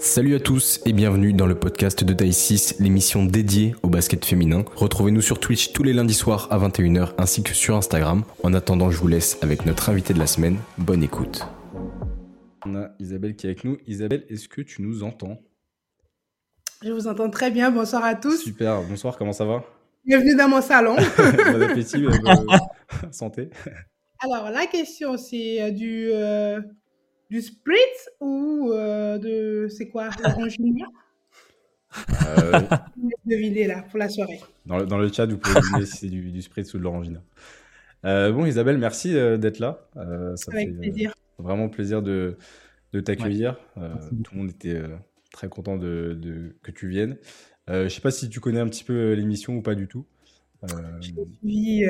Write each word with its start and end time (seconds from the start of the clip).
Salut 0.00 0.36
à 0.36 0.40
tous 0.40 0.80
et 0.86 0.92
bienvenue 0.92 1.32
dans 1.32 1.46
le 1.46 1.56
podcast 1.56 2.04
de 2.04 2.12
Taille 2.12 2.32
6, 2.32 2.76
l'émission 2.78 3.24
dédiée 3.24 3.74
au 3.82 3.88
basket 3.88 4.24
féminin. 4.24 4.64
Retrouvez-nous 4.76 5.20
sur 5.20 5.40
Twitch 5.40 5.72
tous 5.72 5.82
les 5.82 5.92
lundis 5.92 6.14
soirs 6.14 6.46
à 6.50 6.58
21h 6.58 7.14
ainsi 7.18 7.42
que 7.42 7.52
sur 7.52 7.76
Instagram. 7.76 8.22
En 8.44 8.54
attendant, 8.54 8.92
je 8.92 8.98
vous 8.98 9.08
laisse 9.08 9.38
avec 9.42 9.66
notre 9.66 9.90
invité 9.90 10.14
de 10.14 10.20
la 10.20 10.28
semaine. 10.28 10.58
Bonne 10.78 11.02
écoute. 11.02 11.46
On 12.64 12.76
a 12.76 12.90
Isabelle 13.00 13.34
qui 13.34 13.46
est 13.46 13.50
avec 13.50 13.64
nous. 13.64 13.76
Isabelle, 13.88 14.24
est-ce 14.28 14.48
que 14.48 14.60
tu 14.60 14.82
nous 14.82 15.02
entends? 15.02 15.40
Je 16.84 16.92
vous 16.92 17.08
entends 17.08 17.28
très 17.28 17.50
bien. 17.50 17.72
Bonsoir 17.72 18.04
à 18.04 18.14
tous. 18.14 18.38
Super. 18.38 18.82
Bonsoir, 18.82 19.18
comment 19.18 19.32
ça 19.32 19.44
va? 19.44 19.64
Bienvenue 20.04 20.36
dans 20.36 20.48
mon 20.48 20.62
salon. 20.62 20.94
bon 21.16 21.62
appétit, 21.62 22.00
bonne 22.00 22.46
santé. 23.10 23.50
Alors, 24.20 24.50
la 24.50 24.66
question, 24.66 25.16
c'est 25.16 25.60
euh, 25.60 25.70
du, 25.70 26.08
euh, 26.12 26.60
du 27.30 27.42
spritz 27.42 28.10
ou 28.20 28.70
euh, 28.72 29.18
de. 29.18 29.68
C'est 29.68 29.88
quoi 29.88 30.10
L'orangina 30.22 30.86
euh... 32.26 32.60
deviner 33.24 33.66
là 33.66 33.84
pour 33.90 33.98
la 33.98 34.08
soirée. 34.08 34.40
Dans 34.66 34.78
le, 34.78 34.86
dans 34.86 34.98
le 34.98 35.10
chat, 35.12 35.26
vous 35.26 35.38
pouvez 35.38 35.60
deviner 35.60 35.86
si 35.86 35.96
c'est 35.96 36.08
du, 36.08 36.30
du 36.30 36.42
spritz 36.42 36.72
ou 36.74 36.78
de 36.78 36.82
l'orangina. 36.82 37.22
Euh, 38.04 38.32
bon, 38.32 38.46
Isabelle, 38.46 38.78
merci 38.78 39.12
d'être 39.12 39.58
là. 39.58 39.88
ça 40.36 40.52
Avec 40.52 40.68
fait 40.68 40.74
plaisir. 40.74 41.14
vraiment 41.38 41.68
plaisir 41.68 42.02
de, 42.02 42.36
de 42.92 43.00
t'accueillir. 43.00 43.58
Ouais. 43.76 43.88
tout 44.22 44.34
le 44.34 44.38
monde 44.38 44.50
était 44.50 44.80
très 45.32 45.48
content 45.48 45.76
de, 45.76 46.16
de, 46.20 46.56
que 46.62 46.70
tu 46.70 46.88
viennes. 46.88 47.16
je 47.66 47.84
ne 47.84 47.88
sais 47.88 48.00
pas 48.00 48.10
si 48.10 48.28
tu 48.28 48.40
connais 48.40 48.60
un 48.60 48.68
petit 48.68 48.84
peu 48.84 49.12
l'émission 49.14 49.56
ou 49.56 49.62
pas 49.62 49.74
du 49.74 49.88
tout. 49.88 50.06
Je 50.62 51.00
suis 51.00 51.84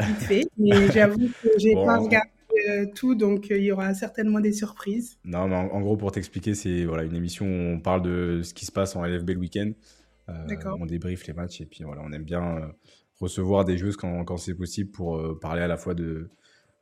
vite 0.00 0.18
fait, 0.18 0.44
mais 0.58 0.90
j'avoue 0.90 1.28
que 1.42 1.48
j'ai 1.58 1.74
bon, 1.74 1.86
pas 1.86 1.98
regardé 1.98 2.30
euh, 2.68 2.86
tout, 2.94 3.14
donc 3.14 3.50
euh, 3.50 3.58
il 3.58 3.64
y 3.64 3.72
aura 3.72 3.94
certainement 3.94 4.40
des 4.40 4.52
surprises. 4.52 5.18
Non, 5.24 5.48
mais 5.48 5.56
en, 5.56 5.68
en 5.68 5.80
gros, 5.80 5.96
pour 5.96 6.12
t'expliquer, 6.12 6.54
c'est 6.54 6.84
voilà, 6.84 7.04
une 7.04 7.16
émission 7.16 7.46
où 7.46 7.74
on 7.74 7.80
parle 7.80 8.02
de 8.02 8.42
ce 8.42 8.54
qui 8.54 8.66
se 8.66 8.72
passe 8.72 8.96
en 8.96 9.04
LFB 9.04 9.30
le 9.30 9.38
week-end. 9.38 9.72
Euh, 10.28 10.56
on 10.78 10.86
débriefe 10.86 11.26
les 11.26 11.32
matchs 11.32 11.60
et 11.60 11.66
puis 11.66 11.82
voilà, 11.84 12.02
on 12.04 12.12
aime 12.12 12.22
bien 12.22 12.58
euh, 12.58 12.66
recevoir 13.20 13.64
des 13.64 13.76
joueuses 13.76 13.96
quand, 13.96 14.24
quand 14.24 14.36
c'est 14.36 14.54
possible 14.54 14.90
pour 14.90 15.16
euh, 15.16 15.38
parler 15.40 15.62
à 15.62 15.66
la 15.66 15.76
fois 15.76 15.94
de, 15.94 16.30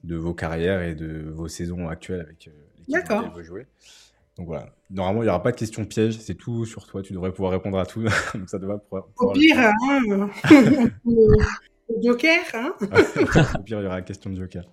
de 0.04 0.16
vos 0.16 0.34
carrières 0.34 0.82
et 0.82 0.94
de 0.94 1.30
vos 1.30 1.48
saisons 1.48 1.88
actuelles 1.88 2.20
avec 2.20 2.50
l'équipe 2.86 3.08
que 3.08 3.34
vous 3.34 3.42
jouez. 3.42 3.66
Donc 4.36 4.46
voilà, 4.46 4.74
normalement 4.90 5.22
il 5.22 5.26
n'y 5.26 5.30
aura 5.30 5.42
pas 5.42 5.52
de 5.52 5.56
questions 5.56 5.84
pièges, 5.84 6.18
c'est 6.18 6.34
tout 6.34 6.64
sur 6.64 6.86
toi, 6.86 7.02
tu 7.02 7.12
devrais 7.12 7.32
pouvoir 7.32 7.52
répondre 7.52 7.78
à 7.78 7.86
tout. 7.86 8.02
donc 8.34 8.48
ça 8.48 8.58
devrait 8.58 8.78
pouvoir, 8.78 9.06
pouvoir 9.08 9.36
Au 9.36 9.38
pire, 9.38 9.58
hein, 9.58 10.30
Joker, 12.02 12.40
hein 12.54 12.74
Au 12.80 13.62
pire, 13.62 13.80
il 13.80 13.84
y 13.84 13.86
aura 13.86 13.96
la 13.96 14.02
question 14.02 14.30
de 14.30 14.36
Joker. 14.36 14.64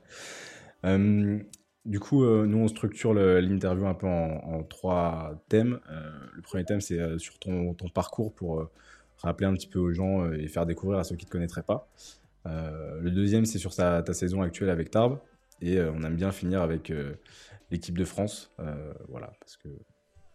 Euh, 0.86 1.39
du 1.86 2.00
coup, 2.00 2.23
euh, 2.23 2.45
nous, 2.45 2.59
on 2.59 2.67
structure 2.67 3.14
l'interview 3.14 3.88
un 3.88 3.94
peu 3.94 4.08
en, 4.08 4.38
en 4.44 4.64
trois 4.64 5.42
thèmes. 5.50 5.80
Euh, 5.89 6.09
le 6.34 6.42
premier 6.42 6.66
thème, 6.66 6.81
c'est 6.81 7.17
sur 7.17 7.39
ton, 7.39 7.73
ton, 7.73 7.88
parcours 7.89 8.34
pour 8.34 8.69
rappeler 9.17 9.47
un 9.47 9.53
petit 9.53 9.67
peu 9.67 9.80
aux 9.80 9.94
gens 9.94 10.31
et 10.31 10.47
faire 10.47 10.66
découvrir 10.66 11.00
à 11.00 11.03
ceux 11.03 11.16
qui 11.16 11.25
ne 11.25 11.28
te 11.28 11.31
connaîtraient 11.31 11.64
pas. 11.64 11.88
le 12.45 13.09
deuxième, 13.09 13.45
c'est 13.45 13.59
sur 13.59 13.73
ta, 13.73 14.02
ta, 14.03 14.14
saison 14.14 14.42
actuelle 14.42 14.69
avec 14.69 14.92
Tarbes. 14.92 15.19
Et 15.61 15.81
on 15.81 16.03
aime 16.03 16.16
bien 16.16 16.31
finir 16.31 16.61
avec 16.61 16.91
l'équipe 17.72 17.97
de 17.97 18.06
France. 18.06 18.53
voilà, 19.08 19.34
parce 19.39 19.58
que 19.58 19.69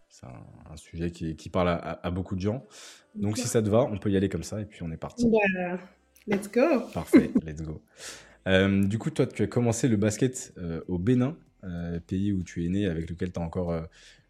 c'est 0.08 0.26
un, 0.26 0.72
un, 0.72 0.76
sujet 0.76 1.10
qui, 1.10 1.36
qui 1.36 1.48
parle 1.48 1.68
à, 1.68 2.00
à, 2.02 2.10
beaucoup 2.10 2.34
de 2.34 2.40
gens. 2.40 2.66
Donc, 3.14 3.38
si 3.38 3.46
ça 3.46 3.62
te 3.62 3.68
va, 3.68 3.82
on 3.82 3.98
peut 3.98 4.10
y 4.10 4.16
aller 4.16 4.28
comme 4.28 4.42
ça 4.42 4.60
et 4.60 4.64
puis 4.64 4.82
on 4.82 4.90
est 4.90 4.96
parti. 4.96 5.30
Bah, 5.30 5.78
let's 6.26 6.50
go. 6.50 6.88
Parfait, 6.92 7.30
let's 7.44 7.62
go. 7.62 7.82
Euh, 8.48 8.84
du 8.84 8.98
coup, 8.98 9.10
toi, 9.10 9.26
tu 9.26 9.42
as 9.42 9.46
commencé 9.46 9.88
le 9.88 9.96
basket 9.96 10.52
euh, 10.58 10.80
au 10.88 10.98
Bénin, 10.98 11.36
euh, 11.64 12.00
pays 12.00 12.32
où 12.32 12.42
tu 12.42 12.64
es 12.64 12.68
né, 12.68 12.86
avec 12.86 13.08
lequel 13.08 13.32
tu 13.32 13.40
as 13.40 13.42
encore 13.42 13.74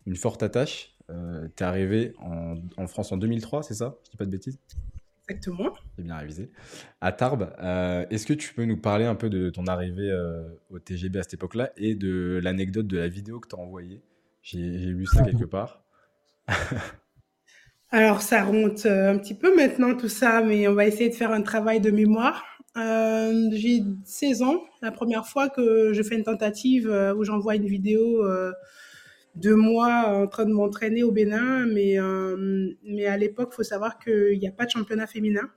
une 0.06 0.16
forte 0.16 0.42
attache. 0.42 0.94
tu 1.08 1.14
es 1.14 1.62
arrivé 1.62 2.14
en, 2.18 2.56
en, 2.76 2.86
France 2.86 3.12
en 3.12 3.16
2003, 3.16 3.62
c'est 3.62 3.74
ça? 3.74 3.96
Je 4.04 4.10
dis 4.10 4.16
pas 4.16 4.26
de 4.26 4.30
bêtises? 4.30 4.58
Exactement. 5.28 5.72
J'ai 5.96 6.04
bien 6.04 6.16
révisé. 6.16 6.50
À 7.00 7.12
Tarbes, 7.12 7.54
est-ce 8.10 8.26
que 8.26 8.34
tu 8.34 8.52
peux 8.54 8.64
nous 8.64 8.76
parler 8.76 9.04
un 9.04 9.14
peu 9.14 9.30
de 9.30 9.50
ton 9.50 9.66
arrivée 9.66 10.12
au 10.70 10.78
TGB 10.78 11.18
à 11.18 11.22
cette 11.22 11.34
époque-là 11.34 11.72
et 11.76 11.94
de 11.94 12.40
l'anecdote 12.42 12.86
de 12.86 12.98
la 12.98 13.08
vidéo 13.08 13.40
que 13.40 13.48
tu 13.48 13.56
as 13.56 13.58
envoyée? 13.58 14.02
J'ai 14.42 14.58
lu 14.58 15.06
ça 15.06 15.22
quelque 15.22 15.44
part. 15.44 15.84
Alors, 17.94 18.22
ça 18.22 18.42
remonte 18.42 18.86
un 18.86 19.18
petit 19.18 19.34
peu 19.34 19.54
maintenant 19.54 19.94
tout 19.94 20.08
ça, 20.08 20.42
mais 20.42 20.66
on 20.66 20.74
va 20.74 20.86
essayer 20.86 21.10
de 21.10 21.14
faire 21.14 21.30
un 21.30 21.42
travail 21.42 21.78
de 21.78 21.90
mémoire. 21.90 22.42
Euh, 22.78 23.50
j'ai 23.52 23.82
16 24.04 24.42
ans, 24.42 24.62
la 24.80 24.90
première 24.92 25.26
fois 25.26 25.50
que 25.50 25.92
je 25.92 26.02
fais 26.02 26.14
une 26.14 26.24
tentative 26.24 26.88
euh, 26.88 27.14
où 27.14 27.22
j'envoie 27.22 27.54
une 27.54 27.66
vidéo 27.66 28.24
euh, 28.24 28.52
de 29.34 29.52
moi 29.52 30.06
en 30.06 30.26
train 30.26 30.46
de 30.46 30.52
m'entraîner 30.52 31.02
au 31.02 31.12
Bénin, 31.12 31.66
mais, 31.66 31.96
mais 32.84 33.06
à 33.06 33.16
l'époque, 33.16 33.50
il 33.52 33.56
faut 33.56 33.62
savoir 33.62 33.98
qu'il 33.98 34.38
n'y 34.38 34.46
a 34.46 34.52
pas 34.52 34.66
de 34.66 34.70
championnat 34.70 35.06
féminin 35.06 35.50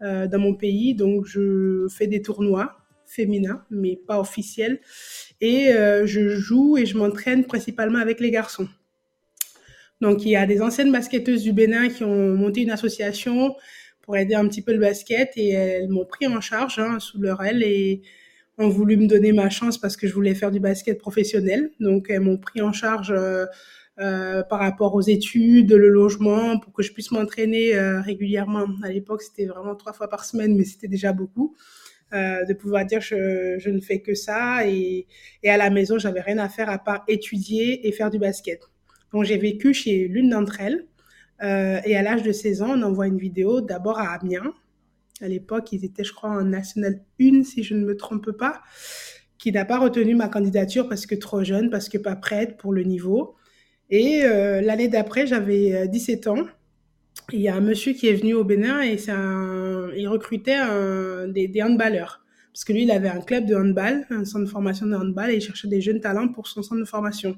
dans 0.00 0.40
mon 0.40 0.54
pays, 0.54 0.96
donc 0.96 1.24
je 1.24 1.86
fais 1.88 2.08
des 2.08 2.20
tournois 2.20 2.76
féminins, 3.06 3.64
mais 3.70 3.94
pas 3.94 4.18
officiels, 4.18 4.80
et 5.40 5.70
je 6.04 6.30
joue 6.30 6.78
et 6.78 6.84
je 6.84 6.98
m'entraîne 6.98 7.44
principalement 7.44 8.00
avec 8.00 8.18
les 8.18 8.32
garçons. 8.32 8.68
Donc 10.00 10.24
il 10.24 10.30
y 10.30 10.36
a 10.36 10.44
des 10.44 10.60
anciennes 10.60 10.90
basketteuses 10.90 11.44
du 11.44 11.52
Bénin 11.52 11.88
qui 11.88 12.02
ont 12.02 12.34
monté 12.34 12.62
une 12.62 12.72
association 12.72 13.54
pour 14.06 14.16
aider 14.16 14.34
un 14.34 14.46
petit 14.48 14.62
peu 14.62 14.72
le 14.72 14.78
basket 14.78 15.32
et 15.36 15.50
elles 15.50 15.88
m'ont 15.88 16.06
pris 16.06 16.26
en 16.28 16.40
charge 16.40 16.78
hein, 16.78 16.98
sous 17.00 17.20
leur 17.20 17.42
aile 17.42 17.62
et 17.62 18.02
ont 18.56 18.68
voulu 18.68 18.96
me 18.96 19.06
donner 19.06 19.32
ma 19.32 19.50
chance 19.50 19.78
parce 19.78 19.96
que 19.96 20.06
je 20.06 20.14
voulais 20.14 20.34
faire 20.34 20.50
du 20.50 20.60
basket 20.60 20.98
professionnel. 20.98 21.70
Donc 21.80 22.06
elles 22.08 22.20
m'ont 22.20 22.38
pris 22.38 22.62
en 22.62 22.72
charge 22.72 23.10
euh, 23.10 23.44
euh, 23.98 24.42
par 24.44 24.60
rapport 24.60 24.94
aux 24.94 25.02
études, 25.02 25.72
le 25.72 25.88
logement, 25.88 26.58
pour 26.58 26.72
que 26.72 26.82
je 26.82 26.92
puisse 26.92 27.10
m'entraîner 27.10 27.76
euh, 27.76 28.00
régulièrement. 28.00 28.66
À 28.84 28.90
l'époque, 28.90 29.22
c'était 29.22 29.46
vraiment 29.46 29.74
trois 29.74 29.92
fois 29.92 30.08
par 30.08 30.24
semaine, 30.24 30.56
mais 30.56 30.64
c'était 30.64 30.88
déjà 30.88 31.12
beaucoup. 31.12 31.54
De 32.12 32.54
pouvoir 32.54 32.86
dire 32.86 33.00
je, 33.02 33.56
je 33.58 33.68
ne 33.68 33.80
fais 33.80 34.00
que 34.00 34.14
ça 34.14 34.66
et 34.66 35.06
à 35.44 35.56
la 35.58 35.68
maison 35.68 35.98
j'avais 35.98 36.20
rien 36.22 36.38
à 36.38 36.48
faire 36.48 36.70
à 36.70 36.78
part 36.78 37.04
étudier 37.08 37.86
et 37.86 37.92
faire 37.92 38.10
du 38.10 38.18
basket. 38.18 38.70
Donc 39.12 39.24
j'ai 39.24 39.36
vécu 39.36 39.74
chez 39.74 40.08
l'une 40.08 40.30
d'entre 40.30 40.60
elles 40.60 40.86
euh, 41.42 41.80
et 41.84 41.96
à 41.96 42.02
l'âge 42.02 42.22
de 42.22 42.32
16 42.32 42.62
ans, 42.62 42.70
on 42.70 42.82
envoie 42.82 43.06
une 43.06 43.18
vidéo 43.18 43.60
d'abord 43.60 43.98
à 43.98 44.14
Amiens. 44.14 44.52
À 45.20 45.28
l'époque, 45.28 45.72
ils 45.72 45.84
étaient, 45.84 46.04
je 46.04 46.12
crois, 46.12 46.30
en 46.30 46.42
National 46.42 47.00
1, 47.20 47.42
si 47.42 47.62
je 47.62 47.74
ne 47.74 47.84
me 47.84 47.96
trompe 47.96 48.30
pas, 48.32 48.62
qui 49.38 49.52
n'a 49.52 49.64
pas 49.64 49.78
retenu 49.78 50.14
ma 50.14 50.28
candidature 50.28 50.88
parce 50.88 51.06
que 51.06 51.14
trop 51.14 51.42
jeune, 51.44 51.70
parce 51.70 51.88
que 51.88 51.98
pas 51.98 52.16
prête 52.16 52.56
pour 52.56 52.72
le 52.72 52.82
niveau. 52.82 53.34
Et 53.90 54.24
euh, 54.24 54.60
l'année 54.60 54.88
d'après, 54.88 55.26
j'avais 55.26 55.88
17 55.88 56.26
euh, 56.26 56.30
ans. 56.30 56.44
Il 57.32 57.40
y 57.40 57.48
a 57.48 57.54
un 57.54 57.60
monsieur 57.60 57.92
qui 57.92 58.08
est 58.08 58.14
venu 58.14 58.34
au 58.34 58.44
Bénin 58.44 58.82
et 58.82 58.96
il 59.96 60.08
recrutait 60.08 60.60
des, 61.28 61.48
des 61.48 61.62
handballeurs. 61.62 62.24
Parce 62.52 62.64
que 62.64 62.72
lui, 62.72 62.84
il 62.84 62.90
avait 62.90 63.08
un 63.08 63.20
club 63.20 63.46
de 63.46 63.54
handball, 63.54 64.06
un 64.10 64.24
centre 64.24 64.44
de 64.44 64.50
formation 64.50 64.86
de 64.86 64.94
handball, 64.94 65.30
et 65.30 65.36
il 65.36 65.40
cherchait 65.40 65.68
des 65.68 65.80
jeunes 65.80 66.00
talents 66.00 66.28
pour 66.28 66.46
son 66.46 66.62
centre 66.62 66.80
de 66.80 66.86
formation. 66.86 67.36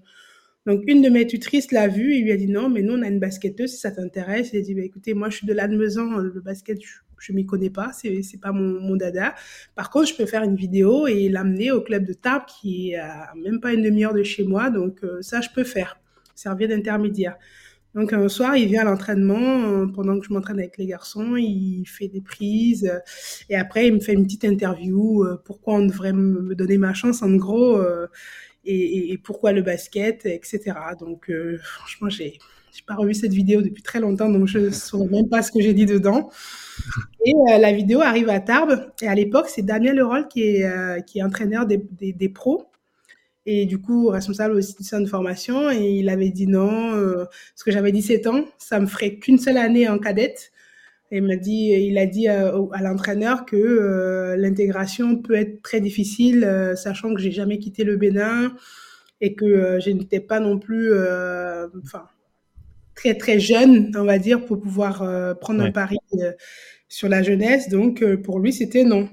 Donc, 0.68 0.82
une 0.86 1.00
de 1.00 1.08
mes 1.08 1.26
tutrices 1.26 1.72
l'a 1.72 1.88
vu 1.88 2.14
et 2.14 2.20
lui 2.20 2.30
a 2.30 2.36
dit 2.36 2.46
non, 2.46 2.68
mais 2.68 2.82
nous, 2.82 2.92
on 2.92 3.00
a 3.00 3.08
une 3.08 3.18
basketteuse, 3.18 3.70
si 3.70 3.78
ça 3.78 3.90
t'intéresse. 3.90 4.50
Il 4.52 4.58
a 4.58 4.60
dit, 4.60 4.74
bah, 4.74 4.82
écoutez, 4.82 5.14
moi, 5.14 5.30
je 5.30 5.38
suis 5.38 5.46
de 5.46 5.54
l'Admezan, 5.54 6.18
le 6.18 6.40
basket, 6.42 6.78
je, 6.78 6.98
je 7.18 7.32
m'y 7.32 7.46
connais 7.46 7.70
pas, 7.70 7.90
c'est, 7.94 8.22
c'est 8.22 8.36
pas 8.36 8.52
mon, 8.52 8.94
dada. 8.94 9.34
Par 9.74 9.88
contre, 9.88 10.08
je 10.08 10.14
peux 10.14 10.26
faire 10.26 10.42
une 10.42 10.56
vidéo 10.56 11.06
et 11.06 11.30
l'amener 11.30 11.70
au 11.70 11.80
club 11.80 12.04
de 12.04 12.12
Tarbes 12.12 12.44
qui 12.44 12.90
est 12.90 12.96
à 12.96 13.32
même 13.42 13.60
pas 13.60 13.72
une 13.72 13.80
demi-heure 13.80 14.12
de 14.12 14.22
chez 14.22 14.44
moi. 14.44 14.68
Donc, 14.68 15.02
euh, 15.04 15.22
ça, 15.22 15.40
je 15.40 15.48
peux 15.54 15.64
faire, 15.64 15.98
servir 16.34 16.68
d'intermédiaire. 16.68 17.38
Donc, 17.94 18.12
un 18.12 18.28
soir, 18.28 18.54
il 18.54 18.68
vient 18.68 18.82
à 18.82 18.84
l'entraînement, 18.84 19.70
euh, 19.70 19.86
pendant 19.86 20.20
que 20.20 20.26
je 20.26 20.34
m'entraîne 20.34 20.58
avec 20.58 20.76
les 20.76 20.84
garçons, 20.84 21.36
il 21.36 21.86
fait 21.86 22.08
des 22.08 22.20
prises, 22.20 22.84
euh, 22.84 22.98
et 23.48 23.56
après, 23.56 23.86
il 23.86 23.94
me 23.94 24.00
fait 24.00 24.12
une 24.12 24.24
petite 24.24 24.44
interview, 24.44 25.24
pourquoi 25.46 25.76
on 25.76 25.86
devrait 25.86 26.12
me 26.12 26.54
donner 26.54 26.76
ma 26.76 26.92
chance, 26.92 27.22
en 27.22 27.34
gros, 27.36 27.80
et, 28.70 29.12
et, 29.12 29.18
pourquoi 29.18 29.52
le 29.52 29.62
basket, 29.62 30.26
etc. 30.26 30.74
Donc, 31.00 31.30
euh, 31.30 31.58
franchement, 31.62 32.08
j'ai 32.08 32.38
j'ai 32.78 32.84
pas 32.86 32.94
revu 32.94 33.14
cette 33.14 33.32
vidéo 33.32 33.62
depuis 33.62 33.82
très 33.82 34.00
longtemps, 34.00 34.28
donc 34.28 34.46
je 34.46 34.58
ne 34.58 34.70
saurais 34.70 35.08
même 35.08 35.28
pas 35.28 35.42
ce 35.42 35.50
que 35.50 35.60
j'ai 35.60 35.74
dit 35.74 35.86
dedans. 35.86 36.30
Et 37.24 37.32
euh, 37.34 37.58
la 37.58 37.72
vidéo 37.72 38.00
arrive 38.00 38.28
à 38.28 38.40
Tarbes, 38.40 38.90
et 39.02 39.08
à 39.08 39.14
l'époque, 39.14 39.48
c'est 39.48 39.62
Daniel 39.62 39.96
Leroll 39.96 40.28
qui 40.28 40.42
est, 40.42 40.64
euh, 40.64 41.00
qui 41.00 41.18
est 41.18 41.22
entraîneur 41.22 41.66
des, 41.66 41.78
des, 41.78 42.12
des, 42.12 42.28
pros, 42.28 42.70
et 43.46 43.66
du 43.66 43.78
coup, 43.78 44.08
responsable 44.08 44.54
aussi 44.54 44.76
du 44.76 44.84
centre 44.84 45.04
de 45.04 45.08
formation, 45.08 45.70
et 45.70 45.90
il 45.90 46.08
avait 46.08 46.30
dit 46.30 46.46
non, 46.46 46.94
euh, 46.94 47.24
parce 47.24 47.64
que 47.64 47.72
j'avais 47.72 47.92
17 47.92 48.26
ans, 48.28 48.44
ça 48.58 48.78
me 48.78 48.86
ferait 48.86 49.16
qu'une 49.16 49.38
seule 49.38 49.58
année 49.58 49.88
en 49.88 49.98
cadette, 49.98 50.52
et 50.52 50.57
il 51.10 51.22
m'a 51.22 51.36
dit, 51.36 51.70
il 51.70 51.96
a 51.98 52.06
dit 52.06 52.28
à, 52.28 52.48
à 52.72 52.82
l'entraîneur 52.82 53.46
que 53.46 53.56
euh, 53.56 54.36
l'intégration 54.36 55.16
peut 55.16 55.34
être 55.34 55.62
très 55.62 55.80
difficile, 55.80 56.44
euh, 56.44 56.76
sachant 56.76 57.14
que 57.14 57.20
j'ai 57.20 57.32
jamais 57.32 57.58
quitté 57.58 57.84
le 57.84 57.96
Bénin 57.96 58.52
et 59.20 59.34
que 59.34 59.44
euh, 59.44 59.80
je 59.80 59.90
n'étais 59.90 60.20
pas 60.20 60.40
non 60.40 60.58
plus, 60.58 60.92
euh, 60.92 61.66
enfin, 61.82 62.04
très 62.94 63.14
très 63.14 63.40
jeune, 63.40 63.92
on 63.96 64.04
va 64.04 64.18
dire, 64.18 64.44
pour 64.44 64.60
pouvoir 64.60 65.02
euh, 65.02 65.34
prendre 65.34 65.60
ouais. 65.60 65.68
un 65.68 65.72
pari 65.72 65.98
sur 66.88 67.08
la 67.08 67.22
jeunesse. 67.22 67.68
Donc 67.68 68.04
pour 68.22 68.40
lui, 68.40 68.52
c'était 68.52 68.84
non. 68.84 69.08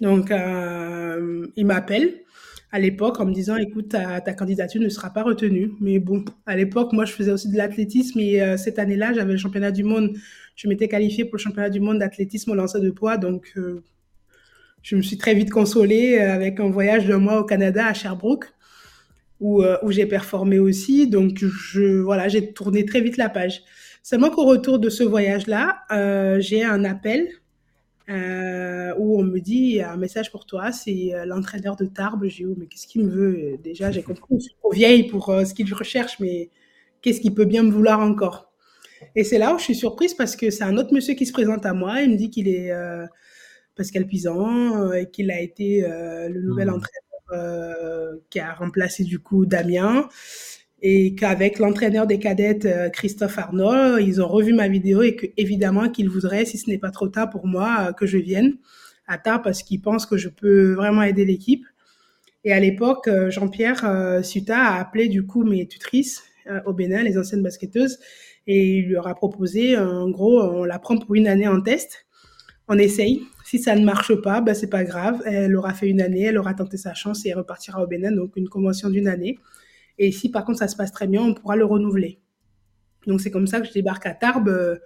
Donc 0.00 0.30
il 0.30 1.66
m'appelle 1.66 2.22
à 2.70 2.78
l'époque 2.78 3.18
en 3.20 3.26
me 3.26 3.32
disant, 3.32 3.56
écoute, 3.56 3.88
ta, 3.88 4.20
ta, 4.20 4.34
candidature 4.34 4.80
ne 4.80 4.88
sera 4.88 5.10
pas 5.10 5.22
retenue. 5.22 5.72
Mais 5.80 5.98
bon, 5.98 6.24
à 6.46 6.56
l'époque, 6.56 6.92
moi, 6.92 7.04
je 7.04 7.12
faisais 7.12 7.32
aussi 7.32 7.50
de 7.50 7.56
l'athlétisme 7.56 8.20
et 8.20 8.42
euh, 8.42 8.56
cette 8.56 8.78
année-là, 8.78 9.12
j'avais 9.14 9.32
le 9.32 9.38
championnat 9.38 9.70
du 9.70 9.84
monde. 9.84 10.16
Je 10.58 10.68
m'étais 10.68 10.88
qualifiée 10.88 11.24
pour 11.24 11.36
le 11.36 11.40
championnat 11.40 11.70
du 11.70 11.80
monde 11.80 12.00
d'athlétisme 12.00 12.50
au 12.50 12.54
lancer 12.54 12.80
de 12.80 12.90
poids. 12.90 13.16
Donc, 13.16 13.52
euh, 13.56 13.82
je 14.82 14.96
me 14.96 15.02
suis 15.02 15.16
très 15.16 15.34
vite 15.34 15.50
consolée 15.50 16.18
euh, 16.18 16.34
avec 16.34 16.60
un 16.60 16.68
voyage 16.68 17.06
de 17.06 17.14
mois 17.14 17.40
au 17.40 17.44
Canada 17.44 17.86
à 17.86 17.94
Sherbrooke 17.94 18.52
où, 19.40 19.62
où 19.82 19.92
j'ai 19.92 20.06
performé 20.06 20.58
aussi. 20.58 21.06
Donc, 21.06 21.38
je, 21.38 22.00
voilà, 22.00 22.26
j'ai 22.26 22.52
tourné 22.52 22.84
très 22.84 23.00
vite 23.00 23.16
la 23.16 23.28
page. 23.28 23.62
Seulement 24.02 24.30
qu'au 24.30 24.44
retour 24.44 24.80
de 24.80 24.90
ce 24.90 25.04
voyage-là, 25.04 25.84
j'ai 26.40 26.64
un 26.64 26.84
appel 26.84 27.28
euh, 28.08 28.94
où 28.96 29.20
on 29.20 29.22
me 29.22 29.38
dit 29.38 29.82
un 29.82 29.96
message 29.96 30.32
pour 30.32 30.46
toi, 30.46 30.72
c'est 30.72 31.14
euh, 31.14 31.26
l'entraîneur 31.26 31.76
de 31.76 31.84
Tarbes. 31.84 32.24
J'ai 32.24 32.44
dit, 32.44 32.50
oh, 32.50 32.54
mais 32.56 32.66
qu'est-ce 32.66 32.86
qu'il 32.86 33.04
me 33.04 33.10
veut? 33.10 33.58
Déjà, 33.62 33.90
j'ai 33.90 34.02
compris, 34.02 34.36
je 34.36 34.44
suis 34.44 34.54
trop 34.54 34.72
vieille 34.72 35.06
pour 35.08 35.28
euh, 35.28 35.44
ce 35.44 35.52
qu'il 35.52 35.72
recherche, 35.74 36.18
mais 36.18 36.48
qu'est-ce 37.02 37.20
qu'il 37.20 37.34
peut 37.34 37.44
bien 37.44 37.62
me 37.62 37.70
vouloir 37.70 38.00
encore? 38.00 38.47
Et 39.14 39.24
c'est 39.24 39.38
là 39.38 39.54
où 39.54 39.58
je 39.58 39.64
suis 39.64 39.74
surprise 39.74 40.14
parce 40.14 40.36
que 40.36 40.50
c'est 40.50 40.64
un 40.64 40.76
autre 40.76 40.92
monsieur 40.92 41.14
qui 41.14 41.26
se 41.26 41.32
présente 41.32 41.66
à 41.66 41.74
moi. 41.74 42.02
Il 42.02 42.10
me 42.10 42.16
dit 42.16 42.30
qu'il 42.30 42.48
est 42.48 42.72
Pascal 43.76 44.06
Pisan 44.06 44.92
et 44.92 45.10
qu'il 45.10 45.30
a 45.30 45.40
été 45.40 45.82
le 45.82 46.40
nouvel 46.40 46.68
mmh. 46.68 46.74
entraîneur 46.74 48.18
qui 48.30 48.40
a 48.40 48.54
remplacé 48.54 49.04
du 49.04 49.18
coup 49.18 49.46
Damien 49.46 50.08
et 50.80 51.14
qu'avec 51.14 51.58
l'entraîneur 51.58 52.06
des 52.06 52.18
cadettes 52.18 52.64
euh, 52.64 52.88
Christophe 52.88 53.38
Arnaud, 53.38 53.98
ils 53.98 54.22
ont 54.22 54.28
revu 54.28 54.52
ma 54.52 54.68
vidéo 54.68 55.02
et 55.02 55.16
que 55.16 55.26
évidemment 55.36 55.88
qu'ils 55.88 56.08
voudraient, 56.08 56.44
si 56.44 56.58
ce 56.58 56.70
n'est 56.70 56.78
pas 56.78 56.90
trop 56.90 57.08
tard 57.08 57.30
pour 57.30 57.46
moi, 57.46 57.88
euh, 57.88 57.92
que 57.92 58.06
je 58.06 58.18
vienne 58.18 58.56
à 59.06 59.18
tard 59.18 59.42
parce 59.42 59.62
qu'ils 59.62 59.80
pensent 59.80 60.06
que 60.06 60.16
je 60.16 60.28
peux 60.28 60.74
vraiment 60.74 61.02
aider 61.02 61.24
l'équipe. 61.24 61.64
Et 62.44 62.52
à 62.52 62.60
l'époque, 62.60 63.08
euh, 63.08 63.30
Jean-Pierre 63.30 64.22
Suta 64.22 64.58
a 64.58 64.80
appelé 64.80 65.08
du 65.08 65.26
coup 65.26 65.44
mes 65.44 65.66
tutrices 65.66 66.22
au 66.64 66.72
Bénin, 66.72 67.02
les 67.02 67.18
anciennes 67.18 67.42
basketteuses, 67.42 67.98
et 68.48 68.78
il 68.78 68.88
leur 68.92 69.06
a 69.06 69.14
proposé, 69.14 69.76
en 69.76 70.08
gros, 70.08 70.42
on 70.42 70.64
la 70.64 70.78
prend 70.78 70.96
pour 70.96 71.14
une 71.14 71.28
année 71.28 71.46
en 71.46 71.60
test, 71.60 72.06
on 72.66 72.78
essaye. 72.78 73.22
Si 73.44 73.58
ça 73.58 73.76
ne 73.76 73.84
marche 73.84 74.14
pas, 74.14 74.40
ben 74.40 74.54
c'est 74.54 74.70
pas 74.70 74.84
grave. 74.84 75.22
Elle 75.26 75.54
aura 75.54 75.74
fait 75.74 75.88
une 75.88 76.00
année, 76.00 76.24
elle 76.24 76.38
aura 76.38 76.54
tenté 76.54 76.78
sa 76.78 76.94
chance 76.94 77.24
et 77.26 77.28
elle 77.28 77.36
repartira 77.38 77.82
au 77.82 77.86
Bénin, 77.86 78.10
donc 78.10 78.36
une 78.36 78.48
convention 78.48 78.88
d'une 78.88 79.06
année. 79.06 79.38
Et 79.98 80.12
si 80.12 80.30
par 80.30 80.46
contre 80.46 80.60
ça 80.60 80.68
se 80.68 80.76
passe 80.76 80.92
très 80.92 81.06
bien, 81.06 81.22
on 81.22 81.34
pourra 81.34 81.56
le 81.56 81.66
renouveler. 81.66 82.20
Donc 83.06 83.20
c'est 83.20 83.30
comme 83.30 83.46
ça 83.46 83.60
que 83.60 83.66
je 83.66 83.72
débarque 83.72 84.06
à 84.06 84.14
Tarbes 84.14 84.48
euh, 84.48 84.76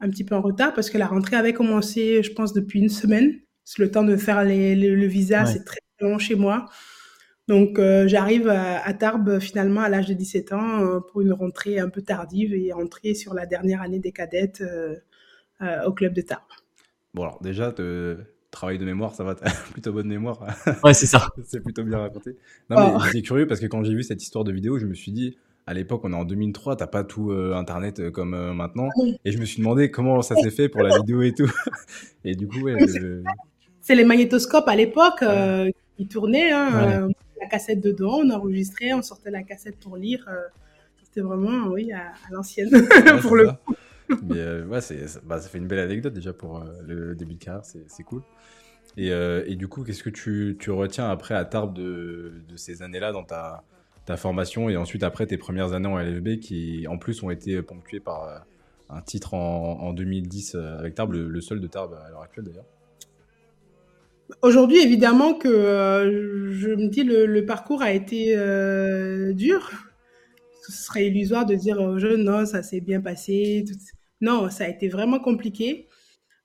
un 0.00 0.10
petit 0.10 0.24
peu 0.24 0.34
en 0.34 0.40
retard 0.40 0.74
parce 0.74 0.90
que 0.90 0.98
la 0.98 1.06
rentrée 1.06 1.36
avait 1.36 1.52
commencé, 1.52 2.24
je 2.24 2.32
pense, 2.32 2.52
depuis 2.52 2.80
une 2.80 2.88
semaine. 2.88 3.38
C'est 3.62 3.82
le 3.82 3.90
temps 3.90 4.04
de 4.04 4.16
faire 4.16 4.44
le 4.44 5.06
visa, 5.06 5.46
c'est 5.46 5.64
très 5.64 5.78
long 6.00 6.18
chez 6.18 6.34
moi. 6.34 6.66
Donc 7.48 7.78
euh, 7.78 8.08
j'arrive 8.08 8.48
à, 8.48 8.92
Tarbes 8.94 9.38
finalement 9.38 9.80
à 9.80 9.88
l'âge 9.88 10.06
de 10.06 10.14
17 10.14 10.52
ans 10.52 10.80
euh, 10.80 11.00
pour 11.00 11.20
une 11.20 11.32
rentrée 11.32 11.78
un 11.78 11.88
peu 11.88 12.02
tardive 12.02 12.54
et 12.54 12.72
entrer 12.72 13.14
sur 13.14 13.34
la 13.34 13.46
dernière 13.46 13.82
année 13.82 14.00
des 14.00 14.12
cadettes 14.12 14.62
au 15.86 15.92
club 15.92 16.12
de 16.12 16.22
Tarbes. 16.22 16.42
Bon 17.14 17.22
alors 17.22 17.40
déjà, 17.40 17.72
travail 18.50 18.78
de 18.78 18.84
mémoire, 18.84 19.14
ça 19.14 19.22
va, 19.22 19.34
plutôt 19.72 19.92
bonne 19.92 20.08
mémoire. 20.08 20.40
Ouais, 20.82 20.94
c'est 20.94 21.06
ça. 21.06 21.28
c'est 21.44 21.60
plutôt 21.60 21.84
bien 21.84 21.98
raconté. 21.98 22.36
Non, 22.70 22.76
mais 22.76 22.92
oh. 22.96 23.00
c'est 23.12 23.22
curieux 23.22 23.46
parce 23.46 23.60
que 23.60 23.66
quand 23.66 23.84
j'ai 23.84 23.94
vu 23.94 24.02
cette 24.02 24.22
histoire 24.22 24.44
de 24.44 24.52
vidéo, 24.52 24.78
je 24.78 24.86
me 24.86 24.94
suis 24.94 25.12
dit, 25.12 25.36
à 25.68 25.74
l'époque, 25.74 26.02
on 26.04 26.12
est 26.12 26.16
en 26.16 26.24
2003, 26.24 26.76
t'as 26.76 26.86
pas 26.86 27.02
tout 27.02 27.32
euh, 27.32 27.54
Internet 27.54 27.98
euh, 27.98 28.10
comme 28.12 28.34
euh, 28.34 28.52
maintenant. 28.52 28.88
Et 29.24 29.32
je 29.32 29.38
me 29.38 29.44
suis 29.44 29.58
demandé 29.58 29.90
comment 29.90 30.22
ça 30.22 30.36
s'est 30.36 30.50
fait 30.50 30.68
pour 30.68 30.82
la 30.82 30.96
vidéo 30.96 31.22
et 31.22 31.32
tout. 31.32 31.50
et 32.24 32.36
du 32.36 32.46
coup, 32.46 32.60
ouais. 32.60 32.76
C'est 33.80 33.96
les 33.96 34.04
magnétoscopes 34.04 34.68
à 34.68 34.76
l'époque 34.76 35.24
qui 35.96 36.06
tournaient. 36.06 36.52
Hein, 36.52 37.08
la 37.46 37.50
cassette 37.50 37.80
dedans, 37.80 38.20
on 38.24 38.30
enregistrait, 38.30 38.92
on 38.92 39.02
sortait 39.02 39.30
la 39.30 39.42
cassette 39.42 39.78
pour 39.78 39.96
lire. 39.96 40.28
C'était 41.02 41.20
vraiment, 41.20 41.68
oui, 41.68 41.92
à, 41.92 42.12
l'ancienne, 42.30 42.70
pour 43.22 43.36
le 43.36 43.48
coup. 43.48 43.74
Mais 44.22 44.62
ouais, 44.62 44.80
bah, 45.24 45.40
ça 45.40 45.48
fait 45.48 45.58
une 45.58 45.66
belle 45.66 45.78
anecdote 45.78 46.12
déjà 46.12 46.32
pour 46.32 46.64
le 46.86 47.14
début 47.14 47.34
de 47.34 47.38
carrière, 47.38 47.64
c'est 47.64 48.02
cool. 48.02 48.22
Et, 48.96 49.10
euh, 49.10 49.44
et, 49.46 49.56
du 49.56 49.68
coup, 49.68 49.84
qu'est-ce 49.84 50.02
que 50.02 50.10
tu, 50.10 50.56
tu, 50.58 50.70
retiens 50.70 51.10
après 51.10 51.34
à 51.34 51.44
Tarbes 51.44 51.74
de, 51.74 52.42
de 52.48 52.56
ces 52.56 52.82
années-là 52.82 53.12
dans 53.12 53.24
ta, 53.24 53.62
ta, 54.06 54.16
formation 54.16 54.70
et 54.70 54.76
ensuite 54.76 55.02
après 55.02 55.26
tes 55.26 55.36
premières 55.36 55.74
années 55.74 55.88
en 55.88 55.98
LFB 55.98 56.38
qui 56.40 56.86
en 56.88 56.96
plus 56.96 57.22
ont 57.22 57.30
été 57.30 57.60
ponctuées 57.62 58.00
par 58.00 58.24
euh, 58.24 58.38
un 58.88 59.02
titre 59.02 59.34
en, 59.34 59.80
en 59.80 59.92
2010 59.92 60.54
euh, 60.54 60.78
avec 60.78 60.94
Tarbes, 60.94 61.12
le, 61.12 61.40
seul 61.42 61.60
de 61.60 61.66
Tarbes 61.66 61.94
à 61.94 62.08
l'heure 62.10 62.22
actuelle 62.22 62.46
d'ailleurs? 62.46 62.64
Aujourd'hui, 64.42 64.78
évidemment 64.78 65.34
que 65.34 65.48
je 66.52 66.68
me 66.68 66.88
dis 66.88 67.04
le, 67.04 67.26
le 67.26 67.46
parcours 67.46 67.82
a 67.82 67.92
été 67.92 68.34
dur. 69.34 69.70
Ce 70.62 70.72
serait 70.72 71.06
illusoire 71.06 71.46
de 71.46 71.54
dire 71.54 71.80
aux 71.80 71.98
jeunes 71.98 72.24
non, 72.24 72.44
ça 72.44 72.62
s'est 72.62 72.80
bien 72.80 73.00
passé. 73.00 73.64
Non, 74.20 74.50
ça 74.50 74.64
a 74.64 74.68
été 74.68 74.88
vraiment 74.88 75.20
compliqué. 75.20 75.86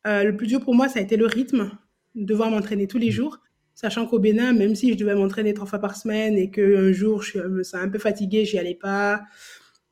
le 0.06 0.32
plus 0.32 0.48
dur 0.48 0.62
pour 0.62 0.76
moi, 0.76 0.90
ça 0.90 1.00
a 1.00 1.02
été 1.02 1.18
le 1.18 1.26
rythme 1.26 1.72
devoir 2.16 2.50
m'entraîner 2.50 2.88
tous 2.88 2.98
les 2.98 3.10
mmh. 3.10 3.12
jours, 3.12 3.40
sachant 3.74 4.06
qu'au 4.06 4.20
Bénin, 4.20 4.54
même 4.54 4.76
si 4.76 4.92
je 4.92 4.98
devais 4.98 5.16
m'entraîner 5.16 5.54
trois 5.54 5.68
fois 5.68 5.80
par 5.80 5.96
semaine 5.96 6.38
et 6.38 6.52
qu'un 6.52 6.92
jour 6.92 7.24
je 7.24 7.40
me 7.40 7.64
sens 7.64 7.82
un 7.82 7.90
peu 7.90 8.00
fatiguée, 8.00 8.46
j'y 8.46 8.58
allais 8.58 8.76
pas, 8.76 9.22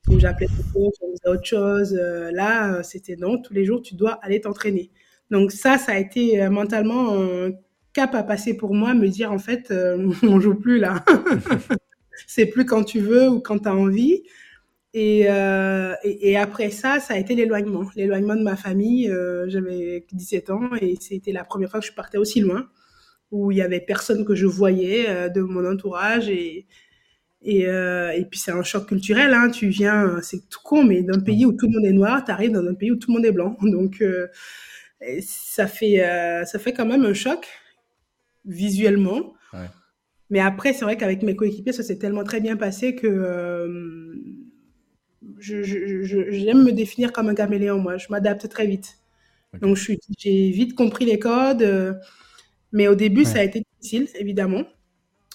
ou 0.07 0.19
j'appelais 0.19 0.47
je 0.47 0.61
faisais 0.61 1.27
autre 1.27 1.45
chose, 1.45 1.97
euh, 1.99 2.31
là, 2.31 2.75
euh, 2.75 2.83
c'était 2.83 3.15
non, 3.15 3.41
tous 3.41 3.53
les 3.53 3.65
jours 3.65 3.81
tu 3.81 3.95
dois 3.95 4.19
aller 4.21 4.41
t'entraîner. 4.41 4.91
Donc 5.31 5.51
ça, 5.51 5.77
ça 5.77 5.93
a 5.93 5.97
été 5.97 6.41
euh, 6.41 6.49
mentalement 6.49 7.15
cap 7.93 8.15
à 8.15 8.23
passer 8.23 8.55
pour 8.55 8.73
moi, 8.73 8.93
me 8.93 9.07
dire 9.07 9.31
en 9.31 9.39
fait, 9.39 9.73
on 10.23 10.39
joue 10.39 10.55
plus 10.55 10.79
là. 10.79 11.03
C'est 12.27 12.45
plus 12.45 12.65
quand 12.65 12.83
tu 12.83 12.99
veux 12.99 13.29
ou 13.29 13.39
quand 13.39 13.59
tu 13.59 13.67
as 13.69 13.75
envie. 13.75 14.23
Euh, 14.95 15.93
et, 16.03 16.35
après 16.37 16.71
ça, 16.71 16.99
ça 16.99 17.13
a 17.13 17.17
été 17.17 17.35
l'éloignement. 17.35 17.89
L'éloignement 17.95 18.35
de 18.35 18.43
ma 18.43 18.55
famille. 18.55 19.09
Euh, 19.09 19.45
j'avais 19.47 20.05
17 20.11 20.49
ans 20.49 20.69
et 20.81 20.95
c'était 20.99 21.31
la 21.31 21.43
première 21.43 21.69
fois 21.69 21.79
que 21.79 21.85
je 21.85 21.93
partais 21.93 22.17
aussi 22.17 22.41
loin, 22.41 22.67
où 23.31 23.51
il 23.51 23.57
y 23.57 23.61
avait 23.61 23.79
personne 23.79 24.25
que 24.25 24.35
je 24.35 24.47
voyais 24.47 25.09
euh, 25.09 25.29
de 25.29 25.41
mon 25.41 25.65
entourage. 25.69 26.29
Et, 26.29 26.65
et, 27.41 27.61
et 27.61 28.25
puis 28.29 28.39
c'est 28.39 28.51
un 28.51 28.63
choc 28.63 28.87
culturel. 28.87 29.33
Hein. 29.33 29.49
Tu 29.49 29.69
viens, 29.69 30.19
c'est 30.21 30.49
tout 30.49 30.59
con, 30.63 30.83
mais 30.83 31.03
d'un 31.03 31.19
pays 31.19 31.45
où 31.45 31.53
tout 31.53 31.67
le 31.67 31.73
monde 31.73 31.85
est 31.85 31.93
noir, 31.93 32.23
tu 32.25 32.31
arrives 32.31 32.51
dans 32.51 32.65
un 32.65 32.73
pays 32.73 32.91
où 32.91 32.97
tout 32.97 33.11
le 33.11 33.15
monde 33.15 33.25
est 33.25 33.31
blanc. 33.31 33.55
Donc 33.61 34.03
ça, 35.21 35.67
fait, 35.67 36.43
ça 36.45 36.59
fait 36.59 36.73
quand 36.73 36.85
même 36.85 37.05
un 37.05 37.13
choc 37.13 37.47
visuellement. 38.45 39.33
Mais 40.31 40.39
après, 40.39 40.73
c'est 40.73 40.85
vrai 40.85 40.95
qu'avec 40.95 41.23
mes 41.23 41.35
coéquipiers, 41.35 41.73
ça 41.73 41.81
s'est 41.81 41.97
tellement 41.97 42.23
très 42.23 42.39
bien 42.39 42.55
passé 42.55 42.95
que 42.95 44.13
j'aime 45.39 46.63
me 46.63 46.71
définir 46.71 47.11
comme 47.11 47.29
un 47.29 47.35
caméléon, 47.35 47.79
moi. 47.79 47.97
Je 47.97 48.07
m'adapte 48.09 48.47
très 48.49 48.67
vite. 48.67 48.99
Donc, 49.61 49.77
j'ai 50.17 50.51
vite 50.51 50.75
compris 50.75 51.05
les 51.05 51.19
codes. 51.19 51.63
Euh, 51.63 51.93
mais 52.71 52.87
au 52.87 52.95
début, 52.95 53.25
ça 53.25 53.39
a 53.39 53.43
été 53.43 53.63
difficile, 53.81 54.07
évidemment. 54.15 54.63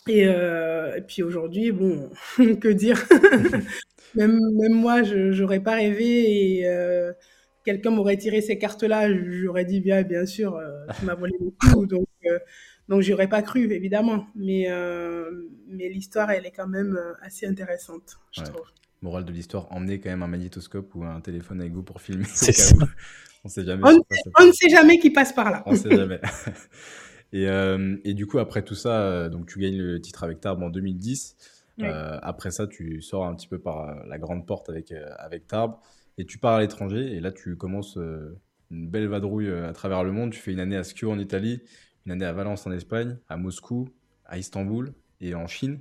Et, 0.09 0.27
euh, 0.27 0.97
et 0.97 1.01
puis 1.01 1.23
aujourd'hui, 1.23 1.73
bon, 1.73 2.11
que 2.61 2.69
dire? 2.69 3.05
Même, 4.15 4.39
même 4.53 4.75
moi, 4.75 5.03
je 5.03 5.41
n'aurais 5.41 5.59
pas 5.59 5.75
rêvé 5.75 6.61
et 6.61 6.69
euh, 6.69 7.13
quelqu'un 7.65 7.91
m'aurait 7.91 8.17
tiré 8.17 8.41
ces 8.43 8.59
cartes-là, 8.59 9.09
j'aurais 9.13 9.65
dit 9.65 9.81
bien, 9.81 10.03
bien 10.03 10.25
sûr, 10.25 10.57
tu 10.97 11.05
m'as 11.05 11.17
volé 11.17 11.33
le 11.41 11.51
coup. 11.51 11.85
Donc, 12.89 12.99
donc 12.99 13.03
j'aurais 13.03 13.29
pas 13.29 13.43
cru, 13.43 13.73
évidemment. 13.73 14.27
Mais, 14.35 14.69
mais 15.69 15.89
l'histoire, 15.89 16.31
elle 16.31 16.47
est 16.47 16.53
quand 16.53 16.69
même 16.69 16.99
assez 17.23 17.47
intéressante, 17.47 18.19
je 18.33 18.43
trouve 18.43 18.67
morale 19.05 19.25
de 19.25 19.33
l'histoire, 19.33 19.71
emmenez 19.71 20.01
quand 20.01 20.09
même 20.09 20.23
un 20.23 20.27
magnétoscope 20.27 20.95
ou 20.95 21.05
un 21.05 21.21
téléphone 21.21 21.61
avec 21.61 21.73
vous 21.73 21.83
pour 21.85 22.01
filmer. 22.01 22.25
On 23.45 23.49
sait 23.49 23.65
jamais. 23.65 23.83
On, 23.85 24.47
ne 24.47 24.53
sait 24.53 24.71
jamais 24.71 24.99
qui 24.99 25.11
passe 25.11 25.33
par 25.33 25.51
là. 25.51 25.63
On 25.67 25.77
sait 25.77 25.95
jamais. 25.95 26.19
et, 27.35 27.47
euh, 27.47 27.97
et, 28.03 28.15
du 28.15 28.27
coup, 28.27 28.39
après 28.39 28.63
tout 28.63 28.75
ça, 28.75 29.03
euh, 29.03 29.29
donc 29.29 29.47
tu 29.47 29.59
gagnes 29.59 29.77
le 29.77 30.01
titre 30.01 30.25
avec 30.25 30.41
Tarbes 30.41 30.63
en 30.63 30.71
2010. 30.71 31.37
Euh, 31.83 32.19
après 32.23 32.51
ça, 32.51 32.67
tu 32.67 33.03
sors 33.03 33.27
un 33.27 33.35
petit 33.35 33.49
peu 33.49 33.59
par 33.59 34.07
la 34.07 34.19
grande 34.19 34.47
porte 34.47 34.71
avec, 34.71 34.95
avec 35.19 35.47
Tarbes 35.47 35.77
et 36.17 36.25
tu 36.25 36.39
pars 36.39 36.55
à 36.55 36.61
l'étranger. 36.61 37.15
Et 37.15 37.21
là, 37.21 37.33
tu 37.33 37.57
commences 37.57 37.99
une 38.71 38.89
belle 38.89 39.09
vadrouille 39.09 39.51
à 39.51 39.75
travers 39.75 40.05
le 40.05 40.13
monde. 40.13 40.31
Tu 40.31 40.41
fais 40.41 40.53
une 40.53 40.61
année 40.61 40.77
à 40.77 40.85
Skio 40.85 41.11
en 41.11 41.19
Italie, 41.19 41.61
une 42.07 42.13
année 42.13 42.25
à 42.25 42.33
Valence 42.33 42.67
en 42.67 42.73
Espagne, 42.73 43.17
à 43.29 43.37
Moscou, 43.37 43.89
à 44.27 44.39
Istanbul 44.39 44.93
et 45.21 45.35
en 45.35 45.47
Chine. 45.47 45.81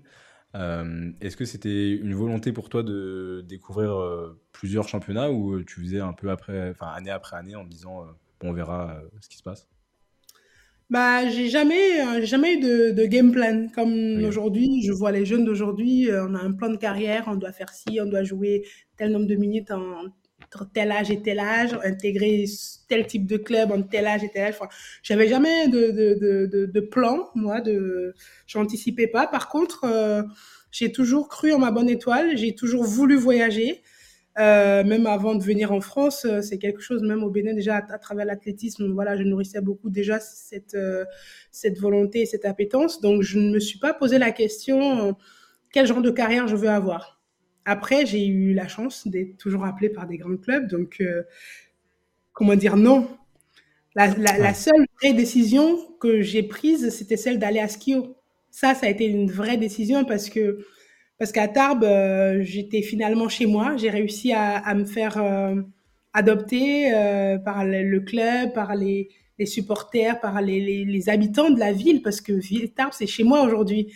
Euh, 0.56 1.12
est-ce 1.20 1.36
que 1.36 1.46
c'était 1.46 1.92
une 1.92 2.14
volonté 2.14 2.52
pour 2.52 2.70
toi 2.70 2.84
de 2.84 3.44
découvrir 3.48 4.00
euh, 4.00 4.40
plusieurs 4.52 4.88
championnats 4.88 5.32
ou 5.32 5.56
euh, 5.56 5.66
tu 5.66 5.82
faisais 5.82 6.00
un 6.00 6.14
peu 6.14 6.30
après, 6.30 6.70
enfin 6.70 6.88
année 6.96 7.10
après 7.10 7.38
année 7.38 7.56
en 7.56 7.64
disant 7.64 8.06
bon, 8.40 8.50
on 8.50 8.54
verra 8.54 9.02
ce 9.20 9.30
qui 9.30 9.38
se 9.38 9.44
passe? 9.44 9.68
Bah, 10.90 11.28
j'ai 11.28 11.50
jamais, 11.50 12.24
jamais 12.26 12.56
eu 12.56 12.60
de, 12.94 13.06
game 13.06 13.32
plan. 13.32 13.68
Comme 13.74 14.24
aujourd'hui, 14.24 14.84
je 14.84 14.92
vois 14.92 15.12
les 15.12 15.26
jeunes 15.26 15.44
d'aujourd'hui, 15.44 16.10
on 16.12 16.36
a 16.36 16.40
un 16.40 16.52
plan 16.52 16.70
de 16.70 16.78
carrière, 16.78 17.24
on 17.28 17.36
doit 17.36 17.52
faire 17.52 17.70
ci, 17.70 18.00
on 18.00 18.06
doit 18.06 18.24
jouer 18.24 18.64
tel 18.96 19.12
nombre 19.12 19.26
de 19.26 19.36
minutes 19.36 19.72
en, 19.72 20.04
tel 20.74 20.92
âge 20.92 21.12
et 21.12 21.22
tel 21.22 21.40
âge, 21.40 21.78
intégrer 21.84 22.46
tel 22.88 23.08
type 23.08 23.26
de 23.26 23.38
club 23.38 23.72
en 23.72 23.82
tel 23.82 24.06
âge 24.08 24.24
et 24.24 24.30
tel 24.30 24.44
âge. 24.44 24.56
Enfin, 24.60 24.70
j'avais 25.02 25.28
jamais 25.28 25.68
de, 25.68 25.92
de, 25.92 26.48
de, 26.48 26.66
de, 26.66 26.80
plan, 26.80 27.30
moi, 27.36 27.62
de, 27.62 28.14
j'anticipais 28.48 29.08
pas. 29.08 29.28
Par 29.28 29.50
contre, 29.50 29.86
euh, 29.86 30.24
j'ai 30.72 30.92
toujours 30.92 31.28
cru 31.28 31.54
en 31.54 31.60
ma 31.60 31.72
bonne 31.72 31.90
étoile, 31.90 32.38
j'ai 32.38 32.56
toujours 32.56 32.84
voulu 32.84 33.16
voyager. 33.16 33.82
Euh, 34.40 34.84
même 34.84 35.06
avant 35.06 35.36
de 35.36 35.44
venir 35.44 35.72
en 35.72 35.82
France, 35.82 36.26
euh, 36.26 36.42
c'est 36.42 36.58
quelque 36.58 36.82
chose, 36.82 37.04
même 37.04 37.24
au 37.24 37.30
Bénin, 37.30 37.54
déjà 37.54 37.76
à, 37.78 38.00
travers 38.00 38.26
l'athlétisme, 38.26 38.92
voilà, 38.92 39.16
je 39.16 39.22
nourrissais 39.22 39.62
beaucoup 39.62 39.92
déjà 39.92 40.20
cette, 40.20 40.78
cette 41.52 41.80
volonté 41.80 42.22
et 42.22 42.26
cette 42.26 42.46
appétence. 42.46 43.02
Donc, 43.02 43.22
je 43.22 43.38
ne 43.40 43.52
me 43.52 43.60
suis 43.60 43.80
pas 43.80 43.94
posé 43.94 44.18
la 44.18 44.32
question 44.32 45.16
quel 45.72 45.88
genre 45.88 46.02
de 46.02 46.12
carrière 46.12 46.48
je 46.48 46.56
veux 46.56 46.70
avoir. 46.70 47.23
Après, 47.66 48.06
j'ai 48.06 48.26
eu 48.28 48.54
la 48.54 48.68
chance 48.68 49.08
d'être 49.08 49.38
toujours 49.38 49.66
appelée 49.66 49.90
par 49.90 50.08
des 50.08 50.18
grands 50.18 50.38
clubs. 50.38 50.68
Donc, 50.68 51.02
comment 52.34 52.56
dire 52.56 52.78
non 52.78 53.08
la, 53.96 54.08
la, 54.08 54.38
la, 54.38 54.54
seule 54.54 54.86
vraie 55.02 55.14
décision 55.14 55.78
que 56.00 56.22
j'ai 56.22 56.42
prise, 56.42 56.90
c'était 56.90 57.18
celle 57.18 57.38
d'aller 57.38 57.60
à 57.60 57.68
Skio. 57.68 58.16
Ça, 58.50 58.74
ça 58.74 58.88
a 58.88 58.90
été 58.90 59.06
une 59.06 59.30
vraie 59.30 59.58
décision 59.58 60.04
parce 60.04 60.30
que 60.30 60.66
parce 61.20 61.32
qu'à 61.32 61.48
Tarbes, 61.48 61.84
euh, 61.84 62.44
j'étais 62.44 62.82
finalement 62.82 63.30
chez 63.30 63.46
moi. 63.46 63.78
J'ai 63.78 63.90
réussi 63.90 64.34
à, 64.34 64.58
à, 64.58 64.74
me 64.74 64.86
faire 64.86 65.18
euh, 65.18 65.62
adopter 66.12 66.94
euh, 66.94 67.38
par 67.38 67.66
le, 67.66 68.00
club, 68.00 68.52
par 68.54 68.76
les, 68.76 69.10
les 69.40 69.46
supporters, 69.46 70.20
par 70.20 70.42
les, 70.42 70.60
les, 70.60 70.86
les, 70.86 71.10
habitants 71.10 71.50
de 71.50 71.60
la 71.60 71.72
ville, 71.72 72.02
parce 72.02 72.20
que 72.20 72.34
Tarbes, 72.68 72.94
c'est 72.94 73.08
chez 73.08 73.24
moi 73.24 73.44
aujourd'hui. 73.44 73.94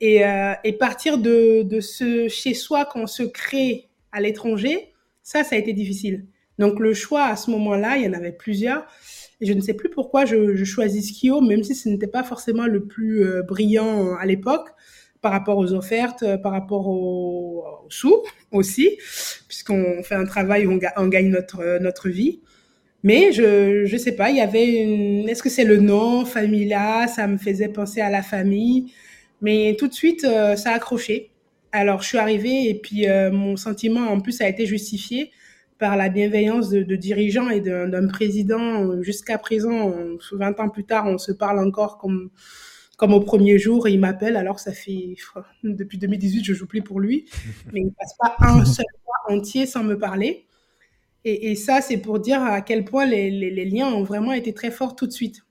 Et, 0.00 0.22
et, 0.64 0.72
partir 0.72 1.18
de, 1.18 1.62
de 1.62 1.80
ce 1.80 2.28
chez 2.28 2.54
soi 2.54 2.86
qu'on 2.86 3.06
se 3.06 3.22
crée 3.22 3.90
à 4.12 4.20
l'étranger, 4.20 4.94
ça, 5.22 5.44
ça 5.44 5.56
a 5.56 5.58
été 5.58 5.74
difficile. 5.74 6.26
Donc 6.58 6.80
le 6.80 6.94
choix 6.94 7.24
à 7.24 7.36
ce 7.36 7.50
moment-là, 7.50 7.98
il 7.98 8.04
y 8.04 8.08
en 8.08 8.14
avait 8.14 8.32
plusieurs. 8.32 8.86
Et 9.42 9.46
je 9.46 9.52
ne 9.52 9.60
sais 9.60 9.74
plus 9.74 9.90
pourquoi 9.90 10.24
je, 10.24 10.56
je 10.56 10.64
choisis 10.64 11.08
Skio, 11.08 11.42
même 11.42 11.62
si 11.62 11.74
ce 11.74 11.88
n'était 11.90 12.06
pas 12.06 12.22
forcément 12.22 12.66
le 12.66 12.86
plus 12.86 13.26
brillant 13.42 14.14
à 14.14 14.24
l'époque 14.24 14.70
par 15.20 15.32
rapport 15.32 15.58
aux 15.58 15.72
offertes, 15.72 16.22
euh, 16.22 16.38
par 16.38 16.52
rapport 16.52 16.88
aux, 16.88 17.64
sous 17.88 18.22
aussi, 18.52 18.98
puisqu'on 19.48 20.02
fait 20.02 20.14
un 20.14 20.24
travail 20.24 20.66
où 20.66 20.78
on, 20.96 21.08
gagne 21.08 21.28
notre, 21.28 21.60
euh, 21.60 21.78
notre 21.78 22.08
vie. 22.08 22.40
Mais 23.02 23.32
je 23.32 23.86
je 23.86 23.96
sais 23.96 24.12
pas, 24.12 24.30
il 24.30 24.36
y 24.36 24.40
avait 24.40 24.82
une 24.82 25.28
est-ce 25.28 25.42
que 25.42 25.48
c'est 25.48 25.64
le 25.64 25.78
nom 25.78 26.26
Famila, 26.26 27.06
ça 27.08 27.26
me 27.26 27.38
faisait 27.38 27.68
penser 27.68 28.00
à 28.02 28.10
la 28.10 28.22
famille, 28.22 28.92
mais 29.40 29.76
tout 29.78 29.88
de 29.88 29.92
suite 29.92 30.24
euh, 30.24 30.56
ça 30.56 30.70
a 30.70 30.74
accroché. 30.74 31.30
Alors 31.72 32.02
je 32.02 32.08
suis 32.08 32.18
arrivée 32.18 32.68
et 32.68 32.74
puis 32.74 33.06
mon 33.32 33.56
sentiment 33.56 34.08
en 34.08 34.20
plus 34.20 34.40
a 34.40 34.48
été 34.48 34.66
justifié 34.66 35.30
par 35.78 35.96
la 35.96 36.08
bienveillance 36.08 36.68
de, 36.68 36.82
de 36.82 36.96
dirigeants 36.96 37.48
et 37.48 37.60
d'un 37.60 38.08
président. 38.08 39.00
Jusqu'à 39.02 39.38
présent, 39.38 39.94
20 40.32 40.58
ans 40.58 40.68
plus 40.68 40.84
tard, 40.84 41.06
on 41.06 41.16
se 41.16 41.30
parle 41.30 41.60
encore 41.60 41.98
comme 41.98 42.30
comme 43.00 43.14
au 43.14 43.20
premier 43.20 43.58
jour, 43.58 43.88
il 43.88 43.98
m'appelle 43.98 44.36
alors 44.36 44.60
ça 44.60 44.72
fait 44.72 45.14
depuis 45.64 45.96
2018 45.96 46.44
je 46.44 46.52
joue 46.52 46.66
plus 46.66 46.82
pour 46.82 47.00
lui, 47.00 47.24
mais 47.72 47.80
il 47.80 47.92
passe 47.92 48.14
pas 48.18 48.36
un 48.40 48.64
seul 48.66 48.84
mois 49.06 49.38
entier 49.38 49.64
sans 49.64 49.82
me 49.82 49.96
parler. 49.96 50.44
Et, 51.24 51.50
et 51.50 51.54
ça, 51.54 51.80
c'est 51.80 51.98
pour 51.98 52.18
dire 52.18 52.42
à 52.42 52.60
quel 52.60 52.84
point 52.84 53.06
les, 53.06 53.30
les, 53.30 53.50
les, 53.50 53.64
liens 53.64 53.88
ont 53.88 54.02
vraiment 54.02 54.32
été 54.32 54.52
très 54.52 54.70
forts 54.70 54.96
tout 54.96 55.06
de 55.06 55.12
suite. 55.12 55.44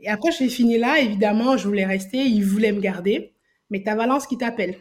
Et 0.00 0.08
après, 0.08 0.30
j'ai 0.32 0.48
fini 0.48 0.78
là. 0.78 1.00
Évidemment, 1.00 1.56
je 1.56 1.66
voulais 1.66 1.86
rester. 1.86 2.18
Il 2.18 2.44
voulait 2.44 2.72
me 2.72 2.80
garder. 2.80 3.34
Mais 3.70 3.82
t'as 3.82 3.94
Valence 3.94 4.26
qui 4.26 4.38
t'appelle. 4.38 4.76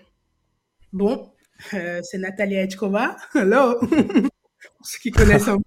Bon, 0.93 1.31
euh, 1.73 1.99
c'est 2.03 2.17
Nathalie 2.17 2.55
Etchkova. 2.55 3.17
Hello. 3.35 3.79
pour 4.77 4.85
ceux 4.85 4.99
qui 5.01 5.11
connaissent 5.11 5.47
un, 5.47 5.59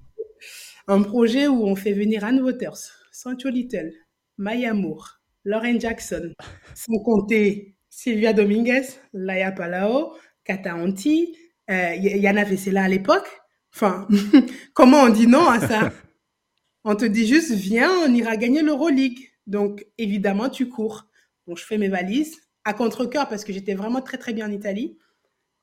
un, 0.89 1.03
projet 1.03 1.47
où 1.47 1.65
on 1.65 1.77
fait 1.77 1.93
venir 1.93 2.25
Anne 2.25 2.41
Waters, 2.41 2.79
Sancho 3.13 3.49
Little, 3.49 3.93
Maya 4.39 4.73
Moore, 4.73 5.21
Lauren 5.45 5.79
Jackson, 5.79 6.33
sans 6.75 6.99
compter 7.01 7.77
Sylvia 7.89 8.33
Dominguez, 8.33 8.87
Laia 9.13 9.53
Palao, 9.53 10.15
Kata 10.45 10.75
Anti, 10.75 11.37
euh, 11.71 11.95
Yana 11.95 12.45
Vessela 12.45 12.85
à 12.85 12.89
l'époque. 12.89 13.29
Enfin, 13.75 14.09
comment 14.75 15.03
on 15.03 15.09
dit 15.11 15.27
non 15.27 15.49
à 15.49 15.61
ça? 15.61 15.93
On 16.85 16.97
te 16.97 17.05
dit 17.05 17.27
juste, 17.27 17.53
viens, 17.53 17.91
on 18.07 18.15
ira 18.15 18.37
gagner 18.37 18.63
l'Euroleague. 18.63 19.30
Donc, 19.47 19.87
évidemment, 19.99 20.49
tu 20.49 20.69
cours. 20.69 21.07
Donc, 21.47 21.59
je 21.59 21.65
fais 21.65 21.79
mes 21.79 21.89
valises 21.89 22.39
à 22.65 22.75
contre-cœur 22.75 23.29
parce 23.29 23.45
que 23.45 23.53
j'étais 23.53 23.75
vraiment 23.75 24.01
très, 24.01 24.19
très 24.19 24.33
bien 24.33 24.49
en 24.49 24.53
Italie. 24.53 24.99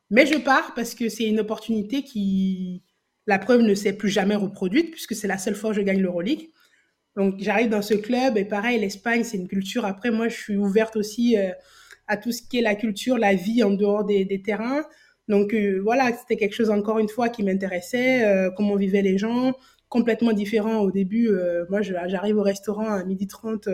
Mais 0.09 0.25
je 0.25 0.37
pars 0.37 0.73
parce 0.73 0.95
que 0.95 1.09
c'est 1.09 1.25
une 1.25 1.39
opportunité 1.39 2.03
qui, 2.03 2.83
la 3.25 3.39
preuve, 3.39 3.61
ne 3.61 3.75
s'est 3.75 3.93
plus 3.93 4.09
jamais 4.09 4.35
reproduite 4.35 4.91
puisque 4.91 5.15
c'est 5.15 5.27
la 5.27 5.37
seule 5.37 5.55
fois 5.55 5.71
que 5.71 5.75
je 5.75 5.81
gagne 5.81 6.01
l'Euroleague. 6.01 6.49
Donc 7.15 7.35
j'arrive 7.39 7.69
dans 7.69 7.81
ce 7.81 7.93
club 7.93 8.37
et 8.37 8.45
pareil, 8.45 8.79
l'Espagne, 8.79 9.23
c'est 9.23 9.37
une 9.37 9.47
culture. 9.47 9.85
Après, 9.85 10.11
moi, 10.11 10.29
je 10.29 10.35
suis 10.37 10.55
ouverte 10.55 10.95
aussi 10.95 11.37
euh, 11.37 11.51
à 12.07 12.15
tout 12.15 12.31
ce 12.31 12.41
qui 12.41 12.59
est 12.59 12.61
la 12.61 12.75
culture, 12.75 13.17
la 13.17 13.33
vie 13.33 13.63
en 13.63 13.71
dehors 13.71 14.05
des, 14.05 14.23
des 14.23 14.41
terrains. 14.41 14.83
Donc 15.27 15.53
euh, 15.53 15.79
voilà, 15.83 16.15
c'était 16.15 16.37
quelque 16.37 16.55
chose 16.55 16.69
encore 16.69 16.99
une 16.99 17.09
fois 17.09 17.29
qui 17.29 17.43
m'intéressait, 17.43 18.25
euh, 18.25 18.49
comment 18.55 18.75
vivaient 18.75 19.01
les 19.01 19.17
gens, 19.17 19.53
complètement 19.89 20.33
différent 20.33 20.79
au 20.79 20.91
début. 20.91 21.29
Euh, 21.29 21.65
moi, 21.69 21.81
j'arrive 21.81 22.37
au 22.37 22.43
restaurant 22.43 22.89
à 22.89 23.03
midi 23.03 23.27
30, 23.27 23.67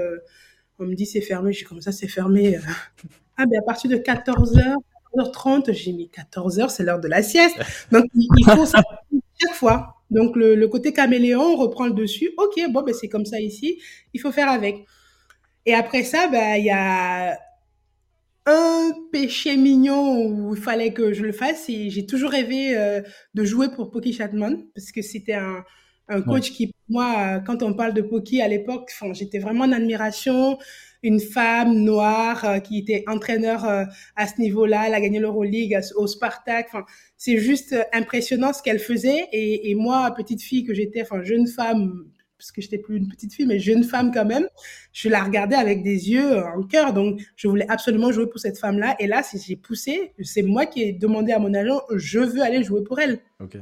on 0.80 0.86
me 0.86 0.96
dit 0.96 1.06
c'est 1.06 1.22
fermé, 1.22 1.54
je 1.54 1.60
dis 1.60 1.66
comme 1.66 1.82
ça, 1.82 1.92
c'est 1.92 2.08
fermé. 2.08 2.58
ah 3.38 3.46
ben 3.46 3.60
à 3.60 3.64
partir 3.64 3.90
de 3.90 3.98
14h, 3.98 4.76
14h30, 5.16 5.74
j'ai 5.74 5.94
mis 5.94 6.10
14h, 6.10 6.70
c'est 6.70 6.84
l'heure 6.84 7.00
de 7.00 7.08
la 7.08 7.22
sieste. 7.22 7.58
Donc 7.92 8.06
il 8.16 8.46
faut 8.46 8.66
ça 8.66 8.82
chaque 9.42 9.56
fois. 9.56 9.96
Donc 10.10 10.36
le, 10.36 10.56
le, 10.56 10.68
côté 10.68 10.94
caméléon 10.94 11.56
reprend 11.56 11.86
le 11.88 11.94
dessus. 11.94 12.32
Ok, 12.38 12.60
bon, 12.70 12.84
ben, 12.84 12.94
c'est 12.94 13.10
comme 13.10 13.26
ça 13.26 13.40
ici. 13.40 13.82
Il 14.14 14.20
faut 14.20 14.32
faire 14.32 14.50
avec. 14.50 14.86
Et 15.66 15.74
après 15.74 16.04
ça, 16.04 16.28
ben, 16.28 16.58
il 16.58 16.66
y 16.66 16.72
a 16.72 17.40
un 18.46 18.92
péché 19.12 19.56
mignon 19.56 20.28
où 20.28 20.56
il 20.56 20.62
fallait 20.62 20.94
que 20.94 21.14
je 21.14 21.24
le 21.24 21.32
fasse. 21.32 21.70
Et 21.70 21.90
j'ai 21.90 22.06
toujours 22.06 22.32
rêvé 22.32 22.78
euh, 22.78 23.02
de 23.34 23.44
jouer 23.44 23.70
pour 23.70 23.92
Poki 23.92 24.14
Chatman 24.14 24.64
parce 24.76 24.92
que 24.92 25.02
c'était 25.02 25.34
un, 25.34 25.64
un 26.10 26.22
coach 26.22 26.50
ouais. 26.50 26.56
qui, 26.56 26.76
moi, 26.90 27.40
quand 27.46 27.64
on 27.64 27.74
parle 27.74 27.94
de 27.94 28.02
Poki 28.02 28.42
à 28.42 28.48
l'époque, 28.48 28.92
j'étais 29.14 29.40
vraiment 29.40 29.66
en 29.66 29.72
admiration 29.72 30.58
une 31.04 31.20
femme 31.20 31.76
noire 31.80 32.44
euh, 32.46 32.60
qui 32.60 32.80
était 32.80 33.04
entraîneur 33.08 33.66
euh, 33.66 33.84
à 34.16 34.26
ce 34.26 34.40
niveau-là, 34.40 34.86
elle 34.88 34.94
a 34.94 35.02
gagné 35.02 35.20
l'Euroleague 35.20 35.80
au 35.96 36.08
Spartak. 36.08 36.68
Enfin, 36.70 36.86
c'est 37.18 37.38
juste 37.38 37.74
euh, 37.74 37.84
impressionnant 37.92 38.54
ce 38.54 38.64
qu'elle 38.64 38.80
faisait. 38.80 39.28
Et, 39.34 39.70
et, 39.70 39.76
moi, 39.76 40.12
petite 40.16 40.42
fille 40.42 40.64
que 40.64 40.74
j'étais, 40.74 41.02
enfin 41.02 41.22
jeune 41.22 41.46
femme, 41.46 42.06
parce 42.38 42.52
que 42.54 42.62
j'étais 42.62 42.78
plus 42.78 42.98
une 42.98 43.10
petite 43.10 43.34
fille, 43.34 43.46
mais 43.46 43.60
jeune 43.60 43.84
femme 43.84 44.12
quand 44.14 44.26
même, 44.26 44.48
je 44.94 45.10
la 45.10 45.24
regardais 45.24 45.56
avec 45.56 45.84
des 45.84 46.10
yeux 46.10 46.38
en 46.38 46.64
cœur. 46.64 46.94
Donc, 46.94 47.22
je 47.36 47.48
voulais 47.50 47.70
absolument 47.70 48.12
jouer 48.12 48.28
pour 48.28 48.40
cette 48.40 48.58
femme-là. 48.58 48.96
Et 49.00 49.08
là, 49.08 49.24
si 49.24 49.38
j'ai 49.46 49.58
poussé, 49.58 50.14
c'est 50.22 50.42
moi 50.42 50.66
qui 50.66 50.84
ai 50.84 50.94
demandé 50.94 51.34
à 51.34 51.40
mon 51.40 51.54
agent, 51.54 51.82
je 51.94 52.20
veux 52.20 52.42
aller 52.42 52.64
jouer 52.64 52.84
pour 52.84 53.00
elle. 53.00 53.20
Okay. 53.42 53.60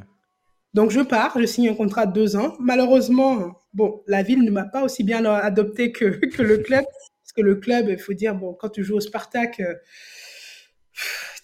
Donc, 0.73 0.91
je 0.91 1.01
pars, 1.01 1.37
je 1.39 1.45
signe 1.45 1.69
un 1.69 1.73
contrat 1.73 2.05
de 2.05 2.13
deux 2.13 2.35
ans. 2.35 2.55
Malheureusement, 2.59 3.59
bon, 3.73 4.01
la 4.07 4.23
ville 4.23 4.43
ne 4.43 4.51
m'a 4.51 4.63
pas 4.63 4.83
aussi 4.83 5.03
bien 5.03 5.25
adopté 5.25 5.91
que, 5.91 6.05
que 6.35 6.41
le 6.41 6.59
club. 6.59 6.85
Parce 7.23 7.33
que 7.35 7.41
le 7.41 7.55
club, 7.55 7.87
il 7.89 7.97
faut 7.97 8.13
dire, 8.13 8.35
bon, 8.35 8.53
quand 8.53 8.69
tu 8.69 8.83
joues 8.83 8.95
au 8.95 8.99
Spartak, 8.99 9.59
euh, 9.59 9.73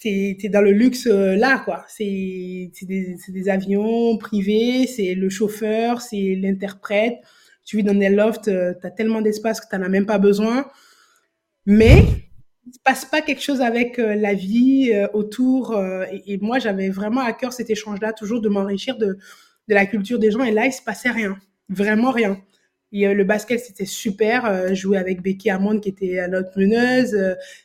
t'es 0.02 0.38
es 0.42 0.50
dans 0.50 0.62
le 0.62 0.72
luxe 0.72 1.08
euh, 1.08 1.36
là, 1.36 1.62
quoi. 1.64 1.86
C'est 1.88 2.04
des, 2.04 3.18
des, 3.28 3.50
avions 3.50 4.18
privés, 4.18 4.88
c'est 4.88 5.16
le 5.16 5.30
chauffeur, 5.30 6.02
c'est 6.02 6.36
l'interprète. 6.36 7.16
Tu 7.66 7.78
vis 7.78 7.84
dans 7.84 7.96
des 7.96 8.10
lofts, 8.10 8.48
euh, 8.48 8.74
t'as 8.82 8.92
tellement 8.92 9.22
d'espace 9.22 9.60
que 9.60 9.68
t'en 9.70 9.82
as 9.82 9.90
même 9.90 10.06
pas 10.06 10.20
besoin. 10.20 10.70
Mais 11.66 12.04
il 12.68 12.74
se 12.74 12.80
passe 12.84 13.06
pas 13.06 13.22
quelque 13.22 13.42
chose 13.42 13.62
avec 13.62 13.98
euh, 13.98 14.16
la 14.16 14.34
vie 14.34 14.92
euh, 14.94 15.08
autour. 15.14 15.72
Euh, 15.72 16.06
et, 16.12 16.34
et, 16.34 16.38
moi, 16.38 16.60
j'avais 16.60 16.90
vraiment 16.90 17.22
à 17.22 17.32
cœur 17.34 17.54
cet 17.54 17.70
échange-là, 17.70 18.14
toujours 18.14 18.42
de 18.42 18.50
m'enrichir 18.50 18.98
de, 18.98 19.18
de 19.68 19.74
la 19.74 19.86
culture 19.86 20.20
des 20.20 20.32
gens. 20.32 20.44
Et 20.44 20.52
là, 20.52 20.66
il 20.66 20.74
se 20.74 20.82
passait 20.82 21.12
rien, 21.12 21.38
vraiment 21.70 22.12
rien. 22.12 22.42
Et, 22.92 23.14
le 23.14 23.24
basket, 23.24 23.60
c'était 23.60 23.86
super. 23.86 24.74
Jouer 24.76 24.98
avec 24.98 25.22
Becky 25.22 25.50
Hammond, 25.50 25.80
qui 25.80 25.90
était 25.90 26.28
notre 26.28 26.58
meneuse, 26.60 27.18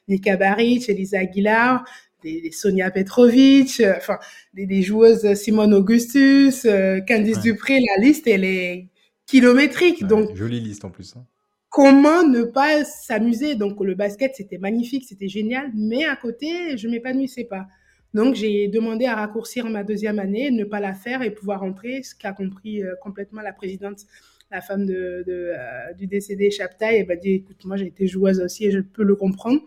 Nika 0.08 0.36
Baric, 0.36 0.88
Elisa 0.88 1.18
Aguilar, 1.18 1.84
des, 2.22 2.40
des 2.40 2.52
Sonia 2.52 2.90
Petrovic, 2.90 3.82
enfin, 3.96 4.18
des, 4.54 4.66
des, 4.66 4.82
joueuses 4.82 5.34
Simone 5.34 5.74
Augustus, 5.74 6.66
Candice 7.08 7.36
ouais. 7.36 7.42
Dupré. 7.42 7.78
La 7.96 8.02
liste, 8.04 8.26
elle 8.26 8.44
est 8.44 8.88
kilométrique. 9.26 10.02
Ouais, 10.02 10.08
donc, 10.08 10.36
jolie 10.36 10.60
liste 10.60 10.84
en 10.84 10.90
plus. 10.90 11.14
Hein. 11.16 11.24
Comment 11.72 12.22
ne 12.22 12.44
pas 12.44 12.84
s'amuser? 12.84 13.54
Donc, 13.54 13.80
le 13.80 13.94
basket, 13.94 14.34
c'était 14.36 14.58
magnifique, 14.58 15.04
c'était 15.08 15.28
génial. 15.28 15.70
Mais 15.74 16.04
à 16.04 16.14
côté, 16.16 16.76
je 16.76 16.86
m'épanouissais 16.86 17.44
pas. 17.44 17.66
Donc, 18.14 18.34
j'ai 18.34 18.68
demandé 18.68 19.06
à 19.06 19.16
raccourcir 19.16 19.64
ma 19.70 19.82
deuxième 19.82 20.18
année, 20.18 20.50
ne 20.50 20.64
pas 20.64 20.80
la 20.80 20.92
faire 20.92 21.22
et 21.22 21.30
pouvoir 21.30 21.60
rentrer, 21.60 22.02
ce 22.02 22.14
qu'a 22.14 22.32
compris 22.32 22.82
euh, 22.82 22.94
complètement 23.00 23.40
la 23.40 23.54
présidente 23.54 24.06
la 24.52 24.60
femme 24.60 24.86
euh, 24.90 25.92
du 25.96 26.06
décédé 26.06 26.50
Chaptaï, 26.50 26.96
elle 26.96 27.06
m'a 27.06 27.16
dit 27.16 27.30
écoute, 27.30 27.64
moi 27.64 27.76
j'ai 27.76 27.86
été 27.86 28.06
joueuse 28.06 28.38
aussi 28.40 28.66
et 28.66 28.70
je 28.70 28.80
peux 28.80 29.02
le 29.02 29.16
comprendre. 29.16 29.60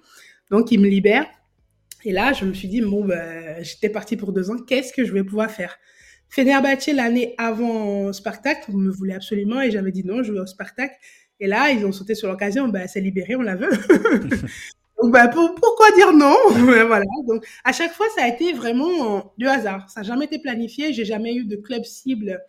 Donc 0.51 0.71
il 0.71 0.79
me 0.79 0.88
libère. 0.88 1.25
Et 2.03 2.12
là, 2.12 2.33
je 2.33 2.45
me 2.45 2.53
suis 2.53 2.67
dit 2.67 2.81
bon, 2.81 3.03
ben, 3.03 3.63
j'étais 3.63 3.89
partie 3.89 4.15
pour 4.15 4.31
deux 4.31 4.51
ans, 4.51 4.57
qu'est-ce 4.57 4.93
que 4.93 5.03
je 5.03 5.12
vais 5.12 5.24
pouvoir 5.24 5.50
faire? 5.50 5.77
Fenerbahçe 6.29 6.88
l'année 6.93 7.33
avant 7.38 8.13
Spartak, 8.13 8.69
vous 8.69 8.77
me 8.77 8.91
voulez 8.91 9.13
absolument 9.13 9.62
et 9.62 9.71
j'avais 9.71 9.91
dit 9.91 10.05
non, 10.05 10.21
je 10.21 10.31
veux 10.31 10.41
au 10.41 10.45
Spartak. 10.45 11.00
Et 11.39 11.47
là, 11.47 11.71
ils 11.71 11.85
ont 11.85 11.91
sauté 11.91 12.15
sur 12.15 12.29
l'occasion, 12.29 12.67
bah, 12.67 12.87
c'est 12.87 13.01
libéré, 13.01 13.35
on 13.35 13.41
la 13.41 13.55
veut. 13.55 13.69
Donc, 15.01 15.11
bah, 15.11 15.27
pourquoi 15.27 15.91
dire 15.95 16.13
non? 16.13 16.35
Voilà. 16.87 17.05
Donc, 17.27 17.45
à 17.63 17.73
chaque 17.73 17.91
fois, 17.91 18.07
ça 18.15 18.23
a 18.23 18.27
été 18.29 18.53
vraiment 18.53 19.33
du 19.37 19.47
hasard. 19.47 19.89
Ça 19.89 20.01
n'a 20.01 20.07
jamais 20.07 20.25
été 20.25 20.39
planifié. 20.39 20.93
J'ai 20.93 21.05
jamais 21.05 21.35
eu 21.35 21.45
de 21.45 21.57
club 21.57 21.83
cible 21.83 22.41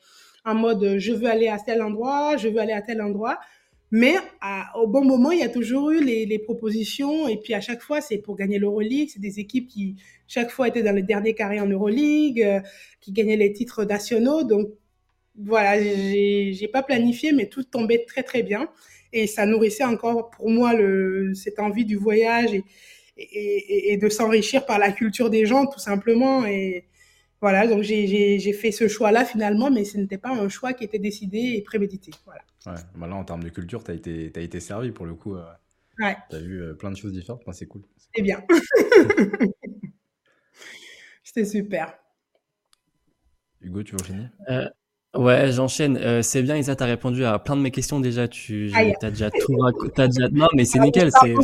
en 0.44 0.54
mode 0.54 0.98
je 0.98 1.12
veux 1.12 1.28
aller 1.28 1.48
à 1.48 1.58
tel 1.58 1.82
endroit, 1.82 2.36
je 2.36 2.48
veux 2.48 2.60
aller 2.60 2.72
à 2.72 2.80
tel 2.80 3.02
endroit. 3.02 3.38
Mais 3.90 4.14
au 4.74 4.86
bon 4.86 5.04
moment, 5.04 5.30
il 5.30 5.40
y 5.40 5.44
a 5.44 5.48
toujours 5.48 5.90
eu 5.90 6.02
les, 6.02 6.26
les 6.26 6.38
propositions. 6.38 7.28
Et 7.28 7.36
puis 7.36 7.54
à 7.54 7.60
chaque 7.60 7.82
fois, 7.82 8.00
c'est 8.00 8.18
pour 8.18 8.36
gagner 8.36 8.58
l'Euroleague. 8.58 9.10
C'est 9.12 9.20
des 9.20 9.38
équipes 9.38 9.68
qui, 9.68 9.96
chaque 10.26 10.50
fois, 10.50 10.68
étaient 10.68 10.82
dans 10.82 10.94
le 10.94 11.02
dernier 11.02 11.34
carré 11.34 11.60
en 11.60 11.66
Euroleague, 11.66 12.42
euh, 12.42 12.60
qui 13.00 13.12
gagnaient 13.12 13.36
les 13.36 13.52
titres 13.52 13.84
nationaux. 13.84 14.42
Donc 14.42 14.68
voilà, 15.38 15.80
j'ai 15.82 16.68
pas 16.72 16.82
planifié, 16.82 17.32
mais 17.32 17.46
tout 17.46 17.64
tombait 17.64 18.04
très 18.06 18.22
très 18.22 18.42
bien. 18.42 18.68
Et 19.12 19.26
ça 19.26 19.46
nourrissait 19.46 19.84
encore 19.84 20.30
pour 20.30 20.50
moi 20.50 20.74
le, 20.74 21.32
cette 21.34 21.58
envie 21.58 21.84
du 21.84 21.96
voyage 21.96 22.52
et, 22.52 22.64
et, 23.16 23.92
et 23.92 23.96
de 23.96 24.08
s'enrichir 24.08 24.66
par 24.66 24.78
la 24.78 24.92
culture 24.92 25.30
des 25.30 25.46
gens, 25.46 25.66
tout 25.66 25.78
simplement. 25.78 26.44
Et, 26.44 26.86
voilà, 27.40 27.66
donc 27.66 27.82
j'ai 27.82 28.52
fait 28.52 28.72
ce 28.72 28.88
choix-là 28.88 29.24
finalement, 29.24 29.70
mais 29.70 29.84
ce 29.84 29.98
n'était 29.98 30.18
pas 30.18 30.30
un 30.30 30.48
choix 30.48 30.72
qui 30.72 30.84
était 30.84 30.98
décidé 30.98 31.54
et 31.56 31.62
prémédité. 31.62 32.10
Voilà. 32.24 32.42
Ouais, 32.66 32.82
bah 32.96 33.06
là 33.06 33.14
en 33.14 33.24
termes 33.24 33.42
de 33.44 33.50
culture, 33.50 33.84
tu 33.84 33.90
as 33.90 33.94
été, 33.94 34.32
as 34.34 34.40
été 34.40 34.58
servi 34.58 34.90
pour 34.90 35.06
le 35.06 35.14
coup. 35.14 35.36
Euh, 35.36 35.44
ouais. 36.00 36.16
Tu 36.30 36.36
as 36.36 36.40
vu 36.40 36.62
euh, 36.62 36.74
plein 36.74 36.90
de 36.90 36.96
choses 36.96 37.12
différentes, 37.12 37.42
c'est 37.52 37.66
cool. 37.66 37.82
C'est 38.14 38.22
bien. 38.22 38.42
C'était 41.22 41.44
super. 41.44 41.98
Hugo, 43.60 43.82
tu 43.82 43.92
veux 43.92 44.02
finir? 44.02 44.30
Euh, 44.48 44.68
Ouais, 45.14 45.50
j'enchaîne. 45.50 45.96
Euh, 45.96 46.20
c'est 46.20 46.42
bien, 46.42 46.56
Isa, 46.56 46.76
t'as 46.76 46.84
répondu 46.84 47.24
à 47.24 47.38
plein 47.38 47.56
de 47.56 47.62
mes 47.62 47.70
questions 47.70 48.00
déjà. 48.00 48.28
Tu 48.28 48.70
as 48.74 49.10
déjà 49.10 49.30
tout 49.30 49.56
raconté. 49.56 50.08
Déjà... 50.08 50.28
Non, 50.30 50.48
mais 50.54 50.64
c'est 50.64 50.78
ah, 50.78 50.84
nickel. 50.84 51.10
C'est, 51.10 51.32
hein. 51.32 51.38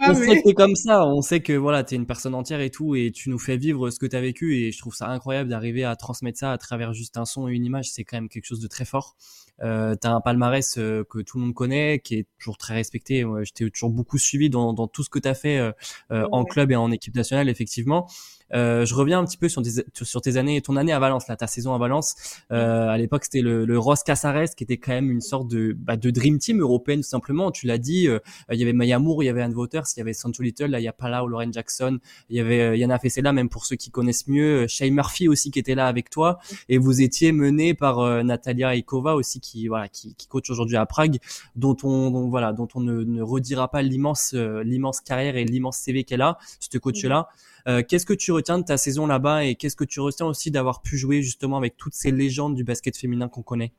On 0.00 0.14
sait 0.14 0.36
que 0.38 0.42
t'es 0.44 0.54
comme 0.54 0.76
ça. 0.76 1.06
On 1.06 1.20
sait 1.20 1.40
que 1.40 1.52
voilà, 1.52 1.84
t'es 1.84 1.96
une 1.96 2.06
personne 2.06 2.34
entière 2.34 2.60
et 2.60 2.70
tout, 2.70 2.94
et 2.94 3.12
tu 3.12 3.28
nous 3.28 3.38
fais 3.38 3.56
vivre 3.56 3.90
ce 3.90 3.98
que 3.98 4.06
t'as 4.06 4.20
vécu. 4.20 4.56
Et 4.56 4.72
je 4.72 4.78
trouve 4.78 4.94
ça 4.94 5.08
incroyable 5.08 5.50
d'arriver 5.50 5.84
à 5.84 5.94
transmettre 5.94 6.38
ça 6.38 6.52
à 6.52 6.58
travers 6.58 6.94
juste 6.94 7.18
un 7.18 7.26
son 7.26 7.48
et 7.48 7.52
une 7.52 7.64
image. 7.64 7.90
C'est 7.90 8.04
quand 8.04 8.16
même 8.16 8.28
quelque 8.28 8.46
chose 8.46 8.60
de 8.60 8.68
très 8.68 8.84
fort. 8.84 9.16
Euh, 9.62 9.94
t'as 9.94 10.10
un 10.10 10.20
palmarès 10.20 10.76
euh, 10.78 11.04
que 11.08 11.20
tout 11.20 11.38
le 11.38 11.44
monde 11.44 11.54
connaît, 11.54 12.00
qui 12.00 12.16
est 12.16 12.26
toujours 12.38 12.58
très 12.58 12.74
respecté. 12.74 13.22
je 13.22 13.52
t'ai 13.52 13.70
toujours 13.70 13.90
beaucoup 13.90 14.18
suivi 14.18 14.50
dans, 14.50 14.72
dans 14.72 14.86
tout 14.86 15.02
ce 15.02 15.10
que 15.10 15.18
t'as 15.18 15.34
fait 15.34 15.58
euh, 15.58 15.72
euh 16.10 16.26
en 16.32 16.44
club 16.44 16.70
et 16.70 16.76
en 16.76 16.90
équipe 16.90 17.14
nationale, 17.14 17.48
effectivement. 17.48 18.06
Euh, 18.54 18.84
je 18.84 18.94
reviens 18.94 19.18
un 19.18 19.24
petit 19.24 19.36
peu 19.36 19.48
sur, 19.48 19.62
tes, 19.62 19.70
sur 20.02 20.20
tes 20.20 20.36
années, 20.36 20.60
ton 20.60 20.76
année 20.76 20.92
à 20.92 20.98
Valence, 20.98 21.28
là, 21.28 21.36
ta 21.36 21.46
saison 21.46 21.74
à 21.74 21.78
Valence. 21.78 22.14
Euh, 22.52 22.88
à 22.88 22.96
l'époque, 22.98 23.24
c'était 23.24 23.40
le, 23.40 23.64
le 23.64 23.78
Ross 23.78 24.02
Casares 24.02 24.54
qui 24.56 24.64
était 24.64 24.76
quand 24.76 24.92
même 24.92 25.10
une 25.10 25.20
sorte 25.20 25.48
de, 25.48 25.74
bah, 25.76 25.96
de 25.96 26.10
dream 26.10 26.38
team 26.38 26.60
européenne 26.60 27.00
tout 27.00 27.08
simplement. 27.08 27.50
Tu 27.50 27.66
l'as 27.66 27.78
dit, 27.78 28.08
euh, 28.08 28.18
il 28.52 28.58
y 28.58 28.62
avait 28.62 28.72
Maya 28.72 28.98
Moore, 28.98 29.22
il 29.22 29.26
y 29.26 29.28
avait 29.28 29.42
Anne 29.42 29.54
Waters, 29.54 29.84
il 29.96 30.00
y 30.00 30.02
avait 30.02 30.12
Sancho 30.12 30.42
Little, 30.42 30.66
là 30.66 30.80
il 30.80 30.84
y 30.84 30.88
a 30.88 30.92
Palau, 30.92 31.26
Lauren 31.26 31.52
Jackson, 31.52 31.98
il 32.28 32.36
y 32.36 32.40
avait 32.40 32.78
Yana 32.78 32.98
Fessela, 32.98 33.32
même 33.32 33.48
pour 33.48 33.66
ceux 33.66 33.76
qui 33.76 33.90
connaissent 33.90 34.28
mieux, 34.28 34.66
Shay 34.66 34.90
Murphy 34.90 35.28
aussi 35.28 35.50
qui 35.50 35.58
était 35.58 35.74
là 35.74 35.86
avec 35.86 36.10
toi, 36.10 36.38
et 36.68 36.78
vous 36.78 37.02
étiez 37.02 37.32
mené 37.32 37.74
par 37.74 38.00
euh, 38.00 38.22
Natalia 38.22 38.74
Ikova 38.74 39.14
aussi 39.14 39.40
qui 39.46 39.68
voilà 39.68 39.88
qui, 39.88 40.14
qui 40.14 40.26
coach 40.26 40.50
aujourd'hui 40.50 40.76
à 40.76 40.86
Prague, 40.86 41.18
dont 41.54 41.76
on 41.82 42.28
voilà 42.28 42.52
dont 42.52 42.68
on 42.74 42.80
ne, 42.80 43.02
ne 43.02 43.22
redira 43.22 43.70
pas 43.70 43.82
l'immense 43.82 44.34
l'immense 44.34 45.00
carrière 45.00 45.36
et 45.36 45.44
l'immense 45.44 45.78
CV 45.78 46.04
qu'elle 46.04 46.22
a, 46.22 46.38
ce 46.60 46.78
coach 46.78 47.04
là. 47.04 47.28
Euh, 47.68 47.82
qu'est-ce 47.82 48.06
que 48.06 48.14
tu 48.14 48.30
retiens 48.30 48.58
de 48.58 48.64
ta 48.64 48.76
saison 48.76 49.06
là-bas 49.06 49.44
et 49.44 49.56
qu'est-ce 49.56 49.76
que 49.76 49.84
tu 49.84 50.00
retiens 50.00 50.26
aussi 50.26 50.50
d'avoir 50.50 50.82
pu 50.82 50.96
jouer 50.96 51.22
justement 51.22 51.56
avec 51.56 51.76
toutes 51.76 51.94
ces 51.94 52.12
légendes 52.12 52.54
du 52.54 52.62
basket 52.62 52.96
féminin 52.96 53.28
qu'on 53.28 53.42
connaît? 53.42 53.72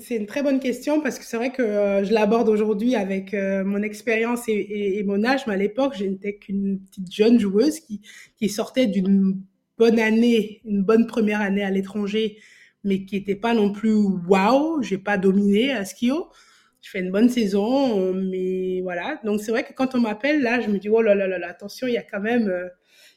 C'est 0.00 0.16
une 0.16 0.26
très 0.26 0.42
bonne 0.42 0.58
question 0.58 1.00
parce 1.00 1.20
que 1.20 1.24
c'est 1.24 1.36
vrai 1.36 1.52
que 1.52 1.62
euh, 1.62 2.04
je 2.04 2.12
l'aborde 2.12 2.48
aujourd'hui 2.48 2.96
avec 2.96 3.32
euh, 3.32 3.62
mon 3.64 3.80
expérience 3.80 4.48
et, 4.48 5.00
mon 5.06 5.22
âge, 5.22 5.46
mais 5.46 5.54
à 5.54 5.56
l'époque, 5.56 5.94
je 5.96 6.04
n'étais 6.04 6.34
qu'une 6.34 6.80
petite 6.80 7.12
jeune 7.12 7.38
joueuse 7.38 7.78
qui, 7.78 8.00
qui 8.36 8.48
sortait 8.48 8.88
d'une 8.88 9.40
bonne 9.78 10.00
année, 10.00 10.60
une 10.64 10.82
bonne 10.82 11.06
première 11.06 11.40
année 11.40 11.62
à 11.62 11.70
l'étranger, 11.70 12.38
mais 12.84 13.04
qui 13.04 13.16
n'était 13.16 13.34
pas 13.34 13.54
non 13.54 13.72
plus 13.72 13.94
waouh, 13.94 14.82
j'ai 14.82 14.98
pas 14.98 15.18
dominé 15.18 15.72
à 15.72 15.84
Skio 15.84 16.28
je 16.84 16.90
fais 16.90 17.00
une 17.00 17.10
bonne 17.10 17.30
saison, 17.30 18.12
mais 18.12 18.82
voilà. 18.82 19.18
Donc 19.24 19.40
c'est 19.40 19.50
vrai 19.50 19.64
que 19.64 19.72
quand 19.72 19.94
on 19.94 20.00
m'appelle, 20.00 20.42
là, 20.42 20.60
je 20.60 20.68
me 20.68 20.78
dis, 20.78 20.90
oh 20.90 21.00
là 21.00 21.14
là 21.14 21.26
là, 21.26 21.38
là 21.38 21.48
attention, 21.48 21.86
il 21.86 21.94
y 21.94 21.96
a 21.96 22.02
quand 22.02 22.20
même, 22.20 22.46
euh, 22.48 22.68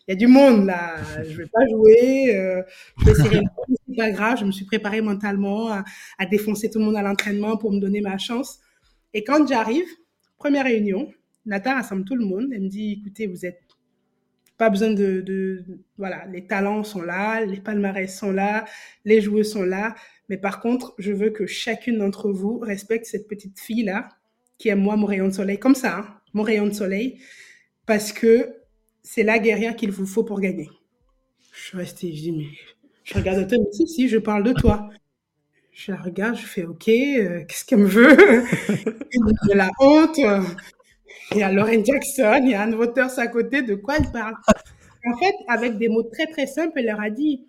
il 0.08 0.12
y 0.12 0.14
a 0.14 0.16
du 0.16 0.28
monde 0.28 0.66
là. 0.66 0.96
Je 1.22 1.36
vais 1.36 1.48
pas 1.48 1.68
jouer, 1.70 2.34
euh, 2.38 2.64
je 3.00 3.06
vais 3.06 3.14
c'est 3.90 3.96
pas 3.98 4.12
grave. 4.12 4.40
Je 4.40 4.46
me 4.46 4.52
suis 4.52 4.64
préparée 4.64 5.02
mentalement 5.02 5.70
à, 5.70 5.84
à 6.18 6.26
défoncer 6.26 6.70
tout 6.70 6.80
le 6.80 6.86
monde 6.86 6.96
à 6.96 7.02
l'entraînement 7.02 7.58
pour 7.58 7.74
me 7.74 7.80
donner 7.80 8.00
ma 8.00 8.18
chance. 8.18 8.60
Et 9.14 9.26
quand 9.26 9.46
j'arrive, 9.46 9.88
première 10.38 10.64
réunion, 10.64 11.12
Nata 11.46 11.74
rassemble 11.74 12.06
tout 12.06 12.16
le 12.16 12.26
monde. 12.26 12.48
Elle 12.54 12.62
me 12.62 12.70
dit, 12.70 13.02
écoutez, 13.02 13.28
vous 13.28 13.46
êtes 13.46 13.60
pas 14.58 14.70
besoin 14.70 14.92
de, 14.92 15.22
de, 15.22 15.64
voilà, 15.98 16.26
les 16.28 16.48
talents 16.48 16.84
sont 16.84 17.02
là, 17.02 17.46
les 17.46 17.60
palmarès 17.60 18.18
sont 18.18 18.32
là, 18.32 18.66
les 19.06 19.22
joueurs 19.22 19.46
sont 19.46 19.64
là. 19.64 19.96
Mais 20.30 20.38
par 20.38 20.60
contre, 20.60 20.96
je 20.98 21.12
veux 21.14 21.30
que 21.30 21.46
chacune 21.46 22.00
d'entre 22.00 22.32
vous 22.32 22.60
respecte 22.60 23.06
cette 23.06 23.28
petite 23.28 23.60
fille-là, 23.60 24.10
qui 24.58 24.70
est 24.70 24.76
moi, 24.76 24.96
mon 24.96 25.06
rayon 25.06 25.28
de 25.28 25.34
soleil, 25.34 25.60
comme 25.60 25.76
ça, 25.76 25.98
hein, 26.00 26.20
mon 26.34 26.44
rayon 26.44 26.66
de 26.66 26.74
soleil, 26.74 27.20
parce 27.86 28.12
que 28.12 28.50
c'est 29.04 29.24
la 29.24 29.40
guerrière 29.40 29.76
qu'il 29.76 29.92
vous 29.92 30.06
faut 30.06 30.24
pour 30.24 30.40
gagner. 30.42 30.70
Je 31.54 31.62
suis 31.62 31.78
restée, 31.78 32.14
je 32.14 32.22
dis, 32.22 32.32
mais 32.32 32.48
je 33.04 33.14
regarde 33.14 33.48
mais 33.50 33.58
si, 33.72 33.88
si, 33.88 34.10
je 34.10 34.18
parle 34.18 34.44
de 34.44 34.54
toi. 34.54 34.90
Je 35.72 35.92
la 35.92 36.02
regarde, 36.02 36.36
je 36.36 36.46
fais, 36.46 36.66
OK, 36.66 36.90
euh, 36.90 37.46
qu'est-ce 37.46 37.64
qu'elle 37.64 37.80
me 37.80 37.88
veut? 37.88 38.18
De 39.48 39.54
la 39.54 39.70
honte. 39.80 40.20
Il 41.32 41.38
y 41.38 41.44
a 41.44 41.52
Lauren 41.52 41.84
Jackson, 41.84 42.42
il 42.44 42.52
y 42.52 42.54
a 42.54 42.62
Anne 42.62 42.76
Waters 42.76 43.18
à 43.18 43.28
côté, 43.28 43.62
de 43.62 43.76
quoi 43.76 43.96
elle 43.98 44.12
parle? 44.12 44.36
En 45.06 45.18
fait, 45.18 45.36
avec 45.48 45.78
des 45.78 45.90
mots 45.90 46.04
très 46.04 46.28
très 46.28 46.48
simples, 46.48 46.74
elle 46.78 46.88
leur 46.88 47.00
a 47.00 47.10
dit, 47.10 47.46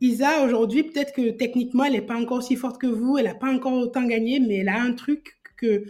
Isa, 0.00 0.44
aujourd'hui, 0.44 0.84
peut-être 0.84 1.12
que 1.12 1.30
techniquement, 1.30 1.84
elle 1.84 1.92
n'est 1.92 2.00
pas 2.00 2.16
encore 2.16 2.38
aussi 2.38 2.56
forte 2.56 2.80
que 2.80 2.86
vous, 2.86 3.18
elle 3.18 3.26
n'a 3.26 3.34
pas 3.34 3.52
encore 3.52 3.74
autant 3.74 4.04
gagné, 4.04 4.40
mais 4.40 4.58
elle 4.58 4.68
a 4.68 4.80
un 4.80 4.92
truc 4.92 5.36
que 5.56 5.84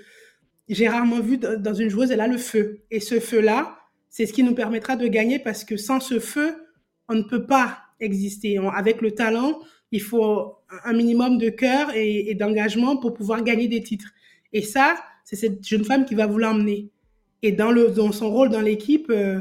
j'ai 0.68 0.88
rarement 0.88 1.20
vu 1.20 1.38
dans 1.38 1.74
une 1.74 1.88
joueuse, 1.88 2.10
elle 2.10 2.20
a 2.20 2.26
le 2.26 2.38
feu. 2.38 2.80
Et 2.90 3.00
ce 3.00 3.20
feu-là, 3.20 3.78
c'est 4.08 4.26
ce 4.26 4.32
qui 4.32 4.42
nous 4.42 4.54
permettra 4.54 4.96
de 4.96 5.06
gagner 5.06 5.38
parce 5.38 5.64
que 5.64 5.76
sans 5.76 6.00
ce 6.00 6.18
feu, 6.18 6.54
on 7.08 7.14
ne 7.14 7.22
peut 7.22 7.46
pas 7.46 7.78
exister. 8.00 8.58
avec 8.58 9.00
le 9.00 9.12
talent, 9.12 9.60
il 9.92 10.00
faut 10.00 10.56
un 10.84 10.92
minimum 10.92 11.38
de 11.38 11.50
cœur 11.50 11.90
et, 11.94 12.34
d'engagement 12.34 12.96
pour 12.96 13.14
pouvoir 13.14 13.42
gagner 13.42 13.68
des 13.68 13.82
titres. 13.82 14.10
Et 14.52 14.62
ça, 14.62 14.96
c'est 15.30 15.36
cette 15.36 15.64
jeune 15.64 15.84
femme 15.84 16.04
qui 16.06 16.16
va 16.16 16.26
vous 16.26 16.38
l'emmener. 16.38 16.90
Et 17.42 17.52
dans, 17.52 17.70
le, 17.70 17.90
dans 17.90 18.10
son 18.10 18.30
rôle 18.30 18.48
dans 18.48 18.60
l'équipe, 18.60 19.08
euh, 19.10 19.40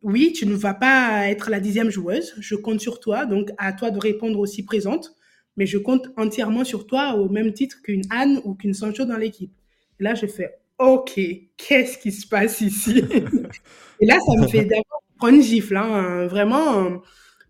oui, 0.00 0.32
tu 0.32 0.46
ne 0.46 0.54
vas 0.54 0.72
pas 0.72 1.28
être 1.28 1.50
la 1.50 1.60
dixième 1.60 1.90
joueuse. 1.90 2.32
Je 2.38 2.54
compte 2.54 2.80
sur 2.80 2.98
toi, 2.98 3.26
donc 3.26 3.50
à 3.58 3.74
toi 3.74 3.90
de 3.90 3.98
répondre 3.98 4.38
aussi 4.38 4.64
présente. 4.64 5.14
Mais 5.58 5.66
je 5.66 5.76
compte 5.76 6.08
entièrement 6.16 6.64
sur 6.64 6.86
toi 6.86 7.16
au 7.16 7.28
même 7.28 7.52
titre 7.52 7.82
qu'une 7.82 8.04
Anne 8.08 8.40
ou 8.44 8.54
qu'une 8.54 8.72
Sancho 8.72 9.04
dans 9.04 9.18
l'équipe. 9.18 9.52
Et 10.00 10.04
là, 10.04 10.14
je 10.14 10.24
fais 10.24 10.54
OK, 10.78 11.20
qu'est-ce 11.58 11.98
qui 11.98 12.10
se 12.10 12.26
passe 12.26 12.62
ici? 12.62 13.04
Et 14.00 14.06
là, 14.06 14.18
ça 14.18 14.40
me 14.40 14.48
fait 14.48 14.64
d'abord 14.64 15.02
prendre 15.18 15.34
une 15.34 15.42
gifle, 15.42 15.76
hein, 15.76 16.26
vraiment, 16.26 17.02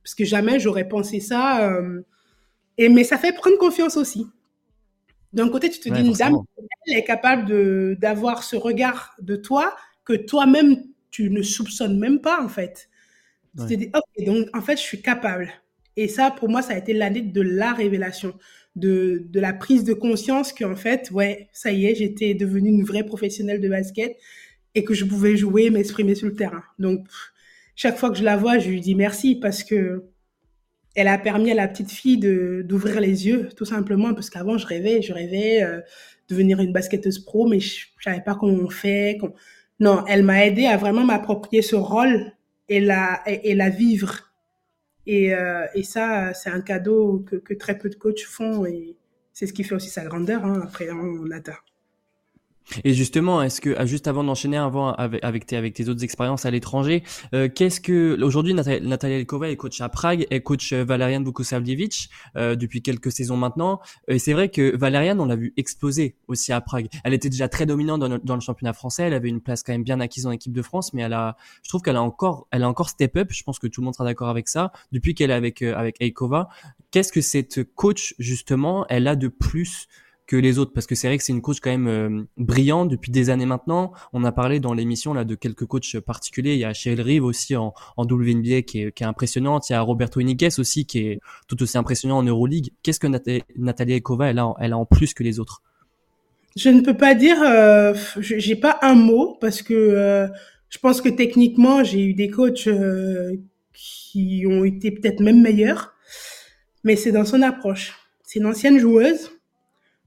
parce 0.02 0.16
que 0.16 0.24
jamais 0.24 0.58
j'aurais 0.58 0.88
pensé 0.88 1.20
ça. 1.20 1.70
Euh, 1.70 2.02
et 2.76 2.88
mais 2.88 3.04
ça 3.04 3.18
fait 3.18 3.32
prendre 3.32 3.56
confiance 3.56 3.96
aussi. 3.96 4.26
D'un 5.32 5.48
côté, 5.48 5.70
tu 5.70 5.80
te 5.80 5.88
dis, 5.88 6.00
une 6.00 6.12
dame, 6.12 6.34
elle 6.86 6.98
est 6.98 7.04
capable 7.04 7.96
d'avoir 7.96 8.42
ce 8.42 8.56
regard 8.56 9.14
de 9.20 9.36
toi 9.36 9.74
que 10.04 10.12
toi-même 10.14 10.84
tu 11.10 11.30
ne 11.30 11.42
soupçonnes 11.42 11.98
même 11.98 12.20
pas, 12.20 12.42
en 12.42 12.48
fait. 12.48 12.88
Tu 13.58 13.66
te 13.66 13.74
dis, 13.74 13.90
ok, 13.94 14.24
donc 14.26 14.48
en 14.54 14.62
fait, 14.62 14.76
je 14.76 14.82
suis 14.82 15.02
capable. 15.02 15.50
Et 15.96 16.08
ça, 16.08 16.30
pour 16.30 16.48
moi, 16.48 16.62
ça 16.62 16.72
a 16.74 16.78
été 16.78 16.94
l'année 16.94 17.20
de 17.20 17.40
la 17.42 17.72
révélation, 17.72 18.34
de, 18.76 19.24
de 19.28 19.40
la 19.40 19.52
prise 19.52 19.84
de 19.84 19.92
conscience 19.92 20.52
qu'en 20.52 20.76
fait, 20.76 21.10
ouais, 21.10 21.48
ça 21.52 21.70
y 21.70 21.86
est, 21.86 21.94
j'étais 21.94 22.34
devenue 22.34 22.70
une 22.70 22.84
vraie 22.84 23.04
professionnelle 23.04 23.60
de 23.60 23.68
basket 23.68 24.16
et 24.74 24.84
que 24.84 24.94
je 24.94 25.04
pouvais 25.04 25.36
jouer, 25.36 25.68
m'exprimer 25.68 26.14
sur 26.14 26.28
le 26.28 26.34
terrain. 26.34 26.62
Donc, 26.78 27.06
chaque 27.76 27.98
fois 27.98 28.10
que 28.10 28.16
je 28.16 28.24
la 28.24 28.36
vois, 28.36 28.58
je 28.58 28.70
lui 28.70 28.80
dis 28.80 28.94
merci 28.94 29.34
parce 29.34 29.64
que 29.64 30.04
elle 30.94 31.08
a 31.08 31.18
permis 31.18 31.50
à 31.50 31.54
la 31.54 31.68
petite 31.68 31.90
fille 31.90 32.18
de 32.18 32.62
d'ouvrir 32.66 33.00
les 33.00 33.26
yeux, 33.26 33.48
tout 33.56 33.64
simplement, 33.64 34.14
parce 34.14 34.30
qu'avant, 34.30 34.58
je 34.58 34.66
rêvais, 34.66 35.02
je 35.02 35.12
rêvais 35.12 35.62
euh, 35.62 35.78
de 35.78 36.34
devenir 36.34 36.60
une 36.60 36.72
basketteuse 36.72 37.18
pro, 37.18 37.48
mais 37.48 37.60
je, 37.60 37.86
ne 37.98 38.02
savais 38.02 38.22
pas 38.22 38.34
comment 38.34 38.62
on 38.64 38.70
fait, 38.70 39.18
non, 39.80 40.04
elle 40.06 40.22
m'a 40.22 40.46
aidé 40.46 40.66
à 40.66 40.76
vraiment 40.76 41.04
m'approprier 41.04 41.62
ce 41.62 41.76
rôle 41.76 42.32
et 42.68 42.80
la, 42.80 43.22
et, 43.26 43.54
la 43.54 43.68
vivre. 43.68 44.32
Et, 45.06 45.34
euh, 45.34 45.66
et 45.74 45.82
ça, 45.82 46.32
c'est 46.34 46.50
un 46.50 46.60
cadeau 46.60 47.24
que, 47.26 47.54
très 47.54 47.78
peu 47.78 47.88
de 47.90 47.96
coachs 47.96 48.22
font 48.22 48.64
et 48.64 48.96
c'est 49.32 49.46
ce 49.46 49.52
qui 49.52 49.64
fait 49.64 49.74
aussi 49.74 49.90
sa 49.90 50.04
grandeur. 50.04 50.44
Hein, 50.44 50.60
après, 50.62 50.88
on 50.90 51.30
atteint. 51.32 51.58
Et 52.84 52.94
justement, 52.94 53.42
est-ce 53.42 53.60
que 53.60 53.74
ah, 53.76 53.86
juste 53.86 54.08
avant 54.08 54.24
d'enchaîner 54.24 54.56
avant 54.56 54.92
avec, 54.92 55.22
avec, 55.24 55.46
tes 55.46 55.56
avec 55.56 55.74
tes 55.74 55.88
autres 55.88 56.04
expériences 56.04 56.46
à 56.46 56.50
l'étranger, 56.50 57.02
euh, 57.34 57.48
qu'est-ce 57.48 57.80
que 57.80 58.20
aujourd'hui 58.22 58.54
Natalia 58.54 59.18
Elkova 59.18 59.50
est 59.50 59.56
coach 59.56 59.80
à 59.80 59.88
Prague, 59.88 60.26
est 60.30 60.40
coach 60.40 60.72
euh, 60.72 60.84
Valerian 60.84 61.22
Vukusavljevic 61.22 62.08
euh, 62.36 62.56
depuis 62.56 62.82
quelques 62.82 63.12
saisons 63.12 63.36
maintenant. 63.36 63.80
Et 64.08 64.18
c'est 64.18 64.32
vrai 64.32 64.48
que 64.48 64.76
Valerian, 64.76 65.18
on 65.18 65.26
l'a 65.26 65.36
vu 65.36 65.52
exploser 65.56 66.16
aussi 66.28 66.52
à 66.52 66.60
Prague. 66.60 66.88
Elle 67.04 67.14
était 67.14 67.28
déjà 67.28 67.48
très 67.48 67.66
dominante 67.66 68.00
dans, 68.00 68.18
dans, 68.18 68.34
le 68.34 68.40
championnat 68.40 68.72
français. 68.72 69.04
Elle 69.04 69.14
avait 69.14 69.28
une 69.28 69.40
place 69.40 69.62
quand 69.62 69.72
même 69.72 69.84
bien 69.84 70.00
acquise 70.00 70.26
en 70.26 70.30
équipe 70.30 70.52
de 70.52 70.62
France, 70.62 70.92
mais 70.92 71.02
elle 71.02 71.12
a, 71.12 71.36
je 71.62 71.68
trouve 71.68 71.82
qu'elle 71.82 71.96
a 71.96 72.02
encore, 72.02 72.46
elle 72.50 72.62
a 72.62 72.68
encore 72.68 72.88
step 72.88 73.16
up. 73.16 73.28
Je 73.30 73.42
pense 73.42 73.58
que 73.58 73.66
tout 73.66 73.80
le 73.80 73.86
monde 73.86 73.94
sera 73.94 74.04
d'accord 74.04 74.28
avec 74.28 74.48
ça. 74.48 74.72
Depuis 74.92 75.14
qu'elle 75.14 75.30
est 75.30 75.34
avec 75.34 75.62
euh, 75.62 75.74
avec 75.76 75.96
Elkova, 76.00 76.48
qu'est-ce 76.90 77.12
que 77.12 77.20
cette 77.20 77.62
coach 77.74 78.14
justement, 78.18 78.86
elle 78.88 79.06
a 79.08 79.16
de 79.16 79.28
plus 79.28 79.88
que 80.32 80.36
les 80.38 80.58
autres 80.58 80.72
parce 80.72 80.86
que 80.86 80.94
c'est 80.94 81.08
vrai 81.08 81.18
que 81.18 81.24
c'est 81.24 81.34
une 81.34 81.42
coach 81.42 81.60
quand 81.60 81.70
même 81.70 81.88
euh, 81.88 82.22
brillante 82.38 82.88
depuis 82.88 83.12
des 83.12 83.28
années 83.28 83.44
maintenant. 83.44 83.92
On 84.14 84.24
a 84.24 84.32
parlé 84.32 84.60
dans 84.60 84.72
l'émission 84.72 85.12
là 85.12 85.24
de 85.24 85.34
quelques 85.34 85.66
coachs 85.66 86.00
particuliers. 86.00 86.54
Il 86.54 86.58
y 86.58 86.64
a 86.64 86.72
Cheryl 86.72 87.02
Reeve 87.02 87.24
aussi 87.24 87.54
en, 87.54 87.74
en 87.98 88.04
WNBA 88.04 88.62
qui 88.62 88.80
est, 88.80 88.92
qui 88.92 89.02
est 89.02 89.06
impressionnante. 89.06 89.68
Il 89.68 89.74
y 89.74 89.76
a 89.76 89.82
Roberto 89.82 90.20
Iniguez 90.20 90.58
aussi 90.58 90.86
qui 90.86 91.00
est 91.00 91.20
tout 91.48 91.62
aussi 91.62 91.76
impressionnant 91.76 92.16
en 92.16 92.22
Euroleague. 92.22 92.70
Qu'est-ce 92.82 92.98
que 92.98 93.08
Natalia 93.08 93.96
Ekova 93.96 94.30
elle 94.30 94.38
a, 94.38 94.54
elle 94.58 94.72
a 94.72 94.78
en 94.78 94.86
plus 94.86 95.12
que 95.12 95.22
les 95.22 95.38
autres? 95.38 95.62
Je 96.56 96.70
ne 96.70 96.80
peux 96.80 96.96
pas 96.96 97.14
dire. 97.14 97.36
Euh, 97.42 97.92
j'ai 98.18 98.56
pas 98.56 98.78
un 98.80 98.94
mot 98.94 99.36
parce 99.38 99.60
que 99.60 99.74
euh, 99.74 100.28
je 100.70 100.78
pense 100.78 101.02
que 101.02 101.10
techniquement 101.10 101.84
j'ai 101.84 102.02
eu 102.02 102.14
des 102.14 102.30
coachs 102.30 102.70
qui 103.74 104.44
ont 104.48 104.64
été 104.64 104.92
peut-être 104.92 105.20
même 105.20 105.42
meilleurs, 105.42 105.92
mais 106.84 106.96
c'est 106.96 107.12
dans 107.12 107.26
son 107.26 107.42
approche. 107.42 107.92
C'est 108.24 108.38
une 108.38 108.46
ancienne 108.46 108.78
joueuse 108.78 109.30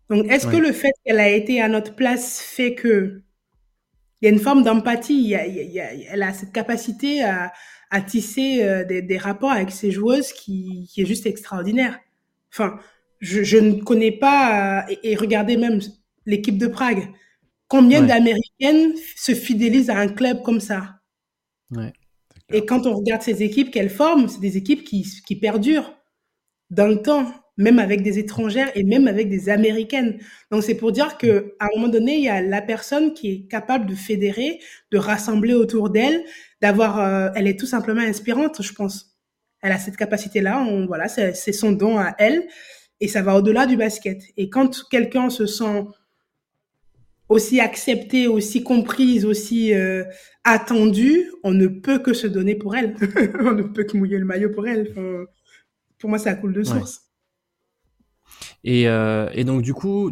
donc, 0.10 0.28
est-ce 0.30 0.48
que 0.48 0.58
le 0.58 0.72
fait 0.72 0.91
qu'elle 1.04 1.20
a 1.20 1.30
été 1.30 1.62
à 1.62 1.68
notre 1.68 1.96
place 1.96 2.39
fait 2.39 2.76
que 2.76 3.22
il 4.22 4.26
y 4.26 4.28
a 4.30 4.32
une 4.32 4.39
forme 4.39 4.63
d'empathie, 4.63 5.34
elle 5.34 6.24
a 6.24 6.34
cette 6.34 6.54
capacité 6.54 7.24
à, 7.24 7.52
à 7.91 8.02
tisser 8.02 8.63
euh, 8.63 8.86
des, 8.86 9.02
des, 9.02 9.18
rapports 9.18 9.52
avec 9.52 9.72
ses 9.72 9.91
joueuses 9.91 10.32
qui, 10.32 10.89
qui 10.91 11.02
est 11.02 11.06
juste 11.06 11.26
extraordinaire. 11.26 12.00
Enfin, 12.52 12.80
je, 13.20 13.44
je 13.44 13.58
ne 13.58 13.82
connais 13.82 14.13
pas, 14.13 14.86
et, 14.89 15.12
et 15.12 15.15
regardez 15.15 15.58
même 15.58 15.80
l'équipe 16.26 16.58
de 16.58 16.68
Prague, 16.68 17.10
combien 17.68 18.02
d'Américaines 18.02 18.94
se 19.15 19.34
fidélisent 19.34 19.89
à 19.89 19.98
un 19.98 20.08
club 20.08 20.41
comme 20.44 20.62
ça? 20.62 21.02
Ouais. 21.72 21.91
Et 22.50 22.65
quand 22.65 22.86
on 22.86 22.96
regarde 22.96 23.22
ces 23.22 23.44
équipes 23.44 23.72
qu'elles 23.72 23.89
forment, 23.89 24.30
c'est 24.30 24.39
des 24.39 24.56
équipes 24.58 24.84
qui, 24.84 25.06
qui 25.28 25.36
perdurent 25.36 25.94
dans 26.70 26.88
le 26.88 27.02
temps 27.02 27.32
même 27.58 27.80
avec 27.80 28.02
des 28.02 28.20
étrangères 28.20 28.70
et 28.76 28.84
même 28.84 29.08
avec 29.08 29.30
des 29.30 29.50
américaines. 29.50 30.20
Donc 30.52 30.63
c'est 30.63 30.76
pour 30.76 30.91
dire 30.91 31.18
que 31.18 31.56
à 31.60 31.65
un 31.65 31.70
moment 31.76 31.88
donné, 31.88 32.18
il 32.18 32.24
y 32.24 32.30
a 32.30 32.41
la 32.41 32.62
personne 32.62 33.13
qui 33.13 33.32
est 33.32 33.48
capable 33.48 33.86
de 33.86 33.96
fédérer, 33.96 34.60
de 34.91 34.98
rassembler 34.98 35.54
autour 35.54 35.89
d'elle, 35.89 36.24
d'avoir, 36.62 37.00
euh, 37.00 37.30
elle 37.36 37.48
est 37.48 37.60
tout 37.60 37.65
simplement 37.65 38.02
inspirante, 38.02 38.62
je 38.62 38.74
pense. 38.74 39.18
Elle 39.62 39.72
a 39.72 39.80
cette 39.80 39.98
capacité-là, 39.98 40.62
on, 40.62 40.86
voilà, 40.86 41.08
c'est 41.08 41.52
son 41.54 41.72
don 41.72 41.98
à 41.98 42.13
elle, 42.20 42.44
et 43.00 43.08
ça 43.08 43.22
va 43.22 43.36
au-delà 43.36 43.65
du 43.65 43.78
basket. 43.78 44.22
Et 44.38 44.50
quand 44.50 44.84
quelqu'un 44.91 45.30
se 45.30 45.46
sent 45.48 45.86
aussi 47.30 47.60
accepté, 47.60 48.28
aussi 48.28 48.63
comprise, 48.63 49.26
aussi 49.26 49.74
euh, 49.74 50.04
attendue, 50.44 51.32
on 51.44 51.52
ne 51.52 51.65
peut 51.68 51.98
que 51.98 52.13
se 52.13 52.28
donner 52.28 52.54
pour 52.54 52.76
elle. 52.76 52.96
on 53.39 53.54
ne 53.54 53.63
peut 53.63 53.86
que 53.86 53.98
mouiller 53.98 54.20
le 54.20 54.26
maillot 54.26 54.52
pour 54.52 54.68
elle. 54.68 54.94
pour 55.98 56.10
moi, 56.12 56.20
ça 56.20 56.36
coule 56.36 56.54
de 56.54 56.63
source. 56.63 57.05
Et, 58.63 58.88
euh, 58.88 59.30
et 59.34 59.43
donc 59.43 59.62
du 59.62 59.74
coup, 59.74 60.12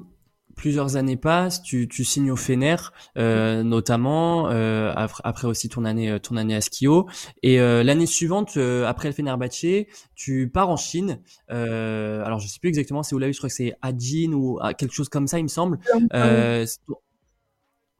plusieurs 0.55 0.95
années 0.95 1.17
passent, 1.17 1.61
tu, 1.63 1.87
tu 1.87 2.03
signes 2.03 2.31
au 2.31 2.35
Fener, 2.35 2.75
euh, 3.17 3.63
notamment 3.63 4.49
euh, 4.49 4.93
après, 4.95 5.47
aussi 5.47 5.69
ton 5.69 5.83
année 5.83 6.11
euh, 6.11 6.19
ton 6.19 6.37
année 6.37 6.55
à 6.55 6.61
Skio 6.61 7.07
et 7.41 7.59
euh, 7.59 7.83
l'année 7.83 8.05
suivante 8.05 8.57
euh, 8.57 8.85
après 8.85 9.09
le 9.09 9.13
Fenerbahçe, 9.13 9.87
tu 10.15 10.49
pars 10.53 10.69
en 10.69 10.77
Chine. 10.77 11.19
alors 11.49 12.39
je 12.39 12.47
sais 12.47 12.59
plus 12.59 12.69
exactement 12.69 13.03
c'est 13.03 13.15
où 13.15 13.19
là 13.19 13.31
je 13.31 13.37
crois 13.37 13.49
que 13.49 13.55
c'est 13.55 13.73
Ajin 13.81 14.33
ou 14.33 14.59
quelque 14.77 14.93
chose 14.93 15.09
comme 15.09 15.27
ça 15.27 15.39
il 15.39 15.43
me 15.43 15.47
semble. 15.49 15.79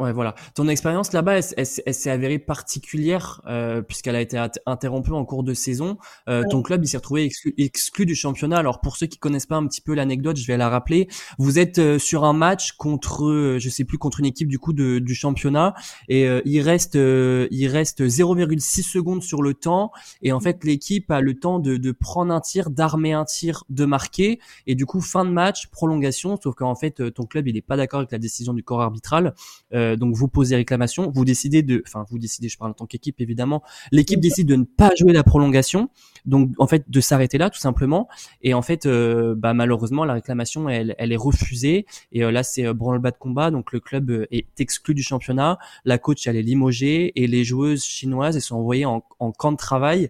Ouais, 0.04 0.12
voilà. 0.12 0.36
Ton 0.54 0.68
expérience 0.68 1.14
là-bas, 1.14 1.40
elle, 1.56 1.66
s'est 1.66 2.10
avérée 2.10 2.38
particulière 2.38 3.42
euh, 3.48 3.82
puisqu'elle 3.82 4.18
a 4.18 4.22
été 4.22 4.38
interrompue 4.66 5.14
en 5.14 5.24
cours 5.24 5.44
de 5.44 5.54
saison. 5.54 5.98
Euh, 6.28 6.44
Ton 6.50 6.62
club, 6.62 6.84
il 6.84 6.90
s'est 6.90 6.98
retrouvé 6.98 7.32
exclu, 7.58 8.06
du 8.06 8.14
championnat. 8.14 8.58
Alors 8.58 8.82
pour 8.82 8.98
ceux 8.98 9.06
qui 9.06 9.18
connaissent 9.18 9.46
pas 9.46 9.56
un 9.56 9.66
petit 9.66 9.80
peu 9.80 9.94
l'anecdote, 9.94 10.36
je 10.36 10.46
vais 10.46 10.58
la 10.58 10.68
rappeler. 10.68 11.08
Vous 11.38 11.58
êtes 11.58 11.80
euh, 11.80 11.98
sur 12.00 12.26
un 12.26 12.34
match 12.34 12.74
contre, 12.74 13.24
euh, 13.24 13.60
je 13.60 13.70
sais 13.70 13.86
plus, 13.86 13.98
contre 13.98 14.20
une 14.20 14.26
équipe 14.26 14.50
du 14.50 14.60
coup 14.60 14.74
de, 14.74 15.00
du 15.00 15.16
championnat 15.16 15.74
et 16.10 16.28
euh, 16.28 16.42
il 16.44 16.60
reste, 16.60 16.96
il 16.96 17.68
reste 17.68 18.02
0,6 18.02 18.82
secondes 18.84 19.24
sur 19.24 19.42
le 19.42 19.54
temps 19.54 19.94
et 20.22 20.34
en 20.34 20.42
fait 20.42 20.66
l'équipe 20.66 21.10
a 21.12 21.22
le 21.22 21.40
temps 21.40 21.60
de, 21.60 21.78
de 21.78 21.92
prendre 21.94 22.34
un 22.34 22.42
tir, 22.42 22.72
d'armer 22.72 23.14
un 23.14 23.24
tir, 23.24 23.64
de 23.70 23.86
marquer 23.86 24.42
et 24.68 24.76
du 24.76 24.86
coup 24.86 25.00
fin 25.00 25.24
de 25.24 25.32
match, 25.32 25.68
prolongation. 25.68 26.38
Sauf 26.44 26.56
qu'en 26.56 26.76
fait 26.76 27.14
ton 27.14 27.24
club 27.24 27.48
il 27.48 27.56
est 27.56 27.62
pas 27.62 27.78
d'accord 27.78 28.00
avec 28.02 28.12
la 28.12 28.18
décision 28.18 28.54
du 28.54 28.64
corps 28.64 28.82
arbitral. 28.82 29.34
Euh, 29.74 29.93
donc 29.96 30.16
vous 30.16 30.28
posez 30.28 30.56
réclamation, 30.56 31.12
vous 31.14 31.26
décidez 31.26 31.64
de, 31.64 31.84
enfin 31.88 32.06
vous 32.10 32.20
décidez, 32.20 32.50
je 32.50 32.58
parle 32.58 32.72
en 32.72 32.74
tant 32.76 32.86
qu'équipe 32.86 33.22
évidemment, 33.22 33.64
l'équipe 33.92 34.20
décide 34.20 34.48
de 34.48 34.56
ne 34.56 34.64
pas 34.64 34.92
jouer 34.98 35.14
la 35.14 35.24
prolongation, 35.24 35.90
donc 36.26 36.52
en 36.58 36.68
fait 36.68 36.90
de 36.90 37.02
s'arrêter 37.02 37.38
là 37.38 37.50
tout 37.50 37.60
simplement, 37.60 38.08
et 38.42 38.54
en 38.54 38.62
fait 38.62 38.86
euh, 38.86 39.36
bah, 39.36 39.54
malheureusement 39.54 40.06
la 40.06 40.14
réclamation 40.14 40.70
elle, 40.70 40.96
elle 40.98 41.12
est 41.12 41.18
refusée, 41.18 41.86
et 42.12 42.24
euh, 42.24 42.32
là 42.32 42.44
c'est 42.44 42.72
branle-bas 42.74 43.12
de 43.12 43.18
combat, 43.18 43.52
donc 43.52 43.72
le 43.72 43.80
club 43.80 44.28
est 44.32 44.48
exclu 44.60 44.94
du 44.94 45.04
championnat, 45.04 45.58
la 45.86 45.98
coach 45.98 46.28
elle 46.28 46.36
est 46.36 46.42
limogée. 46.42 47.12
Et 47.16 47.28
les 47.28 47.44
joueuses 47.44 47.84
chinoises 47.84 48.36
elles 48.36 48.42
sont 48.42 48.56
envoyées 48.56 48.86
en, 48.86 49.04
en 49.20 49.32
camp 49.32 49.52
de 49.52 49.58
travail, 49.58 50.10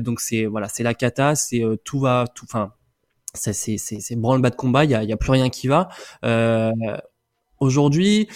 donc 0.00 0.20
c'est 0.20 0.46
voilà 0.46 0.68
c'est 0.68 0.82
la 0.82 0.94
cata, 0.94 1.34
c'est 1.34 1.62
tout 1.84 2.00
va 2.00 2.26
tout, 2.34 2.44
enfin 2.44 2.72
c'est 3.34 4.16
branle-bas 4.16 4.50
de 4.50 4.56
combat, 4.56 4.84
il 4.84 4.90
y 4.90 4.94
a, 4.94 5.04
y 5.04 5.12
a 5.12 5.16
plus 5.16 5.30
rien 5.30 5.48
qui 5.48 5.68
va. 5.68 5.88
Euh, 6.24 6.72
Aujourd'hui, 7.60 8.28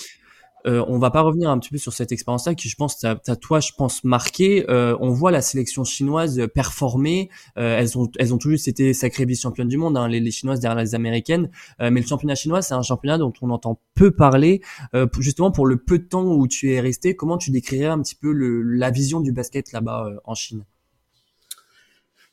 euh, 0.67 0.85
on 0.89 0.99
va 0.99 1.11
pas 1.11 1.21
revenir 1.21 1.51
un 1.51 1.59
petit 1.59 1.71
peu 1.71 1.79
sur 1.79 1.93
cette 1.93 2.13
expérience-là 2.13 2.55
qui, 2.55 2.69
je 2.69 2.77
pense, 2.77 2.99
t'as 2.99 3.17
toi, 3.37 3.61
je 3.61 3.73
pense, 3.77 4.03
marqué. 4.05 4.69
Euh, 4.69 4.97
on 5.01 5.11
voit 5.11 5.31
la 5.31 5.41
sélection 5.41 5.85
chinoise 5.85 6.43
performer. 6.55 7.31
Euh, 7.57 7.79
elles 7.79 7.97
ont, 7.97 8.11
elles 8.19 8.35
ont 8.35 8.39
toujours 8.39 8.59
été 8.67 8.93
sacrées 8.93 9.25
vice-championnes 9.25 9.69
du 9.69 9.77
monde, 9.77 9.97
hein, 9.97 10.09
les, 10.09 10.21
les, 10.21 10.31
chinoises 10.31 10.61
derrière 10.61 10.81
les 10.81 10.95
américaines. 10.95 11.51
Euh, 11.81 11.91
mais 11.91 12.01
le 12.01 12.07
championnat 12.07 12.35
chinois, 12.35 12.63
c'est 12.63 12.75
un 12.75 12.83
championnat 12.83 13.19
dont 13.19 13.33
on 13.43 13.51
entend 13.51 13.81
peu 13.95 14.11
parler. 14.11 14.61
Justement, 15.19 15.51
pour 15.51 15.67
le 15.67 15.77
peu 15.77 15.99
de 15.99 16.05
temps 16.05 16.25
où 16.25 16.47
tu 16.49 16.73
es 16.73 16.81
resté, 16.81 17.17
comment 17.17 17.39
tu 17.39 17.51
décrirais 17.51 17.87
un 17.87 18.01
petit 18.01 18.15
peu 18.15 18.33
la 18.33 18.91
vision 18.91 19.21
du 19.21 19.33
basket 19.33 19.73
là-bas 19.73 20.11
en 20.25 20.35
Chine? 20.35 20.65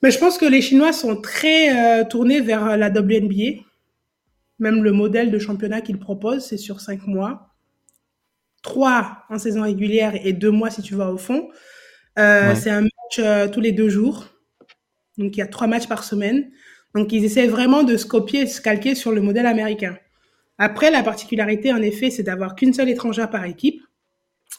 Mais 0.02 0.12
je 0.12 0.20
pense 0.20 0.38
que 0.38 0.46
les 0.46 0.62
Chinois 0.62 0.92
sont 0.92 1.22
très 1.22 2.08
tournés 2.08 2.42
vers 2.42 2.78
la 2.78 2.90
WNBA. 2.90 3.62
Même 4.60 4.84
le 4.84 4.92
modèle 4.92 5.32
de 5.32 5.40
championnat 5.40 5.82
qu'ils 5.82 6.00
proposent, 6.00 6.46
c'est 6.46 6.58
sur 6.58 6.82
cinq 6.82 7.08
mois 7.08 7.53
trois 8.64 9.20
en 9.30 9.38
saison 9.38 9.62
régulière 9.62 10.14
et 10.26 10.34
deux 10.34 10.50
mois 10.50 10.72
si 10.72 10.82
tu 10.82 10.96
vas 10.96 11.12
au 11.12 11.18
fond. 11.18 11.50
Euh, 12.18 12.56
C'est 12.56 12.72
un 12.72 12.82
match 12.82 13.20
euh, 13.20 13.48
tous 13.48 13.62
les 13.62 13.72
deux 13.72 13.90
jours. 13.90 14.26
Donc 15.20 15.38
il 15.38 15.40
y 15.40 15.44
a 15.44 15.48
trois 15.48 15.68
matchs 15.68 15.88
par 15.88 16.04
semaine. 16.04 16.50
Donc 16.96 17.12
ils 17.12 17.24
essaient 17.24 17.48
vraiment 17.48 17.84
de 17.84 17.98
se 17.98 18.08
copier, 18.08 18.48
se 18.48 18.62
calquer 18.62 18.96
sur 18.96 19.12
le 19.12 19.22
modèle 19.22 19.46
américain. 19.46 19.98
Après, 20.58 20.92
la 20.92 21.04
particularité, 21.04 21.74
en 21.74 21.82
effet, 21.82 22.10
c'est 22.10 22.24
d'avoir 22.24 22.56
qu'une 22.56 22.74
seule 22.74 22.90
étrangère 22.90 23.30
par 23.30 23.46
équipe. 23.46 23.82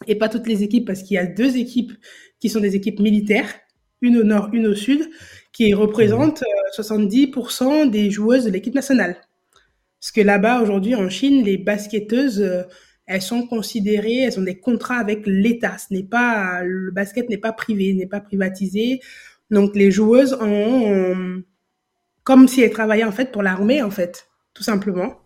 Et 0.09 0.17
pas 0.17 0.29
toutes 0.29 0.49
les 0.49 0.63
équipes, 0.65 0.87
parce 0.87 1.03
qu'il 1.03 1.15
y 1.15 1.19
a 1.19 1.27
deux 1.27 1.57
équipes 1.57 1.93
qui 2.41 2.49
sont 2.49 2.59
des 2.59 2.75
équipes 2.75 2.99
militaires, 2.99 3.49
une 4.01 4.17
au 4.17 4.25
nord, 4.25 4.51
une 4.53 4.67
au 4.67 4.75
sud, 4.75 5.09
qui 5.53 5.73
représentent 5.73 6.43
70% 6.77 7.87
euh, 7.87 7.87
des 7.89 8.11
joueuses 8.11 8.45
de 8.45 8.51
l'équipe 8.51 8.75
nationale. 8.75 9.17
Parce 10.01 10.11
que 10.11 10.21
là-bas, 10.21 10.61
aujourd'hui, 10.63 10.97
en 10.97 11.09
Chine, 11.09 11.45
les 11.45 11.57
basketteuses 11.57 12.67
elles 13.07 13.23
sont 13.23 13.47
considérées, 13.47 14.23
elles 14.23 14.39
ont 14.39 14.45
des 14.45 14.59
contrats 14.59 14.97
avec 14.97 15.27
l'État. 15.27 15.77
Ce 15.79 15.93
n'est 15.93 16.05
pas 16.05 16.63
le 16.63 16.91
basket 16.91 17.29
n'est 17.29 17.39
pas 17.39 17.53
privé, 17.53 17.93
n'est 17.95 18.07
pas 18.07 18.21
privatisé. 18.21 19.01
Donc 19.51 19.77
les 19.77 19.91
joueuses 19.91 20.35
ont, 20.41 21.43
comme 22.25 22.49
si 22.49 22.63
elles 22.63 22.71
travaillaient 22.71 23.05
en 23.05 23.13
fait 23.13 23.31
pour 23.33 23.43
l'armée 23.43 23.83
en 23.83 23.91
fait, 23.91 24.29
tout 24.55 24.63
simplement. 24.63 25.21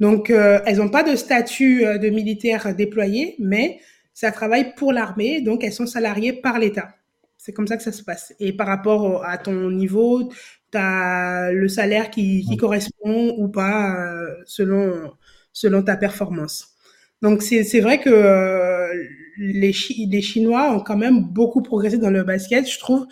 Donc 0.00 0.30
euh, 0.30 0.60
elles 0.64 0.78
n'ont 0.78 0.88
pas 0.88 1.02
de 1.02 1.14
statut 1.14 1.84
euh, 1.84 1.98
de 1.98 2.08
militaire 2.08 2.74
déployé, 2.74 3.36
mais 3.38 3.80
ça 4.14 4.32
travaille 4.32 4.74
pour 4.74 4.92
l'armée, 4.92 5.42
donc 5.42 5.62
elles 5.62 5.72
sont 5.74 5.86
salariées 5.86 6.32
par 6.32 6.58
l'État. 6.58 6.94
C'est 7.36 7.52
comme 7.52 7.66
ça 7.66 7.76
que 7.76 7.82
ça 7.82 7.92
se 7.92 8.02
passe. 8.02 8.34
Et 8.40 8.52
par 8.52 8.66
rapport 8.66 9.24
à 9.24 9.38
ton 9.38 9.70
niveau, 9.70 10.30
tu 10.72 10.78
as 10.78 11.50
le 11.52 11.68
salaire 11.68 12.10
qui, 12.10 12.44
qui 12.46 12.56
correspond 12.56 13.34
ou 13.38 13.48
pas 13.48 13.94
euh, 13.94 14.34
selon 14.46 15.12
selon 15.52 15.82
ta 15.82 15.96
performance. 15.96 16.76
Donc 17.22 17.42
c'est 17.42 17.80
vrai 17.80 18.00
que 18.00 18.10
euh, 18.10 18.88
les, 19.36 19.74
les 20.08 20.22
Chinois 20.22 20.74
ont 20.74 20.80
quand 20.80 20.96
même 20.96 21.20
beaucoup 21.20 21.62
progressé 21.62 21.98
dans 21.98 22.10
le 22.10 22.22
basket, 22.22 22.68
je 22.70 22.78
trouve, 22.78 23.06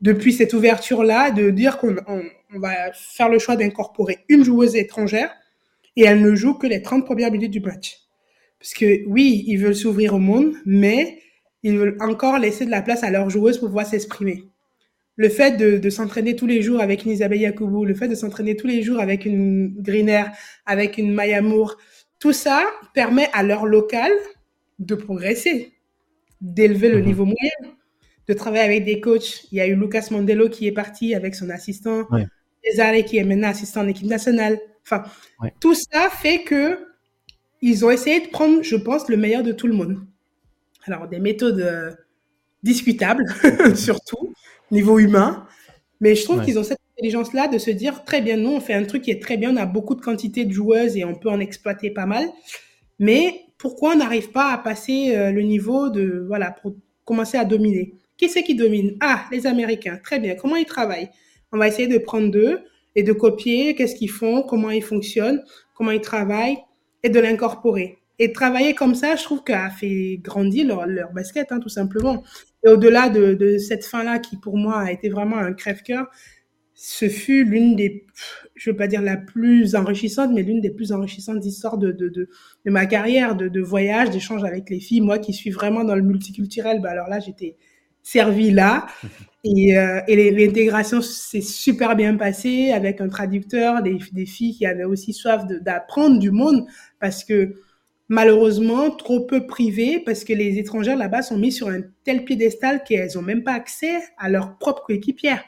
depuis 0.00 0.32
cette 0.32 0.54
ouverture-là, 0.54 1.30
de 1.30 1.50
dire 1.50 1.78
qu'on 1.78 1.96
on, 2.06 2.22
va 2.58 2.92
faire 2.92 3.28
le 3.28 3.38
choix 3.38 3.56
d'incorporer 3.56 4.20
une 4.28 4.44
joueuse 4.44 4.76
étrangère 4.76 5.30
et 5.96 6.04
elle 6.04 6.22
ne 6.22 6.34
joue 6.34 6.54
que 6.54 6.66
les 6.66 6.82
30 6.82 7.04
premières 7.04 7.30
minutes 7.30 7.50
du 7.50 7.60
match. 7.60 7.98
Parce 8.58 8.74
que 8.74 9.06
oui, 9.06 9.44
ils 9.46 9.58
veulent 9.58 9.74
s'ouvrir 9.74 10.14
au 10.14 10.18
monde, 10.18 10.54
mais 10.64 11.18
ils 11.62 11.76
veulent 11.78 11.96
encore 12.00 12.38
laisser 12.38 12.64
de 12.64 12.70
la 12.70 12.82
place 12.82 13.04
à 13.04 13.10
leurs 13.10 13.30
joueuses 13.30 13.58
pour 13.58 13.68
pouvoir 13.68 13.86
s'exprimer. 13.86 14.44
Le 15.16 15.28
fait 15.28 15.56
de, 15.58 15.76
de 15.76 15.90
s'entraîner 15.90 16.34
tous 16.34 16.46
les 16.46 16.62
jours 16.62 16.80
avec 16.80 17.04
une 17.04 17.10
Isabelle 17.10 17.40
Yacoubou, 17.40 17.84
le 17.84 17.94
fait 17.94 18.08
de 18.08 18.14
s'entraîner 18.14 18.56
tous 18.56 18.66
les 18.66 18.82
jours 18.82 19.00
avec 19.00 19.26
une 19.26 19.74
Greener, 19.78 20.24
avec 20.64 20.96
une 20.96 21.12
Maya 21.12 21.42
Moore, 21.42 21.76
tout 22.20 22.32
ça 22.32 22.64
permet 22.94 23.28
à 23.32 23.42
leur 23.42 23.66
local 23.66 24.12
de 24.78 24.94
progresser, 24.94 25.72
d'élever 26.40 26.90
le 26.90 26.98
mhm. 26.98 27.06
niveau 27.06 27.24
moyen, 27.24 27.74
de 28.28 28.34
travailler 28.34 28.64
avec 28.64 28.84
des 28.84 29.00
coachs. 29.00 29.46
Il 29.50 29.58
y 29.58 29.60
a 29.60 29.66
eu 29.66 29.74
Lucas 29.74 30.08
Mandelo 30.12 30.48
qui 30.48 30.68
est 30.68 30.72
parti 30.72 31.14
avec 31.14 31.34
son 31.34 31.50
assistant, 31.50 32.06
ouais. 32.10 33.04
qui 33.04 33.18
est 33.18 33.24
maintenant 33.24 33.48
assistant 33.48 33.80
en 33.80 33.88
équipe 33.88 34.06
nationale. 34.06 34.60
Enfin, 34.84 35.02
tout 35.60 35.74
ça 35.74 36.08
fait 36.10 36.44
que 36.44 36.86
ils 37.62 37.84
ont 37.84 37.90
essayé 37.90 38.20
de 38.20 38.28
prendre, 38.28 38.62
je 38.62 38.76
pense, 38.76 39.08
le 39.08 39.16
meilleur 39.16 39.42
de 39.42 39.52
tout 39.52 39.66
le 39.66 39.74
monde. 39.74 39.98
Alors, 40.84 41.08
des 41.08 41.18
méthodes 41.18 41.60
euh, 41.60 41.90
discutables, 42.62 43.24
surtout, 43.74 44.32
niveau 44.70 44.98
humain. 44.98 45.46
Mais 46.00 46.14
je 46.14 46.24
trouve 46.24 46.42
qu'ils 46.42 46.58
ont 46.58 46.64
cette 46.64 46.79
intelligence-là 47.00 47.48
de 47.48 47.58
se 47.58 47.70
dire, 47.70 48.04
très 48.04 48.20
bien, 48.20 48.36
nous, 48.36 48.50
on 48.50 48.60
fait 48.60 48.74
un 48.74 48.84
truc 48.84 49.02
qui 49.02 49.10
est 49.10 49.22
très 49.22 49.36
bien, 49.36 49.52
on 49.52 49.56
a 49.56 49.66
beaucoup 49.66 49.94
de 49.94 50.00
quantité 50.00 50.44
de 50.44 50.52
joueuses 50.52 50.96
et 50.96 51.04
on 51.04 51.14
peut 51.14 51.30
en 51.30 51.40
exploiter 51.40 51.90
pas 51.90 52.06
mal. 52.06 52.26
Mais 52.98 53.40
pourquoi 53.56 53.94
on 53.94 53.96
n'arrive 53.96 54.30
pas 54.30 54.52
à 54.52 54.58
passer 54.58 55.16
euh, 55.16 55.32
le 55.32 55.42
niveau 55.42 55.88
de, 55.88 56.24
voilà, 56.28 56.50
pour 56.50 56.74
commencer 57.04 57.38
à 57.38 57.44
dominer? 57.44 57.94
Qui 58.18 58.28
c'est 58.28 58.42
qui 58.42 58.54
domine? 58.54 58.96
Ah, 59.00 59.24
les 59.32 59.46
Américains. 59.46 59.98
Très 60.04 60.20
bien. 60.20 60.34
Comment 60.34 60.56
ils 60.56 60.66
travaillent? 60.66 61.08
On 61.52 61.58
va 61.58 61.68
essayer 61.68 61.88
de 61.88 61.96
prendre 61.96 62.30
d'eux 62.30 62.60
et 62.94 63.02
de 63.02 63.12
copier 63.12 63.74
qu'est-ce 63.74 63.94
qu'ils 63.94 64.10
font, 64.10 64.42
comment 64.42 64.70
ils 64.70 64.82
fonctionnent, 64.82 65.42
comment 65.74 65.90
ils 65.90 66.02
travaillent? 66.02 66.58
Et 67.02 67.08
de 67.08 67.18
l'incorporer. 67.18 67.96
Et 68.18 68.32
travailler 68.32 68.74
comme 68.74 68.94
ça, 68.94 69.16
je 69.16 69.24
trouve 69.24 69.42
qu'a 69.42 69.70
fait 69.70 70.20
grandir 70.22 70.66
leur, 70.66 70.86
leur 70.86 71.12
basket, 71.12 71.50
hein, 71.50 71.60
tout 71.60 71.70
simplement. 71.70 72.22
Et 72.62 72.68
au-delà 72.68 73.08
de, 73.08 73.32
de 73.32 73.56
cette 73.56 73.86
fin-là, 73.86 74.18
qui 74.18 74.36
pour 74.36 74.58
moi 74.58 74.80
a 74.80 74.92
été 74.92 75.08
vraiment 75.08 75.38
un 75.38 75.54
crève-cœur, 75.54 76.06
ce 76.82 77.10
fut 77.10 77.44
l'une 77.44 77.76
des, 77.76 78.06
je 78.54 78.70
veux 78.70 78.76
pas 78.76 78.86
dire 78.86 79.02
la 79.02 79.18
plus 79.18 79.74
enrichissantes, 79.74 80.30
mais 80.32 80.42
l'une 80.42 80.62
des 80.62 80.70
plus 80.70 80.92
enrichissantes 80.92 81.44
histoires 81.44 81.76
de, 81.76 81.92
de, 81.92 82.08
de, 82.08 82.28
de 82.64 82.70
ma 82.70 82.86
carrière, 82.86 83.36
de, 83.36 83.48
de 83.48 83.60
voyage, 83.60 84.08
d'échange 84.10 84.44
avec 84.44 84.70
les 84.70 84.80
filles. 84.80 85.02
Moi 85.02 85.18
qui 85.18 85.34
suis 85.34 85.50
vraiment 85.50 85.84
dans 85.84 85.94
le 85.94 86.00
multiculturel, 86.02 86.80
bah 86.80 86.90
alors 86.90 87.08
là, 87.08 87.20
j'étais 87.20 87.56
servie 88.02 88.50
là. 88.50 88.86
Et, 89.42 89.78
euh, 89.78 90.02
et 90.06 90.30
l'intégration 90.32 91.00
s'est 91.00 91.40
super 91.40 91.96
bien 91.96 92.14
passée 92.16 92.72
avec 92.72 93.00
un 93.00 93.08
traducteur, 93.08 93.82
des, 93.82 93.96
des 94.12 94.26
filles 94.26 94.54
qui 94.54 94.66
avaient 94.66 94.84
aussi 94.84 95.14
soif 95.14 95.46
d'apprendre 95.46 96.18
du 96.18 96.30
monde 96.30 96.66
parce 97.00 97.24
que 97.24 97.54
malheureusement 98.10 98.90
trop 98.90 99.20
peu 99.24 99.46
privées 99.46 99.98
parce 100.04 100.24
que 100.24 100.34
les 100.34 100.58
étrangères 100.58 100.98
là-bas 100.98 101.22
sont 101.22 101.38
mis 101.38 101.52
sur 101.52 101.68
un 101.68 101.80
tel 102.04 102.26
piédestal 102.26 102.84
qu'elles 102.84 103.16
ont 103.16 103.22
même 103.22 103.42
pas 103.42 103.54
accès 103.54 103.96
à 104.18 104.28
leur 104.28 104.58
propre 104.58 104.82
coéquipière. 104.84 105.42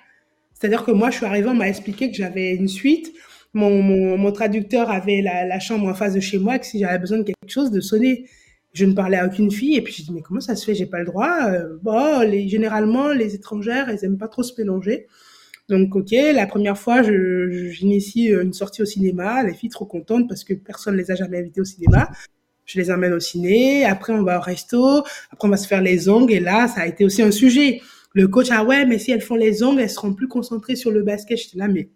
C'est-à-dire 0.63 0.85
que 0.85 0.93
moi, 0.93 1.11
je 1.11 1.17
suis 1.17 1.27
arrivée, 1.27 1.49
on 1.49 1.55
m'a 1.55 1.69
expliqué 1.69 2.09
que 2.09 2.17
j'avais 2.17 2.55
une 2.55 2.69
suite. 2.69 3.13
Mon, 3.53 4.31
traducteur 4.31 4.93
avait 4.93 5.21
la, 5.21 5.59
chambre 5.59 5.89
en 5.89 5.95
face 5.95 6.15
de 6.15 6.21
chez 6.21 6.39
moi, 6.39 6.61
que 6.61 6.67
si 6.67 6.79
j'avais 6.79 7.01
besoin 7.01 7.19
de 7.19 7.25
quelque 7.25 7.49
chose, 7.49 7.73
de 7.73 7.81
sonner. 7.81 8.29
Je 8.73 8.85
ne 8.85 8.93
parlais 8.93 9.17
à 9.17 9.27
aucune 9.27 9.51
fille. 9.51 9.75
Et 9.75 9.83
puis, 9.83 9.93
j'ai 9.93 10.05
dit, 10.05 10.13
mais 10.13 10.23
comment 10.23 10.39
ça 10.39 10.55
se 10.55 10.65
fait? 10.65 10.77
J'ai 10.77 10.87
pas 10.87 11.01
le 11.01 11.07
droit. 11.07 11.49
Euh, 11.49 11.79
bon, 11.83 12.21
les, 12.21 12.49
généralement, 12.49 13.09
les 13.09 13.35
étrangères, 13.35 13.89
elles 13.89 14.05
aiment 14.05 14.19
pas 14.19 14.29
trop 14.29 14.45
se 14.45 14.53
mélanger. 14.57 15.09
Donc, 15.69 15.97
ok, 15.97 16.13
la 16.13 16.47
première 16.47 16.79
fois, 16.79 17.03
j'initie 17.03 18.29
une 18.29 18.53
sortie 18.53 18.83
au 18.83 18.87
cinéma. 18.87 19.43
Les 19.43 19.55
filles 19.55 19.69
trop 19.69 19.87
contentes 19.87 20.29
parce 20.29 20.45
que 20.45 20.55
personne 20.55 20.97
les 20.97 21.11
a 21.11 21.17
jamais 21.17 21.39
invitées 21.39 21.61
au 21.61 21.65
cinéma 21.65 22.09
je 22.65 22.79
les 22.79 22.93
emmène 22.93 23.13
au 23.13 23.21
ciné, 23.21 23.85
après 23.85 24.13
on 24.13 24.23
va 24.23 24.39
au 24.39 24.41
resto, 24.41 24.99
après 25.31 25.49
on 25.49 25.51
va 25.51 25.57
se 25.57 25.67
faire 25.67 25.83
les 25.83 26.09
ongles, 26.09 26.33
et 26.33 26.41
là, 26.41 26.69
ça 26.69 26.83
a 26.83 26.87
été 26.87 27.05
aussi 27.05 27.21
un 27.21 27.33
sujet. 27.33 27.83
Le 28.15 28.29
coach, 28.29 28.49
ah 28.51 28.65
ouais, 28.65 28.85
mais 28.85 28.99
si 28.99 29.11
elles 29.11 29.23
font 29.23 29.37
les 29.37 29.63
ongles, 29.63 29.81
elles 29.81 29.91
seront 29.91 30.15
plus 30.15 30.29
concentrées 30.29 30.77
sur 30.77 30.91
le 30.91 31.03
basket. 31.03 31.39
J'étais 31.39 31.59
là, 31.59 31.69
mais 31.69 31.91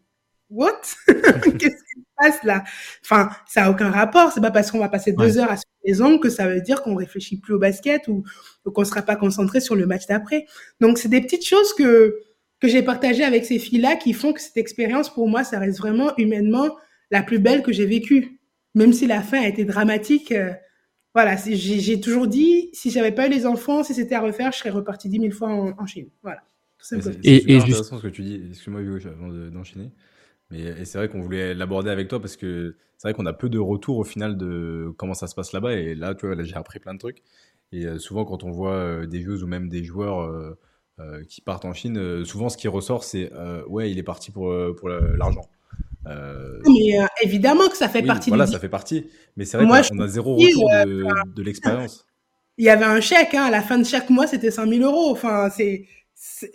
what? 0.50 0.80
Qu'est-ce 1.06 1.58
qui 1.58 2.00
se 2.00 2.06
passe 2.16 2.42
là? 2.44 2.64
Enfin, 3.04 3.30
ça 3.46 3.64
a 3.64 3.70
aucun 3.70 3.90
rapport. 3.90 4.32
C'est 4.32 4.40
pas 4.40 4.50
parce 4.50 4.70
qu'on 4.70 4.78
va 4.78 4.88
passer 4.88 5.12
deux 5.12 5.38
heures 5.38 5.50
à 5.50 5.56
se 5.56 5.62
faire 5.62 5.76
les 5.84 6.02
ongles 6.02 6.20
que 6.20 6.30
ça 6.30 6.48
veut 6.48 6.60
dire 6.60 6.82
qu'on 6.82 6.94
réfléchit 6.94 7.38
plus 7.38 7.54
au 7.54 7.58
basket 7.58 8.08
ou, 8.08 8.24
qu'on 8.64 8.84
sera 8.84 9.02
pas 9.02 9.16
concentré 9.16 9.60
sur 9.60 9.76
le 9.76 9.86
match 9.86 10.06
d'après. 10.06 10.46
Donc, 10.80 10.98
c'est 10.98 11.08
des 11.08 11.20
petites 11.20 11.46
choses 11.46 11.72
que 11.74 12.20
que 12.58 12.68
j'ai 12.68 12.82
partagées 12.82 13.24
avec 13.24 13.44
ces 13.44 13.58
filles-là 13.58 13.96
qui 13.96 14.14
font 14.14 14.32
que 14.32 14.40
cette 14.40 14.56
expérience, 14.56 15.12
pour 15.12 15.28
moi, 15.28 15.44
ça 15.44 15.58
reste 15.58 15.78
vraiment 15.78 16.16
humainement 16.16 16.74
la 17.10 17.22
plus 17.22 17.38
belle 17.38 17.62
que 17.62 17.70
j'ai 17.70 17.84
vécue. 17.84 18.40
Même 18.74 18.94
si 18.94 19.06
la 19.06 19.22
fin 19.22 19.42
a 19.42 19.46
été 19.46 19.64
dramatique, 19.64 20.32
euh, 20.32 20.52
voilà, 21.16 21.34
j'ai 21.46 21.98
toujours 21.98 22.26
dit, 22.26 22.68
si 22.74 22.90
j'avais 22.90 23.10
pas 23.10 23.26
eu 23.26 23.30
les 23.30 23.46
enfants, 23.46 23.82
si 23.82 23.94
c'était 23.94 24.16
à 24.16 24.20
refaire, 24.20 24.52
je 24.52 24.58
serais 24.58 24.68
reparti 24.68 25.08
dix 25.08 25.18
mille 25.18 25.32
fois 25.32 25.48
en, 25.48 25.86
Chine. 25.86 26.10
Voilà. 26.22 26.42
C'est 26.78 26.98
et, 27.24 27.56
intéressant 27.56 27.96
ce 27.96 28.02
que 28.02 28.08
tu 28.08 28.22
dis. 28.22 28.42
Excuse-moi, 28.50 28.82
Hugo, 28.82 28.98
avant 29.08 29.28
d'enchaîner. 29.28 29.92
mais 30.50 30.84
c'est 30.84 30.98
vrai 30.98 31.08
qu'on 31.08 31.22
voulait 31.22 31.54
l'aborder 31.54 31.88
avec 31.88 32.08
toi 32.08 32.20
parce 32.20 32.36
que 32.36 32.76
c'est 32.98 33.08
vrai 33.08 33.14
qu'on 33.14 33.24
a 33.24 33.32
peu 33.32 33.48
de 33.48 33.58
retours 33.58 33.96
au 33.96 34.04
final 34.04 34.36
de 34.36 34.92
comment 34.98 35.14
ça 35.14 35.26
se 35.26 35.34
passe 35.34 35.54
là-bas. 35.54 35.72
Et 35.72 35.94
là, 35.94 36.14
tu 36.14 36.26
vois, 36.26 36.36
j'ai 36.42 36.54
appris 36.54 36.80
plein 36.80 36.92
de 36.92 36.98
trucs. 36.98 37.22
Et 37.72 37.86
euh, 37.86 37.98
souvent, 37.98 38.26
quand 38.26 38.44
on 38.44 38.50
voit 38.50 38.74
euh, 38.74 39.06
des 39.06 39.22
joueuses 39.22 39.42
ou 39.42 39.46
même 39.46 39.70
des 39.70 39.84
joueurs 39.84 40.20
euh, 40.20 41.24
qui 41.30 41.40
partent 41.40 41.64
en 41.64 41.72
Chine, 41.72 42.26
souvent 42.26 42.50
ce 42.50 42.58
qui 42.58 42.68
ressort, 42.68 43.04
c'est 43.04 43.32
ouais, 43.68 43.90
il 43.90 43.98
est 43.98 44.02
parti 44.02 44.32
pour, 44.32 44.54
pour 44.76 44.90
l'argent. 44.90 45.48
Euh, 46.06 46.60
mais 46.66 47.00
euh, 47.00 47.06
évidemment 47.22 47.68
que 47.68 47.76
ça 47.76 47.88
fait 47.88 48.02
partie. 48.02 48.30
Voilà, 48.30 48.46
ça 48.46 48.58
fait 48.58 48.68
partie. 48.68 49.06
Mais 49.36 49.44
c'est 49.44 49.56
vrai 49.56 49.66
qu'on 49.66 50.00
a 50.00 50.08
zéro 50.08 50.36
retour 50.36 50.70
de, 50.70 51.34
de 51.34 51.42
l'expérience. 51.42 52.06
Il 52.58 52.64
y 52.64 52.70
avait 52.70 52.84
un 52.84 53.00
chèque, 53.00 53.34
hein, 53.34 53.44
à 53.44 53.50
la 53.50 53.60
fin 53.60 53.78
de 53.78 53.84
chaque 53.84 54.08
mois, 54.08 54.26
c'était 54.26 54.50
100 54.50 54.68
000 54.68 54.82
euros. 54.82 55.10
Enfin, 55.10 55.50
c'est 55.50 55.84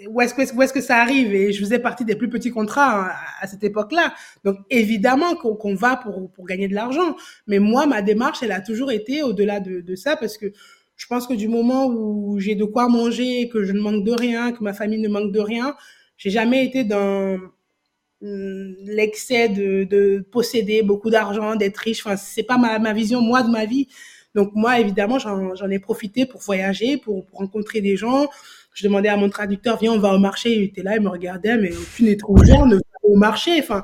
où 0.10 0.20
est-ce 0.22 0.34
que, 0.34 0.56
où 0.56 0.62
est 0.62 0.74
que 0.74 0.82
ça 0.82 0.98
arrive? 0.98 1.34
Et 1.36 1.54
je 1.54 1.60
faisais 1.60 1.78
partie 1.78 2.04
des 2.04 2.16
plus 2.16 2.30
petits 2.30 2.50
contrats 2.50 3.10
hein, 3.10 3.12
à 3.40 3.48
cette 3.48 3.64
époque-là. 3.64 4.14
Donc 4.44 4.58
évidemment 4.70 5.36
qu'on 5.36 5.76
va 5.76 5.98
pour, 5.98 6.32
pour 6.32 6.46
gagner 6.46 6.68
de 6.68 6.74
l'argent. 6.74 7.16
Mais 7.46 7.60
moi, 7.60 7.86
ma 7.86 8.02
démarche, 8.02 8.42
elle 8.42 8.52
a 8.52 8.62
toujours 8.62 8.92
été 8.92 9.22
au-delà 9.22 9.60
de, 9.60 9.82
de 9.82 9.96
ça 9.96 10.16
parce 10.16 10.38
que 10.38 10.52
je 10.96 11.08
pense 11.08 11.28
que 11.28 11.34
du 11.34 11.48
moment 11.48 11.88
où 11.88 12.40
j'ai 12.40 12.56
de 12.56 12.66
quoi 12.66 12.88
manger, 12.88 13.50
que 13.50 13.64
je 13.64 13.72
ne 13.74 13.80
manque 13.80 14.04
de 14.04 14.12
rien, 14.12 14.52
que 14.52 14.64
ma 14.64 14.74
famille 14.74 15.00
ne 15.00 15.10
manque 15.10 15.32
de 15.32 15.40
rien, 15.40 15.76
j'ai 16.18 16.30
jamais 16.30 16.66
été 16.66 16.84
dans 16.84 17.40
l'excès 18.22 19.50
de, 19.50 19.84
de, 19.84 20.24
posséder 20.32 20.84
beaucoup 20.84 21.10
d'argent, 21.10 21.56
d'être 21.56 21.78
riche. 21.78 22.06
Enfin, 22.06 22.18
c'est 22.18 22.44
pas 22.44 22.58
ma, 22.58 22.78
ma, 22.80 22.94
vision 22.94 23.22
moi 23.22 23.42
de 23.44 23.50
ma 23.50 23.66
vie. 23.66 23.88
Donc 24.36 24.52
moi, 24.54 24.80
évidemment, 24.80 25.20
j'en 25.20 25.70
ai 25.70 25.80
profité 25.80 26.26
pour 26.26 26.42
voyager, 26.42 26.98
pour, 26.98 27.26
pour, 27.26 27.40
rencontrer 27.40 27.82
des 27.82 27.98
gens. 27.98 28.28
Je 28.74 28.84
demandais 28.86 29.10
à 29.10 29.18
mon 29.18 29.30
traducteur, 29.30 29.78
viens, 29.78 29.92
on 29.94 30.00
va 30.00 30.14
au 30.14 30.20
marché. 30.20 30.56
Il 30.56 30.64
était 30.64 30.84
là, 30.84 30.96
il 30.96 31.02
me 31.02 31.10
regardait, 31.10 31.58
mais 31.58 31.72
aucune 31.76 32.08
étrangère 32.08 32.66
ne 32.66 32.76
va 32.76 32.82
au 33.04 33.16
marché. 33.16 33.60
Enfin, 33.60 33.84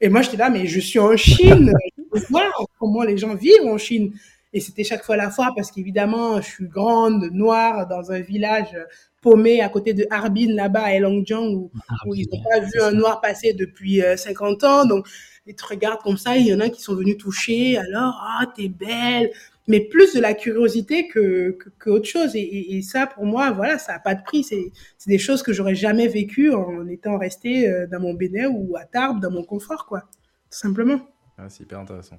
et 0.00 0.08
moi, 0.08 0.22
j'étais 0.22 0.36
là, 0.36 0.50
mais 0.50 0.66
je 0.66 0.80
suis 0.80 0.98
en 0.98 1.16
Chine. 1.16 1.72
Je 2.14 2.22
voir 2.30 2.50
comment 2.78 3.02
les 3.02 3.18
gens 3.18 3.34
vivent 3.34 3.66
en 3.66 3.76
Chine. 3.76 4.12
Et 4.52 4.60
c'était 4.60 4.84
chaque 4.84 5.04
fois 5.04 5.16
la 5.16 5.30
fois 5.30 5.52
parce 5.54 5.70
qu'évidemment, 5.70 6.40
je 6.40 6.46
suis 6.46 6.68
grande, 6.68 7.30
noire, 7.32 7.86
dans 7.86 8.12
un 8.12 8.20
village 8.20 8.76
paumé 9.20 9.60
à 9.60 9.68
côté 9.68 9.92
de 9.92 10.06
Harbin, 10.10 10.54
là-bas, 10.54 10.84
à 10.84 10.92
Elongjiang, 10.92 11.48
où, 11.48 11.70
où 12.06 12.14
ils 12.14 12.28
n'ont 12.32 12.42
pas 12.42 12.60
vu 12.60 12.80
un 12.80 12.92
noir 12.92 13.20
passer 13.20 13.52
depuis 13.52 14.00
50 14.16 14.62
euh, 14.62 14.66
ans. 14.68 14.84
Donc, 14.86 15.06
ils 15.46 15.54
te 15.54 15.66
regardent 15.66 16.00
comme 16.00 16.16
ça, 16.16 16.36
il 16.36 16.46
y 16.46 16.54
en 16.54 16.60
a 16.60 16.68
qui 16.68 16.80
sont 16.80 16.94
venus 16.94 17.18
toucher, 17.18 17.76
alors, 17.76 18.20
ah, 18.22 18.46
t'es 18.54 18.68
belle. 18.68 19.30
Mais 19.68 19.80
plus 19.80 20.14
de 20.14 20.20
la 20.20 20.32
curiosité 20.32 21.08
que, 21.08 21.58
que, 21.78 21.90
autre 21.90 22.06
chose. 22.06 22.36
Et, 22.36 22.76
et, 22.76 22.82
ça, 22.82 23.08
pour 23.08 23.26
moi, 23.26 23.50
voilà, 23.50 23.78
ça 23.78 23.94
n'a 23.94 23.98
pas 23.98 24.14
de 24.14 24.22
prix. 24.22 24.44
C'est 24.44 24.70
des 25.08 25.18
choses 25.18 25.42
que 25.42 25.52
j'aurais 25.52 25.74
jamais 25.74 26.06
vécues 26.06 26.52
en 26.52 26.86
étant 26.86 27.18
resté 27.18 27.68
euh, 27.68 27.88
dans 27.88 27.98
mon 27.98 28.14
bénin 28.14 28.48
ou 28.48 28.76
à 28.76 28.84
Tarbes, 28.84 29.20
dans 29.20 29.32
mon 29.32 29.42
confort, 29.42 29.86
quoi. 29.86 30.02
Tout 30.50 30.58
simplement. 30.58 31.00
Ah, 31.36 31.48
c'est 31.48 31.64
hyper 31.64 31.80
intéressant. 31.80 32.16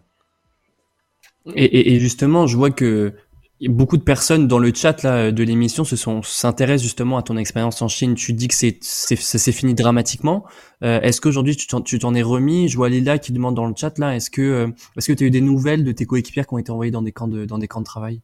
Et, 1.55 1.95
et, 1.95 1.99
justement, 1.99 2.47
je 2.47 2.57
vois 2.57 2.71
que 2.71 3.13
beaucoup 3.61 3.97
de 3.97 4.03
personnes 4.03 4.47
dans 4.47 4.59
le 4.59 4.71
chat 4.73 5.01
là 5.03 5.31
de 5.31 5.43
l'émission 5.43 5.83
se 5.83 5.95
sont 5.95 6.21
s'intéressent 6.21 6.83
justement 6.83 7.17
à 7.17 7.23
ton 7.23 7.37
expérience 7.37 7.81
en 7.81 7.87
Chine. 7.87 8.15
Tu 8.15 8.33
dis 8.33 8.47
que 8.47 8.53
c'est 8.53 8.77
ça 8.81 9.37
s'est 9.37 9.51
fini 9.51 9.73
dramatiquement. 9.73 10.45
Euh, 10.83 11.01
est-ce 11.01 11.21
qu'aujourd'hui 11.21 11.55
tu 11.55 11.67
t'en 11.99 12.13
es 12.13 12.21
remis? 12.21 12.69
Je 12.69 12.77
vois 12.77 12.89
Lila 12.89 13.17
qui 13.17 13.31
demande 13.31 13.55
dans 13.55 13.65
le 13.65 13.73
chat 13.75 13.97
là. 13.97 14.15
Est-ce 14.15 14.29
que 14.29 14.41
euh, 14.41 14.67
est-ce 14.97 15.07
que 15.07 15.13
tu 15.13 15.23
as 15.23 15.27
eu 15.27 15.31
des 15.31 15.41
nouvelles 15.41 15.83
de 15.83 15.91
tes 15.91 16.05
coéquipières 16.05 16.45
qui 16.45 16.53
ont 16.53 16.59
été 16.59 16.71
envoyées 16.71 16.91
dans 16.91 17.01
des 17.01 17.11
camps 17.11 17.27
de 17.27 17.45
dans 17.45 17.57
des 17.57 17.67
camps 17.67 17.81
de 17.81 17.85
travail? 17.85 18.21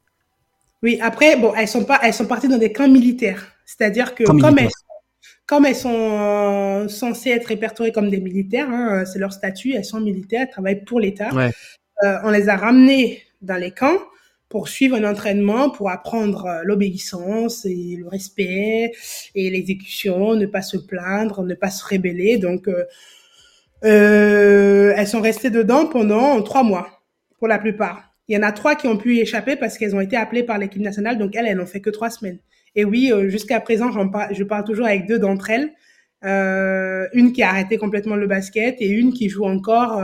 Oui. 0.84 1.00
Après, 1.02 1.38
bon, 1.38 1.54
elles 1.56 1.68
sont 1.68 1.86
pas 1.86 2.00
elles 2.04 2.14
sont 2.14 2.28
parties 2.28 2.48
dans 2.48 2.58
des 2.58 2.72
camps 2.72 2.90
militaires. 2.90 3.48
C'est-à-dire 3.66 4.14
que 4.14 4.24
comme 4.26 4.60
elles 4.60 4.70
comme 5.48 5.66
elles 5.66 5.76
sont 5.76 5.90
euh, 5.92 6.88
censées 6.88 7.32
être 7.32 7.48
répertoriées 7.48 7.92
comme 7.92 8.10
des 8.10 8.22
militaires, 8.22 8.70
hein, 8.70 9.04
c'est 9.06 9.20
leur 9.20 9.34
statut, 9.34 9.74
elles 9.74 9.84
sont 9.84 10.00
militaires, 10.00 10.44
elles 10.44 10.52
travaillent 10.52 10.86
pour 10.86 11.00
l'État. 11.00 11.34
Ouais. 11.34 11.52
Euh, 12.04 12.18
on 12.24 12.32
les 12.32 12.50
a 12.50 12.58
ramenées 12.58 13.22
dans 13.42 13.56
les 13.56 13.72
camps 13.72 13.98
pour 14.50 14.68
suivre 14.68 14.96
un 14.98 15.10
entraînement, 15.10 15.70
pour 15.70 15.90
apprendre 15.90 16.46
euh, 16.46 16.62
l'obéissance 16.64 17.66
et 17.66 17.96
le 17.98 18.08
respect 18.08 18.92
et 19.36 19.50
l'exécution, 19.50 20.36
ne 20.36 20.46
pas 20.46 20.62
se 20.62 20.78
plaindre, 20.78 21.44
ne 21.44 21.56
pas 21.56 21.70
se 21.70 21.86
rébeller. 21.86 22.38
Donc, 22.38 22.68
euh, 23.84 24.94
elles 24.96 25.08
sont 25.08 25.22
restées 25.22 25.50
dedans 25.50 25.86
pendant 25.86 26.42
trois 26.42 26.64
mois, 26.64 27.02
pour 27.40 27.48
la 27.48 27.58
plupart. 27.58 28.14
Il 28.28 28.36
y 28.36 28.38
en 28.38 28.44
a 28.44 28.52
trois 28.52 28.76
qui 28.76 28.88
ont 28.88 28.98
pu 28.98 29.16
y 29.16 29.20
échapper 29.22 29.56
parce 29.56 29.78
qu'elles 29.78 29.96
ont 29.96 30.02
été 30.02 30.16
appelées 30.16 30.44
par 30.44 30.58
l'équipe 30.58 30.82
nationale. 30.82 31.18
Donc 31.18 31.36
elles, 31.36 31.48
elles 31.48 31.58
n'ont 31.58 31.66
fait 31.66 31.82
que 31.82 31.90
trois 31.90 32.10
semaines. 32.10 32.40
Et 32.76 32.86
oui, 32.86 33.12
jusqu'à 33.28 33.60
présent, 33.60 33.92
je 34.32 34.44
parle 34.44 34.64
toujours 34.64 34.86
avec 34.86 35.06
deux 35.08 35.20
d'entre 35.20 35.50
elles. 35.50 35.74
Une 37.14 37.34
qui 37.34 37.44
a 37.44 37.50
arrêté 37.50 37.78
complètement 37.78 38.16
le 38.16 38.26
basket 38.26 38.78
et 38.80 38.88
une 38.88 39.12
qui 39.12 39.28
joue 39.28 39.44
encore. 39.44 40.02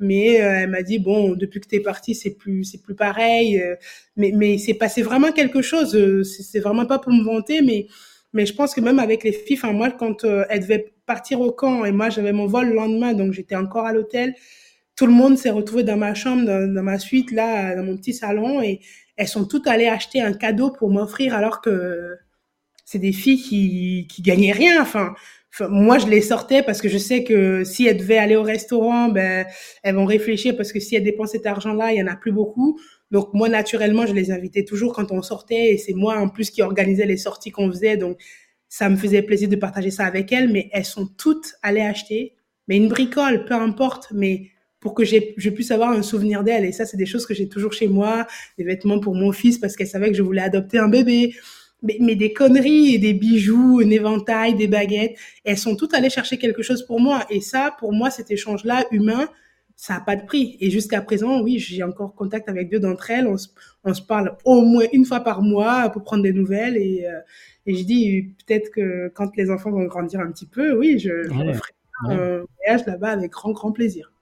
Mais 0.00 0.40
euh, 0.42 0.62
elle 0.62 0.70
m'a 0.70 0.82
dit 0.82 0.98
bon, 0.98 1.34
depuis 1.34 1.60
que 1.60 1.68
tu 1.68 1.76
es 1.76 1.80
partie, 1.80 2.14
c'est 2.14 2.30
plus 2.30 2.64
c'est 2.64 2.82
plus 2.82 2.94
pareil. 2.94 3.62
mais 4.16 4.32
mais 4.34 4.58
c'est 4.58 4.74
passé 4.74 5.02
vraiment 5.02 5.32
quelque 5.32 5.62
chose. 5.62 5.96
c'est 6.24 6.60
vraiment 6.60 6.86
pas 6.86 6.98
pour 6.98 7.12
me 7.12 7.24
vanter, 7.24 7.62
mais 7.62 7.86
mais 8.32 8.46
je 8.46 8.54
pense 8.54 8.74
que 8.74 8.80
même 8.80 8.98
avec 8.98 9.24
les 9.24 9.32
filles, 9.32 9.56
enfin 9.56 9.72
moi 9.72 9.90
quand 9.90 10.24
elles 10.24 10.60
devaient 10.60 10.92
partir 11.06 11.40
au 11.40 11.52
camp 11.52 11.84
et 11.84 11.92
moi 11.92 12.10
j'avais 12.10 12.32
mon 12.32 12.46
vol 12.46 12.68
le 12.68 12.74
lendemain, 12.74 13.14
donc 13.14 13.32
j'étais 13.32 13.56
encore 13.56 13.86
à 13.86 13.92
l'hôtel 13.92 14.34
tout 15.00 15.06
le 15.06 15.12
monde 15.12 15.38
s'est 15.38 15.48
retrouvé 15.48 15.82
dans 15.82 15.96
ma 15.96 16.12
chambre, 16.12 16.44
dans, 16.44 16.82
ma 16.82 16.98
suite, 16.98 17.32
là, 17.32 17.74
dans 17.74 17.82
mon 17.82 17.96
petit 17.96 18.12
salon, 18.12 18.60
et 18.60 18.80
elles 19.16 19.28
sont 19.28 19.46
toutes 19.46 19.66
allées 19.66 19.86
acheter 19.86 20.20
un 20.20 20.34
cadeau 20.34 20.70
pour 20.70 20.90
m'offrir, 20.90 21.34
alors 21.34 21.62
que 21.62 22.18
c'est 22.84 22.98
des 22.98 23.12
filles 23.12 23.40
qui, 23.40 24.06
qui 24.10 24.20
gagnaient 24.20 24.52
rien. 24.52 24.82
Enfin, 24.82 25.14
moi, 25.68 25.98
je 25.98 26.06
les 26.06 26.20
sortais 26.22 26.62
parce 26.62 26.80
que 26.80 26.88
je 26.88 26.98
sais 26.98 27.24
que 27.24 27.64
si 27.64 27.86
elles 27.86 27.96
devaient 27.96 28.18
aller 28.18 28.36
au 28.36 28.42
restaurant, 28.42 29.08
ben, 29.08 29.46
elles 29.82 29.94
vont 29.94 30.04
réfléchir 30.04 30.56
parce 30.56 30.72
que 30.72 30.80
si 30.80 30.94
elles 30.94 31.02
dépensent 31.02 31.32
cet 31.32 31.46
argent-là, 31.46 31.92
il 31.92 31.98
y 31.98 32.02
en 32.02 32.06
a 32.06 32.16
plus 32.16 32.32
beaucoup. 32.32 32.80
Donc 33.10 33.34
moi, 33.34 33.48
naturellement, 33.48 34.06
je 34.06 34.14
les 34.14 34.30
invitais 34.30 34.64
toujours 34.64 34.94
quand 34.94 35.10
on 35.10 35.22
sortait, 35.22 35.72
et 35.72 35.78
c'est 35.78 35.94
moi 35.94 36.16
en 36.18 36.28
plus 36.28 36.50
qui 36.50 36.62
organisais 36.62 37.06
les 37.06 37.16
sorties 37.16 37.50
qu'on 37.50 37.70
faisait, 37.70 37.96
donc 37.96 38.18
ça 38.68 38.88
me 38.88 38.96
faisait 38.96 39.22
plaisir 39.22 39.48
de 39.48 39.56
partager 39.56 39.90
ça 39.90 40.04
avec 40.04 40.30
elles. 40.32 40.48
Mais 40.48 40.70
elles 40.72 40.84
sont 40.84 41.08
toutes 41.18 41.54
allées 41.62 41.80
acheter, 41.80 42.36
mais 42.68 42.76
une 42.76 42.88
bricole, 42.88 43.44
peu 43.44 43.54
importe, 43.54 44.08
mais 44.14 44.50
pour 44.78 44.94
que 44.94 45.04
je 45.04 45.50
puisse 45.50 45.70
avoir 45.72 45.90
un 45.90 46.02
souvenir 46.02 46.42
d'elle. 46.42 46.64
Et 46.64 46.72
ça, 46.72 46.86
c'est 46.86 46.96
des 46.96 47.06
choses 47.06 47.26
que 47.26 47.34
j'ai 47.34 47.48
toujours 47.48 47.72
chez 47.72 47.88
moi, 47.88 48.26
des 48.56 48.64
vêtements 48.64 48.98
pour 48.98 49.14
mon 49.14 49.30
fils 49.30 49.58
parce 49.58 49.76
qu'elle 49.76 49.88
savait 49.88 50.08
que 50.08 50.16
je 50.16 50.22
voulais 50.22 50.40
adopter 50.40 50.78
un 50.78 50.88
bébé. 50.88 51.34
Mais, 51.82 51.96
mais, 52.00 52.14
des 52.14 52.32
conneries 52.32 52.94
et 52.94 52.98
des 52.98 53.14
bijoux, 53.14 53.80
un 53.82 53.90
éventail, 53.90 54.54
des 54.54 54.68
baguettes, 54.68 55.16
elles 55.44 55.58
sont 55.58 55.76
toutes 55.76 55.94
allées 55.94 56.10
chercher 56.10 56.36
quelque 56.36 56.62
chose 56.62 56.84
pour 56.84 57.00
moi. 57.00 57.24
Et 57.30 57.40
ça, 57.40 57.74
pour 57.78 57.92
moi, 57.92 58.10
cet 58.10 58.30
échange-là, 58.30 58.84
humain, 58.90 59.28
ça 59.76 59.94
n'a 59.94 60.00
pas 60.00 60.16
de 60.16 60.26
prix. 60.26 60.58
Et 60.60 60.70
jusqu'à 60.70 61.00
présent, 61.00 61.40
oui, 61.40 61.58
j'ai 61.58 61.82
encore 61.82 62.14
contact 62.14 62.48
avec 62.50 62.70
deux 62.70 62.80
d'entre 62.80 63.10
elles. 63.10 63.26
On 63.26 63.38
se, 63.38 63.48
on 63.84 63.94
se, 63.94 64.02
parle 64.02 64.36
au 64.44 64.60
moins 64.60 64.84
une 64.92 65.06
fois 65.06 65.20
par 65.20 65.40
mois 65.40 65.88
pour 65.88 66.02
prendre 66.02 66.22
des 66.22 66.34
nouvelles. 66.34 66.76
Et, 66.76 67.06
euh, 67.06 67.18
et 67.66 67.74
je 67.74 67.84
dis 67.84 68.34
peut-être 68.46 68.70
que 68.70 69.08
quand 69.14 69.34
les 69.36 69.50
enfants 69.50 69.70
vont 69.70 69.84
grandir 69.84 70.20
un 70.20 70.30
petit 70.30 70.46
peu, 70.46 70.76
oui, 70.76 70.98
je, 70.98 71.22
je 71.22 71.28
ferai 71.28 71.72
un 72.08 72.44
voyage 72.58 72.86
là-bas 72.86 73.10
avec 73.10 73.30
grand, 73.30 73.52
grand 73.52 73.72
plaisir. 73.72 74.12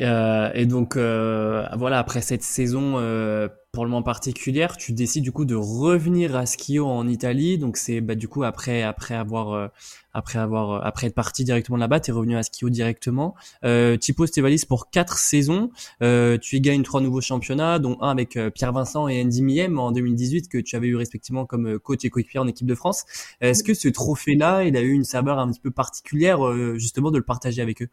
Euh, 0.00 0.50
et 0.54 0.66
donc 0.66 0.96
euh, 0.96 1.66
voilà, 1.76 1.98
après 1.98 2.20
cette 2.20 2.42
saison 2.42 2.96
euh, 2.96 3.48
pour 3.76 3.84
le 3.84 3.90
moment 3.90 4.02
particulière, 4.02 4.78
tu 4.78 4.94
décides 4.94 5.22
du 5.22 5.32
coup 5.32 5.44
de 5.44 5.54
revenir 5.54 6.34
à 6.34 6.46
Schio 6.46 6.86
en 6.86 7.06
Italie. 7.06 7.58
Donc 7.58 7.76
c'est 7.76 8.00
bah, 8.00 8.14
du 8.14 8.26
coup 8.26 8.42
après 8.42 8.82
après 8.82 9.14
avoir 9.14 9.52
euh, 9.52 9.68
après 10.14 10.38
avoir 10.38 10.86
après 10.86 11.08
être 11.08 11.14
parti 11.14 11.44
directement 11.44 11.76
là-bas, 11.76 12.00
tu 12.00 12.10
es 12.10 12.14
revenu 12.14 12.38
à 12.38 12.40
Schio 12.40 12.70
directement. 12.70 13.34
Euh, 13.64 13.98
tu 13.98 14.14
poses 14.14 14.30
tes 14.30 14.40
valises 14.40 14.64
pour 14.64 14.88
quatre 14.88 15.18
saisons. 15.18 15.68
Euh, 16.02 16.38
tu 16.38 16.56
y 16.56 16.62
gagnes 16.62 16.84
trois 16.84 17.02
nouveaux 17.02 17.20
championnats, 17.20 17.78
dont 17.78 17.98
un 18.00 18.08
avec 18.08 18.38
Pierre 18.54 18.72
Vincent 18.72 19.08
et 19.08 19.22
Andy 19.22 19.42
Miem 19.42 19.78
en 19.78 19.92
2018 19.92 20.48
que 20.48 20.56
tu 20.56 20.74
avais 20.74 20.86
eu 20.86 20.96
respectivement 20.96 21.44
comme 21.44 21.78
coach 21.78 22.02
et 22.06 22.08
coéquipier 22.08 22.40
en 22.40 22.46
équipe 22.46 22.66
de 22.66 22.74
France. 22.74 23.04
Est-ce 23.42 23.62
que 23.62 23.74
ce 23.74 23.88
trophée-là, 23.88 24.64
il 24.64 24.74
a 24.78 24.80
eu 24.80 24.92
une 24.92 25.04
saveur 25.04 25.38
un 25.38 25.50
petit 25.50 25.60
peu 25.60 25.70
particulière 25.70 26.40
justement 26.78 27.10
de 27.10 27.18
le 27.18 27.24
partager 27.24 27.60
avec 27.60 27.82
eux? 27.82 27.90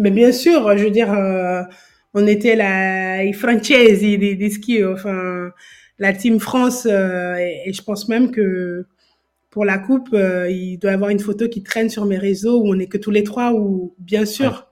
Mais 0.00 0.10
bien 0.10 0.32
sûr, 0.32 0.78
je 0.78 0.84
veux 0.84 0.90
dire, 0.90 1.12
euh, 1.12 1.62
on 2.14 2.26
était 2.26 2.56
la 2.56 3.24
i 3.24 3.32
francesi 3.32 4.18
des, 4.18 4.34
des 4.34 4.50
skis, 4.50 4.84
enfin 4.84 5.50
la 6.00 6.14
team 6.14 6.40
France, 6.40 6.88
euh, 6.90 7.36
et, 7.36 7.72
je 7.72 7.82
pense 7.82 8.08
même 8.08 8.32
que 8.32 8.86
pour 9.50 9.64
la 9.64 9.78
coupe, 9.78 10.08
euh, 10.14 10.50
il 10.50 10.78
doit 10.78 10.92
y 10.92 10.94
avoir 10.94 11.10
une 11.10 11.20
photo 11.20 11.48
qui 11.48 11.62
traîne 11.62 11.90
sur 11.90 12.06
mes 12.06 12.18
réseaux 12.18 12.62
où 12.62 12.74
on 12.74 12.78
est 12.78 12.86
que 12.86 12.98
tous 12.98 13.10
les 13.10 13.22
trois. 13.22 13.52
Où 13.52 13.94
bien 13.98 14.24
sûr, 14.24 14.68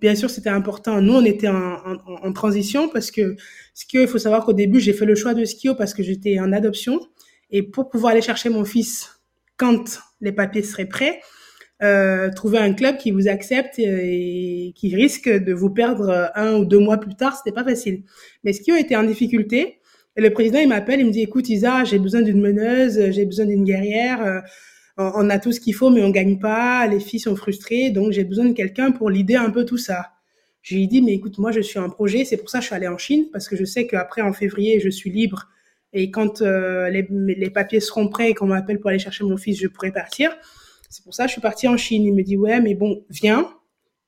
bien 0.00 0.14
sûr, 0.14 0.30
c'était 0.30 0.50
important. 0.50 1.02
Nous, 1.02 1.12
on 1.12 1.24
était 1.24 1.48
en, 1.48 1.74
en, 1.74 1.96
en, 2.06 2.32
transition 2.32 2.88
parce 2.88 3.10
que 3.10 3.36
skio, 3.74 4.00
il 4.00 4.08
faut 4.08 4.18
savoir 4.18 4.44
qu'au 4.44 4.54
début, 4.54 4.80
j'ai 4.80 4.94
fait 4.94 5.04
le 5.04 5.14
choix 5.14 5.34
de 5.34 5.44
skio 5.44 5.74
parce 5.74 5.92
que 5.92 6.02
j'étais 6.02 6.40
en 6.40 6.52
adoption 6.52 7.00
et 7.50 7.62
pour 7.62 7.90
pouvoir 7.90 8.12
aller 8.12 8.22
chercher 8.22 8.48
mon 8.48 8.64
fils 8.64 9.20
quand 9.56 10.00
les 10.20 10.32
papiers 10.32 10.62
seraient 10.62 10.86
prêts 10.86 11.20
euh, 11.82 12.30
trouver 12.30 12.58
un 12.58 12.74
club 12.74 12.98
qui 12.98 13.10
vous 13.10 13.28
accepte 13.28 13.78
et 13.78 14.72
qui 14.76 14.94
risque 14.94 15.28
de 15.28 15.52
vous 15.52 15.70
perdre 15.70 16.30
un 16.34 16.56
ou 16.56 16.64
deux 16.64 16.78
mois 16.78 16.98
plus 16.98 17.14
tard, 17.14 17.36
c'était 17.36 17.54
pas 17.54 17.64
facile. 17.64 18.02
Mais 18.44 18.52
ce 18.52 18.60
qui 18.60 18.70
a 18.70 18.78
été 18.78 18.96
en 18.96 19.02
difficulté, 19.02 19.78
le 20.16 20.30
président 20.30 20.58
il 20.58 20.68
m'appelle, 20.68 21.00
il 21.00 21.06
me 21.06 21.10
dit 21.10 21.22
écoute 21.22 21.48
Isa, 21.48 21.84
j'ai 21.84 21.98
besoin 21.98 22.22
d'une 22.22 22.40
meneuse, 22.40 23.10
j'ai 23.12 23.24
besoin 23.24 23.46
d'une 23.46 23.64
guerrière. 23.64 24.22
Euh, 24.22 24.40
on 24.98 25.30
a 25.30 25.38
tout 25.38 25.52
ce 25.52 25.60
qu'il 25.60 25.74
faut, 25.74 25.88
mais 25.88 26.02
on 26.02 26.10
gagne 26.10 26.38
pas. 26.38 26.86
Les 26.86 27.00
filles 27.00 27.20
sont 27.20 27.36
frustrées, 27.36 27.90
donc 27.90 28.12
j'ai 28.12 28.24
besoin 28.24 28.44
de 28.44 28.52
quelqu'un 28.52 28.90
pour 28.90 29.08
l'idée 29.08 29.36
un 29.36 29.50
peu 29.50 29.64
tout 29.64 29.78
ça. 29.78 30.10
Je 30.60 30.74
lui 30.74 30.84
ai 30.84 30.86
dit 30.86 31.00
mais 31.00 31.14
écoute, 31.14 31.38
moi 31.38 31.52
je 31.52 31.60
suis 31.60 31.78
un 31.78 31.88
projet, 31.88 32.26
c'est 32.26 32.36
pour 32.36 32.50
ça 32.50 32.58
que 32.58 32.62
je 32.62 32.66
suis 32.66 32.76
allée 32.76 32.88
en 32.88 32.98
Chine 32.98 33.28
parce 33.32 33.48
que 33.48 33.56
je 33.56 33.64
sais 33.64 33.86
qu'après 33.86 34.20
en 34.20 34.34
février 34.34 34.80
je 34.80 34.90
suis 34.90 35.10
libre 35.10 35.48
et 35.92 36.10
quand 36.10 36.42
euh, 36.42 36.90
les 36.90 37.50
papiers 37.50 37.80
seront 37.80 38.08
prêts 38.08 38.30
et 38.30 38.34
qu'on 38.34 38.46
m'appelle 38.46 38.78
pour 38.78 38.90
aller 38.90 38.98
chercher 38.98 39.24
mon 39.24 39.36
fils, 39.36 39.58
je 39.58 39.66
pourrai 39.66 39.90
partir. 39.90 40.36
C'est 40.90 41.04
pour 41.04 41.14
ça 41.14 41.24
que 41.24 41.28
je 41.28 41.34
suis 41.34 41.40
partie 41.40 41.68
en 41.68 41.76
Chine. 41.76 42.04
Il 42.04 42.12
me 42.12 42.22
dit, 42.22 42.36
ouais, 42.36 42.60
mais 42.60 42.74
bon, 42.74 43.04
viens. 43.08 43.48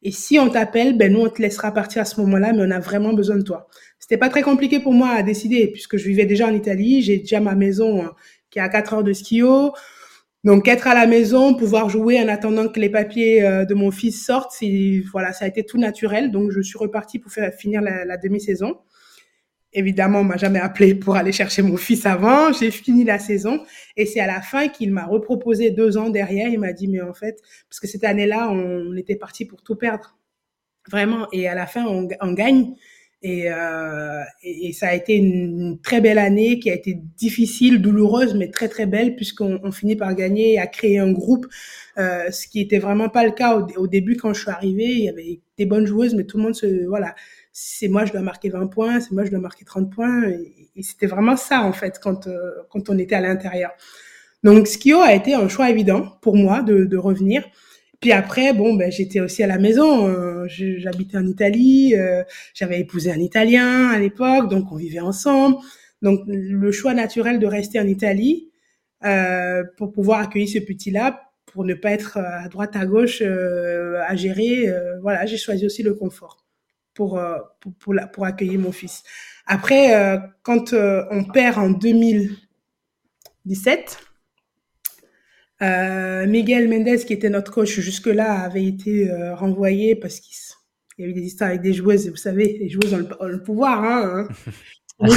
Et 0.03 0.11
si 0.11 0.38
on 0.40 0.51
t'appelle, 0.51 0.99
ben 0.99 1.12
nous, 1.12 1.21
on 1.21 1.29
te 1.29 1.40
laissera 1.40 1.73
partir 1.73 2.03
à 2.03 2.05
ce 2.05 2.21
moment-là, 2.21 2.53
mais 2.53 2.64
on 2.66 2.71
a 2.73 2.81
vraiment 2.81 3.12
besoin 3.12 3.37
de 3.37 3.42
toi. 3.42 3.68
C'était 4.01 4.16
pas 4.16 4.29
très 4.29 4.42
compliqué 4.42 4.81
pour 4.81 4.92
moi 4.92 5.11
à 5.11 5.23
décider, 5.23 5.68
puisque 5.68 5.97
je 5.97 6.09
vivais 6.09 6.27
déjà 6.27 6.49
en 6.49 6.53
Italie. 6.53 7.03
J'ai 7.03 7.18
déjà 7.18 7.38
ma 7.38 7.55
maison 7.55 8.03
hein, 8.03 8.12
qui 8.51 8.59
est 8.59 8.62
à 8.62 8.68
4 8.68 8.95
heures 8.95 9.05
de 9.05 9.12
skio. 9.12 9.73
Donc, 10.42 10.66
être 10.66 10.88
à 10.88 10.95
la 10.95 11.07
maison, 11.07 11.55
pouvoir 11.55 11.88
jouer 11.88 12.21
en 12.21 12.27
attendant 12.27 12.66
que 12.66 12.81
les 12.81 12.90
papiers 12.90 13.45
euh, 13.45 13.64
de 13.64 13.75
mon 13.75 13.92
fils 13.92 14.27
sortent, 14.27 14.53
voilà, 15.12 15.33
ça 15.33 15.45
a 15.45 15.49
été 15.49 15.64
tout 15.64 15.79
naturel. 15.79 16.33
Donc, 16.33 16.51
je 16.51 16.61
suis 16.61 16.79
repartie 16.79 17.21
pour 17.21 17.31
faire 17.31 17.55
finir 17.55 17.81
la, 17.81 18.05
la 18.05 18.16
demi-saison. 18.16 18.79
Évidemment, 19.74 20.20
on 20.20 20.24
m'a 20.24 20.37
jamais 20.37 20.58
appelé 20.58 20.94
pour 20.94 21.16
aller 21.16 21.32
chercher 21.32 21.62
mon 21.62 21.78
fils 21.78 22.04
avant. 22.04 22.52
J'ai 22.52 22.70
fini 22.70 23.04
la 23.04 23.18
saison 23.18 23.64
et 23.96 24.04
c'est 24.04 24.20
à 24.20 24.26
la 24.26 24.42
fin 24.42 24.68
qu'il 24.68 24.92
m'a 24.92 25.06
reproposé 25.06 25.70
deux 25.70 25.96
ans 25.96 26.11
derrière. 26.11 26.48
Il 26.48 26.61
m'a 26.61 26.74
dit, 26.74 26.88
mais 26.88 27.00
en 27.00 27.14
fait, 27.14 27.40
parce 27.70 27.80
que 27.80 27.87
cette 27.87 28.04
année-là, 28.04 28.50
on 28.50 28.94
était 28.96 29.16
parti 29.16 29.46
pour 29.46 29.62
tout 29.62 29.76
perdre. 29.76 30.18
Vraiment. 30.90 31.26
Et 31.32 31.48
à 31.48 31.54
la 31.54 31.66
fin, 31.66 31.87
on, 31.87 32.32
gagne. 32.32 32.74
Et, 33.22 33.44
euh, 33.50 34.22
et, 34.42 34.72
ça 34.72 34.88
a 34.88 34.94
été 34.94 35.14
une, 35.14 35.78
très 35.80 36.00
belle 36.00 36.18
année 36.18 36.58
qui 36.58 36.70
a 36.70 36.74
été 36.74 36.98
difficile, 37.16 37.80
douloureuse, 37.80 38.35
mais 38.35 38.50
très 38.50 38.68
très 38.68 38.87
belle 38.87 39.14
puisqu'on 39.14 39.61
on 39.62 39.70
finit 39.70 39.94
par 39.94 40.12
gagner 40.14 40.54
et 40.54 40.58
à 40.58 40.66
créer 40.66 40.98
un 40.98 41.12
groupe, 41.12 41.46
euh, 41.98 42.30
ce 42.32 42.48
qui 42.48 42.61
était 42.61 42.80
vraiment 42.80 43.08
pas 43.08 43.24
le 43.24 43.30
cas 43.30 43.56
au, 43.56 43.66
au, 43.78 43.87
début 43.87 44.16
quand 44.16 44.35
je 44.35 44.40
suis 44.40 44.50
arrivée. 44.50 44.88
Il 44.88 45.04
y 45.04 45.08
avait 45.08 45.40
des 45.56 45.66
bonnes 45.66 45.87
joueuses, 45.87 46.14
mais 46.14 46.24
tout 46.24 46.37
le 46.37 46.42
monde 46.42 46.56
se 46.56 46.85
voilà 46.87 47.14
c'est 47.53 47.88
moi 47.88 48.05
je 48.05 48.12
dois 48.12 48.23
marquer 48.23 48.49
20 48.51 48.67
points, 48.69 49.01
c'est 49.01 49.12
moi 49.12 49.25
je 49.25 49.31
dois 49.31 49.41
marquer 49.41 49.65
30 49.65 49.93
points. 49.93 50.25
Et, 50.29 50.83
c'était 50.83 51.07
vraiment 51.07 51.37
ça 51.37 51.62
en 51.62 51.73
fait 51.73 51.99
quand 52.03 52.27
euh, 52.27 52.51
quand 52.71 52.88
on 52.91 52.99
était 52.99 53.15
à 53.15 53.21
l'intérieur. 53.21 53.73
Donc 54.43 54.67
Skio 54.67 55.01
a 55.01 55.15
été 55.15 55.35
un 55.35 55.49
choix 55.49 55.71
évident 55.71 56.19
pour 56.23 56.37
moi 56.37 56.62
de, 56.62 56.85
de 56.85 56.97
revenir. 56.97 57.45
Puis 58.03 58.11
après, 58.11 58.53
bon, 58.53 58.75
ben, 58.75 58.91
j'étais 58.91 59.21
aussi 59.21 59.45
à 59.45 59.47
la 59.47 59.59
maison. 59.59 60.09
Euh, 60.09 60.47
j'habitais 60.49 61.17
en 61.17 61.27
Italie. 61.27 61.95
Euh, 61.97 62.25
j'avais 62.53 62.81
épousé 62.81 63.12
un 63.12 63.21
Italien 63.21 63.91
à 63.91 63.99
l'époque, 64.01 64.51
donc 64.51 64.73
on 64.73 64.77
vivait 64.77 65.01
ensemble. 65.01 65.57
Donc 66.03 66.21
le 66.27 66.73
choix 66.73 66.95
naturel 66.95 67.38
de 67.38 67.47
rester 67.47 67.79
enItalie 67.79 68.51
euh, 69.05 69.62
pour 69.77 69.93
pouvoir 69.93 70.19
accueillir 70.21 70.49
ce 70.49 70.59
petit-là, 70.59 71.31
pour 71.47 71.65
ne 71.65 71.75
pas 71.75 71.93
être 71.93 72.19
à 72.19 72.49
droite 72.49 72.75
à 72.75 72.87
gauche 72.87 73.23
à 73.23 74.17
gérer. 74.17 74.67
voilà, 75.01 75.25
j'ai 75.27 75.37
choisi 75.37 75.65
aussi 75.65 75.85
le 75.85 75.95
confort. 75.95 76.41
Euh, 77.00 77.38
pour, 77.61 77.74
pour, 77.78 77.94
pour, 78.12 78.26
accueillir 78.26 78.61
mon 78.61 78.72
fils. 78.72 79.02
Après, 79.46 79.94
euh, 79.94 80.18
quand 80.42 80.74
euh, 80.74 81.05
on 81.11 81.24
perd 81.24 81.57
en 81.59 81.70
2017, 81.70 83.98
Miguel 86.26 86.68
Mendes, 86.68 86.98
qui 87.07 87.14
était 87.14 87.31
notre 87.31 87.50
coach 87.52 87.81
jusque-là, 87.81 88.42
avait 88.42 88.66
été 88.66 89.11
renvoyé 89.35 89.96
parce 89.96 90.20
qu'il 90.20 90.37
y 90.98 91.05
a 91.05 91.07
eu 91.07 91.14
des 91.14 91.22
histoires 91.22 91.48
avec 91.50 91.62
des 91.62 91.72
joueuses. 91.72 92.11
Vous 92.11 92.16
savez, 92.16 92.59
les 92.59 92.68
joueuses 92.68 92.92
ont 92.94 93.07
le, 93.26 93.42
pouvoir. 93.42 93.85
Hein, 93.85 94.28
hein. 95.00 95.09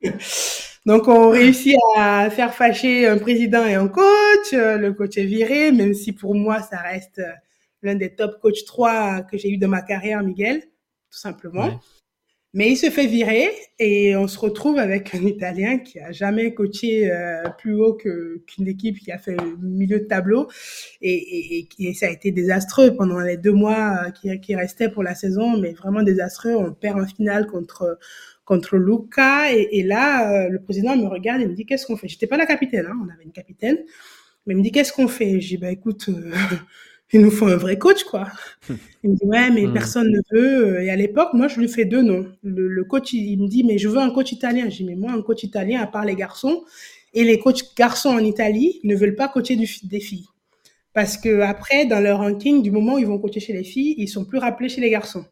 Donc, 0.86 1.08
on 1.08 1.28
réussit 1.28 1.76
à 1.96 2.30
faire 2.30 2.54
fâcher 2.54 3.06
un 3.06 3.18
président 3.18 3.66
et 3.66 3.74
un 3.74 3.88
coach. 3.88 4.52
Le 4.52 4.92
coach 4.92 5.18
est 5.18 5.26
viré, 5.26 5.72
même 5.72 5.92
si 5.92 6.12
pour 6.12 6.34
moi, 6.34 6.62
ça 6.62 6.78
reste 6.78 7.20
l'un 7.82 7.96
des 7.96 8.14
top 8.14 8.40
coachs 8.40 8.64
3 8.66 9.22
que 9.22 9.36
j'ai 9.36 9.50
eu 9.50 9.58
dans 9.58 9.68
ma 9.68 9.82
carrière, 9.82 10.22
Miguel 10.22 10.62
tout 11.10 11.18
simplement. 11.18 11.80
Mais 12.52 12.72
il 12.72 12.76
se 12.76 12.90
fait 12.90 13.06
virer 13.06 13.48
et 13.78 14.16
on 14.16 14.26
se 14.26 14.36
retrouve 14.36 14.78
avec 14.78 15.14
un 15.14 15.24
Italien 15.24 15.78
qui 15.78 16.00
a 16.00 16.10
jamais 16.10 16.52
coaché 16.52 17.08
euh, 17.08 17.48
plus 17.58 17.74
haut 17.74 17.94
qu'une 17.94 18.66
équipe 18.66 18.98
qui 18.98 19.12
a 19.12 19.18
fait 19.18 19.36
milieu 19.60 20.00
de 20.00 20.04
tableau 20.06 20.48
et, 21.00 21.68
et, 21.78 21.94
ça 21.94 22.06
a 22.06 22.10
été 22.10 22.32
désastreux 22.32 22.96
pendant 22.96 23.20
les 23.20 23.36
deux 23.36 23.52
mois 23.52 23.98
euh, 24.04 24.10
qui, 24.10 24.40
qui 24.40 24.56
restaient 24.56 24.90
pour 24.90 25.04
la 25.04 25.14
saison, 25.14 25.58
mais 25.58 25.74
vraiment 25.74 26.02
désastreux. 26.02 26.56
On 26.56 26.72
perd 26.72 26.98
en 26.98 27.06
finale 27.06 27.46
contre 27.46 27.98
contre 28.44 28.76
Luca 28.78 29.54
et, 29.54 29.68
et 29.70 29.82
là 29.84 30.32
euh, 30.32 30.48
le 30.48 30.60
président 30.60 30.96
me 30.96 31.06
regarde 31.06 31.40
et 31.42 31.46
me 31.46 31.54
dit 31.54 31.66
qu'est-ce 31.66 31.86
qu'on 31.86 31.96
fait? 31.96 32.08
J'étais 32.08 32.26
pas 32.26 32.36
la 32.36 32.46
capitaine, 32.46 32.86
hein, 32.86 32.98
on 33.00 33.08
avait 33.14 33.22
une 33.22 33.30
capitaine, 33.30 33.78
mais 34.46 34.54
il 34.54 34.56
me 34.56 34.62
dit 34.64 34.72
qu'est-ce 34.72 34.92
qu'on 34.92 35.06
fait? 35.06 35.40
J'ai 35.40 35.56
dit 35.56 35.58
bah 35.58 35.70
écoute 35.70 36.10
il 37.12 37.20
nous 37.20 37.30
faut 37.30 37.46
un 37.46 37.56
vrai 37.56 37.78
coach, 37.78 38.04
quoi. 38.04 38.28
Il 39.02 39.10
me 39.10 39.16
dit, 39.16 39.24
ouais, 39.24 39.50
mais 39.50 39.66
hmm. 39.66 39.72
personne 39.72 40.10
ne 40.10 40.20
veut. 40.30 40.82
Et 40.82 40.90
à 40.90 40.96
l'époque, 40.96 41.30
moi, 41.32 41.48
je 41.48 41.58
lui 41.58 41.68
fais 41.68 41.84
deux 41.84 42.02
noms. 42.02 42.26
Le, 42.42 42.84
coach, 42.84 43.12
il, 43.12 43.40
me 43.40 43.48
dit, 43.48 43.64
mais 43.64 43.78
je 43.78 43.88
veux 43.88 43.98
un 43.98 44.10
coach 44.10 44.32
italien. 44.32 44.68
Je 44.68 44.76
dis, 44.76 44.84
mais 44.84 44.94
moi, 44.94 45.12
un 45.12 45.22
coach 45.22 45.42
italien, 45.42 45.80
à 45.80 45.86
part 45.86 46.04
les 46.04 46.14
garçons, 46.14 46.62
et 47.12 47.24
les 47.24 47.38
coachs 47.38 47.74
garçons 47.76 48.10
en 48.10 48.20
Italie 48.20 48.80
ne 48.84 48.94
veulent 48.94 49.16
pas 49.16 49.28
coacher 49.28 49.56
du, 49.56 49.68
des 49.84 50.00
filles. 50.00 50.26
Parce 50.92 51.16
que 51.16 51.40
après, 51.40 51.86
dans 51.86 52.00
leur 52.00 52.18
ranking, 52.18 52.62
du 52.62 52.70
moment 52.70 52.94
où 52.94 52.98
ils 52.98 53.06
vont 53.06 53.18
coacher 53.18 53.40
chez 53.40 53.52
les 53.52 53.64
filles, 53.64 53.94
ils 53.98 54.08
sont 54.08 54.24
plus 54.24 54.38
rappelés 54.38 54.68
chez 54.68 54.80
les 54.80 54.90
garçons. 54.90 55.24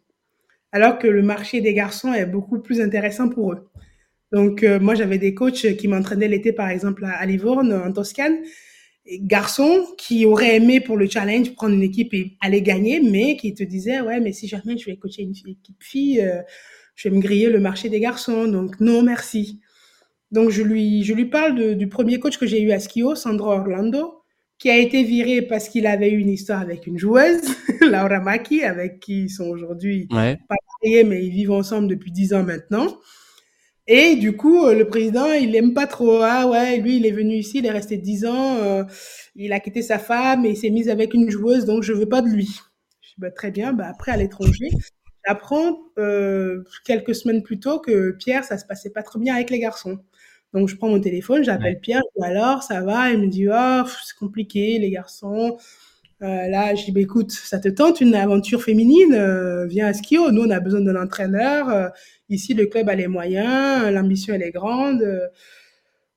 Alors 0.72 0.98
que 0.98 1.06
le 1.06 1.22
marché 1.22 1.60
des 1.60 1.74
garçons 1.74 2.12
est 2.12 2.26
beaucoup 2.26 2.58
plus 2.58 2.80
intéressant 2.80 3.28
pour 3.28 3.52
eux. 3.52 3.68
Donc, 4.32 4.62
euh, 4.62 4.78
moi, 4.78 4.94
j'avais 4.94 5.18
des 5.18 5.34
coachs 5.34 5.76
qui 5.76 5.88
m'entraînaient 5.88 6.28
l'été, 6.28 6.52
par 6.52 6.68
exemple, 6.68 7.04
à 7.06 7.24
Livorno, 7.24 7.76
en 7.76 7.92
Toscane 7.92 8.36
garçon 9.20 9.86
qui 9.96 10.26
aurait 10.26 10.56
aimé 10.56 10.80
pour 10.80 10.96
le 10.96 11.08
challenge 11.08 11.54
prendre 11.54 11.74
une 11.74 11.82
équipe 11.82 12.12
et 12.14 12.36
aller 12.40 12.62
gagner, 12.62 13.00
mais 13.00 13.36
qui 13.36 13.54
te 13.54 13.62
disait 13.62 14.00
ouais 14.00 14.20
mais 14.20 14.32
si 14.32 14.48
jamais 14.48 14.76
je 14.76 14.86
vais 14.86 14.96
coacher 14.96 15.22
une 15.22 15.30
équipe 15.32 15.82
fille, 15.82 16.20
euh, 16.20 16.42
je 16.94 17.08
vais 17.08 17.16
me 17.16 17.20
griller 17.20 17.48
le 17.48 17.60
marché 17.60 17.88
des 17.88 18.00
garçons, 18.00 18.46
donc 18.48 18.80
non 18.80 19.02
merci. 19.02 19.60
Donc 20.30 20.50
je 20.50 20.62
lui 20.62 21.04
je 21.04 21.14
lui 21.14 21.26
parle 21.26 21.76
du 21.76 21.88
premier 21.88 22.18
coach 22.18 22.38
que 22.38 22.46
j'ai 22.46 22.60
eu 22.60 22.70
à 22.72 22.80
Skio, 22.80 23.14
Sandro 23.14 23.52
Orlando, 23.52 24.22
qui 24.58 24.70
a 24.70 24.76
été 24.76 25.02
viré 25.04 25.42
parce 25.42 25.68
qu'il 25.68 25.86
avait 25.86 26.10
eu 26.10 26.18
une 26.18 26.30
histoire 26.30 26.60
avec 26.60 26.86
une 26.86 26.98
joueuse, 26.98 27.40
Laura 27.80 28.20
Maki, 28.20 28.62
avec 28.62 29.00
qui 29.00 29.24
ils 29.24 29.30
sont 29.30 29.46
aujourd'hui 29.46 30.06
pas 30.08 30.36
mariés 30.82 31.04
mais 31.04 31.24
ils 31.24 31.30
vivent 31.30 31.52
ensemble 31.52 31.88
depuis 31.88 32.12
dix 32.12 32.34
ans 32.34 32.44
maintenant. 32.44 32.98
Et 33.90 34.16
du 34.16 34.36
coup, 34.36 34.66
euh, 34.66 34.74
le 34.74 34.86
président, 34.86 35.32
il 35.32 35.56
aime 35.56 35.72
pas 35.72 35.86
trop. 35.86 36.20
Ah 36.22 36.46
ouais, 36.46 36.76
lui, 36.76 36.98
il 36.98 37.06
est 37.06 37.10
venu 37.10 37.36
ici, 37.36 37.58
il 37.58 37.66
est 37.66 37.70
resté 37.70 37.96
dix 37.96 38.26
ans, 38.26 38.56
euh, 38.58 38.84
il 39.34 39.52
a 39.54 39.60
quitté 39.60 39.80
sa 39.80 39.98
femme 39.98 40.44
et 40.44 40.50
il 40.50 40.56
s'est 40.56 40.68
mis 40.68 40.90
avec 40.90 41.14
une 41.14 41.30
joueuse, 41.30 41.64
donc 41.64 41.82
je 41.82 41.94
veux 41.94 42.08
pas 42.08 42.20
de 42.20 42.28
lui. 42.28 42.60
Je 43.00 43.08
dis, 43.08 43.14
bah, 43.16 43.30
très 43.30 43.50
bien, 43.50 43.72
bah, 43.72 43.86
après 43.88 44.12
à 44.12 44.18
l'étranger, 44.18 44.68
j'apprends 45.26 45.78
euh, 45.98 46.62
quelques 46.84 47.14
semaines 47.14 47.42
plus 47.42 47.60
tôt 47.60 47.78
que 47.80 48.10
Pierre, 48.12 48.44
ça 48.44 48.58
se 48.58 48.66
passait 48.66 48.90
pas 48.90 49.02
trop 49.02 49.18
bien 49.18 49.34
avec 49.34 49.48
les 49.48 49.58
garçons. 49.58 49.98
Donc 50.52 50.68
je 50.68 50.76
prends 50.76 50.88
mon 50.90 51.00
téléphone, 51.00 51.42
j'appelle 51.42 51.80
Pierre, 51.80 52.02
je 52.14 52.20
dis, 52.22 52.26
alors 52.26 52.62
ça 52.62 52.82
va, 52.82 53.10
il 53.10 53.20
me 53.20 53.26
dit, 53.28 53.48
oh, 53.48 53.88
c'est 54.06 54.16
compliqué, 54.18 54.78
les 54.78 54.90
garçons. 54.90 55.56
Euh, 56.22 56.48
là, 56.48 56.74
je 56.74 56.84
dis, 56.84 56.92
bah, 56.92 57.00
écoute, 57.00 57.30
ça 57.30 57.58
te 57.60 57.68
tente 57.68 58.00
une 58.00 58.14
aventure 58.14 58.62
féminine 58.62 59.14
euh, 59.14 59.66
Viens 59.66 59.86
à 59.86 59.92
Skio. 59.92 60.30
Nous, 60.32 60.42
on 60.42 60.50
a 60.50 60.60
besoin 60.60 60.80
d'un 60.80 61.00
entraîneur. 61.00 61.68
Euh, 61.68 61.88
ici, 62.28 62.54
le 62.54 62.66
club 62.66 62.88
a 62.88 62.94
les 62.94 63.06
moyens, 63.06 63.92
l'ambition, 63.92 64.34
elle 64.34 64.42
est 64.42 64.50
grande. 64.50 65.04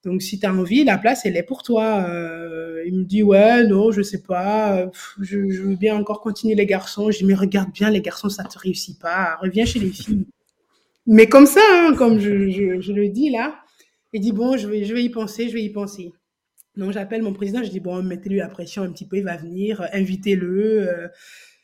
donc, 0.04 0.22
si 0.24 0.40
tu 0.40 0.46
as 0.48 0.54
envie, 0.54 0.84
la 0.84 0.98
place, 0.98 1.26
elle 1.26 1.38
est 1.38 1.44
pour 1.44 1.62
toi. 1.64 2.06
il 2.86 2.98
me 2.98 3.04
dit, 3.04 3.22
ouais, 3.24 3.66
non, 3.68 3.92
je 3.92 4.02
sais 4.02 4.24
pas. 4.24 4.90
Je, 5.20 5.38
veux 5.38 5.76
bien 5.76 5.96
encore 5.96 6.22
continuer 6.22 6.56
les 6.56 6.66
garçons. 6.66 7.12
Je 7.12 7.20
dis, 7.20 7.26
mais 7.26 7.36
regarde 7.36 7.72
bien, 7.72 7.90
les 7.92 8.02
garçons, 8.02 8.30
ça 8.30 8.44
te 8.44 8.58
réussit 8.58 9.00
pas. 9.00 9.38
Reviens 9.42 9.66
chez 9.66 9.80
les 9.80 9.92
filles. 9.92 10.26
mais 11.06 11.28
comme 11.28 11.46
ça, 11.46 11.62
hein, 11.72 11.96
comme 11.96 12.20
je, 12.20 12.50
je, 12.50 12.82
je, 12.82 12.94
le 12.94 13.10
dis 13.10 13.30
là, 13.30 13.56
il 14.14 14.22
dit, 14.22 14.32
bon, 14.32 14.58
je 14.58 14.68
vais, 14.68 14.84
je 14.84 14.94
vais 14.94 15.04
y 15.04 15.10
penser, 15.10 15.48
je 15.50 15.54
vais 15.54 15.64
y 15.64 15.70
penser. 15.70 16.12
Donc 16.78 16.92
j'appelle 16.92 17.22
mon 17.22 17.34
président, 17.34 17.64
je 17.64 17.70
dis 17.70 17.80
bon, 17.80 18.02
mettez-lui 18.02 18.38
la 18.38 18.48
pression 18.48 18.84
un 18.84 18.92
petit 18.92 19.06
peu, 19.06 19.18
il 19.18 19.24
va 19.24 19.38
venir, 19.38 19.88
invitez-le. 19.92 20.90
Euh. 20.90 21.08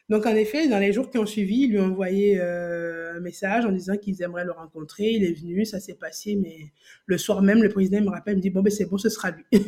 Donc 0.10 0.26
en 0.26 0.36
effet, 0.36 0.68
dans 0.68 0.80
les 0.80 0.94
jours 0.94 1.10
qui 1.10 1.18
ont 1.18 1.26
suivi, 1.26 1.64
il 1.64 1.72
lui 1.72 1.80
a 1.80 1.84
envoyé 1.84 2.40
euh, 2.40 3.18
un 3.18 3.20
message 3.20 3.66
en 3.66 3.72
disant 3.72 3.98
qu'ils 3.98 4.22
aimeraient 4.22 4.46
le 4.46 4.52
rencontrer. 4.52 5.12
Il 5.12 5.24
est 5.24 5.34
venu, 5.34 5.66
ça 5.66 5.80
s'est 5.80 5.96
passé, 5.96 6.38
mais 6.42 6.72
le 7.06 7.18
soir 7.18 7.42
même, 7.42 7.62
le 7.62 7.70
président 7.70 8.02
me 8.02 8.10
rappelle, 8.10 8.36
il 8.36 8.38
me 8.38 8.42
dit 8.42 8.50
bon 8.50 8.62
ben 8.62 8.72
c'est 8.72 8.86
bon, 8.86 8.98
ce 8.98 9.10
sera 9.10 9.32
lui. 9.32 9.46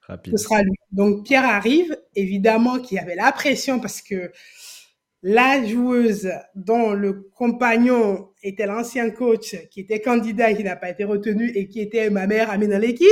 Rapide. 0.00 0.36
Ce 0.36 0.44
sera 0.44 0.62
lui. 0.62 0.74
Donc 0.92 1.24
Pierre 1.24 1.44
arrive, 1.44 1.96
évidemment 2.16 2.78
qu'il 2.80 2.96
y 2.96 3.00
avait 3.00 3.16
la 3.16 3.30
pression 3.32 3.80
parce 3.80 4.02
que 4.02 4.32
la 5.22 5.64
joueuse 5.64 6.30
dont 6.54 6.92
le 6.92 7.28
compagnon 7.34 8.30
était 8.42 8.66
l'ancien 8.66 9.10
coach, 9.10 9.56
qui 9.70 9.80
était 9.80 10.00
candidat 10.00 10.50
et 10.50 10.56
qui 10.56 10.64
n'a 10.64 10.76
pas 10.76 10.88
été 10.88 11.04
retenu 11.04 11.50
et 11.54 11.68
qui 11.68 11.80
était 11.80 12.10
ma 12.10 12.26
mère 12.26 12.50
amie 12.50 12.68
dans 12.68 12.78
l'équipe, 12.78 13.06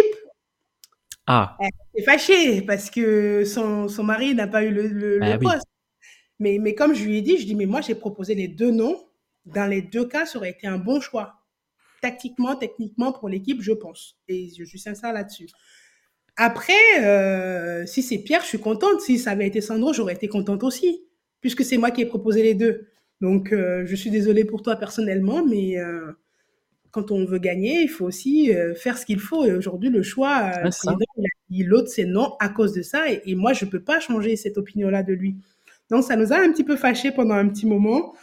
ah. 1.29 1.57
Elle 1.61 1.68
est 1.95 2.03
fâchée 2.03 2.62
parce 2.62 2.89
que 2.89 3.45
son, 3.45 3.87
son 3.87 4.03
mari 4.03 4.35
n'a 4.35 4.47
pas 4.47 4.64
eu 4.64 4.70
le, 4.70 4.89
le, 4.89 5.18
ah 5.22 5.39
poste. 5.39 5.66
Mais, 6.39 6.59
mais 6.59 6.74
comme 6.74 6.95
je 6.95 7.05
lui 7.05 7.18
ai 7.18 7.22
dit, 7.22 7.37
je 7.37 7.45
dis, 7.45 7.55
mais 7.55 7.66
moi, 7.66 7.83
j'ai 7.83 7.95
proposé 7.95 8.35
les 8.35 8.49
deux 8.49 8.70
noms. 8.70 8.97
Dans 9.45 9.66
les 9.66 9.83
deux 9.83 10.07
cas, 10.07 10.24
ça 10.24 10.39
aurait 10.39 10.51
été 10.51 10.66
un 10.66 10.79
bon 10.79 11.01
choix. 11.01 11.35
Tactiquement, 12.01 12.57
techniquement, 12.57 13.12
pour 13.12 13.29
l'équipe, 13.29 13.61
je 13.61 13.72
pense. 13.72 14.16
Et 14.26 14.49
je 14.57 14.64
suis 14.64 14.79
sincère 14.79 15.12
là-dessus. 15.12 15.49
Après, 16.37 16.72
euh, 17.01 17.85
si 17.85 18.03
c'est 18.03 18.18
Pierre, 18.18 18.41
je 18.41 18.47
suis 18.47 18.61
contente. 18.61 19.03
Si 19.03 19.18
ça 19.18 19.33
avait 19.33 19.47
été 19.47 19.61
Sandro, 19.61 19.93
j'aurais 19.93 20.14
été 20.14 20.29
contente 20.29 20.62
aussi, 20.62 21.05
puisque 21.43 21.62
c'est 21.62 21.76
moi 21.76 21.91
qui 21.91 22.01
ai 22.01 22.07
proposé 22.07 22.43
les 22.43 22.55
deux. 22.55 22.89
Donc, 23.20 23.53
euh, 23.53 23.85
je 23.85 23.95
suis 23.95 24.11
désolée 24.11 24.45
pour 24.45 24.62
toi 24.62 24.76
personnellement, 24.76 25.45
mais 25.45 25.79
euh, 25.79 26.12
quand 26.99 27.12
on 27.12 27.24
veut 27.24 27.38
gagner, 27.38 27.82
il 27.82 27.88
faut 27.88 28.05
aussi 28.05 28.53
euh, 28.53 28.74
faire 28.74 28.99
ce 28.99 29.07
qu'il 29.07 29.20
faut. 29.20 29.44
Et 29.44 29.53
aujourd'hui, 29.53 29.90
le 29.90 30.03
choix, 30.03 30.51
euh, 30.64 30.70
l'autre, 31.51 31.88
c'est 31.88 32.05
non 32.05 32.34
à 32.40 32.49
cause 32.49 32.72
de 32.72 32.82
ça. 32.82 33.05
Et, 33.11 33.34
moi, 33.34 33.53
je 33.53 33.64
peux 33.64 33.80
pas 33.80 34.01
changer 34.01 34.36
cette 34.36 34.59
opinion-là 34.59 35.03
de 35.03 35.12
lui. 35.12 35.36
Donc, 35.90 36.05
ça 36.05 36.16
nous 36.16 36.32
a 36.32 36.36
un 36.36 36.51
petit 36.51 36.64
peu 36.64 36.76
fâché 36.76 37.12
pendant 37.12 37.34
un 37.34 37.49
petit 37.49 37.66
moment. 37.66 38.14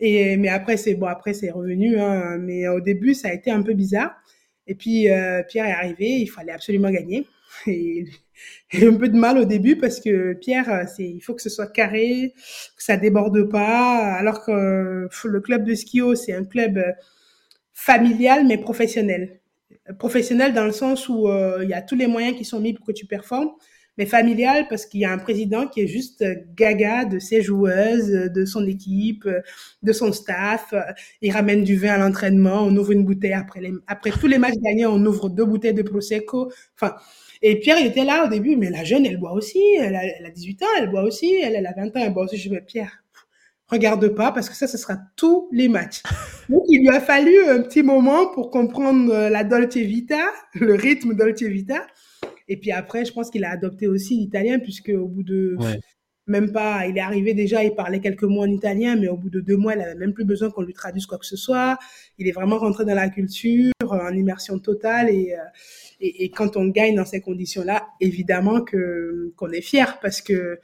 Et, 0.00 0.36
mais 0.36 0.48
après, 0.48 0.76
c'est 0.76 0.94
bon, 0.94 1.06
après, 1.06 1.34
c'est 1.34 1.50
revenu. 1.50 2.00
Hein. 2.00 2.38
mais 2.38 2.66
au 2.68 2.80
début, 2.80 3.14
ça 3.14 3.28
a 3.28 3.32
été 3.32 3.50
un 3.50 3.62
peu 3.62 3.74
bizarre. 3.74 4.14
Et 4.66 4.74
puis, 4.74 5.10
euh, 5.10 5.42
Pierre 5.42 5.66
est 5.66 5.72
arrivé. 5.72 6.06
Il 6.06 6.28
fallait 6.28 6.52
absolument 6.52 6.90
gagner. 6.90 7.26
Et, 7.66 8.06
et, 8.72 8.86
un 8.86 8.94
peu 8.94 9.08
de 9.08 9.16
mal 9.16 9.36
au 9.36 9.44
début 9.44 9.76
parce 9.76 10.00
que 10.00 10.32
Pierre, 10.32 10.88
c'est, 10.88 11.04
il 11.04 11.20
faut 11.20 11.34
que 11.34 11.42
ce 11.42 11.50
soit 11.50 11.66
carré, 11.66 12.32
que 12.34 12.82
ça 12.82 12.96
déborde 12.96 13.50
pas. 13.50 14.14
Alors 14.14 14.42
que 14.42 15.06
le 15.24 15.40
club 15.40 15.64
de 15.64 15.74
skio, 15.74 16.14
c'est 16.14 16.32
un 16.32 16.44
club 16.44 16.82
familial 17.72 18.46
mais 18.46 18.58
professionnel. 18.58 19.40
Professionnel 19.98 20.54
dans 20.54 20.64
le 20.64 20.72
sens 20.72 21.08
où 21.08 21.28
euh, 21.28 21.60
il 21.62 21.68
y 21.68 21.74
a 21.74 21.82
tous 21.82 21.96
les 21.96 22.06
moyens 22.06 22.36
qui 22.36 22.44
sont 22.44 22.60
mis 22.60 22.72
pour 22.72 22.86
que 22.86 22.92
tu 22.92 23.06
performes, 23.06 23.50
mais 23.98 24.06
familial 24.06 24.66
parce 24.68 24.86
qu'il 24.86 25.00
y 25.00 25.04
a 25.04 25.12
un 25.12 25.18
président 25.18 25.66
qui 25.66 25.80
est 25.80 25.86
juste 25.86 26.24
gaga 26.54 27.04
de 27.04 27.18
ses 27.18 27.42
joueuses, 27.42 28.08
de 28.08 28.44
son 28.44 28.66
équipe, 28.66 29.28
de 29.82 29.92
son 29.92 30.12
staff. 30.12 30.72
Il 31.20 31.32
ramène 31.32 31.64
du 31.64 31.76
vin 31.76 31.94
à 31.94 31.98
l'entraînement, 31.98 32.62
on 32.62 32.76
ouvre 32.76 32.92
une 32.92 33.04
bouteille 33.04 33.32
après 33.32 33.60
les, 33.60 33.72
après 33.86 34.10
tous 34.10 34.28
les 34.28 34.38
matchs 34.38 34.58
gagnés, 34.62 34.86
on 34.86 35.04
ouvre 35.04 35.28
deux 35.28 35.44
bouteilles 35.44 35.74
de 35.74 35.82
prosecco. 35.82 36.50
Enfin, 36.76 36.94
et 37.42 37.58
Pierre, 37.58 37.78
il 37.80 37.86
était 37.86 38.04
là 38.04 38.24
au 38.24 38.28
début, 38.28 38.54
mais 38.56 38.70
la 38.70 38.84
jeune, 38.84 39.04
elle 39.04 39.18
boit 39.18 39.32
aussi, 39.32 39.60
elle 39.80 39.96
a, 39.96 40.04
elle 40.04 40.24
a 40.24 40.30
18 40.30 40.62
ans, 40.62 40.66
elle 40.78 40.90
boit 40.90 41.02
aussi, 41.02 41.34
elle, 41.34 41.66
a 41.66 41.72
20 41.72 41.88
ans, 41.96 42.00
elle 42.00 42.12
boit 42.14 42.24
aussi. 42.24 42.36
Je 42.36 42.48
dis, 42.48 42.56
Pierre, 42.64 43.01
regarde 43.72 44.08
pas 44.08 44.32
parce 44.32 44.48
que 44.48 44.54
ça, 44.54 44.66
ce 44.66 44.78
sera 44.78 44.98
tous 45.16 45.48
les 45.50 45.68
matchs. 45.68 46.02
Donc, 46.48 46.62
il 46.68 46.80
lui 46.80 46.90
a 46.90 47.00
fallu 47.00 47.34
un 47.48 47.62
petit 47.62 47.82
moment 47.82 48.26
pour 48.32 48.50
comprendre 48.50 49.12
euh, 49.12 49.28
la 49.28 49.44
Dolce 49.44 49.76
Vita, 49.76 50.22
le 50.54 50.74
rythme 50.74 51.14
Dolce 51.14 51.42
Vita. 51.42 51.86
Et 52.48 52.58
puis 52.58 52.70
après, 52.70 53.04
je 53.04 53.12
pense 53.12 53.30
qu'il 53.30 53.44
a 53.44 53.50
adopté 53.50 53.88
aussi 53.88 54.16
l'italien 54.16 54.58
puisque 54.58 54.90
au 54.90 55.06
bout 55.06 55.22
de 55.22 55.56
même 56.28 56.52
pas, 56.52 56.86
il 56.86 56.96
est 56.96 57.00
arrivé 57.00 57.34
déjà, 57.34 57.64
il 57.64 57.74
parlait 57.74 58.00
quelques 58.00 58.22
mots 58.22 58.42
en 58.42 58.50
italien, 58.50 58.96
mais 58.96 59.08
au 59.08 59.16
bout 59.16 59.30
de 59.30 59.40
deux 59.40 59.56
mois, 59.56 59.74
il 59.74 59.80
avait 59.80 59.96
même 59.96 60.12
plus 60.12 60.24
besoin 60.24 60.50
qu'on 60.50 60.62
lui 60.62 60.72
traduise 60.72 61.04
quoi 61.04 61.18
que 61.18 61.26
ce 61.26 61.36
soit. 61.36 61.78
Il 62.16 62.28
est 62.28 62.32
vraiment 62.32 62.58
rentré 62.58 62.84
dans 62.84 62.94
la 62.94 63.08
culture, 63.08 63.72
en 63.82 64.12
immersion 64.12 64.58
totale 64.60 65.10
et, 65.10 65.34
euh, 65.34 65.42
et, 66.00 66.24
et 66.24 66.30
quand 66.30 66.56
on 66.56 66.68
gagne 66.68 66.94
dans 66.94 67.04
ces 67.04 67.20
conditions-là, 67.20 67.88
évidemment 68.00 68.60
que 68.60 69.32
qu'on 69.36 69.50
est 69.50 69.62
fier 69.62 69.98
parce 70.00 70.22
que 70.22 70.60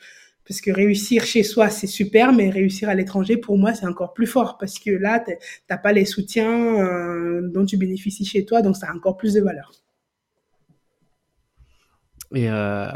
parce 0.49 0.63
que 0.63 0.71
réussir 0.71 1.25
chez 1.25 1.43
soi, 1.43 1.69
c'est 1.69 1.87
super, 1.87 2.33
mais 2.33 2.49
réussir 2.49 2.89
à 2.89 2.95
l'étranger, 2.95 3.37
pour 3.37 3.59
moi, 3.59 3.75
c'est 3.75 3.87
encore 3.87 4.15
plus 4.15 4.27
fort 4.27 4.57
parce 4.57 4.79
que 4.79 4.91
là, 4.91 5.23
t'as 5.67 5.77
pas 5.77 5.93
les 5.93 6.07
soutiens 6.07 6.81
euh, 6.81 7.43
dont 7.53 7.67
tu 7.67 7.77
bénéficies 7.77 8.25
chez 8.25 8.47
toi, 8.47 8.63
donc 8.63 8.77
ça 8.77 8.89
a 8.89 8.95
encore 8.95 9.19
plus 9.19 9.35
de 9.35 9.43
valeur. 9.43 9.73
Et 12.35 12.49
euh, 12.49 12.89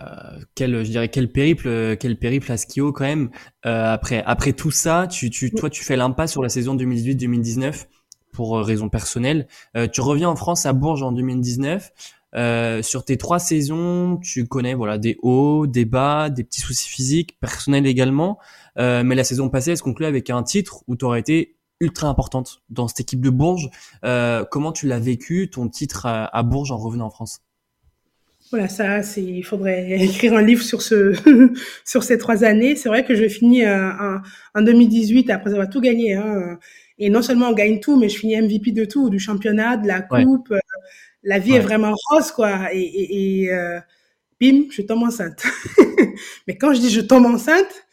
quel, 0.55 0.82
je 0.82 0.90
dirais, 0.90 1.09
quel 1.09 1.30
périple, 1.30 1.96
quel 1.98 2.18
périple 2.18 2.50
à 2.50 2.57
Skio 2.57 2.90
quand 2.90 3.05
même. 3.05 3.30
Euh, 3.66 3.92
après, 3.92 4.22
après 4.24 4.55
tout 4.55 4.70
ça, 4.70 5.07
tu, 5.07 5.28
tu, 5.28 5.50
toi, 5.50 5.68
tu 5.68 5.84
fais 5.84 5.96
l'impasse 5.96 6.32
sur 6.32 6.42
la 6.42 6.48
saison 6.48 6.74
2018-2019 6.76 7.84
pour 8.32 8.59
raison 8.61 8.88
personnelle. 8.88 9.46
Tu 9.92 10.00
reviens 10.00 10.30
en 10.30 10.36
France 10.36 10.64
à 10.64 10.72
Bourges 10.72 11.03
en 11.03 11.12
2019. 11.12 11.92
Euh, 12.34 12.82
sur 12.82 13.04
tes 13.04 13.16
trois 13.16 13.38
saisons, 13.38 14.18
tu 14.22 14.46
connais 14.46 14.74
voilà 14.74 14.98
des 14.98 15.18
hauts, 15.22 15.66
des 15.66 15.84
bas, 15.84 16.30
des 16.30 16.44
petits 16.44 16.60
soucis 16.60 16.88
physiques, 16.88 17.38
personnels 17.40 17.86
également. 17.86 18.38
Euh, 18.78 19.02
mais 19.04 19.14
la 19.14 19.24
saison 19.24 19.48
passée, 19.48 19.72
elle 19.72 19.76
se 19.76 19.82
conclut 19.82 20.06
avec 20.06 20.30
un 20.30 20.42
titre 20.42 20.82
où 20.88 20.96
tu 20.96 21.04
aurais 21.04 21.20
été 21.20 21.56
ultra 21.80 22.08
importante 22.08 22.62
dans 22.70 22.88
cette 22.88 23.00
équipe 23.00 23.20
de 23.20 23.30
Bourges. 23.30 23.68
comment 24.50 24.72
tu 24.72 24.86
l'as 24.86 25.00
vécu, 25.00 25.50
ton 25.50 25.68
titre 25.68 26.06
à 26.06 26.42
Bourges 26.42 26.70
en 26.70 26.78
revenant 26.78 27.06
en 27.06 27.10
France? 27.10 27.40
Voilà, 28.52 28.68
ça, 28.68 29.02
c'est, 29.02 29.22
il 29.22 29.42
faudrait 29.42 29.90
écrire 30.04 30.34
un 30.34 30.42
livre 30.42 30.62
sur 30.62 30.82
ce, 30.82 31.14
sur 31.86 32.02
ces 32.02 32.18
trois 32.18 32.44
années. 32.44 32.76
C'est 32.76 32.90
vrai 32.90 33.02
que 33.02 33.14
je 33.14 33.26
finis 33.26 33.64
euh, 33.64 34.18
en, 34.54 34.62
2018 34.62 35.30
après 35.30 35.52
avoir 35.52 35.70
tout 35.70 35.80
gagné. 35.80 36.14
Hein, 36.14 36.58
et 36.98 37.08
non 37.08 37.22
seulement 37.22 37.48
on 37.48 37.54
gagne 37.54 37.80
tout, 37.80 37.98
mais 37.98 38.10
je 38.10 38.18
finis 38.18 38.36
MVP 38.36 38.72
de 38.72 38.84
tout, 38.84 39.08
du 39.08 39.18
championnat, 39.18 39.78
de 39.78 39.88
la 39.88 40.02
coupe. 40.02 40.50
Euh, 40.52 40.58
la 41.22 41.38
vie 41.38 41.54
est 41.54 41.60
vraiment 41.60 41.94
rose, 42.10 42.32
quoi. 42.32 42.72
Et, 42.72 42.80
et, 42.80 43.42
et 43.42 43.52
euh, 43.52 43.80
bim, 44.40 44.64
je 44.70 44.82
tombe 44.82 45.02
enceinte. 45.02 45.44
mais 46.46 46.56
quand 46.56 46.74
je 46.74 46.80
dis 46.80 46.90
je 46.90 47.00
tombe 47.00 47.26
enceinte, 47.26 47.86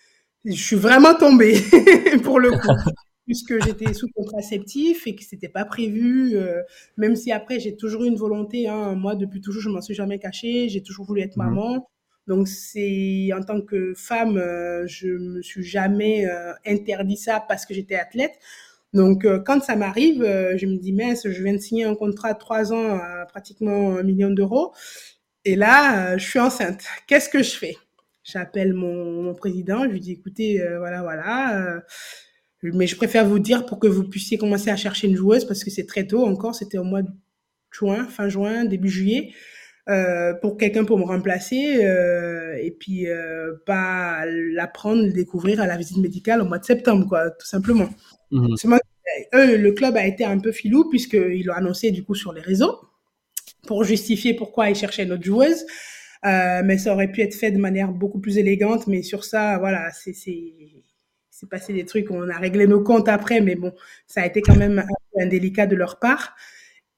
je 0.46 0.52
suis 0.54 0.76
vraiment 0.76 1.14
tombée 1.16 1.60
pour 2.24 2.40
le 2.40 2.52
coup 2.52 2.92
puisque 3.30 3.64
j'étais 3.64 3.94
sous 3.94 4.08
contraceptif 4.16 5.06
et 5.06 5.16
que 5.16 5.24
c'était 5.24 5.50
pas 5.50 5.64
prévu. 5.64 6.36
Euh, 6.36 6.64
même 6.98 7.16
si 7.16 7.32
après 7.32 7.60
j'ai 7.60 7.76
toujours 7.76 8.04
eu 8.04 8.08
une 8.08 8.16
volonté, 8.16 8.68
hein, 8.68 8.96
moi 8.96 9.14
depuis 9.14 9.40
toujours 9.40 9.62
je 9.62 9.70
m'en 9.70 9.82
suis 9.82 9.94
jamais 9.94 10.18
cachée, 10.18 10.68
j'ai 10.68 10.82
toujours 10.82 11.06
voulu 11.06 11.22
être 11.22 11.38
mhm. 11.38 11.46
maman. 11.46 11.88
Donc 12.26 12.48
c'est 12.48 13.30
en 13.38 13.44
tant 13.44 13.62
que 13.62 13.94
femme, 13.96 14.38
euh, 14.38 14.88
je 14.88 15.10
me 15.10 15.44
suis 15.44 15.64
jamais 15.64 16.26
euh, 16.26 16.54
interdit 16.66 17.18
ça 17.18 17.40
parce 17.48 17.68
que 17.68 17.76
j'étais 17.76 17.94
athlète. 17.94 18.34
Donc 18.94 19.26
quand 19.46 19.62
ça 19.62 19.76
m'arrive, 19.76 20.24
je 20.24 20.66
me 20.66 20.78
dis 20.78 20.94
mince, 20.94 21.28
je 21.30 21.44
viens 21.44 21.54
de 21.54 21.60
signer 21.60 21.84
un 21.84 21.96
contrat 21.96 22.34
de 22.34 22.40
trois 22.40 22.74
ans 22.74 22.96
à 22.96 23.26
pratiquement 23.28 23.98
un 23.98 24.04
million 24.04 24.32
d'euros 24.32 24.74
et 25.46 25.56
là 25.56 26.18
je 26.18 26.26
suis 26.26 26.40
enceinte. 26.40 26.84
Qu'est-ce 27.08 27.30
que 27.30 27.44
je 27.44 27.52
fais? 27.52 27.76
J'appelle 28.24 28.74
mon, 28.74 29.22
mon, 29.24 29.34
président, 29.36 29.84
je 29.84 29.90
lui 29.90 30.00
dis 30.00 30.14
écoutez, 30.14 30.64
voilà 30.80 31.02
voilà 31.04 31.82
mais 32.62 32.88
je 32.88 32.96
préfère 32.96 33.26
vous 33.26 33.40
dire 33.40 33.66
pour 33.66 33.80
que 33.80 33.88
vous 33.88 34.04
puissiez 34.04 34.38
commencer 34.38 34.70
à 34.70 34.76
chercher 34.76 35.08
une 35.08 35.16
joueuse 35.16 35.46
parce 35.46 35.64
que 35.64 35.70
c'est 35.70 35.86
très 35.86 36.06
tôt 36.06 36.26
encore. 36.26 36.56
C'était 36.56 36.78
au 36.78 36.84
mois 36.84 37.02
de 37.02 37.10
juin, 37.72 38.06
fin 38.06 38.28
juin, 38.28 38.66
début 38.66 38.90
juillet. 38.90 39.34
Euh, 39.90 40.34
pour 40.36 40.58
quelqu'un 40.58 40.86
pour 40.86 41.00
me 41.00 41.04
remplacer 41.04 41.84
euh, 41.84 42.56
et 42.62 42.70
puis 42.70 43.08
euh, 43.08 43.54
pas 43.66 44.24
l'apprendre, 44.28 45.04
le 45.04 45.12
découvrir 45.12 45.62
à 45.62 45.66
la 45.66 45.78
visite 45.78 45.98
médicale 45.98 46.42
au 46.42 46.46
mois 46.46 46.60
de 46.60 46.66
septembre, 46.66 47.08
quoi, 47.08 47.32
tout 47.32 47.48
simplement. 47.48 47.90
Mmh. 48.30 48.56
Eux, 49.34 49.58
le 49.58 49.72
club 49.72 49.98
a 49.98 50.06
été 50.06 50.24
un 50.24 50.38
peu 50.38 50.52
filou 50.52 50.88
puisqu'ils 50.90 51.44
l'ont 51.44 51.56
annoncé 51.56 51.90
du 51.90 52.04
coup 52.04 52.14
sur 52.14 52.34
les 52.34 52.42
réseaux 52.42 52.80
pour 53.66 53.84
justifier 53.84 54.36
pourquoi 54.36 54.70
ils 54.70 54.76
cherchaient 54.76 55.06
notre 55.06 55.24
joueuse. 55.24 55.66
Euh, 56.26 56.62
mais 56.64 56.78
ça 56.78 56.94
aurait 56.94 57.12
pu 57.12 57.22
être 57.22 57.34
fait 57.34 57.52
de 57.52 57.58
manière 57.58 57.92
beaucoup 57.92 58.20
plus 58.20 58.38
élégante. 58.38 58.88
Mais 58.88 59.02
sur 59.02 59.24
ça, 59.24 59.58
voilà, 59.58 59.90
c'est 59.92 60.14
passé 61.50 61.74
des 61.74 61.86
trucs, 61.86 62.12
on 62.12 62.30
a 62.30 62.38
réglé 62.38 62.68
nos 62.68 62.84
comptes 62.84 63.08
après, 63.08 63.42
mais 63.42 63.56
bon, 63.56 63.74
ça 64.06 64.22
a 64.22 64.26
été 64.26 64.42
quand 64.42 64.58
même 64.58 64.80
un 64.80 64.84
peu 65.14 65.24
indélicat 65.24 65.68
de 65.68 65.76
leur 65.76 65.98
part. 66.00 66.36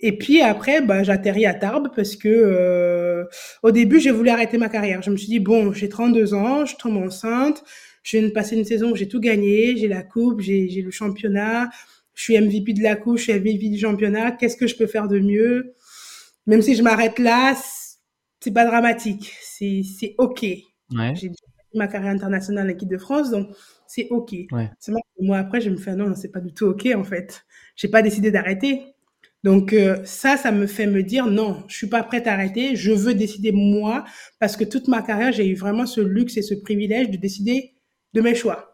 Et 0.01 0.17
puis 0.17 0.41
après, 0.41 0.81
bah, 0.81 1.03
j'atterris 1.03 1.45
à 1.45 1.53
Tarbes 1.53 1.89
parce 1.95 2.15
que 2.15 2.27
euh, 2.27 3.25
au 3.63 3.71
début, 3.71 3.99
j'ai 3.99 4.11
voulu 4.11 4.29
arrêter 4.29 4.57
ma 4.57 4.67
carrière. 4.67 5.01
Je 5.01 5.11
me 5.11 5.17
suis 5.17 5.27
dit, 5.27 5.39
bon, 5.39 5.71
j'ai 5.73 5.89
32 5.89 6.33
ans, 6.33 6.65
je 6.65 6.75
tombe 6.75 6.97
enceinte, 6.97 7.63
je 8.03 8.17
viens 8.17 8.27
de 8.27 8.33
passer 8.33 8.57
une 8.57 8.65
saison 8.65 8.91
où 8.91 8.95
j'ai 8.95 9.07
tout 9.07 9.19
gagné, 9.19 9.77
j'ai 9.77 9.87
la 9.87 10.01
coupe, 10.01 10.41
j'ai 10.41 10.81
le 10.83 10.91
championnat, 10.91 11.69
je 12.15 12.23
suis 12.23 12.39
MVP 12.39 12.73
de 12.73 12.81
la 12.81 12.95
coupe, 12.95 13.17
je 13.17 13.23
suis 13.23 13.33
MVP 13.33 13.69
du 13.69 13.77
championnat, 13.77 14.31
qu'est-ce 14.31 14.57
que 14.57 14.67
je 14.67 14.75
peux 14.75 14.87
faire 14.87 15.07
de 15.07 15.19
mieux? 15.19 15.75
Même 16.47 16.63
si 16.63 16.75
je 16.75 16.81
m'arrête 16.81 17.19
là, 17.19 17.55
c'est 18.39 18.53
pas 18.53 18.65
dramatique, 18.65 19.33
c'est 19.41 20.15
OK. 20.17 20.41
Ouais. 20.43 21.13
J'ai 21.15 21.31
ma 21.75 21.87
carrière 21.87 22.11
internationale 22.11 22.67
en 22.67 22.69
équipe 22.69 22.89
de 22.89 22.97
France, 22.97 23.29
donc 23.29 23.49
c'est 23.87 24.07
OK. 24.09 24.35
C'est 24.79 24.91
moi, 25.19 25.37
après, 25.37 25.61
je 25.61 25.69
me 25.69 25.77
fais, 25.77 25.95
non, 25.95 26.15
c'est 26.15 26.31
pas 26.31 26.39
du 26.39 26.53
tout 26.53 26.65
OK, 26.65 26.87
en 26.95 27.03
fait. 27.03 27.45
J'ai 27.75 27.87
pas 27.87 28.01
décidé 28.01 28.31
d'arrêter. 28.31 28.90
Donc, 29.43 29.73
euh, 29.73 30.03
ça, 30.05 30.37
ça 30.37 30.51
me 30.51 30.67
fait 30.67 30.85
me 30.85 31.01
dire, 31.01 31.25
non, 31.25 31.63
je 31.67 31.75
suis 31.75 31.87
pas 31.87 32.03
prête 32.03 32.27
à 32.27 32.33
arrêter. 32.33 32.75
Je 32.75 32.91
veux 32.91 33.13
décider 33.13 33.51
moi, 33.51 34.05
parce 34.39 34.55
que 34.55 34.63
toute 34.63 34.87
ma 34.87 35.01
carrière, 35.01 35.31
j'ai 35.31 35.47
eu 35.47 35.55
vraiment 35.55 35.85
ce 35.85 36.01
luxe 36.01 36.37
et 36.37 36.41
ce 36.41 36.53
privilège 36.53 37.09
de 37.09 37.17
décider 37.17 37.73
de 38.13 38.21
mes 38.21 38.35
choix. 38.35 38.67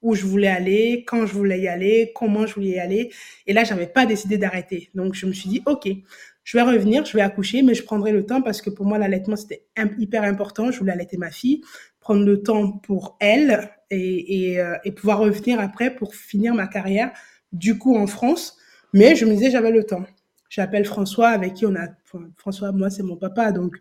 Où 0.00 0.14
je 0.14 0.24
voulais 0.24 0.48
aller, 0.48 1.04
quand 1.06 1.26
je 1.26 1.32
voulais 1.32 1.60
y 1.60 1.68
aller, 1.68 2.12
comment 2.14 2.46
je 2.46 2.54
voulais 2.54 2.70
y 2.70 2.78
aller. 2.78 3.12
Et 3.46 3.52
là, 3.52 3.64
j'avais 3.64 3.86
pas 3.86 4.06
décidé 4.06 4.38
d'arrêter. 4.38 4.90
Donc, 4.94 5.14
je 5.14 5.26
me 5.26 5.32
suis 5.32 5.48
dit, 5.48 5.62
OK, 5.66 5.88
je 6.44 6.56
vais 6.56 6.62
revenir, 6.62 7.04
je 7.04 7.16
vais 7.16 7.22
accoucher, 7.22 7.62
mais 7.62 7.74
je 7.74 7.84
prendrai 7.84 8.12
le 8.12 8.26
temps 8.26 8.42
parce 8.42 8.62
que 8.62 8.70
pour 8.70 8.86
moi, 8.86 8.98
l'allaitement, 8.98 9.36
c'était 9.36 9.66
hyper 9.98 10.24
important. 10.24 10.70
Je 10.70 10.78
voulais 10.78 10.92
allaiter 10.92 11.16
ma 11.16 11.30
fille, 11.30 11.62
prendre 12.00 12.24
le 12.24 12.42
temps 12.42 12.72
pour 12.72 13.16
elle 13.20 13.70
et, 13.90 14.58
euh, 14.58 14.76
et, 14.84 14.92
pouvoir 14.92 15.18
revenir 15.18 15.60
après 15.60 15.94
pour 15.94 16.14
finir 16.14 16.54
ma 16.54 16.66
carrière, 16.66 17.12
du 17.52 17.78
coup 17.78 17.96
en 17.96 18.06
France. 18.06 18.56
Mais 18.92 19.16
je 19.16 19.24
me 19.24 19.32
disais, 19.32 19.50
j'avais 19.50 19.70
le 19.70 19.84
temps. 19.84 20.04
J'appelle 20.48 20.84
François, 20.84 21.28
avec 21.28 21.54
qui 21.54 21.66
on 21.66 21.74
a, 21.74 21.88
François, 22.36 22.72
moi, 22.72 22.90
c'est 22.90 23.02
mon 23.02 23.16
papa, 23.16 23.52
donc 23.52 23.76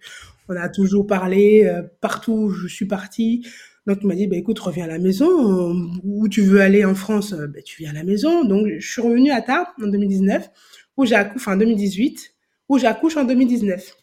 on 0.48 0.56
a 0.56 0.70
toujours 0.70 1.06
parlé 1.06 1.66
euh, 1.66 1.82
partout 2.00 2.34
où 2.34 2.50
je 2.50 2.68
suis 2.68 2.86
partie. 2.86 3.46
Donc 3.88 4.00
il 4.02 4.08
m'a 4.08 4.16
dit, 4.16 4.28
bah, 4.28 4.38
écoute, 4.38 4.60
reviens 4.60 4.86
à 4.86 4.88
la 4.88 5.00
maison. 5.00 5.92
Où 6.04 6.30
tu 6.30 6.42
veux 6.42 6.62
aller 6.62 6.86
en 6.86 6.96
France, 6.96 7.34
bah, 7.34 7.62
tu 7.64 7.82
viens 7.82 7.92
à 7.92 7.96
la 7.96 8.04
maison. 8.04 8.46
Donc 8.46 8.68
je 8.78 8.92
suis 8.92 9.02
revenue 9.02 9.32
à 9.32 9.42
Tarbes 9.42 9.68
en 9.82 9.88
2019, 9.88 10.50
où 10.98 11.06
j'accouche, 11.06 11.48
en 11.48 11.58
2018, 11.58 12.34
où 12.70 12.78
j'accouche 12.78 13.18
en 13.18 13.26
2019. 13.26 13.98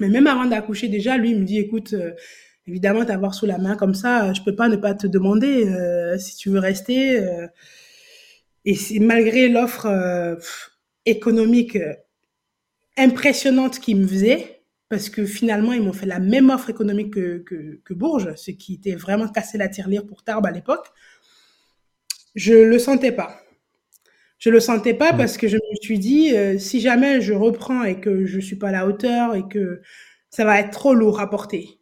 Mais 0.00 0.08
même 0.08 0.26
avant 0.26 0.44
d'accoucher, 0.44 0.88
déjà, 0.88 1.16
lui, 1.16 1.30
il 1.30 1.40
me 1.40 1.44
dit, 1.44 1.58
écoute, 1.58 1.94
évidemment, 2.66 3.04
t'avoir 3.04 3.34
sous 3.34 3.46
la 3.46 3.58
main 3.58 3.76
comme 3.76 3.94
ça, 3.94 4.32
je 4.32 4.42
peux 4.42 4.54
pas 4.54 4.68
ne 4.68 4.76
pas 4.76 4.94
te 4.94 5.06
demander 5.06 5.66
euh, 5.66 6.18
si 6.18 6.36
tu 6.36 6.50
veux 6.50 6.58
rester. 6.58 7.18
Euh, 7.20 7.46
et 8.64 9.00
malgré 9.00 9.48
l'offre 9.48 9.86
euh, 9.86 10.36
économique 11.06 11.78
impressionnante 12.96 13.78
qu'ils 13.80 13.98
me 13.98 14.06
faisaient, 14.06 14.62
parce 14.88 15.10
que 15.10 15.26
finalement, 15.26 15.72
ils 15.72 15.82
m'ont 15.82 15.92
fait 15.92 16.06
la 16.06 16.20
même 16.20 16.50
offre 16.50 16.70
économique 16.70 17.14
que, 17.14 17.38
que, 17.38 17.80
que 17.84 17.94
Bourges, 17.94 18.34
ce 18.36 18.50
qui 18.50 18.74
était 18.74 18.94
vraiment 18.94 19.28
cassé 19.28 19.58
la 19.58 19.68
tirelire 19.68 20.06
pour 20.06 20.22
Tarbes 20.22 20.46
à 20.46 20.50
l'époque, 20.50 20.86
je 22.34 22.54
le 22.54 22.78
sentais 22.78 23.12
pas. 23.12 23.40
Je 24.38 24.50
le 24.50 24.60
sentais 24.60 24.94
pas 24.94 25.12
parce 25.12 25.36
que 25.36 25.48
je 25.48 25.56
me 25.56 25.76
suis 25.82 25.98
dit, 25.98 26.34
si 26.58 26.80
jamais 26.80 27.20
je 27.20 27.32
reprends 27.32 27.82
et 27.82 27.98
que 27.98 28.26
je 28.26 28.40
suis 28.40 28.56
pas 28.56 28.68
à 28.68 28.72
la 28.72 28.86
hauteur 28.86 29.34
et 29.34 29.48
que 29.48 29.80
ça 30.30 30.44
va 30.44 30.60
être 30.60 30.70
trop 30.70 30.94
lourd 30.94 31.20
à 31.20 31.30
porter. 31.30 31.80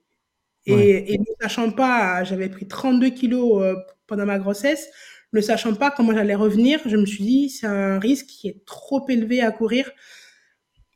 Et, 0.67 1.19
ne 1.19 1.25
sachant 1.41 1.71
pas, 1.71 2.23
j'avais 2.25 2.49
pris 2.49 2.69
32 2.69 3.11
kilos 3.11 3.63
euh, 3.63 3.75
pendant 4.07 4.27
ma 4.27 4.39
grossesse, 4.39 4.89
ne 5.33 5.41
sachant 5.41 5.75
pas 5.75 5.91
comment 5.91 6.13
j'allais 6.13 6.35
revenir, 6.35 6.81
je 6.87 6.97
me 6.97 7.07
suis 7.07 7.25
dit, 7.25 7.51
c'est 7.51 7.67
un 7.67 7.99
risque 7.99 8.27
qui 8.27 8.49
est 8.49 8.65
trop 8.67 9.07
élevé 9.09 9.41
à 9.41 9.51
courir. 9.51 9.91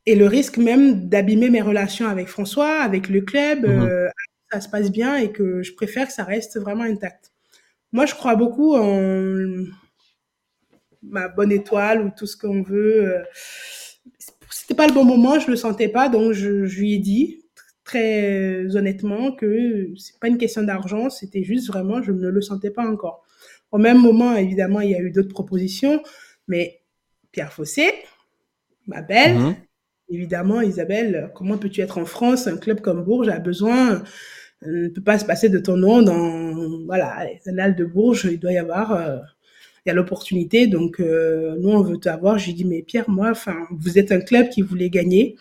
Et 0.04 0.14
le 0.14 0.26
risque 0.26 0.58
même 0.58 1.08
d'abîmer 1.08 1.50
mes 1.50 1.62
relations 1.62 2.06
avec 2.06 2.28
François, 2.28 2.80
avec 2.80 3.08
le 3.08 3.22
club, 3.22 3.66
mmh 3.66 3.82
euh, 3.82 4.08
ça 4.52 4.60
se 4.60 4.68
passe 4.68 4.92
bien 4.92 5.16
et 5.16 5.32
que 5.32 5.64
je 5.64 5.74
préfère 5.74 6.06
que 6.06 6.12
ça 6.12 6.22
reste 6.22 6.56
vraiment 6.60 6.84
intact. 6.84 7.32
Moi, 7.90 8.06
je 8.06 8.14
crois 8.14 8.36
beaucoup 8.36 8.76
en 8.76 9.42
ma 11.02 11.28
bonne 11.28 11.50
étoile 11.50 12.02
ou 12.02 12.10
tout 12.16 12.26
ce 12.26 12.36
qu'on 12.36 12.62
veut. 12.62 13.04
Euh, 13.08 13.22
c'était 14.50 14.74
pas 14.74 14.86
le 14.86 14.92
bon 14.92 15.04
moment, 15.04 15.40
je 15.40 15.50
le 15.50 15.56
sentais 15.56 15.88
pas, 15.88 16.08
donc 16.08 16.32
je, 16.32 16.66
je 16.66 16.80
lui 16.80 16.94
ai 16.94 16.98
dit 16.98 17.42
très 17.84 18.76
honnêtement 18.76 19.32
que 19.32 19.92
c'est 19.96 20.18
pas 20.18 20.28
une 20.28 20.38
question 20.38 20.62
d'argent, 20.62 21.08
c'était 21.10 21.44
juste 21.44 21.68
vraiment, 21.68 22.02
je 22.02 22.12
ne 22.12 22.28
le 22.28 22.40
sentais 22.40 22.70
pas 22.70 22.84
encore. 22.84 23.25
Au 23.72 23.78
même 23.78 24.00
moment, 24.00 24.34
évidemment, 24.36 24.80
il 24.80 24.90
y 24.90 24.94
a 24.94 25.00
eu 25.00 25.10
d'autres 25.10 25.32
propositions, 25.32 26.02
mais 26.48 26.80
Pierre 27.32 27.52
Fossé, 27.52 27.92
ma 28.86 29.02
belle, 29.02 29.36
mhm. 29.36 29.54
évidemment, 30.08 30.60
Isabelle, 30.60 31.30
comment 31.34 31.58
peux-tu 31.58 31.80
être 31.80 31.98
en 31.98 32.04
France 32.04 32.46
Un 32.46 32.56
club 32.56 32.80
comme 32.80 33.02
Bourges 33.02 33.28
a 33.28 33.38
besoin, 33.38 34.02
euh, 34.62 34.84
ne 34.84 34.88
peut 34.88 35.02
pas 35.02 35.18
se 35.18 35.24
passer 35.24 35.48
de 35.48 35.58
ton 35.58 35.76
nom 35.76 36.02
dans, 36.02 36.84
voilà, 36.86 37.26
les 37.26 37.48
annales 37.48 37.74
de 37.74 37.84
Bourges, 37.84 38.28
il 38.30 38.38
doit 38.38 38.52
y 38.52 38.58
avoir, 38.58 38.92
euh, 38.92 39.18
il 39.84 39.90
y 39.90 39.92
a 39.92 39.94
l'opportunité, 39.94 40.66
donc 40.66 41.00
euh, 41.00 41.56
nous, 41.60 41.70
on 41.70 41.82
veut 41.82 41.98
t'avoir. 41.98 42.38
J'ai 42.38 42.52
dit, 42.52 42.64
mais 42.64 42.82
Pierre, 42.82 43.08
moi, 43.08 43.30
enfin, 43.30 43.56
vous 43.70 43.98
êtes 43.98 44.12
un 44.12 44.20
club 44.20 44.48
qui 44.48 44.62
voulait 44.62 44.90
gagner, 44.90 45.36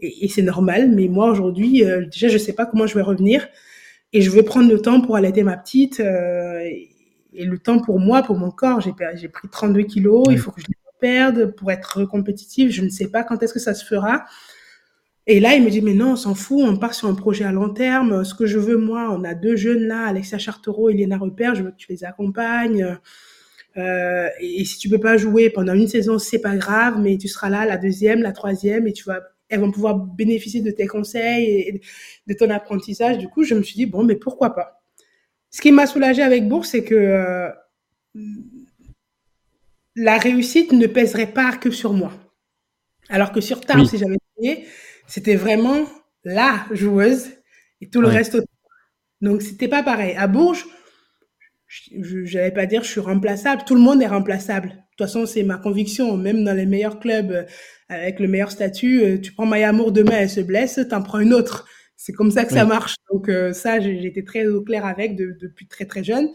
et, 0.00 0.28
c'est 0.28 0.42
normal. 0.42 0.90
Mais 0.90 1.08
moi, 1.08 1.30
aujourd'hui, 1.30 1.84
euh, 1.84 2.06
déjà, 2.06 2.28
je 2.28 2.38
sais 2.38 2.52
pas 2.52 2.66
comment 2.66 2.86
je 2.86 2.94
vais 2.94 3.02
revenir. 3.02 3.46
Et 4.12 4.20
je 4.22 4.30
vais 4.30 4.42
prendre 4.42 4.70
le 4.70 4.80
temps 4.80 5.00
pour 5.00 5.16
allaiter 5.16 5.42
ma 5.42 5.56
petite. 5.56 6.00
Euh, 6.00 6.60
et, 6.60 6.90
le 7.34 7.58
temps 7.58 7.78
pour 7.78 7.98
moi, 7.98 8.22
pour 8.22 8.36
mon 8.36 8.50
corps. 8.50 8.80
J'ai, 8.80 8.92
j'ai 9.16 9.28
pris 9.28 9.48
32 9.48 9.82
kilos. 9.82 10.26
Il 10.30 10.38
faut 10.38 10.50
que 10.50 10.60
je 10.60 10.66
les 10.68 10.76
perde 11.00 11.54
pour 11.56 11.70
être 11.70 12.04
compétitive. 12.04 12.70
Je 12.70 12.82
ne 12.82 12.88
sais 12.88 13.08
pas 13.08 13.24
quand 13.24 13.42
est-ce 13.42 13.52
que 13.52 13.60
ça 13.60 13.74
se 13.74 13.84
fera. 13.84 14.24
Et 15.26 15.40
là, 15.40 15.54
il 15.54 15.64
me 15.64 15.70
dit, 15.70 15.80
mais 15.80 15.94
non, 15.94 16.12
on 16.12 16.16
s'en 16.16 16.34
fout, 16.34 16.60
on 16.62 16.76
part 16.76 16.92
sur 16.92 17.08
un 17.08 17.14
projet 17.14 17.44
à 17.44 17.52
long 17.52 17.70
terme. 17.70 18.24
Ce 18.24 18.34
que 18.34 18.46
je 18.46 18.58
veux, 18.58 18.76
moi, 18.76 19.08
on 19.10 19.24
a 19.24 19.34
deux 19.34 19.56
jeunes 19.56 19.84
là, 19.84 20.06
Alexia 20.06 20.36
Chartereau 20.36 20.90
et 20.90 20.94
Léna 20.94 21.16
Repère, 21.16 21.54
je 21.54 21.62
veux 21.62 21.70
que 21.70 21.76
tu 21.76 21.90
les 21.90 22.04
accompagnes. 22.04 22.98
Euh, 23.76 24.28
et, 24.40 24.64
si 24.66 24.78
tu 24.78 24.88
peux 24.88 25.00
pas 25.00 25.16
jouer 25.16 25.50
pendant 25.50 25.72
une 25.72 25.88
saison, 25.88 26.18
c'est 26.18 26.40
pas 26.40 26.56
grave, 26.56 27.00
mais 27.00 27.16
tu 27.16 27.28
seras 27.28 27.48
là 27.48 27.64
la 27.64 27.78
deuxième, 27.78 28.22
la 28.22 28.32
troisième, 28.32 28.86
et 28.86 28.92
tu 28.92 29.04
vas 29.04 29.20
elles 29.50 29.60
vont 29.60 29.70
pouvoir 29.70 29.98
bénéficier 29.98 30.62
de 30.62 30.70
tes 30.70 30.86
conseils 30.86 31.46
et 31.46 31.82
de 32.26 32.34
ton 32.34 32.50
apprentissage. 32.50 33.18
Du 33.18 33.28
coup, 33.28 33.44
je 33.44 33.54
me 33.54 33.62
suis 33.62 33.76
dit, 33.76 33.86
bon, 33.86 34.02
mais 34.02 34.16
pourquoi 34.16 34.54
pas? 34.54 34.83
Ce 35.54 35.60
qui 35.62 35.70
m'a 35.70 35.86
soulagée 35.86 36.22
avec 36.22 36.48
Bourse, 36.48 36.70
c'est 36.70 36.82
que 36.82 36.96
euh, 36.96 37.48
la 39.94 40.18
réussite 40.18 40.72
ne 40.72 40.88
pèserait 40.88 41.28
pas 41.28 41.52
que 41.52 41.70
sur 41.70 41.92
moi. 41.92 42.12
Alors 43.08 43.30
que 43.30 43.40
sur 43.40 43.60
Tarbes, 43.60 43.86
si 43.86 43.96
j'avais 43.96 44.16
gagné, 44.36 44.66
c'était 45.06 45.36
vraiment 45.36 45.86
la 46.24 46.66
joueuse 46.72 47.28
et 47.80 47.88
tout 47.88 48.00
le 48.00 48.08
reste. 48.08 48.36
Donc, 49.20 49.42
c'était 49.42 49.68
pas 49.68 49.84
pareil. 49.84 50.16
À 50.16 50.26
Bourges, 50.26 50.66
je 51.68 52.36
n'allais 52.36 52.50
pas 52.50 52.66
dire 52.66 52.82
je 52.82 52.90
suis 52.90 53.00
remplaçable. 53.00 53.62
Tout 53.64 53.76
le 53.76 53.80
monde 53.80 54.02
est 54.02 54.08
remplaçable. 54.08 54.70
De 54.70 54.74
toute 54.96 55.06
façon, 55.06 55.24
c'est 55.24 55.44
ma 55.44 55.58
conviction. 55.58 56.16
Même 56.16 56.42
dans 56.42 56.54
les 56.54 56.66
meilleurs 56.66 56.98
clubs, 56.98 57.30
euh, 57.30 57.44
avec 57.88 58.18
le 58.18 58.26
meilleur 58.26 58.50
statut, 58.50 59.04
euh, 59.04 59.18
tu 59.20 59.32
prends 59.32 59.46
Maya 59.46 59.72
demain, 59.72 60.16
elle 60.18 60.30
se 60.30 60.40
blesse, 60.40 60.80
t'en 60.90 61.04
prends 61.04 61.20
une 61.20 61.32
autre. 61.32 61.68
C'est 61.96 62.12
comme 62.12 62.30
ça 62.30 62.44
que 62.44 62.52
ça 62.52 62.64
marche. 62.64 62.96
Donc 63.10 63.28
euh, 63.28 63.52
ça, 63.52 63.80
j'étais 63.80 64.22
très 64.22 64.46
au 64.46 64.62
clair 64.62 64.84
avec 64.84 65.16
depuis 65.16 65.66
très 65.66 65.86
très 65.86 66.04
jeune. 66.04 66.28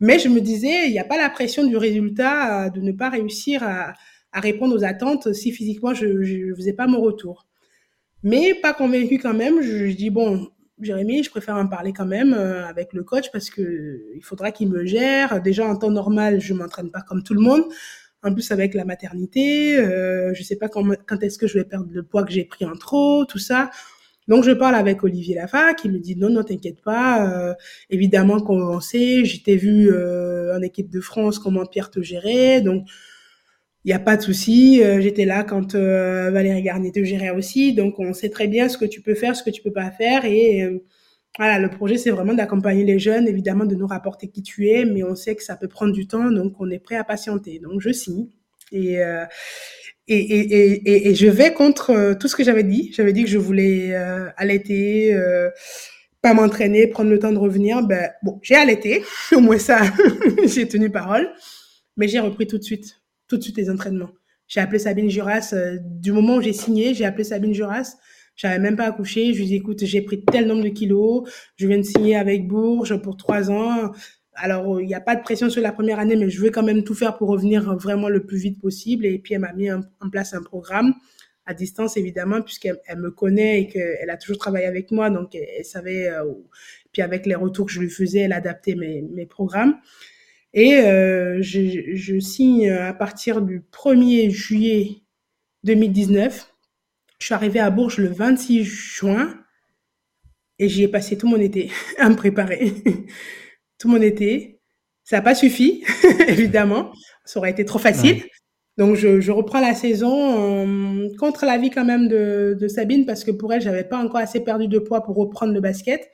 Mais 0.00 0.18
je 0.18 0.28
me 0.28 0.40
disais, 0.40 0.86
il 0.86 0.92
n'y 0.92 0.98
a 0.98 1.04
pas 1.04 1.18
la 1.18 1.28
pression 1.28 1.64
du 1.66 1.76
résultat 1.76 2.70
de 2.70 2.80
ne 2.80 2.92
pas 2.92 3.10
réussir 3.10 3.62
à, 3.62 3.92
à 4.32 4.40
répondre 4.40 4.74
aux 4.74 4.84
attentes 4.84 5.32
si 5.32 5.52
physiquement 5.52 5.94
je 5.94 6.06
ne 6.06 6.54
faisais 6.54 6.72
pas 6.72 6.86
mon 6.86 7.00
retour. 7.00 7.46
Mais 8.22 8.54
pas 8.54 8.72
convaincu 8.72 9.18
quand 9.18 9.34
même. 9.34 9.62
Je, 9.62 9.88
je 9.88 9.96
dis 9.96 10.10
bon, 10.10 10.50
Jérémy, 10.80 11.22
je 11.22 11.30
préfère 11.30 11.56
en 11.56 11.66
parler 11.66 11.92
quand 11.92 12.06
même 12.06 12.34
euh, 12.34 12.66
avec 12.66 12.92
le 12.92 13.02
coach 13.04 13.30
parce 13.32 13.50
que 13.50 14.02
il 14.14 14.24
faudra 14.24 14.50
qu'il 14.50 14.68
me 14.70 14.84
gère. 14.86 15.42
Déjà 15.42 15.66
en 15.66 15.76
temps 15.76 15.90
normal, 15.90 16.40
je 16.40 16.54
m'entraîne 16.54 16.90
pas 16.90 17.02
comme 17.02 17.22
tout 17.22 17.34
le 17.34 17.40
monde. 17.40 17.64
En 18.22 18.32
plus 18.34 18.50
avec 18.50 18.74
la 18.74 18.84
maternité, 18.84 19.78
euh, 19.78 20.34
je 20.34 20.42
sais 20.42 20.56
pas 20.56 20.68
quand, 20.68 20.86
quand 21.06 21.22
est-ce 21.22 21.38
que 21.38 21.46
je 21.46 21.58
vais 21.58 21.64
perdre 21.64 21.88
le 21.90 22.02
poids 22.02 22.22
que 22.24 22.32
j'ai 22.32 22.44
pris 22.44 22.66
en 22.66 22.76
trop, 22.76 23.24
tout 23.24 23.38
ça. 23.38 23.70
Donc 24.30 24.44
je 24.44 24.52
parle 24.52 24.76
avec 24.76 25.04
Olivier 25.04 25.34
Lafa 25.34 25.74
qui 25.74 25.90
me 25.90 25.98
dit 25.98 26.16
non 26.16 26.30
non 26.30 26.42
t'inquiète 26.42 26.80
pas. 26.82 27.30
Euh, 27.30 27.54
évidemment 27.90 28.40
qu'on 28.40 28.80
sait, 28.80 29.26
j'étais 29.26 29.56
vu 29.56 29.90
euh, 29.90 30.56
en 30.56 30.62
équipe 30.62 30.88
de 30.88 31.00
France 31.02 31.38
comment 31.38 31.66
Pierre 31.66 31.90
te 31.90 32.00
gérait, 32.00 32.62
donc 32.62 32.86
il 33.84 33.88
n'y 33.88 33.94
a 33.94 33.98
pas 33.98 34.16
de 34.16 34.22
souci. 34.22 34.82
Euh, 34.82 35.00
j'étais 35.00 35.24
là 35.24 35.42
quand 35.42 35.74
euh, 35.74 36.30
Valérie 36.30 36.62
Garnier 36.62 36.92
te 36.92 37.02
gérait 37.02 37.30
aussi. 37.30 37.72
Donc, 37.72 37.98
on 37.98 38.12
sait 38.12 38.28
très 38.28 38.46
bien 38.46 38.68
ce 38.68 38.76
que 38.76 38.84
tu 38.84 39.00
peux 39.00 39.14
faire, 39.14 39.34
ce 39.36 39.42
que 39.42 39.50
tu 39.50 39.62
peux 39.62 39.72
pas 39.72 39.90
faire. 39.90 40.24
Et 40.26 40.62
euh, 40.62 40.84
voilà, 41.38 41.58
le 41.58 41.70
projet, 41.70 41.96
c'est 41.96 42.10
vraiment 42.10 42.34
d'accompagner 42.34 42.84
les 42.84 42.98
jeunes, 42.98 43.26
évidemment, 43.26 43.64
de 43.64 43.74
nous 43.74 43.86
rapporter 43.86 44.28
qui 44.28 44.42
tu 44.42 44.68
es. 44.68 44.84
Mais 44.84 45.02
on 45.02 45.14
sait 45.14 45.34
que 45.34 45.42
ça 45.42 45.56
peut 45.56 45.68
prendre 45.68 45.92
du 45.92 46.06
temps. 46.06 46.30
Donc, 46.30 46.54
on 46.58 46.70
est 46.70 46.78
prêt 46.78 46.96
à 46.96 47.04
patienter. 47.04 47.58
Donc, 47.58 47.80
je 47.80 47.90
signe. 47.90 48.26
Et, 48.72 48.98
et, 50.14 50.18
et, 50.18 50.72
et, 50.90 51.08
et, 51.10 51.14
je 51.14 51.26
vais 51.26 51.52
contre 51.52 52.14
tout 52.18 52.28
ce 52.28 52.36
que 52.36 52.44
j'avais 52.44 52.64
dit. 52.64 52.90
J'avais 52.94 53.12
dit 53.12 53.24
que 53.24 53.30
je 53.30 53.38
voulais 53.38 53.94
allaiter, 54.36 55.16
pas 56.22 56.34
m'entraîner, 56.34 56.86
prendre 56.86 57.10
le 57.10 57.18
temps 57.18 57.32
de 57.32 57.38
revenir. 57.38 57.82
Ben, 57.82 58.10
bon, 58.22 58.38
j'ai 58.42 58.56
allaité. 58.56 59.02
Au 59.32 59.40
moins 59.40 59.58
ça, 59.58 59.80
j'ai 60.44 60.66
tenu 60.68 60.90
parole. 60.90 61.30
Mais 61.96 62.08
j'ai 62.08 62.18
repris 62.18 62.46
tout 62.46 62.58
de 62.58 62.64
suite 62.64 63.00
tout 63.30 63.38
de 63.38 63.42
suite 63.42 63.56
les 63.56 63.70
entraînements. 63.70 64.10
J'ai 64.48 64.60
appelé 64.60 64.80
Sabine 64.80 65.08
Juras, 65.08 65.50
euh, 65.54 65.78
du 65.80 66.12
moment 66.12 66.36
où 66.36 66.42
j'ai 66.42 66.52
signé, 66.52 66.92
j'ai 66.92 67.04
appelé 67.04 67.24
Sabine 67.24 67.54
Juras. 67.54 67.96
J'avais 68.34 68.58
même 68.58 68.76
pas 68.76 68.86
accouché. 68.86 69.32
Je 69.32 69.38
lui 69.38 69.44
ai 69.44 69.46
dit, 69.46 69.54
écoute, 69.56 69.84
j'ai 69.84 70.02
pris 70.02 70.24
tel 70.24 70.46
nombre 70.46 70.64
de 70.64 70.70
kilos. 70.70 71.30
Je 71.56 71.66
viens 71.66 71.78
de 71.78 71.82
signer 71.82 72.16
avec 72.16 72.48
Bourges 72.48 73.00
pour 73.00 73.16
trois 73.16 73.50
ans. 73.50 73.92
Alors, 74.42 74.80
il 74.80 74.86
n'y 74.86 74.94
a 74.94 75.00
pas 75.00 75.16
de 75.16 75.22
pression 75.22 75.50
sur 75.50 75.60
la 75.60 75.70
première 75.70 75.98
année, 75.98 76.16
mais 76.16 76.30
je 76.30 76.40
veux 76.40 76.50
quand 76.50 76.62
même 76.62 76.82
tout 76.82 76.94
faire 76.94 77.18
pour 77.18 77.28
revenir 77.28 77.76
vraiment 77.76 78.08
le 78.08 78.24
plus 78.24 78.38
vite 78.38 78.58
possible. 78.58 79.04
Et 79.04 79.18
puis, 79.18 79.34
elle 79.34 79.40
m'a 79.40 79.52
mis 79.52 79.70
en, 79.70 79.82
place 80.10 80.32
un 80.32 80.42
programme 80.42 80.94
à 81.44 81.52
distance, 81.52 81.98
évidemment, 81.98 82.40
puisqu'elle 82.40 82.78
me 82.96 83.10
connaît 83.10 83.60
et 83.60 83.66
qu'elle 83.68 84.08
a 84.08 84.16
toujours 84.16 84.38
travaillé 84.38 84.64
avec 84.64 84.92
moi. 84.92 85.10
Donc, 85.10 85.34
elle, 85.34 85.64
savait, 85.64 86.08
euh, 86.08 86.24
puis 86.90 87.02
avec 87.02 87.26
les 87.26 87.34
retours 87.34 87.66
que 87.66 87.72
je 87.72 87.80
lui 87.80 87.90
faisais, 87.90 88.20
elle 88.20 88.32
adaptait 88.32 88.76
mes, 88.76 89.02
mes 89.02 89.26
programmes. 89.26 89.76
Et 90.54 90.78
euh, 90.78 91.42
je, 91.42 91.94
je, 91.94 92.18
signe 92.18 92.70
à 92.70 92.94
partir 92.94 93.42
du 93.42 93.62
1er 93.72 94.30
juillet 94.30 95.02
2019. 95.64 96.50
Je 97.18 97.26
suis 97.26 97.34
arrivée 97.34 97.60
à 97.60 97.68
Bourges 97.68 97.98
le 97.98 98.08
26 98.08 98.64
juin 98.64 99.34
et 100.58 100.68
j'y 100.68 100.84
ai 100.84 100.88
passé 100.88 101.18
tout 101.18 101.28
mon 101.28 101.36
été 101.36 101.70
à 101.98 102.08
me 102.08 102.16
préparer. 102.16 102.72
Tout 103.80 103.88
mon 103.88 104.00
été. 104.00 104.60
Ça 105.02 105.16
n'a 105.16 105.22
pas 105.22 105.34
suffi, 105.34 105.82
évidemment. 106.28 106.92
Ça 107.24 107.40
aurait 107.40 107.50
été 107.50 107.64
trop 107.64 107.80
facile. 107.80 108.22
Donc, 108.76 108.94
je, 108.94 109.20
je, 109.20 109.32
reprends 109.32 109.60
la 109.60 109.74
saison 109.74 110.64
euh, 110.64 111.08
contre 111.18 111.44
l'avis 111.44 111.70
quand 111.70 111.84
même 111.84 112.06
de, 112.06 112.56
de, 112.58 112.68
Sabine 112.68 113.04
parce 113.04 113.24
que 113.24 113.30
pour 113.30 113.52
elle, 113.52 113.60
j'avais 113.60 113.84
pas 113.84 113.98
encore 113.98 114.20
assez 114.20 114.40
perdu 114.40 114.68
de 114.68 114.78
poids 114.78 115.02
pour 115.02 115.16
reprendre 115.16 115.52
le 115.52 115.60
basket. 115.60 116.08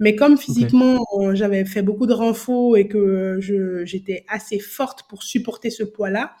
Mais 0.00 0.16
comme 0.16 0.36
physiquement, 0.36 1.04
euh, 1.20 1.34
j'avais 1.34 1.64
fait 1.64 1.82
beaucoup 1.82 2.06
de 2.06 2.14
renfaux 2.14 2.74
et 2.74 2.88
que 2.88 3.38
j'étais 3.84 4.24
assez 4.28 4.58
forte 4.58 5.04
pour 5.08 5.22
supporter 5.22 5.70
ce 5.70 5.84
poids-là, 5.84 6.32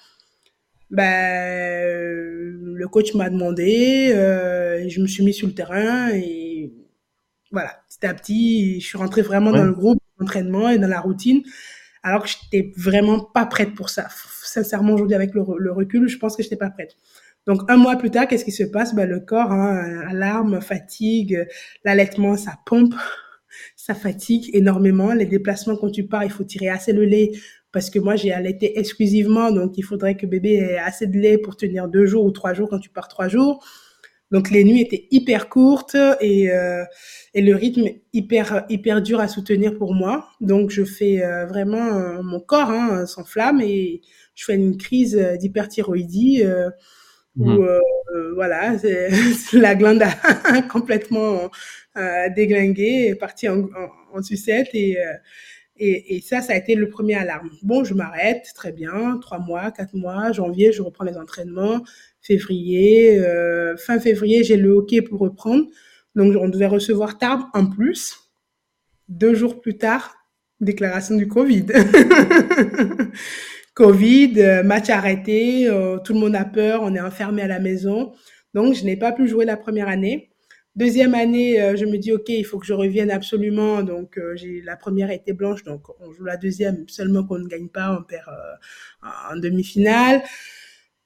ben, 0.90 2.24
le 2.74 2.88
coach 2.88 3.14
m'a 3.14 3.30
demandé, 3.30 4.12
euh, 4.14 4.88
je 4.88 5.00
me 5.00 5.06
suis 5.06 5.22
mis 5.22 5.34
sur 5.34 5.46
le 5.46 5.54
terrain 5.54 6.08
et 6.10 6.72
voilà, 7.52 7.80
petit 7.88 8.06
à 8.06 8.14
petit, 8.14 8.80
je 8.80 8.86
suis 8.86 8.98
rentrée 8.98 9.22
vraiment 9.22 9.52
dans 9.52 9.64
le 9.64 9.72
groupe 9.72 9.98
d'entraînement 10.20 10.68
et 10.68 10.78
dans 10.78 10.88
la 10.88 11.00
routine, 11.00 11.42
alors 12.02 12.22
que 12.22 12.28
j'étais 12.28 12.72
vraiment 12.76 13.20
pas 13.20 13.46
prête 13.46 13.74
pour 13.74 13.90
ça. 13.90 14.08
Sincèrement, 14.42 14.94
aujourd'hui, 14.94 15.14
avec 15.14 15.34
le, 15.34 15.72
recul, 15.72 16.08
je 16.08 16.18
pense 16.18 16.36
que 16.36 16.42
j'étais 16.42 16.56
pas 16.56 16.70
prête. 16.70 16.96
Donc, 17.46 17.62
un 17.68 17.76
mois 17.76 17.96
plus 17.96 18.10
tard, 18.10 18.28
qu'est-ce 18.28 18.44
qui 18.44 18.52
se 18.52 18.64
passe? 18.64 18.94
Ben, 18.94 19.08
Le 19.08 19.20
corps, 19.20 19.52
hein, 19.52 20.04
alarme, 20.08 20.60
fatigue, 20.60 21.46
l'allaitement, 21.84 22.36
ça 22.36 22.58
pompe 22.66 22.94
ça 23.76 23.94
fatigue 23.94 24.50
énormément. 24.54 25.12
Les 25.12 25.26
déplacements, 25.26 25.76
quand 25.76 25.90
tu 25.90 26.04
pars, 26.04 26.24
il 26.24 26.30
faut 26.30 26.44
tirer 26.44 26.68
assez 26.68 26.92
le 26.92 27.04
lait 27.04 27.32
parce 27.72 27.90
que 27.90 27.98
moi, 27.98 28.16
j'ai 28.16 28.32
allaité 28.32 28.78
exclusivement. 28.78 29.52
Donc, 29.52 29.78
il 29.78 29.82
faudrait 29.82 30.16
que 30.16 30.26
bébé 30.26 30.54
ait 30.54 30.78
assez 30.78 31.06
de 31.06 31.18
lait 31.18 31.38
pour 31.38 31.56
tenir 31.56 31.88
deux 31.88 32.06
jours 32.06 32.24
ou 32.24 32.30
trois 32.30 32.54
jours 32.54 32.68
quand 32.68 32.78
tu 32.78 32.90
pars 32.90 33.08
trois 33.08 33.28
jours. 33.28 33.64
Donc, 34.30 34.50
les 34.50 34.64
nuits 34.64 34.80
étaient 34.80 35.08
hyper 35.10 35.48
courtes 35.48 35.96
et, 36.20 36.50
euh, 36.50 36.84
et 37.34 37.42
le 37.42 37.56
rythme 37.56 37.88
hyper, 38.12 38.64
hyper 38.68 39.02
dur 39.02 39.20
à 39.20 39.28
soutenir 39.28 39.76
pour 39.76 39.94
moi. 39.94 40.28
Donc, 40.40 40.70
je 40.70 40.84
fais 40.84 41.24
euh, 41.24 41.46
vraiment 41.46 41.96
euh, 41.96 42.22
mon 42.22 42.40
corps 42.40 42.70
hein, 42.70 43.06
s'enflamme 43.06 43.60
et 43.60 44.02
je 44.34 44.44
fais 44.44 44.54
une 44.54 44.76
crise 44.76 45.16
d'hyperthyroïdie 45.16 46.44
où, 47.36 47.44
mmh. 47.44 47.80
voilà, 48.34 48.76
la 49.52 49.74
glande 49.74 50.02
a 50.02 50.62
complètement 50.70 51.50
euh, 51.96 52.28
déglingué, 52.36 53.16
parti 53.16 53.48
en, 53.48 53.68
en, 54.14 54.22
sucette 54.22 54.68
et, 54.74 54.96
euh, 54.96 55.12
et, 55.80 56.20
ça, 56.20 56.42
ça 56.42 56.52
a 56.52 56.56
été 56.56 56.74
le 56.74 56.88
premier 56.88 57.14
alarme. 57.14 57.50
Bon, 57.62 57.84
je 57.84 57.94
m'arrête, 57.94 58.46
très 58.54 58.72
bien, 58.72 59.18
trois 59.20 59.38
mois, 59.38 59.70
quatre 59.70 59.94
mois, 59.94 60.32
janvier, 60.32 60.72
je 60.72 60.82
reprends 60.82 61.04
les 61.04 61.16
entraînements, 61.16 61.82
février, 62.20 63.18
euh, 63.18 63.76
fin 63.76 63.98
février, 63.98 64.44
j'ai 64.44 64.56
le 64.56 64.70
hockey 64.70 65.02
pour 65.02 65.20
reprendre. 65.20 65.66
Donc, 66.14 66.34
on 66.38 66.48
devait 66.48 66.66
recevoir 66.66 67.18
Tarbes 67.18 67.44
en 67.54 67.66
plus. 67.66 68.16
Deux 69.08 69.34
jours 69.34 69.60
plus 69.60 69.78
tard, 69.78 70.14
déclaration 70.60 71.16
du 71.16 71.28
Covid. 71.28 71.66
Covid, 73.74 74.34
euh, 74.36 74.62
match 74.62 74.90
arrêté, 74.90 75.68
euh, 75.68 75.98
tout 75.98 76.12
le 76.12 76.20
monde 76.20 76.36
a 76.36 76.44
peur, 76.44 76.80
on 76.82 76.94
est 76.94 77.00
enfermé 77.00 77.42
à 77.42 77.46
la 77.46 77.58
maison. 77.58 78.12
Donc, 78.52 78.74
je 78.74 78.84
n'ai 78.84 78.96
pas 78.96 79.12
pu 79.12 79.28
jouer 79.28 79.44
la 79.44 79.56
première 79.56 79.88
année. 79.88 80.29
Deuxième 80.76 81.14
année, 81.14 81.60
euh, 81.60 81.74
je 81.76 81.84
me 81.84 81.98
dis, 81.98 82.12
OK, 82.12 82.28
il 82.28 82.44
faut 82.44 82.58
que 82.58 82.66
je 82.66 82.72
revienne 82.72 83.10
absolument. 83.10 83.82
Donc, 83.82 84.16
euh, 84.18 84.36
j'ai 84.36 84.62
la 84.62 84.76
première 84.76 85.10
été 85.10 85.32
blanche, 85.32 85.64
donc 85.64 85.82
on 86.00 86.12
joue 86.12 86.24
la 86.24 86.36
deuxième, 86.36 86.88
seulement 86.88 87.24
qu'on 87.24 87.38
ne 87.40 87.48
gagne 87.48 87.68
pas, 87.68 87.98
on 87.98 88.04
perd 88.04 88.28
euh, 88.28 89.08
en 89.32 89.36
demi-finale. 89.36 90.22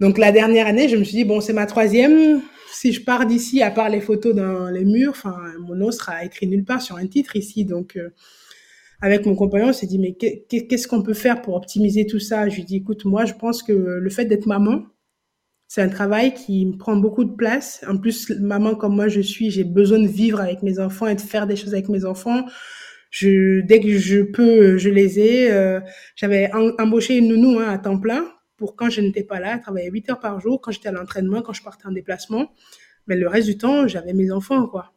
Donc, 0.01 0.19
la 0.19 0.33
dernière 0.33 0.67
année, 0.67 0.89
je 0.89 0.97
me 0.97 1.05
suis 1.05 1.17
dit, 1.17 1.25
bon, 1.25 1.41
c'est 1.41 1.55
ma 1.55 1.65
troisième. 1.65 2.43
Si 2.73 2.93
je 2.93 3.03
pars 3.03 3.25
d'ici, 3.25 3.63
à 3.63 3.71
part 3.71 3.89
les 3.89 4.03
photos 4.03 4.35
dans 4.35 4.69
les 4.69 4.85
murs, 4.85 5.13
enfin, 5.13 5.39
mon 5.61 5.75
nom 5.75 5.91
sera 5.91 6.25
écrit 6.25 6.47
nulle 6.47 6.65
part 6.65 6.83
sur 6.83 6.97
un 6.97 7.07
titre 7.07 7.37
ici. 7.37 7.65
Donc, 7.65 7.99
avec 9.01 9.25
mon 9.25 9.35
compagnon, 9.35 9.69
on 9.69 9.73
s'est 9.73 9.87
dit, 9.87 9.99
mais 9.99 10.13
qu'est-ce 10.15 10.89
qu'on 10.89 11.03
peut 11.03 11.15
faire 11.15 11.41
pour 11.41 11.55
optimiser 11.55 12.07
tout 12.07 12.19
ça? 12.19 12.49
Je 12.49 12.57
lui 12.57 12.65
dis, 12.65 12.77
écoute, 12.77 13.05
moi, 13.05 13.25
je 13.25 13.35
pense 13.35 13.63
que 13.63 13.73
le 13.73 14.11
fait 14.11 14.25
d'être 14.25 14.47
maman, 14.47 14.83
c'est 15.75 15.83
un 15.83 15.89
travail 15.89 16.35
qui 16.35 16.67
me 16.67 16.77
prend 16.77 16.95
beaucoup 16.95 17.25
de 17.25 17.35
place. 17.35 17.85
En 17.89 17.97
plus, 17.97 18.31
maman 18.39 18.77
comme 18.77 18.95
moi 18.95 19.09
je 19.09 19.21
suis, 19.21 19.51
j'ai 19.51 19.65
besoin 19.65 19.99
de 19.99 20.07
vivre 20.07 20.41
avec 20.41 20.63
mes 20.63 20.79
enfants 20.79 21.09
et 21.09 21.17
de 21.17 21.21
faire 21.21 21.49
des 21.49 21.57
choses 21.57 21.75
avec 21.75 21.89
mes 21.89 22.05
enfants. 22.05 22.45
Je, 23.11 23.61
dès 23.61 23.81
que 23.81 23.99
je 23.99 24.21
peux, 24.21 24.79
je 24.79 24.89
les 24.89 25.19
ai. 25.19 25.51
Euh, 25.51 25.81
J'avais 26.15 26.49
embauché 26.53 27.17
une 27.17 27.27
nounou 27.27 27.59
hein, 27.59 27.69
à 27.69 27.79
temps 27.79 27.99
plein 27.99 28.25
pour 28.57 28.77
quand 28.77 28.89
je 28.89 29.01
n'étais 29.01 29.25
pas 29.25 29.41
là. 29.41 29.55
Elle 29.55 29.63
travaillait 29.63 29.91
8 29.91 30.11
heures 30.11 30.21
par 30.21 30.39
jour 30.39 30.61
quand 30.61 30.71
j'étais 30.71 30.91
à 30.91 30.93
l'entraînement, 30.93 31.43
quand 31.43 31.53
je 31.53 31.65
partais 31.65 31.89
en 31.89 31.93
déplacement. 31.93 32.53
Mais 33.09 33.17
le 33.17 33.27
reste 33.27 33.49
du 33.49 33.59
temps, 33.59 33.89
j'avais 33.89 34.13
mes 34.13 34.31
enfants, 34.31 34.69
quoi. 34.69 34.93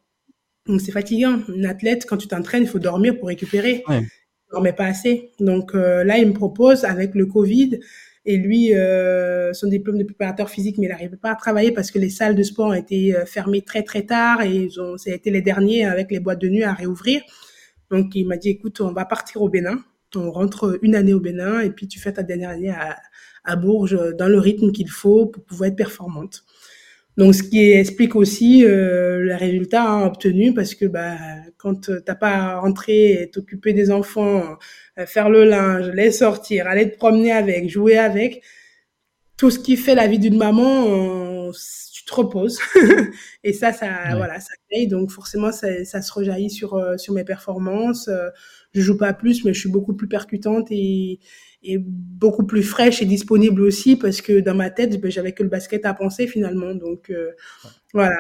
Donc 0.68 0.80
c'est 0.82 0.92
fatigant. 0.92 1.40
Une 1.48 1.66
athlète, 1.66 2.06
quand 2.08 2.18
tu 2.18 2.28
t'entraînes, 2.28 2.62
il 2.62 2.70
faut 2.70 2.78
dormir 2.78 3.18
pour 3.18 3.30
récupérer. 3.30 3.84
Ouais. 3.88 4.02
Je 4.02 4.52
dormais 4.52 4.74
pas 4.74 4.86
assez. 4.86 5.32
Donc 5.40 5.74
euh, 5.74 6.04
là, 6.04 6.20
il 6.20 6.28
me 6.28 6.34
propose, 6.34 6.86
avec 6.86 7.16
le 7.16 7.26
Covid, 7.26 7.80
et 8.28 8.36
lui, 8.36 8.76
euh, 8.76 9.54
son 9.54 9.70
diplôme 9.70 9.98
de 9.98 10.04
préparateur 10.04 10.50
physique, 10.50 10.78
mais 10.78 10.88
il 10.88 10.90
n'arrivait 10.90 11.16
pas 11.16 11.32
à 11.32 11.36
travailler 11.36 11.72
parce 11.72 11.92
que 11.92 11.98
les 11.98 12.10
salles 12.10 12.36
de 12.36 12.44
sport 12.44 12.68
ont 12.68 12.74
été 12.74 13.16
euh, 13.16 13.26
fermées 13.26 13.62
très 13.62 13.84
très 13.84 14.06
tard 14.06 14.42
et 14.42 14.54
ils 14.54 14.82
ont, 14.82 14.98
ça 14.98 15.12
a 15.12 15.14
été 15.14 15.32
les 15.32 15.42
derniers 15.42 15.86
avec 15.86 16.12
les 16.12 16.20
boîtes 16.20 16.42
de 16.42 16.50
nuit 16.50 16.64
à 16.64 16.74
réouvrir. 16.74 17.22
Donc 17.90 18.14
il 18.16 18.28
m'a 18.28 18.36
dit, 18.36 18.50
écoute, 18.50 18.82
on 18.82 18.92
va 18.92 19.06
partir 19.06 19.42
au 19.42 19.48
Bénin. 19.48 19.80
On 20.14 20.30
rentre 20.30 20.78
une 20.82 20.96
année 20.96 21.14
au 21.14 21.22
Bénin 21.22 21.62
et 21.62 21.70
puis 21.70 21.88
tu 21.88 22.00
fais 22.00 22.12
ta 22.12 22.22
dernière 22.22 22.50
année 22.50 22.70
à, 22.70 22.98
à 23.46 23.56
Bourges 23.56 23.98
dans 24.18 24.28
le 24.28 24.40
rythme 24.40 24.74
qu'il 24.74 24.90
faut 24.90 25.28
pour 25.28 25.46
pouvoir 25.46 25.70
être 25.70 25.78
performante. 25.78 26.44
Donc, 27.18 27.34
ce 27.34 27.44
qui 27.44 27.72
explique 27.72 28.16
aussi 28.16 28.64
euh, 28.64 29.24
les 29.26 29.36
résultats 29.36 29.84
hein, 29.84 30.06
obtenus 30.06 30.54
parce 30.54 30.76
que 30.76 30.86
bah, 30.86 31.18
quand 31.58 31.90
t'as 32.06 32.16
pas 32.16 32.30
à 32.30 32.60
rentrer, 32.60 33.30
t'occuper 33.34 33.74
des 33.74 33.92
enfants, 33.92 34.58
euh, 35.00 35.06
faire 35.06 35.30
le 35.30 35.44
linge, 35.44 35.90
les 35.90 36.12
sortir, 36.12 36.68
aller 36.68 36.92
te 36.92 36.98
promener 36.98 37.32
avec, 37.32 37.70
jouer 37.70 37.98
avec, 37.98 38.44
tout 39.38 39.52
ce 39.52 39.60
qui 39.60 39.78
fait 39.78 39.96
la 39.96 40.08
vie 40.08 40.20
d'une 40.20 40.38
maman, 40.38 41.52
tu 41.94 42.06
te 42.06 42.14
reposes. 42.14 42.60
et 43.44 43.54
ça, 43.54 43.72
ça, 43.72 44.16
voilà, 44.16 44.40
ça 44.40 44.54
paye. 44.70 44.88
Donc 44.88 45.12
forcément, 45.12 45.52
ça, 45.52 45.86
ça 45.86 46.02
se 46.02 46.12
rejaillit 46.12 46.50
sur 46.50 46.74
euh, 46.74 46.98
sur 46.98 47.14
mes 47.14 47.24
performances. 47.24 48.08
Euh, 48.08 48.30
je 48.74 48.82
joue 48.82 48.98
pas 48.98 49.14
plus, 49.14 49.46
mais 49.46 49.54
je 49.54 49.60
suis 49.60 49.70
beaucoup 49.70 49.94
plus 49.94 50.08
percutante 50.08 50.68
et, 50.72 51.20
et 51.64 51.78
beaucoup 51.80 52.46
plus 52.46 52.64
fraîche 52.64 53.02
et 53.02 53.06
disponible 53.06 53.62
aussi 53.62 53.96
parce 53.96 54.22
que 54.22 54.40
dans 54.40 54.56
ma 54.56 54.70
tête, 54.70 55.00
ben, 55.02 55.12
j'avais 55.12 55.34
que 55.34 55.44
le 55.44 55.50
basket 55.50 55.86
à 55.86 55.94
penser 55.94 56.28
finalement. 56.28 56.74
Donc 56.74 57.10
euh, 57.10 57.32
voilà, 57.94 58.18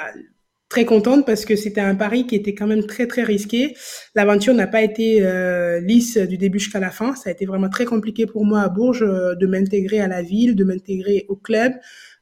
très 0.70 0.86
contente 0.86 1.26
parce 1.26 1.46
que 1.46 1.56
c'était 1.56 1.82
un 1.82 1.96
pari 1.96 2.28
qui 2.28 2.36
était 2.36 2.54
quand 2.54 2.68
même 2.68 2.86
très 2.86 3.08
très 3.08 3.24
risqué. 3.24 3.76
L'aventure 4.16 4.54
n'a 4.54 4.68
pas 4.68 4.82
été 4.82 5.26
euh, 5.26 5.80
lisse 5.80 6.18
du 6.18 6.38
début 6.38 6.60
jusqu'à 6.60 6.80
la 6.80 6.92
fin. 6.92 7.16
Ça 7.16 7.30
a 7.30 7.34
été 7.34 7.46
vraiment 7.46 7.70
très 7.70 7.86
compliqué 7.86 8.26
pour 8.26 8.46
moi 8.46 8.62
à 8.62 8.70
Bourges 8.70 9.04
euh, 9.04 9.36
de 9.36 9.48
m'intégrer 9.48 10.00
à 10.00 10.08
la 10.08 10.22
ville, 10.22 10.56
de 10.56 10.64
m'intégrer 10.64 11.26
au 11.30 11.36
club 11.36 11.74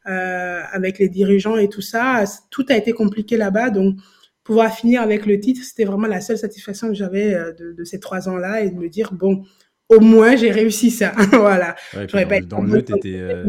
euh, 0.07 0.61
avec 0.71 0.99
les 0.99 1.09
dirigeants 1.09 1.57
et 1.57 1.69
tout 1.69 1.81
ça. 1.81 2.23
Tout 2.51 2.65
a 2.69 2.77
été 2.77 2.91
compliqué 2.91 3.37
là-bas, 3.37 3.71
donc 3.71 3.97
pouvoir 4.43 4.71
finir 4.71 5.01
avec 5.01 5.25
le 5.25 5.39
titre, 5.39 5.63
c'était 5.63 5.85
vraiment 5.85 6.05
la 6.05 6.21
seule 6.21 6.37
satisfaction 6.37 6.89
que 6.89 6.93
j'avais 6.93 7.35
de, 7.57 7.83
ces 7.83 7.99
trois 7.99 8.29
ans-là 8.29 8.61
et 8.61 8.69
de 8.69 8.75
me 8.75 8.89
dire 8.89 9.11
bon, 9.11 9.43
au 9.89 9.99
moins 9.99 10.35
j'ai 10.35 10.51
réussi 10.51 10.91
ça. 10.91 11.13
voilà. 11.31 11.75
Ouais, 11.95 12.07
J'aurais 12.09 12.27
pas 12.27 12.41
dans 12.41 12.61
le 12.61 12.81
t'étais 12.81 13.15
euh... 13.15 13.45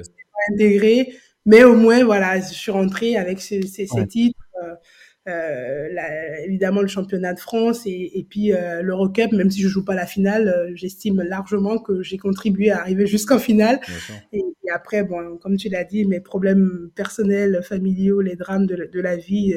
intégré, 0.53 1.15
mais 1.45 1.65
au 1.65 1.75
moins 1.75 2.05
voilà, 2.05 2.41
je 2.41 2.53
suis 2.53 2.71
rentrée 2.71 3.17
avec 3.17 3.41
ces, 3.41 3.63
ces, 3.63 3.87
ces 3.87 4.07
titres 4.07 4.39
euh, 4.63 4.75
euh, 5.29 5.89
la, 5.91 6.41
évidemment 6.43 6.83
le 6.83 6.87
championnat 6.87 7.35
de 7.35 7.41
France 7.41 7.85
et, 7.85 8.13
et 8.15 8.23
puis 8.23 8.53
euh, 8.53 8.81
l'Eurocup, 8.81 9.33
même 9.33 9.51
si 9.51 9.61
je 9.61 9.67
joue 9.67 9.85
pas 9.85 9.97
la 9.97 10.07
finale, 10.07 10.47
euh, 10.47 10.71
j'estime 10.77 11.21
largement 11.21 11.79
que 11.79 12.01
j'ai 12.01 12.17
contribué 12.17 12.71
à 12.71 12.79
arriver 12.79 13.09
jusqu'en 13.09 13.41
finale. 13.41 13.81
Et, 14.33 14.39
et, 14.39 14.71
après, 14.73 15.03
bon, 15.03 15.37
comme 15.39 15.57
tu 15.57 15.69
l'as 15.69 15.83
dit, 15.83 16.05
mes 16.05 16.21
problèmes 16.21 16.91
personnels, 16.95 17.61
familiaux, 17.65 18.21
les 18.21 18.37
drames 18.37 18.67
de, 18.67 18.89
de 18.93 19.01
la 19.01 19.17
vie 19.17 19.57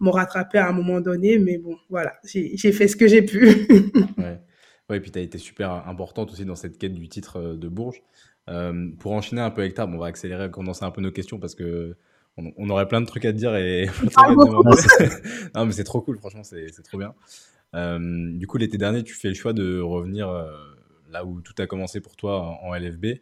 m'ont 0.00 0.10
rattrapé 0.10 0.56
à 0.56 0.68
un 0.68 0.72
moment 0.72 1.02
donné. 1.02 1.38
Mais 1.38 1.58
bon, 1.58 1.76
voilà, 1.90 2.14
j'ai 2.24 2.72
fait 2.72 2.88
ce 2.88 2.96
que 2.96 3.06
j'ai 3.06 3.22
pu. 3.22 3.46
ouais. 4.18 4.40
Ouais, 4.88 4.98
et 4.98 5.00
puis 5.00 5.10
tu 5.10 5.18
as 5.18 5.22
été 5.22 5.38
super 5.38 5.86
importante 5.88 6.32
aussi 6.32 6.44
dans 6.44 6.56
cette 6.56 6.78
quête 6.78 6.94
du 6.94 7.08
titre 7.08 7.54
de 7.54 7.68
Bourges. 7.68 8.02
Euh, 8.48 8.90
pour 8.98 9.12
enchaîner 9.12 9.40
un 9.40 9.50
peu 9.50 9.62
avec 9.62 9.74
Tab, 9.74 9.92
on 9.94 9.98
va 9.98 10.06
accélérer, 10.06 10.50
condenser 10.50 10.84
un 10.84 10.90
peu 10.90 11.00
nos 11.00 11.12
questions 11.12 11.38
parce 11.38 11.54
que 11.54 11.96
on, 12.36 12.68
aurait 12.68 12.88
plein 12.88 13.00
de 13.00 13.06
trucs 13.06 13.24
à 13.24 13.32
te 13.32 13.38
dire 13.38 13.54
et 13.54 13.86
non 15.54 15.66
mais 15.66 15.72
c'est 15.72 15.84
trop 15.84 16.00
cool 16.00 16.18
franchement 16.18 16.42
c'est 16.42 16.66
trop 16.82 16.98
bien. 16.98 17.14
Euh, 17.76 18.32
du 18.32 18.48
coup 18.48 18.58
l'été 18.58 18.76
dernier 18.76 19.04
tu 19.04 19.14
fais 19.14 19.28
le 19.28 19.34
choix 19.34 19.52
de 19.52 19.78
revenir 19.78 20.28
euh, 20.28 20.50
là 21.12 21.24
où 21.24 21.40
tout 21.40 21.54
a 21.58 21.68
commencé 21.68 22.00
pour 22.00 22.16
toi 22.16 22.42
en, 22.42 22.70
en 22.70 22.74
LFB 22.74 23.20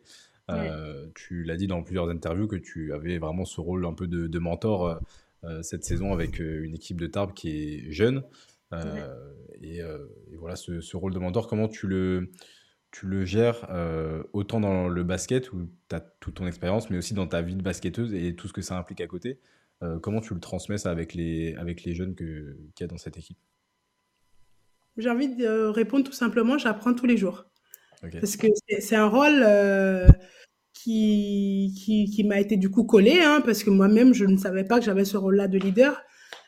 euh, 0.50 1.06
tu 1.14 1.44
l'as 1.44 1.56
dit 1.56 1.66
dans 1.66 1.82
plusieurs 1.82 2.08
interviews 2.08 2.46
que 2.46 2.56
tu 2.56 2.92
avais 2.92 3.18
vraiment 3.18 3.44
ce 3.44 3.60
rôle 3.60 3.86
un 3.86 3.94
peu 3.94 4.06
de, 4.06 4.26
de 4.26 4.38
mentor 4.38 5.00
euh, 5.44 5.62
cette 5.62 5.84
saison 5.84 6.12
avec 6.12 6.40
euh, 6.40 6.64
une 6.64 6.74
équipe 6.74 7.00
de 7.00 7.06
Tarbes 7.06 7.32
qui 7.32 7.50
est 7.50 7.92
jeune 7.92 8.22
et, 9.62 9.78
et, 9.78 10.36
voilà 10.36 10.56
ce, 10.56 10.80
ce, 10.80 10.96
rôle 10.96 11.14
de 11.14 11.18
mentor 11.18 11.46
comment 11.48 11.68
tu 11.68 11.86
le 11.86 12.30
tu 12.92 13.06
le 13.06 13.24
gères 13.24 13.66
euh, 13.70 14.22
autant 14.32 14.60
dans 14.60 14.86
le 14.86 15.02
basket 15.02 15.52
où 15.52 15.68
tu 15.88 15.96
as 15.96 16.00
toute 16.20 16.34
ton 16.34 16.46
expérience, 16.46 16.90
mais 16.90 16.98
aussi 16.98 17.14
dans 17.14 17.26
ta 17.26 17.40
vie 17.42 17.56
de 17.56 17.62
basketteuse 17.62 18.14
et 18.14 18.36
tout 18.36 18.46
ce 18.46 18.52
que 18.52 18.60
ça 18.60 18.76
implique 18.76 19.00
à 19.00 19.06
côté. 19.06 19.40
Euh, 19.82 19.98
comment 19.98 20.20
tu 20.20 20.34
le 20.34 20.40
transmets 20.40 20.78
ça 20.78 20.90
avec 20.90 21.14
les, 21.14 21.56
avec 21.56 21.82
les 21.82 21.94
jeunes 21.94 22.14
qu'il 22.14 22.54
y 22.78 22.84
a 22.84 22.86
dans 22.86 22.98
cette 22.98 23.16
équipe? 23.16 23.38
J'ai 24.98 25.10
envie 25.10 25.34
de 25.34 25.64
répondre 25.66 26.04
tout 26.04 26.12
simplement, 26.12 26.58
j'apprends 26.58 26.92
tous 26.92 27.06
les 27.06 27.16
jours. 27.16 27.46
Okay. 28.04 28.20
Parce 28.20 28.36
que 28.36 28.46
c'est 28.78 28.96
un 28.96 29.06
rôle 29.06 29.42
euh, 29.42 30.06
qui, 30.74 31.74
qui, 31.82 32.10
qui 32.10 32.24
m'a 32.24 32.40
été 32.40 32.58
du 32.58 32.68
coup 32.68 32.84
collé, 32.84 33.20
hein, 33.22 33.40
parce 33.42 33.64
que 33.64 33.70
moi-même, 33.70 34.12
je 34.12 34.26
ne 34.26 34.36
savais 34.36 34.64
pas 34.64 34.78
que 34.78 34.84
j'avais 34.84 35.06
ce 35.06 35.16
rôle-là 35.16 35.48
de 35.48 35.58
leader. 35.58 36.02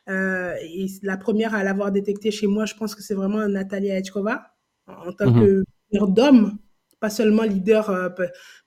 Euh, 0.08 0.54
et 0.62 0.86
la 1.02 1.16
première 1.16 1.54
à 1.54 1.64
l'avoir 1.64 1.90
détecté 1.92 2.30
chez 2.30 2.46
moi, 2.46 2.66
je 2.66 2.74
pense 2.74 2.94
que 2.94 3.02
c'est 3.02 3.14
vraiment 3.14 3.46
Nathalie 3.48 3.88
Etchkova, 3.88 4.42
en, 4.86 5.08
en 5.08 5.12
tant 5.12 5.30
mm 5.30 5.42
-hmm. 5.42 5.64
que 5.92 6.10
d'homme, 6.12 6.58
pas 7.00 7.10
seulement 7.10 7.44
leader, 7.44 7.90
euh, 7.90 8.08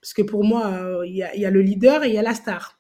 parce 0.02 0.14
que 0.14 0.24
pour 0.24 0.44
moi, 0.44 0.64
il 1.06 1.24
euh, 1.24 1.36
y, 1.36 1.40
y, 1.42 1.46
a 1.46 1.52
le 1.52 1.62
leader 1.62 2.04
et 2.04 2.10
il 2.10 2.16
y 2.16 2.18
a 2.18 2.24
la 2.24 2.34
star. 2.34 2.80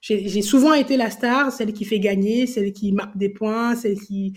J'ai 0.00 0.42
souvent 0.42 0.74
été 0.74 0.96
la 0.96 1.10
star, 1.10 1.50
celle 1.52 1.72
qui 1.72 1.84
fait 1.84 1.98
gagner, 1.98 2.46
celle 2.46 2.72
qui 2.72 2.92
marque 2.92 3.16
des 3.18 3.30
points, 3.30 3.74
celle 3.74 3.98
qui 3.98 4.32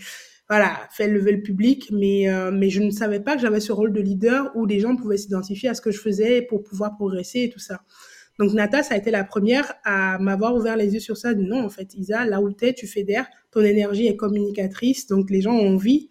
voilà, 0.48 0.72
fait 0.90 1.08
lever 1.08 1.32
le 1.38 1.42
public, 1.42 1.88
mais, 1.92 2.26
mais 2.52 2.68
je 2.68 2.82
ne 2.82 2.90
savais 2.90 3.20
pas 3.20 3.36
que 3.36 3.42
j'avais 3.44 3.60
ce 3.60 3.72
rôle 3.72 3.92
de 3.92 4.00
leader 4.00 4.40
où 4.56 4.66
les 4.66 4.80
gens 4.80 4.96
pouvaient 4.96 5.16
s'identifier 5.24 5.68
à 5.68 5.74
ce 5.74 5.80
que 5.80 5.92
je 5.92 6.00
faisais 6.00 6.42
pour 6.42 6.64
pouvoir 6.64 6.90
progresser 6.96 7.40
et 7.46 7.48
tout 7.48 7.60
ça. 7.60 7.76
Donc 8.38 8.52
Nata, 8.54 8.82
ça 8.82 8.94
a 8.94 8.96
été 8.96 9.10
la 9.10 9.24
première 9.24 9.72
à 9.84 10.18
m'avoir 10.18 10.54
ouvert 10.54 10.76
les 10.76 10.94
yeux 10.94 11.00
sur 11.00 11.16
ça. 11.16 11.34
Non, 11.34 11.64
en 11.64 11.70
fait, 11.70 11.94
Isa, 11.94 12.24
là 12.24 12.40
où 12.40 12.50
tu 12.52 12.66
es, 12.66 12.72
tu 12.72 12.86
fédères, 12.86 13.28
ton 13.52 13.60
énergie 13.60 14.06
est 14.06 14.16
communicatrice, 14.16 15.06
donc 15.06 15.30
les 15.30 15.40
gens 15.40 15.52
ont 15.52 15.74
envie 15.74 16.10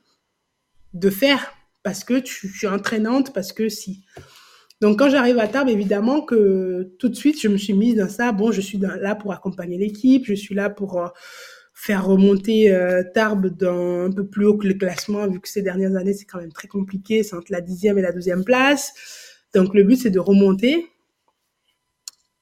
de 0.94 1.10
faire 1.10 1.54
parce 1.84 2.04
que 2.04 2.20
tu, 2.20 2.52
es 2.64 2.68
entraînante, 2.68 3.34
parce 3.34 3.52
que 3.52 3.68
si. 3.68 4.04
Donc 4.82 5.00
quand 5.00 5.10
j'arrive 5.10 5.40
à 5.40 5.48
Tarbes, 5.48 5.70
évidemment 5.70 6.22
que 6.22 6.92
tout 7.00 7.10
de 7.10 7.16
suite, 7.16 7.42
je 7.42 7.48
me 7.48 7.58
suis 7.58 7.74
mise 7.74 7.96
dans 7.96 8.10
ça. 8.10 8.32
Bon, 8.32 8.52
je 8.52 8.62
suis 8.62 8.78
là 8.78 9.16
pour 9.16 9.34
accompagner 9.34 9.78
l'équipe, 9.78 10.26
je 10.26 10.34
suis 10.34 10.56
là 10.56 10.70
pour 10.70 11.02
euh, 11.02 11.08
faire 11.74 12.06
remonter 12.06 12.72
euh, 12.72 13.04
Tarbes 13.14 13.48
dans 13.48 14.06
un 14.06 14.12
peu 14.12 14.26
plus 14.26 14.46
haut 14.46 14.58
que 14.58 14.68
le 14.68 14.76
classement, 14.76 15.28
vu 15.28 15.40
que 15.40 15.50
ces 15.50 15.62
dernières 15.62 15.96
années, 15.96 16.14
c'est 16.14 16.26
quand 16.26 16.40
même 16.40 16.52
très 16.52 16.68
compliqué, 16.68 17.24
c'est 17.24 17.36
entre 17.36 17.52
la 17.52 17.62
dixième 17.62 17.98
et 17.98 18.02
la 18.02 18.12
deuxième 18.12 18.44
place. 18.44 18.94
Donc 19.54 19.74
le 19.74 19.84
but, 19.84 19.98
c'est 19.98 20.10
de 20.12 20.20
remonter. 20.20 20.88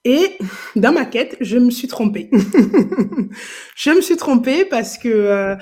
Et 0.04 0.38
dans 0.76 0.92
ma 0.92 1.04
quête, 1.04 1.36
je 1.40 1.58
me 1.58 1.70
suis 1.70 1.88
trompée. 1.88 2.30
je 3.76 3.90
me 3.90 4.00
suis 4.00 4.16
trompée 4.16 4.64
parce 4.64 4.98
que... 4.98 5.08
Euh, 5.08 5.56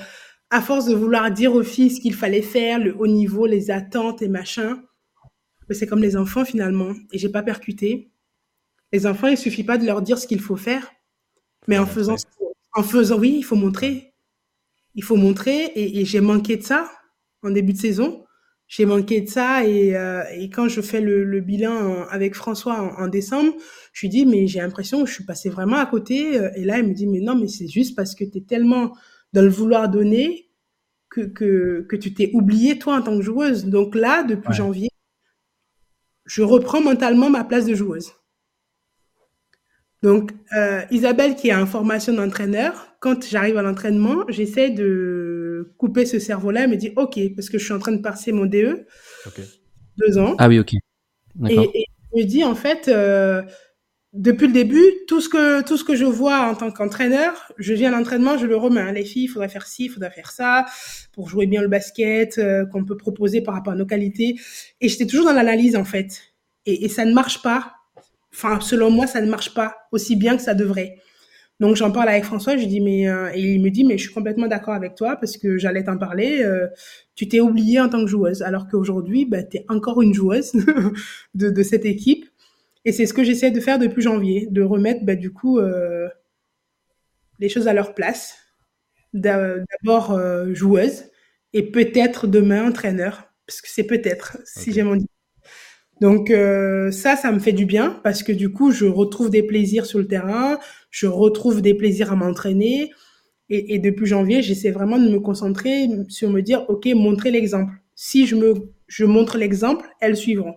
à 0.49 0.61
force 0.61 0.85
de 0.85 0.95
vouloir 0.95 1.31
dire 1.31 1.53
aux 1.53 1.63
filles 1.63 1.91
ce 1.91 2.01
qu'il 2.01 2.15
fallait 2.15 2.41
faire, 2.41 2.79
le 2.79 2.95
haut 2.97 3.07
niveau, 3.07 3.45
les 3.45 3.69
attentes 3.69 4.21
et 4.21 4.27
machin, 4.29 4.81
mais 5.67 5.75
c'est 5.75 5.87
comme 5.87 6.01
les 6.01 6.17
enfants 6.17 6.45
finalement. 6.45 6.93
Et 7.11 7.19
j'ai 7.19 7.29
pas 7.29 7.43
percuté. 7.43 8.11
Les 8.91 9.05
enfants, 9.05 9.27
il 9.27 9.37
suffit 9.37 9.63
pas 9.63 9.77
de 9.77 9.85
leur 9.85 10.01
dire 10.01 10.17
ce 10.17 10.25
qu'il 10.25 10.41
faut 10.41 10.55
faire, 10.55 10.91
mais 11.67 11.77
en 11.77 11.85
faisant, 11.85 12.15
en 12.73 12.83
faisant, 12.83 13.19
oui, 13.19 13.35
il 13.37 13.43
faut 13.43 13.55
montrer. 13.55 14.15
Il 14.95 15.03
faut 15.03 15.15
montrer. 15.15 15.65
Et, 15.75 16.01
et 16.01 16.05
j'ai 16.05 16.21
manqué 16.21 16.57
de 16.57 16.63
ça 16.63 16.91
en 17.43 17.51
début 17.51 17.73
de 17.73 17.77
saison. 17.77 18.25
J'ai 18.69 18.85
manqué 18.85 19.19
de 19.21 19.27
ça 19.27 19.65
et, 19.65 19.97
euh, 19.97 20.23
et 20.31 20.49
quand 20.49 20.67
je 20.69 20.79
fais 20.79 21.01
le, 21.01 21.25
le 21.25 21.41
bilan 21.41 22.03
avec 22.09 22.35
François 22.35 22.79
en, 22.79 23.03
en, 23.03 23.07
décembre, 23.07 23.53
je 23.93 24.01
lui 24.01 24.09
dis 24.09 24.25
mais 24.25 24.47
j'ai 24.47 24.59
l'impression 24.59 25.01
que 25.03 25.09
je 25.09 25.15
suis 25.15 25.25
passée 25.25 25.49
vraiment 25.49 25.77
à 25.77 25.85
côté. 25.85 26.39
Et 26.55 26.63
là, 26.63 26.77
il 26.77 26.87
me 26.87 26.93
dit 26.93 27.07
mais 27.07 27.19
non, 27.19 27.35
mais 27.35 27.47
c'est 27.47 27.67
juste 27.67 27.95
parce 27.95 28.15
que 28.15 28.23
tu 28.23 28.37
es 28.37 28.41
tellement 28.41 28.95
dans 29.33 29.41
le 29.41 29.49
vouloir 29.49 29.89
donner 29.89 30.49
que, 31.09 31.21
que, 31.21 31.85
que 31.89 31.95
tu 31.95 32.13
t'es 32.13 32.29
oublié 32.33 32.79
toi 32.79 32.97
en 32.97 33.01
tant 33.01 33.17
que 33.17 33.23
joueuse. 33.23 33.65
Donc 33.65 33.95
là, 33.95 34.23
depuis 34.23 34.49
ouais. 34.49 34.55
janvier, 34.55 34.89
je 36.25 36.43
reprends 36.43 36.81
mentalement 36.81 37.29
ma 37.29 37.43
place 37.43 37.65
de 37.65 37.73
joueuse. 37.73 38.13
Donc, 40.01 40.31
euh, 40.55 40.81
Isabelle, 40.91 41.35
qui 41.35 41.49
est 41.49 41.55
en 41.55 41.65
formation 41.65 42.13
d'entraîneur, 42.13 42.95
quand 43.01 43.25
j'arrive 43.25 43.57
à 43.57 43.61
l'entraînement, 43.61 44.23
j'essaie 44.29 44.69
de 44.69 45.48
couper 45.77 46.05
ce 46.05 46.19
cerveau-là 46.19 46.65
et 46.65 46.67
me 46.67 46.75
dit 46.75 46.91
OK, 46.95 47.19
parce 47.35 47.49
que 47.49 47.57
je 47.57 47.63
suis 47.63 47.73
en 47.73 47.79
train 47.79 47.91
de 47.91 48.01
passer 48.01 48.31
mon 48.31 48.45
DE. 48.45 48.85
Okay. 49.27 49.43
Deux 49.97 50.17
ans. 50.17 50.35
Ah 50.37 50.47
oui, 50.47 50.59
OK. 50.59 50.73
Et, 50.73 51.53
et, 51.53 51.85
je 52.13 52.21
me 52.21 52.25
dis, 52.25 52.43
en 52.43 52.55
fait, 52.55 52.87
euh, 52.87 53.41
depuis 54.13 54.47
le 54.47 54.53
début, 54.53 54.83
tout 55.07 55.21
ce 55.21 55.29
que 55.29 55.61
tout 55.63 55.77
ce 55.77 55.83
que 55.83 55.95
je 55.95 56.05
vois 56.05 56.49
en 56.49 56.55
tant 56.55 56.71
qu'entraîneur, 56.71 57.51
je 57.57 57.73
viens 57.73 57.93
à 57.93 57.97
l'entraînement, 57.97 58.37
je 58.37 58.47
le 58.47 58.55
remets. 58.55 58.81
Hein. 58.81 58.91
Les 58.91 59.05
filles, 59.05 59.25
il 59.25 59.27
faudrait 59.27 59.49
faire 59.49 59.67
ci, 59.67 59.85
il 59.85 59.89
faudrait 59.89 60.11
faire 60.11 60.31
ça 60.31 60.65
pour 61.13 61.29
jouer 61.29 61.45
bien 61.45 61.61
le 61.61 61.67
basket 61.67 62.37
euh, 62.37 62.65
qu'on 62.65 62.85
peut 62.85 62.97
proposer 62.97 63.41
par 63.41 63.53
rapport 63.53 63.73
à 63.73 63.75
nos 63.75 63.85
qualités. 63.85 64.39
Et 64.81 64.89
j'étais 64.89 65.05
toujours 65.05 65.25
dans 65.25 65.33
l'analyse 65.33 65.75
en 65.75 65.85
fait. 65.85 66.21
Et, 66.65 66.85
et, 66.85 66.89
ça 66.89 67.05
ne 67.05 67.13
marche 67.13 67.41
pas. 67.41 67.73
Enfin, 68.33 68.59
selon 68.61 68.91
moi, 68.91 69.07
ça 69.07 69.21
ne 69.21 69.29
marche 69.29 69.53
pas 69.53 69.75
aussi 69.91 70.15
bien 70.15 70.37
que 70.37 70.43
ça 70.43 70.53
devrait. 70.53 70.97
Donc 71.59 71.75
j'en 71.75 71.91
parle 71.91 72.07
avec 72.07 72.23
François, 72.23 72.55
je 72.55 72.65
dis 72.65 72.79
mais 72.79 73.09
euh, 73.09 73.31
et 73.33 73.41
il 73.41 73.61
me 73.61 73.69
dit 73.69 73.83
mais 73.83 73.97
je 73.97 74.03
suis 74.03 74.13
complètement 74.13 74.47
d'accord 74.47 74.73
avec 74.73 74.95
toi 74.95 75.17
parce 75.17 75.37
que 75.37 75.57
j'allais 75.57 75.83
t'en 75.83 75.97
parler. 75.97 76.41
Euh, 76.41 76.67
tu 77.15 77.27
t'es 77.27 77.41
oubliée 77.41 77.81
en 77.81 77.89
tant 77.89 78.01
que 78.01 78.07
joueuse, 78.07 78.41
alors 78.41 78.67
qu'aujourd'hui, 78.69 79.25
bah, 79.25 79.43
tu 79.43 79.57
es 79.57 79.65
encore 79.67 80.01
une 80.01 80.13
joueuse 80.13 80.53
de, 81.33 81.49
de 81.49 81.63
cette 81.63 81.85
équipe 81.85 82.25
et 82.85 82.93
c'est 82.93 83.05
ce 83.05 83.13
que 83.13 83.23
j'essaie 83.23 83.51
de 83.51 83.59
faire 83.59 83.77
depuis 83.77 84.01
janvier, 84.01 84.47
de 84.49 84.61
remettre 84.61 85.03
bah, 85.03 85.15
du 85.15 85.33
coup 85.33 85.59
euh, 85.59 86.07
les 87.39 87.49
choses 87.49 87.67
à 87.67 87.73
leur 87.73 87.93
place. 87.93 88.37
D'abord 89.13 90.19
joueuse 90.53 91.05
et 91.53 91.71
peut-être 91.71 92.27
demain 92.27 92.67
entraîneur, 92.69 93.23
parce 93.47 93.59
que 93.61 93.67
c'est 93.67 93.85
peut-être, 93.87 94.35
okay. 94.35 94.43
si 94.45 94.71
j'ai 94.71 94.83
mon 94.83 94.95
dit. 94.95 95.09
Donc 96.01 96.31
euh, 96.31 96.91
ça, 96.91 97.15
ça 97.15 97.31
me 97.31 97.39
fait 97.39 97.51
du 97.51 97.65
bien 97.65 97.99
parce 98.03 98.23
que 98.23 98.31
du 98.31 98.51
coup, 98.51 98.71
je 98.71 98.85
retrouve 98.85 99.29
des 99.29 99.43
plaisirs 99.43 99.85
sur 99.85 99.99
le 99.99 100.07
terrain, 100.07 100.59
je 100.91 101.07
retrouve 101.07 101.61
des 101.61 101.73
plaisirs 101.73 102.11
à 102.11 102.15
m'entraîner. 102.15 102.91
Et, 103.49 103.73
et, 103.75 103.79
depuis 103.79 104.05
janvier, 104.05 104.43
j'essaie 104.43 104.69
vraiment 104.69 104.99
de 104.99 105.09
me 105.09 105.19
concentrer 105.19 105.87
sur 106.07 106.29
me 106.29 106.41
dire, 106.41 106.69
OK, 106.69 106.87
montrer 106.93 107.31
l'exemple. 107.31 107.73
Si 107.95 108.27
je 108.27 108.35
me, 108.35 108.53
je 108.87 109.05
montre 109.05 109.37
l'exemple, 109.39 109.87
elles 110.01 110.15
suivront. 110.15 110.55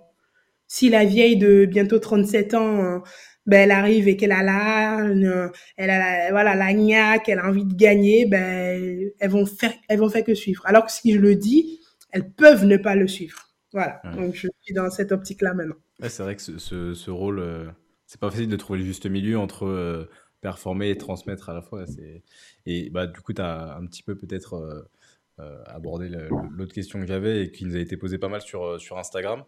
Si 0.69 0.91
la 0.91 1.05
vieille 1.07 1.37
de 1.37 1.65
bientôt 1.65 1.99
37 1.99 2.55
ans, 2.55 3.03
ben, 3.47 3.63
elle 3.63 3.71
arrive 3.71 4.09
et 4.09 4.17
qu'elle 4.17 4.33
a 4.33 4.43
la, 4.43 5.07
elle 5.77 5.91
a 5.91 5.99
la, 5.99 6.31
voilà, 6.31 6.55
la 6.55 6.73
gnaque, 6.73 7.29
elle 7.29 7.41
a 7.41 7.49
envie 7.49 7.65
de 7.65 7.75
gagner, 7.75 8.27
ben, 8.27 9.11
elles 9.19 9.31
vont 9.31 9.47
faire, 9.47 9.73
elles 9.89 9.99
vont 9.99 10.09
faire 10.09 10.25
que 10.25 10.35
suivre. 10.35 10.63
Alors 10.67 10.87
que 10.87 10.93
si 10.93 11.13
je 11.13 11.19
le 11.19 11.35
dis, 11.35 11.81
elles 12.11 12.31
peuvent 12.31 12.65
ne 12.67 12.77
pas 12.77 12.95
le 12.95 13.09
suivre. 13.09 13.52
Voilà. 13.73 14.03
Donc, 14.05 14.35
je 14.35 14.49
suis 14.61 14.75
dans 14.75 14.91
cette 14.91 15.13
optique-là 15.13 15.55
maintenant. 15.55 15.77
c'est 16.01 16.23
vrai 16.23 16.37
que 16.37 16.43
ce, 16.43 16.59
ce, 16.59 16.95
ce 16.95 17.11
rôle, 17.11 17.39
euh, 17.39 17.71
c'est 18.07 18.21
pas 18.21 18.31
facile 18.31 18.49
de 18.49 18.57
trouver 18.57 18.81
le 18.81 18.85
juste 18.85 19.07
milieu 19.07 19.39
entre 19.39 19.67
euh, 19.67 20.09
performer 20.41 20.91
et 20.91 20.99
transmettre 20.99 21.49
à 21.49 21.55
la 21.55 21.63
fois. 21.63 21.85
Et 22.67 22.91
bah, 22.91 23.07
du 23.07 23.21
coup, 23.21 23.33
tu 23.33 23.41
as 23.41 23.77
un 23.77 23.87
petit 23.87 24.03
peu 24.03 24.15
peut-être 24.15 24.87
euh, 25.39 25.63
abordé 25.67 26.09
l'autre 26.09 26.75
question 26.75 27.01
que 27.01 27.07
j'avais 27.07 27.45
et 27.45 27.51
qui 27.51 27.65
nous 27.65 27.77
a 27.77 27.79
été 27.79 27.97
posée 27.97 28.19
pas 28.19 28.29
mal 28.29 28.43
sur, 28.43 28.81
sur 28.81 28.99
Instagram. 28.99 29.45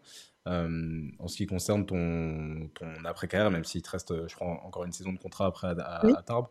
en 0.47 1.29
ce 1.29 1.37
qui 1.37 1.47
concerne 1.47 1.85
ton, 1.85 2.71
ton 2.75 3.05
après-carrière, 3.05 3.51
même 3.51 3.65
s'il 3.65 3.83
te 3.83 3.91
reste, 3.91 4.27
je 4.27 4.35
crois, 4.35 4.49
encore 4.65 4.85
une 4.85 4.93
saison 4.93 5.13
de 5.13 5.19
contrat 5.19 5.47
après 5.47 5.69
à, 5.79 5.99
à, 5.99 6.23
Tarbes, 6.23 6.49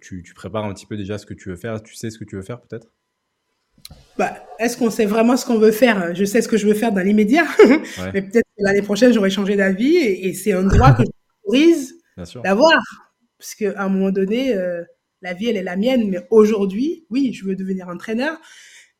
tu, 0.00 0.22
tu 0.22 0.34
prépares 0.34 0.64
un 0.64 0.72
petit 0.72 0.86
peu 0.86 0.96
déjà 0.96 1.18
ce 1.18 1.26
que 1.26 1.34
tu 1.34 1.48
veux 1.48 1.56
faire 1.56 1.82
Tu 1.82 1.96
sais 1.96 2.10
ce 2.10 2.18
que 2.18 2.24
tu 2.24 2.36
veux 2.36 2.42
faire 2.42 2.60
peut-être? 2.60 2.92
Bah, 4.18 4.34
est-ce 4.58 4.76
qu'on 4.76 4.90
sait 4.90 5.06
vraiment 5.06 5.36
ce 5.36 5.46
qu'on 5.46 5.58
veut 5.58 5.72
faire? 5.72 6.14
Je 6.14 6.24
sais 6.24 6.42
ce 6.42 6.48
que 6.48 6.56
je 6.56 6.66
veux 6.66 6.74
faire 6.74 6.92
dans 6.92 7.00
l'immédiat, 7.00 7.46
mais 8.12 8.22
peut-être 8.22 8.46
que 8.56 8.64
l'année 8.64 8.82
prochaine, 8.82 9.12
j'aurai 9.12 9.30
changé 9.30 9.56
d'avis 9.56 9.96
et, 9.96 10.32
c'est 10.34 10.52
un 10.52 10.64
droit 10.64 10.92
que 10.92 11.02
je 11.02 11.08
m'autorise 11.46 11.94
d'avoir. 12.44 12.80
Parce 13.38 13.54
qu'à 13.54 13.82
un 13.82 13.88
moment 13.88 14.10
donné, 14.10 14.54
euh, 14.54 14.82
la 15.22 15.34
vie, 15.34 15.48
elle 15.48 15.56
est 15.56 15.62
la 15.62 15.76
mienne, 15.76 16.08
mais 16.08 16.26
aujourd'hui, 16.30 17.06
oui, 17.10 17.32
je 17.32 17.44
veux 17.44 17.56
devenir 17.56 17.88
entraîneur. 17.88 18.38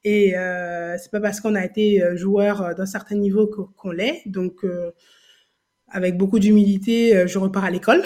Et 0.05 0.37
euh, 0.37 0.97
c'est 0.99 1.11
pas 1.11 1.21
parce 1.21 1.41
qu'on 1.41 1.55
a 1.55 1.65
été 1.65 2.03
euh, 2.03 2.17
joueur 2.17 2.63
euh, 2.63 2.75
d'un 2.75 2.87
certain 2.87 3.17
niveau 3.17 3.47
qu'on 3.77 3.91
l'est. 3.91 4.23
Donc, 4.27 4.65
avec 5.89 6.17
beaucoup 6.17 6.39
d'humilité, 6.39 7.27
je 7.27 7.39
repars 7.39 7.65
à 7.65 7.71
l'école 7.71 8.03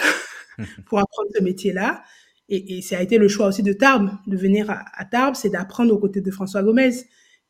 pour 0.85 0.99
apprendre 0.99 1.29
ce 1.35 1.43
métier-là. 1.43 2.03
Et, 2.49 2.77
et, 2.77 2.81
ça 2.81 2.99
a 2.99 3.01
été 3.01 3.17
le 3.17 3.27
choix 3.27 3.47
aussi 3.47 3.63
de 3.63 3.73
Tarbes, 3.73 4.11
de 4.27 4.37
venir 4.37 4.69
à, 4.69 4.85
à 4.93 5.05
Tarbes, 5.05 5.35
c'est 5.35 5.49
d'apprendre 5.49 5.93
aux 5.93 5.97
côtés 5.97 6.21
de 6.21 6.29
François 6.31 6.61
Gomez, 6.61 6.91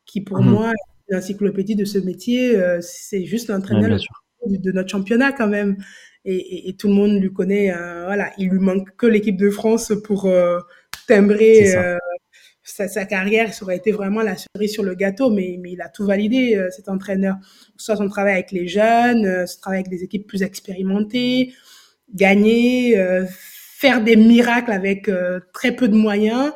qui 0.06 0.22
pour 0.22 0.41
mhm. 0.41 0.50
moi, 0.50 0.72
l'encyclopédie 1.10 1.76
de 1.76 1.86
ce 1.86 1.98
métier, 1.98 2.56
euh, 2.56 2.80
c'est 2.82 3.26
juste 3.26 3.50
l'entraîneur 3.50 4.00
de, 4.48 4.72
notre 4.72 4.89
championnat 4.89 5.32
quand 5.32 5.48
même. 5.48 5.78
Et, 6.24 6.70
et, 6.70 6.76
tout 6.76 6.88
le 6.88 6.96
monde 6.96 7.22
lui 7.22 7.32
connaît. 7.32 7.72
Euh, 7.72 8.06
voilà, 8.06 8.32
il 8.38 8.50
lui 8.50 8.60
manque 8.60 8.96
que 8.98 9.06
l'équipe 9.06 9.38
de 9.38 9.50
France 9.52 9.93
pour 10.04 10.26
euh, 10.26 10.60
timbrer 11.08 11.76
euh, 11.76 11.98
sa, 12.64 12.88
sa, 12.88 13.06
carrière. 13.06 13.54
Ça 13.54 13.64
aurait 13.64 13.78
été 13.78 13.91
vraiment 13.91 14.22
la 14.22 14.36
cerise 14.36 14.72
sur 14.72 14.82
le 14.82 14.96
gâteau, 14.96 15.30
mais, 15.30 15.58
mais 15.62 15.74
il 15.74 15.82
a 15.82 15.89
tout 15.89 16.06
validé 16.06 16.60
cet 16.72 16.89
entraîneur. 16.89 17.36
Soit 17.78 17.98
son 17.98 18.10
travail 18.10 18.34
avec 18.34 18.52
les 18.52 18.68
jeunes, 18.68 19.46
son 19.46 19.60
travail 19.60 19.82
avec 19.82 19.89
des 19.89 20.04
équipes 20.04 20.26
plus 20.26 20.41
expérimentées, 20.41 21.54
gagner 22.12 22.98
faire 23.86 24.03
des 24.03 24.15
miracles 24.15 24.71
avec 24.71 25.07
euh, 25.07 25.39
très 25.53 25.75
peu 25.75 25.88
de 25.88 25.95
moyens. 25.95 26.53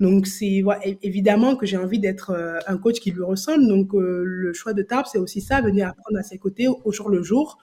Donc 0.00 0.26
c'est 0.26 0.62
évidemment 1.02 1.56
que 1.56 1.64
j'ai 1.64 1.78
envie 1.78 1.98
d'être 1.98 2.30
euh, 2.30 2.58
un 2.66 2.76
coach 2.76 3.00
qui 3.00 3.10
lui 3.10 3.22
ressemble. 3.22 3.66
Donc 3.66 3.94
euh, 3.94 4.22
le 4.22 4.52
choix 4.52 4.74
de 4.74 4.82
Tarbes, 4.82 5.06
c'est 5.10 5.18
aussi 5.18 5.40
ça, 5.40 5.62
venir 5.62 5.88
apprendre 5.88 6.18
à 6.18 6.22
ses 6.22 6.36
côtés 6.36 6.68
au, 6.68 6.92
jour 6.92 7.08
le 7.08 7.22
jour 7.22 7.56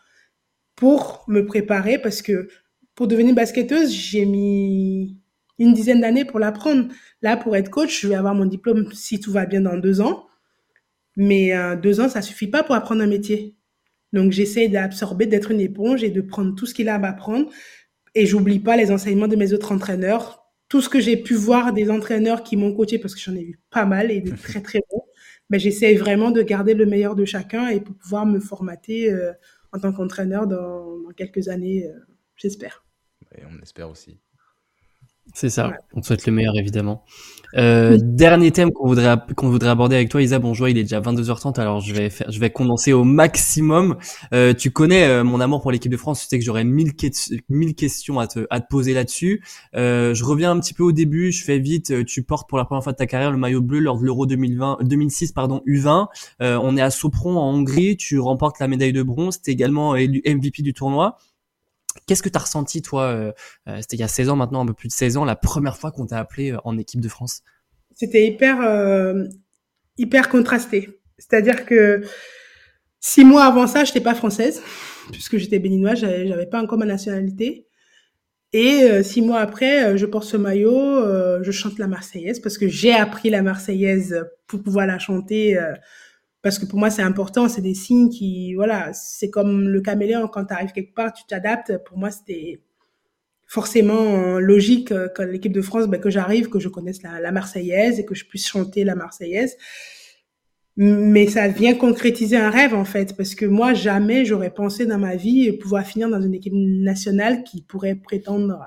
pour 0.75 1.23
me 1.27 1.45
préparer 1.45 1.99
parce 1.99 2.23
que 2.23 2.47
pour 2.95 3.07
devenir 3.07 3.35
basketteuse, 3.35 3.91
j'ai 3.91 4.25
mis 4.25 5.19
une 5.59 5.73
dizaine 5.73 6.01
d'années 6.01 6.25
pour 6.25 6.39
l'apprendre. 6.39 6.87
Là, 7.21 7.37
pour 7.37 7.55
être 7.55 7.69
coach, 7.69 8.01
je 8.01 8.07
vais 8.07 8.15
avoir 8.15 8.33
mon 8.33 8.45
diplôme 8.45 8.91
si 8.91 9.19
tout 9.19 9.31
va 9.31 9.45
bien 9.45 9.61
dans 9.61 9.77
deux 9.77 10.01
ans. 10.01 10.25
Mais 11.15 11.53
deux 11.77 12.01
ans, 12.01 12.09
ça 12.09 12.21
suffit 12.21 12.47
pas 12.47 12.63
pour 12.63 12.75
apprendre 12.75 13.01
un 13.01 13.07
métier. 13.07 13.55
Donc 14.13 14.31
j'essaie 14.31 14.67
d'absorber, 14.67 15.27
d'être 15.27 15.51
une 15.51 15.61
éponge 15.61 16.03
et 16.03 16.09
de 16.09 16.21
prendre 16.21 16.55
tout 16.55 16.65
ce 16.65 16.73
qu'il 16.73 16.89
a 16.89 16.95
à 16.95 16.99
m'apprendre. 16.99 17.49
Et 18.15 18.25
j'oublie 18.25 18.59
pas 18.59 18.77
les 18.77 18.91
enseignements 18.91 19.27
de 19.27 19.35
mes 19.35 19.53
autres 19.53 19.71
entraîneurs. 19.71 20.45
Tout 20.69 20.81
ce 20.81 20.89
que 20.89 20.99
j'ai 20.99 21.17
pu 21.17 21.35
voir 21.35 21.73
des 21.73 21.91
entraîneurs 21.91 22.43
qui 22.43 22.57
m'ont 22.57 22.73
coaché, 22.73 22.97
parce 22.97 23.13
que 23.13 23.21
j'en 23.21 23.35
ai 23.35 23.43
vu 23.43 23.59
pas 23.69 23.85
mal 23.85 24.09
et 24.09 24.21
des 24.21 24.31
très 24.43 24.61
très 24.61 24.81
bons, 24.89 25.03
mais 25.49 25.59
j'essaie 25.59 25.93
vraiment 25.95 26.31
de 26.31 26.41
garder 26.41 26.73
le 26.73 26.85
meilleur 26.85 27.15
de 27.15 27.25
chacun 27.25 27.67
et 27.67 27.81
pour 27.81 27.95
pouvoir 27.95 28.25
me 28.25 28.39
formater 28.39 29.11
euh, 29.11 29.31
en 29.73 29.79
tant 29.79 29.93
qu'entraîneur 29.93 30.47
dans, 30.47 30.97
dans, 30.99 31.11
quelques 31.15 31.49
années, 31.49 31.85
euh, 31.85 31.99
j'espère. 32.35 32.85
Et 33.37 33.43
on 33.45 33.61
espère 33.61 33.89
aussi. 33.89 34.19
C'est 35.33 35.49
ça. 35.49 35.73
On 35.93 36.01
te 36.01 36.05
souhaite 36.05 36.25
le 36.25 36.31
meilleur, 36.31 36.55
évidemment. 36.57 37.03
Euh, 37.57 37.97
dernier 38.01 38.51
thème 38.51 38.71
qu'on 38.71 38.87
voudrait 38.87 39.17
qu'on 39.35 39.49
voudrait 39.49 39.69
aborder 39.69 39.95
avec 39.95 40.09
toi, 40.09 40.21
Isa. 40.21 40.39
Bonjour, 40.39 40.67
il 40.67 40.77
est 40.77 40.83
déjà 40.83 40.99
22h30, 40.99 41.59
alors 41.59 41.79
je 41.79 41.93
vais 41.93 42.09
faire, 42.09 42.29
je 42.29 42.39
vais 42.39 42.49
condenser 42.49 42.91
au 42.91 43.03
maximum. 43.03 43.95
Euh, 44.33 44.53
tu 44.53 44.71
connais 44.71 45.05
euh, 45.05 45.23
mon 45.23 45.39
amour 45.39 45.61
pour 45.61 45.71
l'équipe 45.71 45.91
de 45.91 45.97
France. 45.97 46.21
Tu 46.21 46.27
sais 46.27 46.39
que 46.39 46.43
j'aurais 46.43 46.65
mille, 46.65 46.91
mille 47.49 47.75
questions 47.75 48.19
à 48.19 48.27
te, 48.27 48.45
à 48.49 48.59
te 48.59 48.67
poser 48.69 48.93
là-dessus. 48.93 49.41
Euh, 49.75 50.13
je 50.13 50.23
reviens 50.25 50.51
un 50.51 50.59
petit 50.59 50.73
peu 50.73 50.83
au 50.83 50.91
début. 50.91 51.31
Je 51.31 51.43
fais 51.43 51.59
vite. 51.59 52.05
Tu 52.05 52.23
portes 52.23 52.49
pour 52.49 52.57
la 52.57 52.65
première 52.65 52.83
fois 52.83 52.93
de 52.93 52.97
ta 52.97 53.07
carrière 53.07 53.31
le 53.31 53.37
maillot 53.37 53.61
bleu 53.61 53.79
lors 53.79 53.99
de 53.99 54.05
l'Euro 54.05 54.25
2020, 54.25 54.79
2006, 54.81 55.31
pardon, 55.31 55.61
U20. 55.65 56.07
on 56.41 56.77
est 56.77 56.81
à 56.81 56.89
Sopron 56.89 57.37
en 57.37 57.53
Hongrie. 57.53 57.95
Tu 57.95 58.19
remportes 58.19 58.59
la 58.59 58.67
médaille 58.67 58.93
de 58.93 59.03
bronze. 59.03 59.41
T'es 59.41 59.51
également 59.51 59.95
élu 59.95 60.21
MVP 60.25 60.61
du 60.61 60.73
tournoi. 60.73 61.17
Qu'est-ce 62.07 62.21
que 62.21 62.29
tu 62.29 62.37
as 62.37 62.41
ressenti, 62.41 62.81
toi 62.81 63.03
euh, 63.03 63.31
euh, 63.67 63.77
C'était 63.81 63.95
il 63.95 63.99
y 63.99 64.03
a 64.03 64.07
16 64.07 64.29
ans 64.29 64.35
maintenant, 64.35 64.61
un 64.61 64.65
peu 64.65 64.73
plus 64.73 64.89
de 64.89 64.93
16 64.93 65.17
ans, 65.17 65.25
la 65.25 65.35
première 65.35 65.77
fois 65.77 65.91
qu'on 65.91 66.05
t'a 66.05 66.19
appelé 66.19 66.51
euh, 66.51 66.57
en 66.63 66.77
équipe 66.77 67.01
de 67.01 67.09
France? 67.09 67.41
C'était 67.93 68.27
hyper, 68.27 68.57
hyper 69.97 70.27
contrasté. 70.27 70.99
C'est-à-dire 71.17 71.65
que 71.65 72.03
six 72.99 73.23
mois 73.23 73.45
avant 73.45 73.67
ça, 73.67 73.85
je 73.85 73.91
n'étais 73.91 74.01
pas 74.01 74.15
française, 74.15 74.61
puisque 75.11 75.37
j'étais 75.37 75.59
béninoise, 75.59 75.99
j'avais 75.99 76.45
pas 76.45 76.61
encore 76.61 76.77
ma 76.77 76.85
nationalité. 76.85 77.67
Et 78.51 79.01
six 79.01 79.21
mois 79.21 79.39
après, 79.39 79.97
je 79.97 80.05
porte 80.05 80.25
ce 80.25 80.35
maillot, 80.35 81.41
je 81.41 81.51
chante 81.51 81.79
la 81.79 81.87
Marseillaise, 81.87 82.41
parce 82.41 82.57
que 82.57 82.67
j'ai 82.67 82.93
appris 82.93 83.29
la 83.29 83.41
Marseillaise 83.41 84.25
pour 84.45 84.61
pouvoir 84.61 84.87
la 84.87 84.99
chanter 84.99 85.57
parce 86.45 86.59
que 86.59 86.67
pour 86.67 86.77
moi 86.77 86.91
c'est 86.91 87.01
important, 87.01 87.49
c'est 87.49 87.63
des 87.63 87.73
signes 87.73 88.07
qui, 88.07 88.53
voilà, 88.53 88.93
c'est 88.93 89.31
comme 89.31 89.67
le 89.67 89.81
caméléon, 89.81 90.27
quand 90.27 90.45
tu 90.45 90.53
arrives 90.53 90.73
quelque 90.73 90.93
part, 90.93 91.11
tu 91.11 91.23
t'adaptes. 91.25 91.75
Pour 91.87 91.97
moi, 91.97 92.11
c'était 92.11 92.61
forcément 93.47 94.37
logique 94.37 94.91
euh, 94.91 95.07
quand 95.15 95.25
l'équipe 95.25 95.51
de 95.51 95.63
France, 95.63 95.87
ben, 95.87 95.99
que 95.99 96.11
j'arrive, 96.11 96.49
que 96.49 96.59
je 96.59 96.69
connaisse 96.69 97.01
la, 97.01 97.19
la, 97.19 97.31
Marseillaise 97.31 97.99
et 97.99 98.05
que 98.05 98.13
je 98.13 98.25
puisse 98.25 98.47
chanter 98.47 98.83
la 98.83 98.93
Marseillaise. 98.93 99.57
Mais 100.77 101.25
ça 101.25 101.47
vient 101.47 101.73
concrétiser 101.73 102.37
un 102.37 102.51
rêve 102.51 102.75
en 102.75 102.85
fait, 102.85 103.17
parce 103.17 103.33
que 103.33 103.47
moi 103.47 103.73
jamais 103.73 104.23
j'aurais 104.23 104.53
pensé 104.53 104.85
dans 104.85 104.99
ma 104.99 105.15
vie 105.15 105.51
pouvoir 105.53 105.83
finir 105.83 106.09
dans 106.09 106.21
une 106.21 106.35
équipe 106.35 106.53
nationale 106.53 107.43
qui 107.43 107.63
pourrait 107.63 107.95
prétendre 107.95 108.61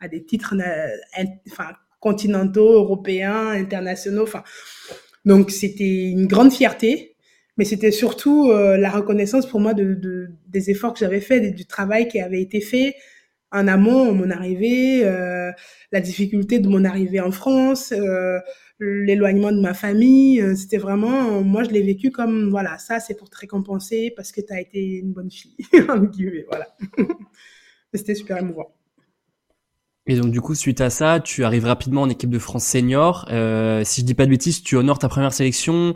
à, 0.00 0.08
des 0.08 0.24
titres 0.24 0.54
enfin, 1.48 1.72
continentaux, 2.00 2.72
européens, 2.72 3.48
internationaux. 3.48 4.22
Enfin, 4.22 4.42
donc 5.26 5.50
c'était 5.50 5.84
une 5.84 6.26
grande 6.26 6.50
fierté 6.50 7.09
mais 7.60 7.66
c'était 7.66 7.90
surtout 7.90 8.48
euh, 8.48 8.78
la 8.78 8.88
reconnaissance 8.88 9.44
pour 9.44 9.60
moi 9.60 9.74
de, 9.74 9.92
de 9.92 10.30
des 10.48 10.70
efforts 10.70 10.94
que 10.94 11.00
j'avais 11.00 11.20
faits, 11.20 11.54
du 11.54 11.66
travail 11.66 12.08
qui 12.08 12.18
avait 12.18 12.40
été 12.40 12.62
fait 12.62 12.94
en 13.52 13.68
amont, 13.68 14.14
mon 14.14 14.30
arrivée, 14.30 15.04
euh, 15.04 15.52
la 15.92 16.00
difficulté 16.00 16.58
de 16.58 16.68
mon 16.68 16.86
arrivée 16.86 17.20
en 17.20 17.30
France, 17.30 17.92
euh, 17.92 18.38
l'éloignement 18.78 19.52
de 19.52 19.60
ma 19.60 19.74
famille. 19.74 20.42
C'était 20.56 20.78
vraiment, 20.78 21.42
moi, 21.42 21.62
je 21.64 21.68
l'ai 21.68 21.82
vécu 21.82 22.10
comme, 22.10 22.48
voilà, 22.48 22.78
ça, 22.78 22.98
c'est 22.98 23.14
pour 23.14 23.28
te 23.28 23.36
récompenser 23.36 24.10
parce 24.16 24.32
que 24.32 24.40
tu 24.40 24.54
as 24.54 24.60
été 24.62 24.80
une 24.80 25.12
bonne 25.12 25.30
fille, 25.30 25.54
voilà. 26.48 26.74
c'était 27.92 28.14
super 28.14 28.38
émouvant. 28.38 28.74
Et 30.06 30.16
donc 30.16 30.32
du 30.32 30.40
coup, 30.40 30.54
suite 30.54 30.80
à 30.80 30.88
ça, 30.88 31.20
tu 31.20 31.44
arrives 31.44 31.66
rapidement 31.66 32.02
en 32.02 32.08
équipe 32.08 32.30
de 32.30 32.38
France 32.38 32.64
senior. 32.64 33.26
Si 33.84 34.00
je 34.00 34.06
dis 34.06 34.14
pas 34.14 34.24
de 34.24 34.30
bêtises, 34.30 34.62
tu 34.62 34.76
honores 34.76 34.98
ta 34.98 35.10
première 35.10 35.34
sélection 35.34 35.94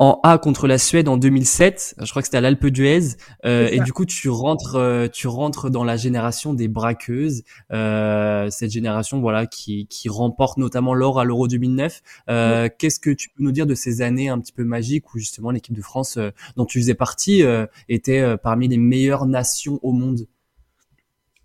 en 0.00 0.18
A 0.22 0.38
contre 0.38 0.66
la 0.66 0.78
Suède 0.78 1.08
en 1.08 1.18
2007. 1.18 1.96
Je 2.00 2.10
crois 2.10 2.22
que 2.22 2.26
c'était 2.26 2.38
à 2.38 2.40
l'Alpe 2.40 2.66
d'Huez. 2.68 3.16
Euh, 3.44 3.68
et 3.70 3.80
du 3.80 3.92
coup, 3.92 4.06
tu 4.06 4.30
rentres, 4.30 4.76
euh, 4.76 5.08
tu 5.08 5.28
rentres 5.28 5.70
dans 5.70 5.84
la 5.84 5.98
génération 5.98 6.54
des 6.54 6.68
braqueuses. 6.68 7.42
Euh, 7.70 8.48
cette 8.48 8.70
génération, 8.70 9.20
voilà, 9.20 9.46
qui, 9.46 9.86
qui 9.88 10.08
remporte 10.08 10.56
notamment 10.56 10.94
l'or 10.94 11.20
à 11.20 11.24
l'Euro 11.24 11.48
2009. 11.48 12.00
Euh, 12.30 12.70
Qu'est-ce 12.78 12.98
que 12.98 13.10
tu 13.10 13.28
peux 13.28 13.44
nous 13.44 13.52
dire 13.52 13.66
de 13.66 13.74
ces 13.74 14.00
années 14.00 14.30
un 14.30 14.40
petit 14.40 14.54
peu 14.54 14.64
magiques 14.64 15.12
où 15.14 15.18
justement 15.18 15.50
l'équipe 15.50 15.76
de 15.76 15.82
France, 15.82 16.16
euh, 16.16 16.30
dont 16.56 16.64
tu 16.64 16.80
faisais 16.80 16.94
partie, 16.94 17.42
euh, 17.42 17.66
était 17.90 18.38
parmi 18.38 18.68
les 18.68 18.78
meilleures 18.78 19.26
nations 19.26 19.80
au 19.82 19.92
monde? 19.92 20.26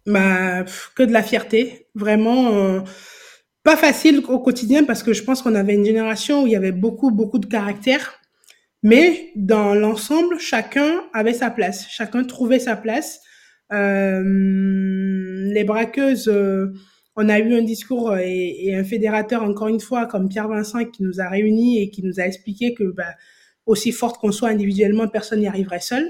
Bah, 0.06 0.64
que 0.96 1.04
de 1.04 1.12
la 1.12 1.24
fierté, 1.24 1.88
vraiment. 1.94 2.82
pas 3.64 3.76
facile 3.76 4.24
au 4.30 4.40
quotidien 4.40 4.86
parce 4.86 5.04
que 5.04 5.12
je 5.12 5.24
pense 5.24 5.42
qu'on 5.42 5.56
avait 5.56 5.74
une 5.74 5.84
génération 5.84 6.44
où 6.44 6.48
il 6.48 6.54
y 6.54 6.56
avait 6.56 6.72
beaucoup, 6.72 7.12
beaucoup 7.12 7.40
de 7.40 7.48
caractère 7.48 8.22
Mais 8.86 9.32
dans 9.36 9.74
l'ensemble, 9.74 10.38
chacun 10.40 11.06
avait 11.12 11.34
sa 11.34 11.50
place, 11.50 11.88
chacun 11.90 12.24
trouvait 12.24 12.60
sa 12.60 12.76
place. 12.76 13.20
Euh, 13.74 14.22
les 15.52 15.64
braqueuses, 15.64 16.28
euh, 16.28 16.72
on 17.16 17.28
a 17.28 17.40
eu 17.40 17.56
un 17.56 17.64
discours 17.64 18.16
et, 18.16 18.76
un 18.76 18.84
fédérateur, 18.84 19.42
encore 19.42 19.70
une 19.70 19.80
fois, 19.80 20.06
comme 20.06 20.30
Pierre 20.30 20.50
Vincent, 20.50 20.86
qui 20.86 21.02
nous 21.02 21.20
a 21.20 21.28
réunis 21.28 21.82
et 21.82 21.90
qui 21.90 22.04
nous 22.04 22.20
a 22.20 22.28
expliqué 22.28 22.76
que 22.76 22.84
bah, 22.84 23.16
aussi 23.66 23.92
forte 23.92 24.20
qu'on 24.20 24.32
soit 24.32 24.50
individuellement, 24.50 25.08
personne 25.08 25.40
n'y 25.40 25.48
arriverait 25.48 25.80
seul 25.80 26.08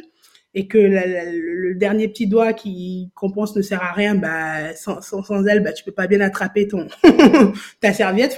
et 0.53 0.67
que 0.67 0.77
le 0.77 1.75
dernier 1.75 2.09
petit 2.09 2.27
doigt 2.27 2.51
qui 2.51 3.09
qu'on 3.15 3.31
pense 3.31 3.55
ne 3.55 3.61
sert 3.61 3.83
à 3.83 3.93
rien, 3.93 4.15
bah 4.15 4.75
sans, 4.75 5.47
elle, 5.47 5.63
bah 5.63 5.71
tu 5.71 5.85
peux 5.85 5.93
pas 5.93 6.07
bien 6.07 6.19
attraper 6.19 6.67
ton 6.67 6.89
ta 7.79 7.93
serviette. 7.93 8.35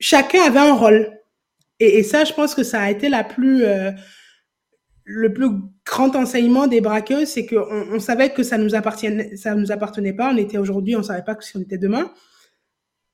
Chacun 0.00 0.42
avait 0.42 0.58
un 0.58 0.74
rôle. 0.74 1.21
Et, 1.82 2.02
ça, 2.04 2.24
je 2.24 2.32
pense 2.32 2.54
que 2.54 2.62
ça 2.62 2.80
a 2.80 2.90
été 2.90 3.08
la 3.08 3.24
plus 3.24 3.64
euh, 3.64 3.90
le 5.04 5.32
plus 5.32 5.48
grand 5.84 6.14
enseignement 6.14 6.68
des 6.68 6.80
braqueuses, 6.80 7.28
c'est 7.28 7.44
qu'on 7.44 7.86
on 7.92 7.98
savait 7.98 8.30
que 8.30 8.44
ça 8.44 8.56
nous 8.56 8.70
ça 8.70 9.54
nous 9.54 9.72
appartenait 9.72 10.12
pas. 10.12 10.32
On 10.32 10.36
était 10.36 10.58
aujourd'hui, 10.58 10.94
on 10.94 11.02
savait 11.02 11.24
pas 11.24 11.36
si 11.40 11.56
on 11.56 11.60
était 11.60 11.78
demain. 11.78 12.12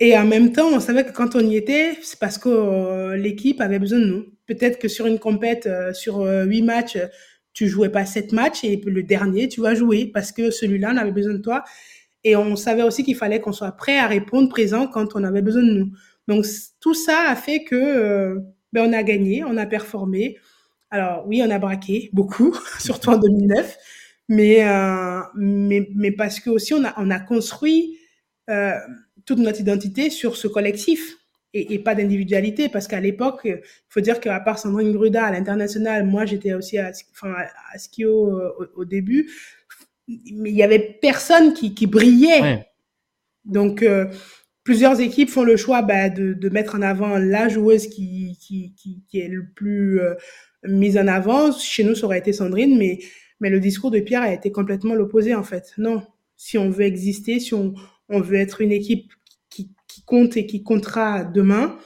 Et 0.00 0.16
en 0.16 0.26
même 0.26 0.52
temps, 0.52 0.68
on 0.68 0.80
savait 0.80 1.04
que 1.04 1.12
quand 1.12 1.34
on 1.34 1.40
y 1.40 1.56
était, 1.56 1.96
c'est 2.02 2.18
parce 2.18 2.36
que 2.36 2.48
euh, 2.50 3.16
l'équipe 3.16 3.60
avait 3.60 3.78
besoin 3.78 4.00
de 4.00 4.04
nous. 4.04 4.26
Peut-être 4.46 4.78
que 4.78 4.86
sur 4.86 5.06
une 5.06 5.18
compète, 5.18 5.66
euh, 5.66 5.94
sur 5.94 6.20
huit 6.20 6.62
matchs, 6.62 6.98
tu 7.54 7.68
jouais 7.68 7.88
pas 7.88 8.04
sept 8.04 8.32
matchs 8.32 8.64
et 8.64 8.76
le 8.76 9.02
dernier, 9.02 9.48
tu 9.48 9.62
vas 9.62 9.74
jouer 9.74 10.10
parce 10.12 10.30
que 10.30 10.50
celui-là, 10.50 10.90
on 10.92 10.98
avait 10.98 11.10
besoin 11.10 11.32
de 11.32 11.42
toi. 11.42 11.64
Et 12.22 12.36
on 12.36 12.54
savait 12.54 12.82
aussi 12.82 13.02
qu'il 13.02 13.16
fallait 13.16 13.40
qu'on 13.40 13.52
soit 13.52 13.72
prêt 13.72 13.98
à 13.98 14.06
répondre 14.06 14.50
présent 14.50 14.86
quand 14.86 15.16
on 15.16 15.24
avait 15.24 15.42
besoin 15.42 15.62
de 15.62 15.72
nous. 15.72 15.92
Donc, 16.28 16.44
tout 16.80 16.94
ça 16.94 17.24
a 17.28 17.34
fait 17.34 17.64
que 17.64 18.44
ben, 18.72 18.88
on 18.88 18.92
a 18.92 19.02
gagné, 19.02 19.44
on 19.44 19.56
a 19.56 19.66
performé. 19.66 20.36
Alors, 20.90 21.26
oui, 21.26 21.42
on 21.44 21.50
a 21.50 21.58
braqué 21.58 22.10
beaucoup, 22.12 22.56
surtout 22.78 23.10
en 23.10 23.18
2009, 23.18 23.76
mais, 24.28 24.66
euh, 24.66 25.20
mais, 25.34 25.88
mais 25.94 26.12
parce 26.12 26.40
que 26.40 26.50
aussi, 26.50 26.74
on 26.74 26.84
a, 26.84 26.94
on 26.96 27.10
a 27.10 27.20
construit 27.20 27.98
euh, 28.50 28.72
toute 29.26 29.38
notre 29.38 29.60
identité 29.60 30.08
sur 30.08 30.36
ce 30.36 30.48
collectif 30.48 31.16
et, 31.52 31.74
et 31.74 31.78
pas 31.78 31.94
d'individualité 31.94 32.68
parce 32.68 32.88
qu'à 32.88 33.00
l'époque, 33.00 33.40
il 33.44 33.60
faut 33.88 34.00
dire 34.00 34.20
qu'à 34.20 34.40
part 34.40 34.58
Sandrine 34.58 34.92
Gruda 34.92 35.26
à 35.26 35.32
l'international, 35.32 36.06
moi 36.06 36.24
j'étais 36.24 36.54
aussi 36.54 36.78
à, 36.78 36.92
enfin, 37.12 37.34
à 37.72 37.78
Skio 37.78 38.30
euh, 38.30 38.52
au, 38.58 38.80
au, 38.80 38.84
début, 38.84 39.30
mais 40.08 40.50
il 40.50 40.56
y 40.56 40.62
avait 40.62 40.98
personne 41.00 41.52
qui, 41.52 41.74
qui 41.74 41.86
brillait. 41.86 42.40
Ouais. 42.40 42.66
Donc 43.44 43.82
euh, 43.82 44.06
plusieurs 44.68 45.00
équipes 45.00 45.30
font 45.30 45.44
le 45.44 45.56
choix 45.56 45.80
bah, 45.80 46.10
de, 46.10 46.34
de, 46.34 46.48
mettre 46.50 46.74
en 46.74 46.82
avant 46.82 47.16
la 47.16 47.48
joueuse 47.48 47.86
qui, 47.86 48.36
qui, 48.38 48.74
qui, 48.76 49.02
qui 49.08 49.18
est 49.18 49.28
le 49.28 49.46
plus 49.54 49.98
euh, 49.98 50.12
mise 50.62 50.98
en 50.98 51.06
avant. 51.06 51.52
Chez 51.52 51.84
nous, 51.84 51.94
ça 51.94 52.04
aurait 52.04 52.18
été 52.18 52.34
Sandrine, 52.34 52.76
mais, 52.76 52.98
mais 53.40 53.48
le 53.48 53.60
discours 53.60 53.90
de 53.90 53.98
Pierre 54.00 54.20
a 54.20 54.30
été 54.30 54.52
complètement 54.52 54.94
l'opposé 54.94 55.34
en 55.34 55.42
fait. 55.42 55.72
Non, 55.78 56.02
si 56.36 56.58
on 56.58 56.68
veut 56.68 56.84
exister, 56.84 57.40
si 57.40 57.54
on, 57.54 57.72
on 58.10 58.20
veut 58.20 58.36
être 58.36 58.60
une 58.60 58.72
équipe 58.72 59.10
compte 60.04 60.36
et 60.36 60.44
qui 60.44 60.62
comptera 60.62 61.24
demain, 61.24 61.78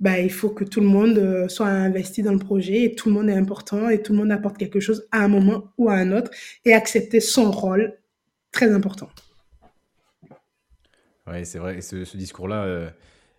bah, 0.00 0.18
il 0.18 0.32
faut 0.32 0.50
que 0.50 0.64
tout 0.64 0.80
le 0.80 0.88
monde 0.88 1.16
euh, 1.16 1.46
soit 1.46 1.68
investi 1.68 2.24
dans 2.24 2.32
le 2.32 2.40
projet 2.40 2.86
et 2.86 2.94
tout 2.96 3.08
le 3.08 3.14
monde 3.14 3.28
est 3.28 3.34
important 3.34 3.88
et 3.88 4.02
tout 4.02 4.14
le 4.14 4.18
monde 4.18 4.32
apporte 4.32 4.58
quelque 4.58 4.80
chose 4.80 5.06
à 5.12 5.22
un 5.22 5.28
moment 5.28 5.72
ou 5.78 5.88
à 5.88 5.94
un 5.94 6.10
autre 6.10 6.32
et 6.64 6.74
accepter 6.74 7.20
son 7.20 7.52
rôle, 7.52 7.96
très 8.50 8.72
important. 8.72 9.10
Oui, 11.30 11.46
c'est 11.46 11.58
vrai. 11.58 11.78
Et 11.78 11.80
ce, 11.80 12.04
ce 12.04 12.16
discours-là, 12.16 12.64
euh, 12.64 12.90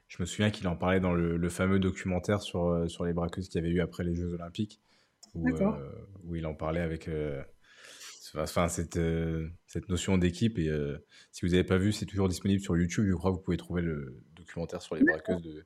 je 0.08 0.18
me 0.20 0.26
souviens 0.26 0.50
qu'il 0.50 0.68
en 0.68 0.76
parlait 0.76 1.00
dans 1.00 1.14
le, 1.14 1.38
le, 1.38 1.50
fameux 1.50 1.80
documentaire 1.80 2.42
sur, 2.42 2.68
euh, 2.68 2.88
sur 2.88 3.06
les 3.06 3.14
braqueuses 3.14 3.50
qu'il 3.50 3.62
y 3.62 3.66
avait 3.66 3.74
eu 3.74 3.82
après 3.82 4.04
les 4.04 4.16
Jeux 4.16 4.34
Olympiques, 4.34 4.80
où, 5.36 5.48
euh, 5.48 5.92
où 6.24 6.36
il 6.36 6.46
en 6.46 6.54
parlait 6.54 6.82
avec 6.82 7.08
euh, 7.08 7.42
enfin, 8.40 8.68
cette, 8.68 8.98
euh, 8.98 9.50
cette 9.68 9.90
notion 9.90 10.18
d'équipe. 10.18 10.58
Et 10.58 10.70
euh, 10.70 10.98
si 11.32 11.46
vous 11.46 11.52
n'avez 11.52 11.64
pas 11.64 11.78
vu, 11.78 11.92
c'est 11.92 12.06
toujours 12.06 12.30
disponible 12.30 12.62
sur 12.62 12.78
YouTube. 12.78 13.06
Je 13.08 13.14
crois 13.14 13.32
que 13.32 13.38
vous 13.38 13.42
pouvez 13.42 13.58
trouver 13.58 13.82
le 13.82 14.24
documentaire 14.36 14.82
sur 14.82 14.96
les 14.96 15.04
braqueuses 15.04 15.42
de 15.42 15.66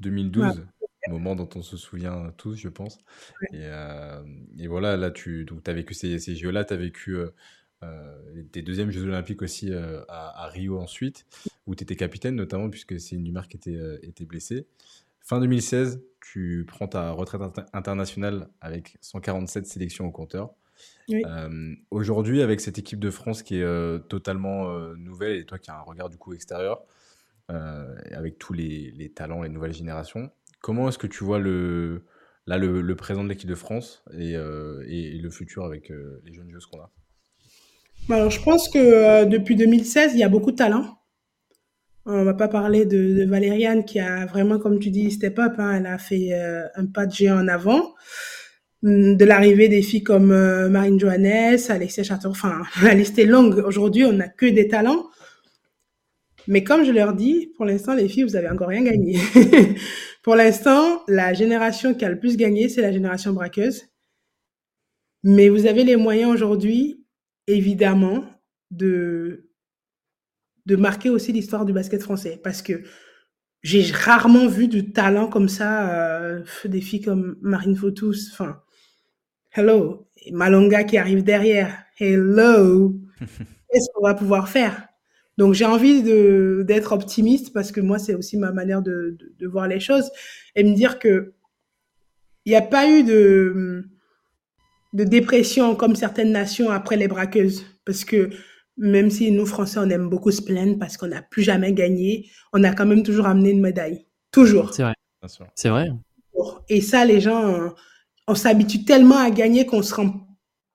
2012, 0.00 0.58
ouais. 0.58 0.64
moment 1.08 1.36
dont 1.36 1.48
on 1.54 1.62
se 1.62 1.76
souvient 1.76 2.32
tous, 2.36 2.56
je 2.56 2.68
pense. 2.68 2.98
Ouais. 3.42 3.58
Et, 3.58 3.64
euh, 3.64 4.22
et, 4.58 4.66
voilà, 4.66 4.96
là, 4.96 5.10
tu 5.10 5.46
as 5.66 5.72
vécu 5.72 5.94
ces, 5.94 6.18
ces 6.18 6.34
jeux-là, 6.36 6.64
tu 6.64 6.74
as 6.74 6.76
vécu 6.76 7.16
tes 8.52 8.60
deuxièmes 8.60 8.90
Jeux 8.90 9.04
Olympiques 9.04 9.40
aussi 9.40 9.72
à, 9.72 10.04
à, 10.08 10.48
Rio 10.48 10.78
ensuite, 10.78 11.24
où 11.70 11.74
tu 11.76 11.84
étais 11.84 11.96
capitaine 11.96 12.34
notamment, 12.34 12.68
puisque 12.68 12.98
c'est 13.00 13.14
une 13.14 13.22
Dumar 13.24 13.48
qui 13.48 13.56
était, 13.56 13.78
était 14.02 14.24
blessée. 14.24 14.66
Fin 15.20 15.40
2016, 15.40 16.02
tu 16.20 16.64
prends 16.66 16.88
ta 16.88 17.12
retraite 17.12 17.40
internationale 17.72 18.48
avec 18.60 18.96
147 19.00 19.66
sélections 19.66 20.06
au 20.06 20.10
compteur. 20.10 20.50
Oui. 21.08 21.22
Euh, 21.24 21.74
Aujourd'hui, 21.90 22.42
avec 22.42 22.60
cette 22.60 22.78
équipe 22.78 22.98
de 22.98 23.10
France 23.10 23.42
qui 23.42 23.58
est 23.58 23.62
euh, 23.62 23.98
totalement 23.98 24.70
euh, 24.70 24.94
nouvelle 24.96 25.36
et 25.36 25.44
toi 25.44 25.58
qui 25.58 25.70
as 25.70 25.76
un 25.76 25.82
regard 25.82 26.08
du 26.08 26.16
coup 26.16 26.34
extérieur, 26.34 26.82
avec 28.12 28.38
tous 28.38 28.52
les, 28.52 28.92
les, 28.92 29.08
talents, 29.08 29.42
les 29.42 29.48
nouvelles 29.48 29.72
générations, 29.72 30.30
comment 30.60 30.88
est-ce 30.88 30.98
que 30.98 31.08
tu 31.08 31.24
vois 31.24 31.40
le, 31.40 32.04
là, 32.46 32.58
le, 32.58 32.80
le 32.80 32.94
présent 32.94 33.24
de 33.24 33.28
l'équipe 33.28 33.48
de 33.48 33.56
France 33.56 34.04
et, 34.16 34.34
et, 34.34 35.16
et, 35.16 35.18
le 35.18 35.30
futur 35.30 35.64
avec 35.64 35.88
les 35.88 36.32
jeunes 36.32 36.48
joueuses 36.48 36.66
qu'on 36.66 36.80
a? 36.80 36.92
Bah, 38.08 38.14
Alors, 38.14 38.30
je 38.30 38.40
pense 38.40 38.68
que 38.68 39.24
depuis 39.24 39.56
2016, 39.56 40.14
il 40.14 40.20
y 40.20 40.22
a 40.22 40.28
beaucoup 40.28 40.52
de 40.52 40.56
talent. 40.56 40.99
On 42.12 42.24
va 42.24 42.34
pas 42.34 42.48
parler 42.48 42.86
de, 42.86 43.14
de, 43.14 43.24
Valériane 43.24 43.84
qui 43.84 44.00
a 44.00 44.26
vraiment, 44.26 44.58
comme 44.58 44.78
tu 44.78 44.90
dis, 44.90 45.10
step 45.10 45.38
up. 45.38 45.54
Hein, 45.58 45.76
elle 45.78 45.86
a 45.86 45.98
fait 45.98 46.32
un 46.74 46.86
pas 46.86 47.06
de 47.06 47.12
géant 47.12 47.38
en 47.38 47.48
avant. 47.48 47.94
Mm, 48.82 49.16
de 49.16 49.24
l'arrivée 49.24 49.68
des 49.68 49.82
filles 49.82 50.02
comme 50.02 50.32
euh, 50.32 50.68
Marine 50.68 50.98
Johannes, 50.98 51.58
Alexia 51.68 52.02
Charter, 52.02 52.28
enfin, 52.28 52.62
la 52.82 52.94
liste 52.94 53.18
est 53.18 53.26
longue. 53.26 53.62
Aujourd'hui, 53.66 54.04
on 54.04 54.12
n'a 54.12 54.28
que 54.28 54.46
des 54.46 54.68
talents. 54.68 55.06
Mais 56.46 56.64
comme 56.64 56.84
je 56.84 56.90
leur 56.90 57.14
dis, 57.14 57.52
pour 57.56 57.66
l'instant, 57.66 57.94
les 57.94 58.08
filles, 58.08 58.24
vous 58.24 58.36
avez 58.36 58.48
encore 58.48 58.68
rien 58.68 58.82
gagné. 58.82 59.18
pour 60.22 60.36
l'instant, 60.36 61.02
la 61.06 61.34
génération 61.34 61.94
qui 61.94 62.04
a 62.04 62.08
le 62.08 62.18
plus 62.18 62.36
gagné, 62.36 62.68
c'est 62.68 62.80
la 62.80 62.92
génération 62.92 63.32
braqueuse. 63.32 63.84
Mais 65.22 65.50
vous 65.50 65.66
avez 65.66 65.84
les 65.84 65.96
moyens 65.96 66.32
aujourd'hui, 66.32 67.04
évidemment, 67.46 68.24
de, 68.70 69.49
de 70.70 70.76
marquer 70.76 71.10
aussi 71.10 71.32
l'histoire 71.32 71.64
du 71.64 71.72
basket 71.72 72.00
français. 72.00 72.40
Parce 72.42 72.62
que 72.62 72.84
j'ai 73.62 73.90
rarement 73.92 74.46
vu 74.46 74.68
du 74.68 74.92
talent 74.92 75.26
comme 75.26 75.48
ça, 75.48 75.90
euh, 75.90 76.44
des 76.64 76.80
filles 76.80 77.02
comme 77.02 77.36
Marine 77.42 77.76
Fautus, 77.76 78.30
enfin, 78.32 78.62
hello, 79.52 80.08
Malonga 80.30 80.84
qui 80.84 80.96
arrive 80.96 81.24
derrière, 81.24 81.76
hello, 81.98 82.94
qu'est-ce 83.20 83.88
qu'on 83.92 84.06
va 84.06 84.14
pouvoir 84.14 84.48
faire? 84.48 84.86
Donc 85.38 85.54
j'ai 85.54 85.64
envie 85.64 86.02
de 86.02 86.64
d'être 86.66 86.92
optimiste 86.92 87.52
parce 87.52 87.72
que 87.72 87.80
moi 87.80 87.98
c'est 87.98 88.14
aussi 88.14 88.36
ma 88.36 88.52
manière 88.52 88.82
de, 88.82 89.16
de, 89.18 89.34
de, 89.38 89.46
voir 89.48 89.66
les 89.68 89.80
choses 89.80 90.10
et 90.54 90.62
me 90.62 90.74
dire 90.74 90.98
que 90.98 91.32
il 92.44 92.50
n'y 92.50 92.56
a 92.56 92.62
pas 92.62 92.88
eu 92.88 93.02
de 93.04 93.84
de 94.92 95.04
dépression 95.04 95.74
comme 95.76 95.96
certaines 95.96 96.32
nations 96.32 96.70
après 96.70 96.96
les 96.96 97.08
braqueuses. 97.08 97.64
Parce 97.86 98.04
que 98.04 98.30
même 98.80 99.10
si 99.10 99.30
nous 99.30 99.46
Français 99.46 99.78
on 99.78 99.88
aime 99.88 100.08
beaucoup 100.08 100.32
se 100.32 100.42
plaindre 100.42 100.78
parce 100.78 100.96
qu'on 100.96 101.06
n'a 101.06 101.22
plus 101.22 101.42
jamais 101.42 101.72
gagné, 101.72 102.28
on 102.52 102.64
a 102.64 102.72
quand 102.72 102.86
même 102.86 103.04
toujours 103.04 103.26
amené 103.26 103.50
une 103.50 103.60
médaille, 103.60 104.06
toujours. 104.32 104.74
C'est 104.74 104.82
vrai. 104.82 104.94
C'est 105.54 105.68
vrai. 105.68 105.90
Et 106.68 106.80
ça 106.80 107.04
les 107.04 107.20
gens 107.20 107.72
on 108.30 108.34
s'habitue 108.34 108.84
tellement 108.84 109.18
à 109.18 109.30
gagner 109.30 109.66
qu'on 109.66 109.82
se 109.82 109.94
rend 109.94 110.26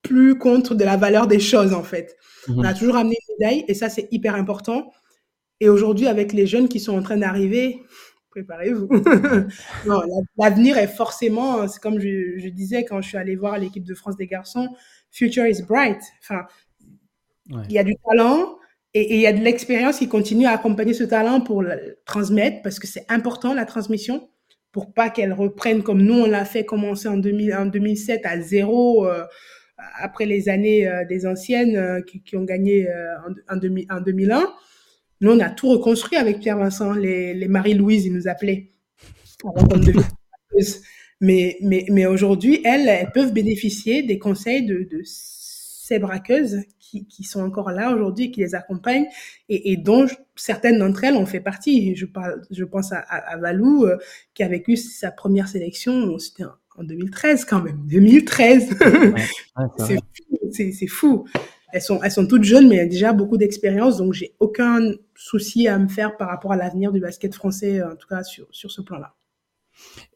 plus 0.02 0.38
compte 0.38 0.74
de 0.74 0.84
la 0.84 0.98
valeur 0.98 1.26
des 1.26 1.40
choses, 1.40 1.74
en 1.74 1.84
fait. 1.84 2.18
Mmh. 2.48 2.60
On 2.60 2.64
a 2.64 2.74
toujours 2.74 2.98
amené 2.98 3.16
une 3.28 3.36
médaille 3.40 3.66
et 3.68 3.74
ça, 3.74 3.90
c'est 3.90 4.08
hyper 4.12 4.36
important. 4.36 4.92
Et 5.60 5.70
aujourd'hui, 5.70 6.08
avec 6.08 6.34
les 6.34 6.46
jeunes 6.46 6.68
qui 6.68 6.80
sont 6.80 6.98
en 6.98 7.02
train 7.02 7.18
d'arriver, 7.18 7.82
préparez-vous. 8.30 8.90
L'avenir 10.38 10.78
est 10.78 10.88
forcément, 10.88 11.68
c'est 11.68 11.82
comme 11.82 12.00
je, 12.00 12.38
je, 12.38 12.50
disais 12.50 12.84
quand 12.84 13.02
je 13.02 13.08
suis 13.08 13.18
allée 13.18 13.38
voir 13.38 13.58
l'équipe 13.58 13.86
de 13.86 13.96
France 13.96 14.18
des 14.18 14.28
garçons, 14.28 14.68
future 15.12 15.46
is 15.46 15.64
bright. 15.64 16.02
Enfin, 16.22 16.42
il 17.50 17.72
y 17.72 17.80
a 17.80 17.84
du 17.84 17.96
talent 18.08 18.58
et, 18.94 19.16
il 19.16 19.20
y 19.20 19.28
a 19.28 19.34
de 19.34 19.44
l'expérience 19.44 20.00
qui 20.00 20.08
continue 20.08 20.46
à 20.46 20.52
accompagner 20.52 20.94
ce 20.94 21.04
talent 21.04 21.42
pour 21.42 21.62
le 21.62 22.00
transmettre 22.06 22.62
parce 22.64 22.80
que 22.80 22.88
c'est 22.88 23.06
important 23.10 23.54
la 23.54 23.66
transmission 23.66 24.30
pour 24.72 24.94
pas 24.94 25.10
qu'elle 25.10 25.34
reprenne 25.34 25.84
comme 25.84 26.02
nous 26.02 26.16
on 26.16 26.26
l'a 26.26 26.46
fait 26.46 26.66
commencer 26.66 27.08
en, 27.08 27.18
2000, 27.18 27.54
en 27.54 27.66
2007 27.66 28.26
à 28.26 28.42
zéro 28.42 29.08
euh, 29.08 29.24
après 30.00 30.26
les 30.26 30.50
années 30.50 30.88
euh, 30.88 31.06
des 31.06 31.26
anciennes 31.28 31.76
euh, 31.76 32.02
qui, 32.02 32.36
ont 32.36 32.44
gagné 32.44 32.88
en, 33.50 33.54
en, 33.54 33.58
2000, 33.58 33.86
en, 33.92 34.02
2001. 34.02 34.54
Nous 35.22 35.32
on 35.32 35.40
a 35.40 35.50
tout 35.50 35.70
reconstruit 35.70 36.18
avec 36.18 36.40
Pierre 36.40 36.58
Vincent, 36.58 36.94
les, 36.94 37.48
Marie-Louise 37.48 38.06
ils 38.06 38.14
nous 38.14 38.28
appelaient. 38.28 38.72
mais 41.22 41.58
mais, 41.62 41.86
mais 41.90 42.06
aujourd'hui 42.06 42.62
elles, 42.64 43.10
peuvent 43.14 43.34
bénéficier 43.34 44.04
des 44.04 44.20
conseils 44.20 44.66
de 44.66 44.88
ces 45.04 46.00
braqueuses 46.00 46.64
qui, 46.86 47.06
qui 47.08 47.24
sont 47.24 47.42
encore 47.42 47.72
là 47.72 47.94
aujourd'hui, 47.94 48.32
qui 48.32 48.42
les 48.42 48.56
accompagnent 48.56 49.08
et, 49.50 49.72
et 49.72 49.78
dont 49.78 50.06
je, 50.06 50.16
certaines 50.36 50.80
d'entre 50.80 51.04
elles 51.04 51.16
ont 51.16 51.26
fait 51.26 51.40
partie. 51.40 51.96
Je, 51.96 52.06
parle, 52.06 52.42
je 52.52 52.64
pense 52.64 52.92
à, 52.92 53.00
à, 53.00 53.34
à 53.34 53.38
Valou, 53.38 53.86
euh, 53.86 53.98
qui 54.34 54.44
a 54.44 54.48
vécu 54.48 54.78
sa 54.78 55.12
première 55.12 55.48
sélection. 55.48 56.18
C'était 56.20 56.44
en 56.78 56.84
2013 56.84 57.46
quand 57.46 57.62
même. 57.62 57.82
2013. 57.88 58.78
c'est 60.52 60.88
fou. 60.88 61.26
Elles 61.74 61.82
sont, 61.82 62.02
elles 62.04 62.12
sont 62.12 62.28
toutes 62.28 62.44
jeunes, 62.44 62.70
mais 62.70 62.78
elles 62.78 62.88
ont 62.88 62.92
déjà 62.92 63.12
beaucoup 63.12 63.38
d'expérience, 63.38 63.98
donc 63.98 64.14
j'ai 64.14 64.34
aucun 64.40 64.94
souci 65.14 65.68
à 65.68 65.78
me 65.78 65.90
faire 65.90 66.16
par 66.16 66.30
rapport 66.30 66.54
à 66.54 66.56
l'avenir 66.56 66.94
du 66.94 67.02
basket 67.02 67.36
français, 67.36 67.84
en 67.84 67.98
tout 67.98 68.08
cas 68.08 68.24
sur, 68.24 68.48
sur 68.52 68.72
ce 68.72 68.82
plan-là. 68.82 69.14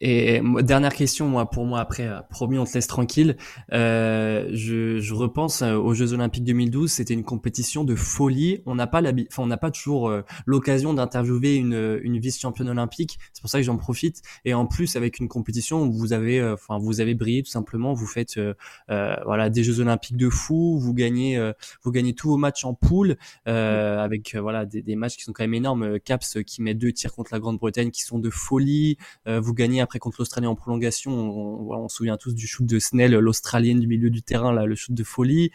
Et 0.01 0.41
dernière 0.61 0.93
question, 0.93 1.27
moi, 1.27 1.49
pour 1.49 1.65
moi, 1.65 1.79
après, 1.79 2.07
euh, 2.07 2.21
promis, 2.29 2.57
on 2.57 2.65
te 2.65 2.73
laisse 2.73 2.87
tranquille. 2.87 3.35
Euh, 3.73 4.49
je, 4.53 4.99
je, 4.99 5.13
repense 5.13 5.61
euh, 5.61 5.75
aux 5.75 5.93
Jeux 5.93 6.13
Olympiques 6.13 6.45
2012. 6.45 6.91
C'était 6.91 7.13
une 7.13 7.23
compétition 7.23 7.83
de 7.83 7.95
folie. 7.95 8.61
On 8.65 8.75
n'a 8.75 8.87
pas 8.87 9.01
enfin, 9.01 9.43
on 9.43 9.47
n'a 9.47 9.57
pas 9.57 9.71
toujours 9.71 10.09
euh, 10.09 10.21
l'occasion 10.45 10.93
d'interviewer 10.93 11.55
une, 11.55 11.99
une 12.01 12.17
vice-championne 12.17 12.69
olympique. 12.69 13.19
C'est 13.33 13.41
pour 13.41 13.49
ça 13.49 13.59
que 13.59 13.63
j'en 13.65 13.77
profite. 13.77 14.21
Et 14.45 14.53
en 14.53 14.65
plus, 14.65 14.95
avec 14.95 15.19
une 15.19 15.27
compétition 15.27 15.83
où 15.83 15.91
vous 15.91 16.13
avez, 16.13 16.41
enfin, 16.43 16.77
vous 16.79 17.01
avez 17.01 17.13
brillé 17.13 17.43
tout 17.43 17.51
simplement. 17.51 17.93
Vous 17.93 18.07
faites, 18.07 18.39
voilà, 18.87 19.49
des 19.49 19.63
Jeux 19.63 19.79
Olympiques 19.81 20.17
de 20.17 20.29
fou. 20.29 20.79
Vous 20.79 20.93
gagnez, 20.93 21.51
vous 21.83 21.91
gagnez 21.91 22.13
tous 22.13 22.29
vos 22.29 22.37
matchs 22.37 22.65
en 22.65 22.73
poule, 22.73 23.17
avec 23.45 24.35
voilà 24.35 24.65
des, 24.65 24.81
des, 24.81 24.95
matchs 24.95 25.17
qui 25.17 25.23
sont 25.23 25.33
quand 25.33 25.43
même 25.43 25.53
énormes. 25.53 25.99
Caps 25.99 26.37
qui 26.45 26.61
met 26.61 26.73
deux 26.73 26.91
tirs 26.91 27.13
contre 27.13 27.33
la 27.33 27.39
Grande-Bretagne 27.39 27.91
qui 27.91 28.01
sont 28.01 28.19
de 28.19 28.29
folie. 28.29 28.97
vous 29.25 29.48
gagnez 29.53 29.81
après 29.81 29.99
contre 29.99 30.17
l'Australie 30.19 30.47
en 30.47 30.55
prolongation. 30.55 31.11
On, 31.11 31.87
se 31.87 31.95
souvient 31.97 32.17
tous 32.17 32.33
du 32.33 32.47
shoot 32.47 32.65
de 32.65 32.79
Snell, 32.79 33.13
l'Australienne 33.13 33.79
du 33.79 33.87
milieu 33.87 34.09
du 34.09 34.21
terrain, 34.21 34.53
là, 34.53 34.65
le 34.65 34.75
shoot 34.75 34.93
de 34.93 35.03
folie. 35.03 35.51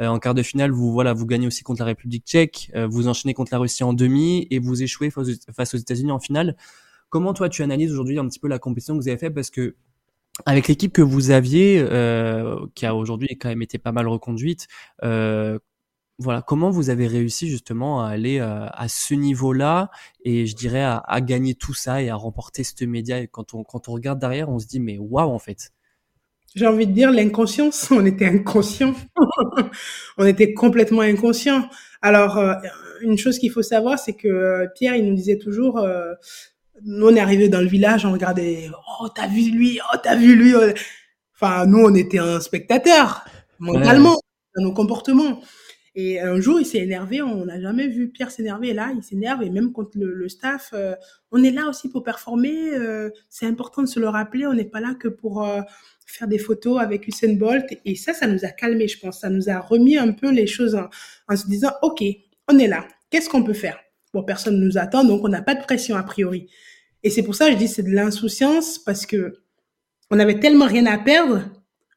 Euh, 0.00 0.08
en 0.08 0.18
quart 0.18 0.34
de 0.34 0.42
finale, 0.42 0.70
vous 0.70 0.90
voilà, 0.92 1.12
vous 1.12 1.26
gagnez 1.26 1.46
aussi 1.46 1.62
contre 1.62 1.80
la 1.80 1.86
République 1.86 2.24
tchèque, 2.26 2.70
euh, 2.74 2.86
vous 2.86 3.08
enchaînez 3.08 3.34
contre 3.34 3.52
la 3.52 3.58
Russie 3.58 3.84
en 3.84 3.92
demi 3.92 4.46
et 4.50 4.58
vous 4.58 4.82
échouez 4.82 5.10
face 5.10 5.74
aux, 5.74 5.78
États-Unis 5.78 6.10
en 6.10 6.18
finale. 6.18 6.56
Comment 7.10 7.34
toi 7.34 7.48
tu 7.48 7.62
analyses 7.62 7.92
aujourd'hui 7.92 8.18
un 8.18 8.26
petit 8.26 8.38
peu 8.38 8.48
la 8.48 8.58
compétition 8.58 8.94
que 8.96 9.02
vous 9.02 9.08
avez 9.08 9.18
faite? 9.18 9.34
Parce 9.34 9.50
que 9.50 9.76
avec 10.46 10.66
l'équipe 10.66 10.92
que 10.94 11.02
vous 11.02 11.30
aviez, 11.30 11.78
euh, 11.78 12.56
qui 12.74 12.86
a 12.86 12.94
aujourd'hui 12.94 13.36
quand 13.38 13.50
même 13.50 13.60
été 13.60 13.76
pas 13.76 13.92
mal 13.92 14.08
reconduite, 14.08 14.66
voilà, 16.22 16.40
comment 16.42 16.70
vous 16.70 16.88
avez 16.88 17.06
réussi 17.06 17.48
justement 17.48 18.04
à 18.04 18.08
aller 18.08 18.38
euh, 18.38 18.66
à 18.72 18.88
ce 18.88 19.14
niveau-là 19.14 19.90
et 20.24 20.46
je 20.46 20.54
dirais 20.54 20.82
à, 20.82 21.20
gagner 21.20 21.54
tout 21.54 21.74
ça 21.74 22.00
et 22.00 22.08
à 22.08 22.14
remporter 22.14 22.64
ce 22.64 22.84
média. 22.84 23.18
Et 23.18 23.26
quand 23.26 23.54
on, 23.54 23.64
quand 23.64 23.88
on 23.88 23.92
regarde 23.92 24.18
derrière, 24.18 24.48
on 24.48 24.58
se 24.58 24.66
dit 24.66 24.80
mais 24.80 24.98
waouh 24.98 25.30
en 25.30 25.38
fait. 25.38 25.72
J'ai 26.54 26.66
envie 26.66 26.86
de 26.86 26.92
dire 26.92 27.10
l'inconscience. 27.10 27.90
On 27.90 28.04
était 28.04 28.26
inconscient. 28.26 28.94
on 30.18 30.26
était 30.26 30.52
complètement 30.52 31.00
inconscient. 31.00 31.66
Alors, 32.02 32.36
euh, 32.36 32.52
une 33.00 33.16
chose 33.16 33.38
qu'il 33.38 33.50
faut 33.50 33.62
savoir, 33.62 33.98
c'est 33.98 34.12
que 34.12 34.28
euh, 34.28 34.66
Pierre, 34.74 34.96
il 34.96 35.08
nous 35.08 35.14
disait 35.14 35.38
toujours, 35.38 35.82
nous 36.84 37.06
on 37.06 37.16
est 37.16 37.20
arrivé 37.20 37.48
dans 37.48 37.60
le 37.60 37.68
village, 37.68 38.04
on 38.04 38.12
regardait, 38.12 38.68
oh 39.00 39.08
t'as 39.08 39.28
vu 39.28 39.50
lui, 39.50 39.80
oh 39.92 39.96
t'as 40.02 40.14
vu 40.14 40.36
lui. 40.36 40.54
Enfin, 41.34 41.64
nous 41.64 41.78
on 41.78 41.94
était 41.94 42.18
un 42.18 42.38
spectateur 42.40 43.24
mentalement 43.58 44.18
dans 44.56 44.62
nos 44.62 44.72
comportements. 44.72 45.40
Et 45.94 46.20
un 46.20 46.40
jour, 46.40 46.58
il 46.58 46.64
s'est 46.64 46.78
énervé. 46.78 47.20
On 47.20 47.44
n'a 47.44 47.60
jamais 47.60 47.88
vu 47.88 48.08
Pierre 48.08 48.30
s'énerver. 48.30 48.72
Là, 48.72 48.92
il 48.96 49.02
s'énerve 49.02 49.42
et 49.42 49.50
même 49.50 49.72
contre 49.72 49.98
le, 49.98 50.14
le 50.14 50.28
staff, 50.28 50.70
euh, 50.72 50.94
on 51.30 51.42
est 51.44 51.50
là 51.50 51.68
aussi 51.68 51.90
pour 51.90 52.02
performer. 52.02 52.72
Euh, 52.74 53.10
c'est 53.28 53.46
important 53.46 53.82
de 53.82 53.86
se 53.86 54.00
le 54.00 54.08
rappeler. 54.08 54.46
On 54.46 54.54
n'est 54.54 54.64
pas 54.64 54.80
là 54.80 54.94
que 54.94 55.08
pour 55.08 55.46
euh, 55.46 55.60
faire 56.06 56.28
des 56.28 56.38
photos 56.38 56.80
avec 56.80 57.06
Usain 57.06 57.34
Bolt. 57.34 57.66
Et 57.84 57.94
ça, 57.94 58.14
ça 58.14 58.26
nous 58.26 58.44
a 58.44 58.48
calmé, 58.48 58.88
je 58.88 58.98
pense. 58.98 59.20
Ça 59.20 59.28
nous 59.28 59.50
a 59.50 59.58
remis 59.60 59.98
un 59.98 60.12
peu 60.12 60.30
les 60.30 60.46
choses 60.46 60.74
en, 60.74 60.88
en 61.28 61.36
se 61.36 61.46
disant, 61.46 61.72
OK, 61.82 62.02
on 62.48 62.58
est 62.58 62.68
là. 62.68 62.86
Qu'est-ce 63.10 63.28
qu'on 63.28 63.44
peut 63.44 63.52
faire? 63.52 63.78
Bon, 64.14 64.22
personne 64.22 64.58
ne 64.58 64.64
nous 64.64 64.78
attend, 64.78 65.04
donc 65.04 65.24
on 65.24 65.28
n'a 65.28 65.42
pas 65.42 65.54
de 65.54 65.62
pression 65.62 65.96
a 65.96 66.02
priori. 66.02 66.48
Et 67.02 67.10
c'est 67.10 67.22
pour 67.22 67.34
ça 67.34 67.46
que 67.46 67.52
je 67.52 67.58
dis 67.58 67.68
c'est 67.68 67.82
de 67.82 67.90
l'insouciance 67.90 68.78
parce 68.78 69.06
que 69.06 69.42
on 70.10 70.18
avait 70.18 70.38
tellement 70.38 70.66
rien 70.66 70.86
à 70.86 70.98
perdre 70.98 71.44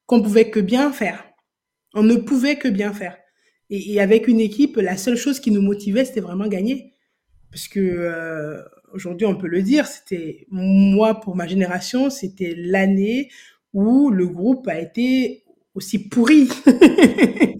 qu'on 0.06 0.22
pouvait 0.22 0.50
que 0.50 0.60
bien 0.60 0.92
faire. 0.92 1.26
On 1.94 2.04
ne 2.04 2.16
pouvait 2.16 2.58
que 2.58 2.68
bien 2.68 2.94
faire. 2.94 3.18
Et, 3.70 4.00
avec 4.00 4.28
une 4.28 4.40
équipe, 4.40 4.78
la 4.78 4.98
seule 4.98 5.18
chose 5.18 5.40
qui 5.40 5.52
nous 5.52 5.62
motivait, 5.62 6.06
c'était 6.06 6.22
vraiment 6.22 6.48
gagner. 6.48 6.94
Parce 7.52 7.68
que 7.68 7.80
euh, 7.80 8.62
aujourd'hui, 8.94 9.26
on 9.26 9.36
peut 9.36 9.48
le 9.48 9.62
dire, 9.62 9.88
c'était 9.88 10.46
moi 10.50 11.16
pour 11.16 11.36
ma 11.36 11.48
génération, 11.48 12.10
c'était 12.10 12.54
l'année 12.56 13.30
où 13.74 14.10
le 14.10 14.28
groupe 14.28 14.68
a 14.68 14.80
été 14.80 15.44
aussi 15.74 16.08
pourri, 16.08 16.48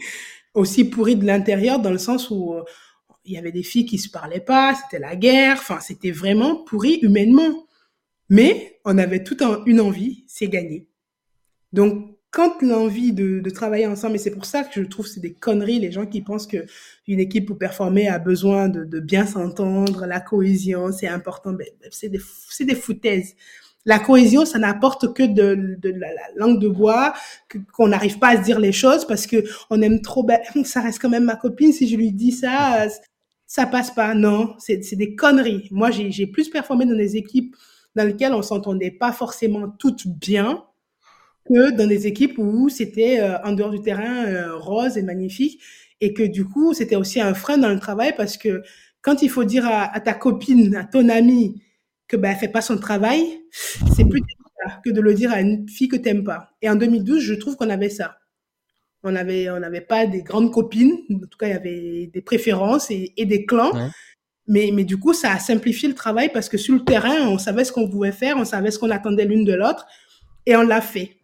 aussi 0.54 0.86
pourri 0.86 1.16
de 1.16 1.26
l'intérieur, 1.26 1.80
dans 1.80 1.92
le 1.92 1.98
sens 1.98 2.30
où 2.30 2.54
euh, 2.54 2.64
il 3.26 3.34
y 3.34 3.38
avait 3.38 3.52
des 3.52 3.64
filles 3.64 3.86
qui 3.86 3.98
se 3.98 4.10
parlaient 4.10 4.40
pas, 4.40 4.76
c'était 4.76 5.00
la 5.00 5.16
guerre, 5.16 5.58
enfin 5.60 5.80
c'était 5.80 6.12
vraiment 6.12 6.64
pourri 6.64 7.00
humainement. 7.02 7.66
Mais 8.30 8.80
on 8.86 8.98
avait 8.98 9.24
tout 9.24 9.38
une 9.66 9.80
envie, 9.80 10.24
c'est 10.28 10.48
gagner. 10.48 10.88
Donc 11.74 12.15
quand 12.36 12.62
l'envie 12.62 13.14
de, 13.14 13.40
de, 13.40 13.50
travailler 13.50 13.88
ensemble, 13.88 14.16
et 14.16 14.18
c'est 14.18 14.32
pour 14.32 14.46
ça 14.46 14.66
que 14.66 14.70
je 14.74 14.86
trouve 14.86 15.08
c'est 15.08 15.22
des 15.22 15.32
conneries, 15.32 15.80
les 15.80 15.94
gens 15.94 16.06
qui 16.06 16.22
pensent 16.22 16.48
que 16.48 16.66
une 17.08 17.22
équipe 17.22 17.48
pour 17.48 17.58
performer 17.58 18.10
a 18.10 18.20
besoin 18.20 18.68
de, 18.68 19.00
bien 19.00 19.26
s'entendre, 19.26 20.06
la 20.06 20.20
cohésion, 20.20 20.92
c'est 20.92 21.08
important, 21.08 21.54
ben, 21.54 21.66
ben 21.82 21.90
c'est 21.92 22.10
des, 22.10 22.76
foutaises. 22.76 23.36
La 23.86 24.00
cohésion, 24.00 24.44
ça 24.44 24.60
n'apporte 24.60 25.14
que 25.14 25.24
de, 25.24 25.80
la, 25.82 26.08
langue 26.36 26.60
de 26.60 26.68
bois, 26.68 27.14
qu'on 27.72 27.88
n'arrive 27.88 28.20
pas 28.20 28.32
à 28.32 28.38
se 28.38 28.42
dire 28.42 28.60
les 28.60 28.74
choses 28.74 29.08
parce 29.08 29.28
que 29.28 29.42
on 29.70 29.82
aime 29.82 30.02
trop, 30.02 30.24
ben, 30.24 30.42
ça 30.66 30.82
reste 30.82 31.02
quand 31.02 31.10
même 31.10 31.24
ma 31.24 31.38
copine, 31.38 31.72
si 31.72 31.88
je 31.88 31.96
lui 31.96 32.12
dis 32.12 32.34
ça, 32.34 32.86
ça 33.48 33.66
passe 33.66 33.92
pas. 33.92 34.14
Non, 34.14 34.56
c'est, 34.58 34.82
des 34.98 35.16
conneries. 35.16 35.70
Moi, 35.72 35.90
j'ai 35.92 36.28
plus 36.28 36.50
performé 36.50 36.86
dans 36.86 36.98
des 36.98 37.16
équipes 37.16 37.56
dans 37.96 38.04
lesquelles 38.04 38.34
on 38.34 38.42
s'entendait 38.42 38.92
pas 38.92 39.14
forcément 39.14 39.70
toutes 39.70 40.06
bien, 40.06 40.66
que 41.46 41.72
dans 41.72 41.88
des 41.88 42.08
équipes 42.08 42.38
où 42.38 42.70
c'était 42.70 43.20
euh, 43.20 43.38
en 43.44 43.54
dehors 43.54 43.72
du 43.72 43.82
terrain 43.82 44.26
euh, 44.26 44.58
rose 44.58 44.98
et 44.98 45.04
magnifique 45.04 45.62
et 46.02 46.14
que 46.14 46.24
du 46.24 46.46
coup 46.46 46.74
c'était 46.74 46.96
aussi 46.96 47.22
un 47.22 47.34
frein 47.34 47.58
dans 47.58 47.70
le 47.70 47.80
travail 47.80 48.14
parce 48.18 48.38
que 48.38 48.64
quand 49.02 49.22
il 49.22 49.30
faut 49.30 49.44
dire 49.44 49.68
à, 49.68 50.00
ta 50.00 50.14
copine, 50.14 50.76
à 50.76 50.84
ton 50.84 51.10
ami 51.10 51.62
que 52.08 52.18
ben 52.18 52.32
elle 52.32 52.38
fait 52.38 52.48
pas 52.48 52.62
son 52.62 52.78
travail, 52.78 53.22
c'est 53.96 54.06
plus 54.06 54.22
que 54.84 54.90
de 54.90 55.00
le 55.00 55.14
dire 55.14 55.32
à 55.32 55.42
une 55.42 55.70
fille 55.70 55.88
que 55.88 55.96
t'aimes 55.96 56.24
pas. 56.24 56.50
Et 56.64 56.70
en 56.70 56.76
2012, 56.76 57.20
je 57.20 57.36
trouve 57.36 57.56
qu'on 57.56 57.70
avait 57.70 57.90
ça. 57.90 58.18
On 59.04 59.16
avait 59.16 59.48
on 59.52 59.60
n'avait 59.60 59.82
pas 59.82 60.08
des 60.08 60.24
grandes 60.24 60.52
copines, 60.52 60.98
en 61.14 61.28
tout 61.28 61.38
cas 61.38 61.48
il 61.48 61.52
y 61.52 61.54
avait 61.54 62.10
des 62.12 62.22
préférences 62.22 62.90
et, 62.90 63.14
et 63.16 63.26
des 63.26 63.46
clans. 63.46 63.72
Mais, 64.48 64.72
mais 64.74 64.84
du 64.84 64.98
coup, 64.98 65.14
ça 65.14 65.32
a 65.32 65.40
simplifié 65.40 65.88
le 65.88 65.96
travail 65.96 66.30
parce 66.32 66.50
que 66.50 66.58
sur 66.58 66.76
le 66.76 66.84
terrain, 66.84 67.28
on 67.28 67.38
savait 67.38 67.64
ce 67.64 67.72
qu'on 67.72 67.90
pouvait 67.90 68.12
faire, 68.12 68.38
on 68.38 68.46
savait 68.46 68.72
ce 68.72 68.78
qu'on 68.78 68.92
attendait 68.92 69.26
l'une 69.26 69.44
de 69.44 69.54
l'autre 69.54 69.86
et 70.46 70.56
on 70.56 70.62
l'a 70.62 70.82
fait. 70.82 71.18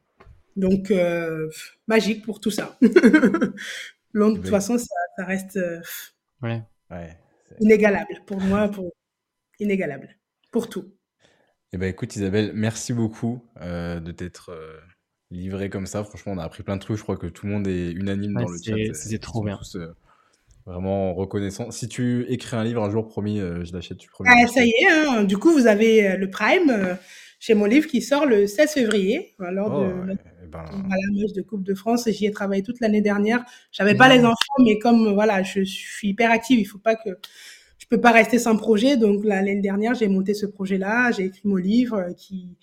Donc, 0.56 0.92
euh, 0.92 1.50
magique 1.88 2.26
pour 2.26 2.40
tout 2.40 2.52
ça. 2.52 2.78
de 2.82 3.54
toute 4.14 4.48
façon, 4.50 4.78
ça, 4.78 5.26
reste 5.26 5.58
euh, 5.58 5.80
ouais. 6.42 6.64
inégalable. 7.60 8.22
Pour 8.26 8.40
moi, 8.42 8.68
pour... 8.68 8.92
inégalable. 9.60 10.10
Pour 10.52 10.70
tout. 10.70 10.94
Eh 11.74 11.78
ben, 11.78 11.88
écoute, 11.88 12.16
Isabelle, 12.16 12.52
merci 12.54 12.92
beaucoup 12.92 13.46
euh, 13.62 14.00
de 14.00 14.12
t'être 14.12 14.52
livré 15.30 15.70
comme 15.70 15.86
ça. 15.86 16.04
Franchement, 16.04 16.34
on 16.34 16.38
a 16.38 16.44
appris 16.44 16.64
plein 16.64 16.76
de 16.76 16.82
trucs. 16.82 16.98
Je 16.98 17.04
crois 17.04 17.16
que 17.16 17.28
tout 17.28 17.46
le 17.46 17.54
monde 17.54 17.68
est 17.68 17.92
unanime 17.92 18.34
dans 18.34 18.50
le 18.50 18.58
chat. 18.58 18.94
C'était 18.94 19.20
trop 19.20 19.44
bien. 19.44 19.58
vraiment 20.66 21.14
reconnaissant. 21.14 21.72
Si 21.72 21.88
tu 21.88 22.26
écris 22.28 22.58
un 22.58 22.66
livre 22.66 22.84
un 22.84 22.90
jour, 22.90 23.08
promis, 23.08 23.40
je 23.40 23.72
l'achète. 23.72 24.00
Ah, 24.26 24.48
ça 24.48 24.66
y 24.66 24.70
est, 24.70 24.88
hein. 24.88 25.24
du 25.24 25.38
coup, 25.38 25.54
vous 25.54 25.68
avez 25.68 26.18
le 26.18 26.30
Prime 26.30 26.98
chez 27.42 27.56
mon 27.56 27.66
livre 27.66 27.88
qui 27.88 28.02
sort 28.02 28.26
le 28.26 28.46
16 28.46 28.72
février, 28.72 29.34
lors 29.40 29.74
oh, 29.74 29.84
de 29.84 30.41
ben... 30.52 30.64
la 30.90 31.34
de 31.34 31.42
Coupe 31.42 31.64
de 31.64 31.74
France. 31.74 32.08
Et 32.08 32.14
j'y 32.14 32.26
ai 32.26 32.32
travaillé 32.32 32.64
toute 32.64 32.80
l'année 32.80 33.02
dernière. 33.02 33.44
J'avais 33.72 33.96
pas 33.96 34.10
les 34.10 34.24
enfants, 34.24 34.64
mais 34.64 34.80
comme 34.80 35.14
voilà, 35.14 35.44
je 35.44 35.64
suis 35.64 36.10
hyper 36.10 36.32
active, 36.32 36.60
il 36.60 36.66
faut 36.66 36.78
pas 36.78 36.96
que 36.96 37.10
je 37.78 37.86
peux 37.88 38.00
pas 38.00 38.12
rester 38.12 38.40
sans 38.40 38.58
projet. 38.58 38.98
Donc 38.98 39.24
l'année 39.24 39.60
dernière, 39.60 39.94
j'ai 39.96 40.08
monté 40.08 40.34
ce 40.34 40.46
projet-là, 40.46 41.12
j'ai 41.12 41.26
écrit 41.26 41.42
mon 41.46 41.56
livre 41.56 41.98
euh, 41.98 42.14
qui 42.14 42.58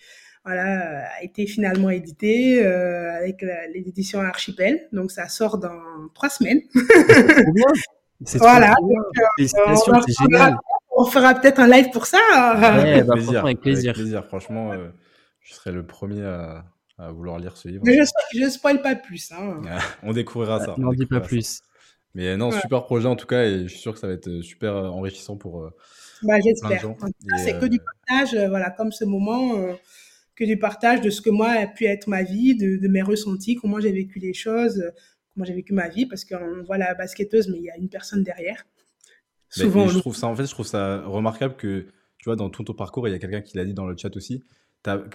voilà 0.44 1.06
a 1.18 1.22
été 1.22 1.46
finalement 1.46 1.90
édité 1.90 2.64
euh, 2.64 3.16
avec 3.16 3.42
les 3.42 3.80
éditions 3.88 4.20
Archipel. 4.20 4.88
Donc 4.92 5.10
ça 5.10 5.28
sort 5.28 5.58
dans 5.58 5.80
trois 6.14 6.30
semaines. 6.30 6.60
C'est. 8.24 8.38
Voilà. 8.38 8.72
Euh, 8.72 9.20
Félicitations, 9.36 9.92
c'est 10.04 10.24
génial 10.24 10.58
on 10.98 11.04
fera 11.04 11.34
peut-être 11.34 11.60
un 11.60 11.68
live 11.68 11.90
pour 11.90 12.06
ça. 12.06 12.18
Ouais, 12.56 13.02
bah, 13.04 13.14
avec, 13.38 13.60
plaisir, 13.60 13.92
plaisir. 13.94 14.24
Franchement, 14.26 14.72
euh, 14.72 14.88
je 15.40 15.54
serai 15.54 15.70
le 15.70 15.86
premier 15.86 16.24
à, 16.24 16.64
vouloir 16.98 17.38
lire 17.38 17.56
ce 17.56 17.68
livre. 17.68 17.82
Mais 17.84 17.96
je 18.34 18.44
ne 18.44 18.48
spoil 18.48 18.82
pas 18.82 18.96
plus. 18.96 19.32
Hein. 19.32 19.60
on 20.02 20.12
découvrira 20.12 20.64
ça. 20.64 20.74
N'en 20.78 20.92
dis 20.92 21.06
pas 21.06 21.20
plus. 21.20 21.60
Mais 22.14 22.36
non, 22.36 22.50
super 22.50 22.84
projet 22.84 23.06
en 23.06 23.16
tout 23.16 23.26
cas, 23.26 23.44
et 23.44 23.64
je 23.64 23.68
suis 23.68 23.78
sûr 23.78 23.92
que 23.92 24.00
ça 24.00 24.08
va 24.08 24.14
être 24.14 24.40
super 24.40 24.74
euh, 24.74 24.88
enrichissant 24.88 25.36
pour. 25.36 25.62
Euh, 25.62 25.70
bah, 26.22 26.40
J'espère. 26.40 26.94
C'est 27.36 27.58
que 27.60 27.66
du 27.66 27.78
partage, 27.78 28.34
voilà, 28.48 28.70
comme 28.70 28.90
ce 28.90 29.04
moment, 29.04 29.54
que 30.34 30.44
du 30.44 30.58
partage 30.58 31.00
de 31.00 31.10
ce 31.10 31.20
que 31.20 31.30
moi 31.30 31.50
a 31.50 31.66
pu 31.66 31.84
être 31.84 32.08
ma 32.08 32.22
vie, 32.22 32.56
de, 32.56 32.76
de 32.76 32.88
mes 32.88 33.02
ressentis, 33.02 33.56
comment 33.56 33.78
j'ai 33.78 33.92
vécu 33.92 34.18
les 34.18 34.34
choses, 34.34 34.82
comment 35.34 35.44
j'ai 35.44 35.54
vécu 35.54 35.72
ma 35.72 35.88
vie, 35.88 36.06
parce 36.06 36.24
qu'on 36.24 36.62
voit 36.64 36.78
la 36.78 36.94
basketteuse, 36.94 37.48
mais 37.48 37.58
il 37.58 37.64
y 37.64 37.70
a 37.70 37.76
une 37.76 37.88
personne 37.88 38.24
derrière. 38.24 38.64
Souvent, 39.50 39.88
je 39.88 39.98
trouve 39.98 40.16
ça, 40.16 40.26
en 40.26 40.36
fait, 40.36 40.46
je 40.46 40.50
trouve 40.50 40.66
ça 40.66 41.02
remarquable 41.06 41.56
que, 41.56 41.86
tu 42.18 42.24
vois, 42.24 42.36
dans 42.36 42.50
tout 42.50 42.64
ton 42.64 42.74
parcours, 42.74 43.08
il 43.08 43.12
y 43.12 43.14
a 43.14 43.18
quelqu'un 43.18 43.40
qui 43.40 43.56
l'a 43.56 43.64
dit 43.64 43.74
dans 43.74 43.86
le 43.86 43.96
chat 43.96 44.14
aussi, 44.16 44.44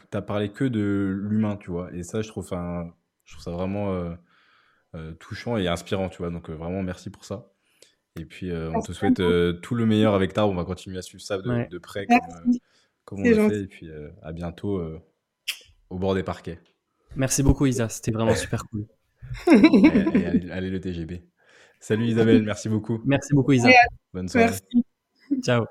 t'as 0.09 0.19
as 0.19 0.21
parlé 0.21 0.49
que 0.49 0.65
de 0.65 1.17
l'humain, 1.21 1.57
tu 1.57 1.71
vois. 1.71 1.91
Et 1.93 2.03
ça, 2.03 2.21
je 2.21 2.27
trouve, 2.27 2.45
je 2.45 3.33
trouve 3.33 3.43
ça 3.43 3.51
vraiment 3.51 4.15
touchant 5.19 5.57
et 5.57 5.67
inspirant, 5.67 6.09
tu 6.09 6.19
vois. 6.19 6.29
Donc, 6.29 6.49
vraiment, 6.49 6.83
merci 6.83 7.09
pour 7.09 7.25
ça. 7.25 7.51
Et 8.19 8.25
puis, 8.25 8.51
on 8.53 8.81
te 8.81 8.93
souhaite 8.93 9.21
tout 9.61 9.75
le 9.75 9.85
meilleur 9.85 10.13
avec 10.13 10.33
Tar. 10.33 10.49
On 10.49 10.55
va 10.55 10.65
continuer 10.65 10.97
à 10.97 11.01
suivre 11.01 11.23
ça 11.23 11.37
de, 11.37 11.77
près, 11.79 12.05
comme, 12.05 12.19
comme 13.05 13.19
on 13.19 13.23
le 13.23 13.49
fait. 13.49 13.61
Et 13.61 13.67
puis, 13.67 13.89
à 14.21 14.31
bientôt 14.31 14.81
au 15.89 15.99
bord 15.99 16.15
des 16.15 16.23
parquets. 16.23 16.59
Merci 17.15 17.43
beaucoup, 17.43 17.65
Isa. 17.65 17.89
C'était 17.89 18.11
vraiment 18.11 18.35
super 18.35 18.65
cool. 18.65 18.87
allez, 19.47 20.69
le 20.69 20.79
TGB. 20.79 21.23
Salut 21.79 22.05
Isabelle, 22.05 22.43
merci 22.43 22.69
beaucoup. 22.69 23.01
Merci 23.05 23.33
beaucoup, 23.33 23.51
Isa. 23.51 23.69
Bonne 24.13 24.29
soirée. 24.29 24.47
Merci. 24.47 24.85
Ciao. 25.43 25.65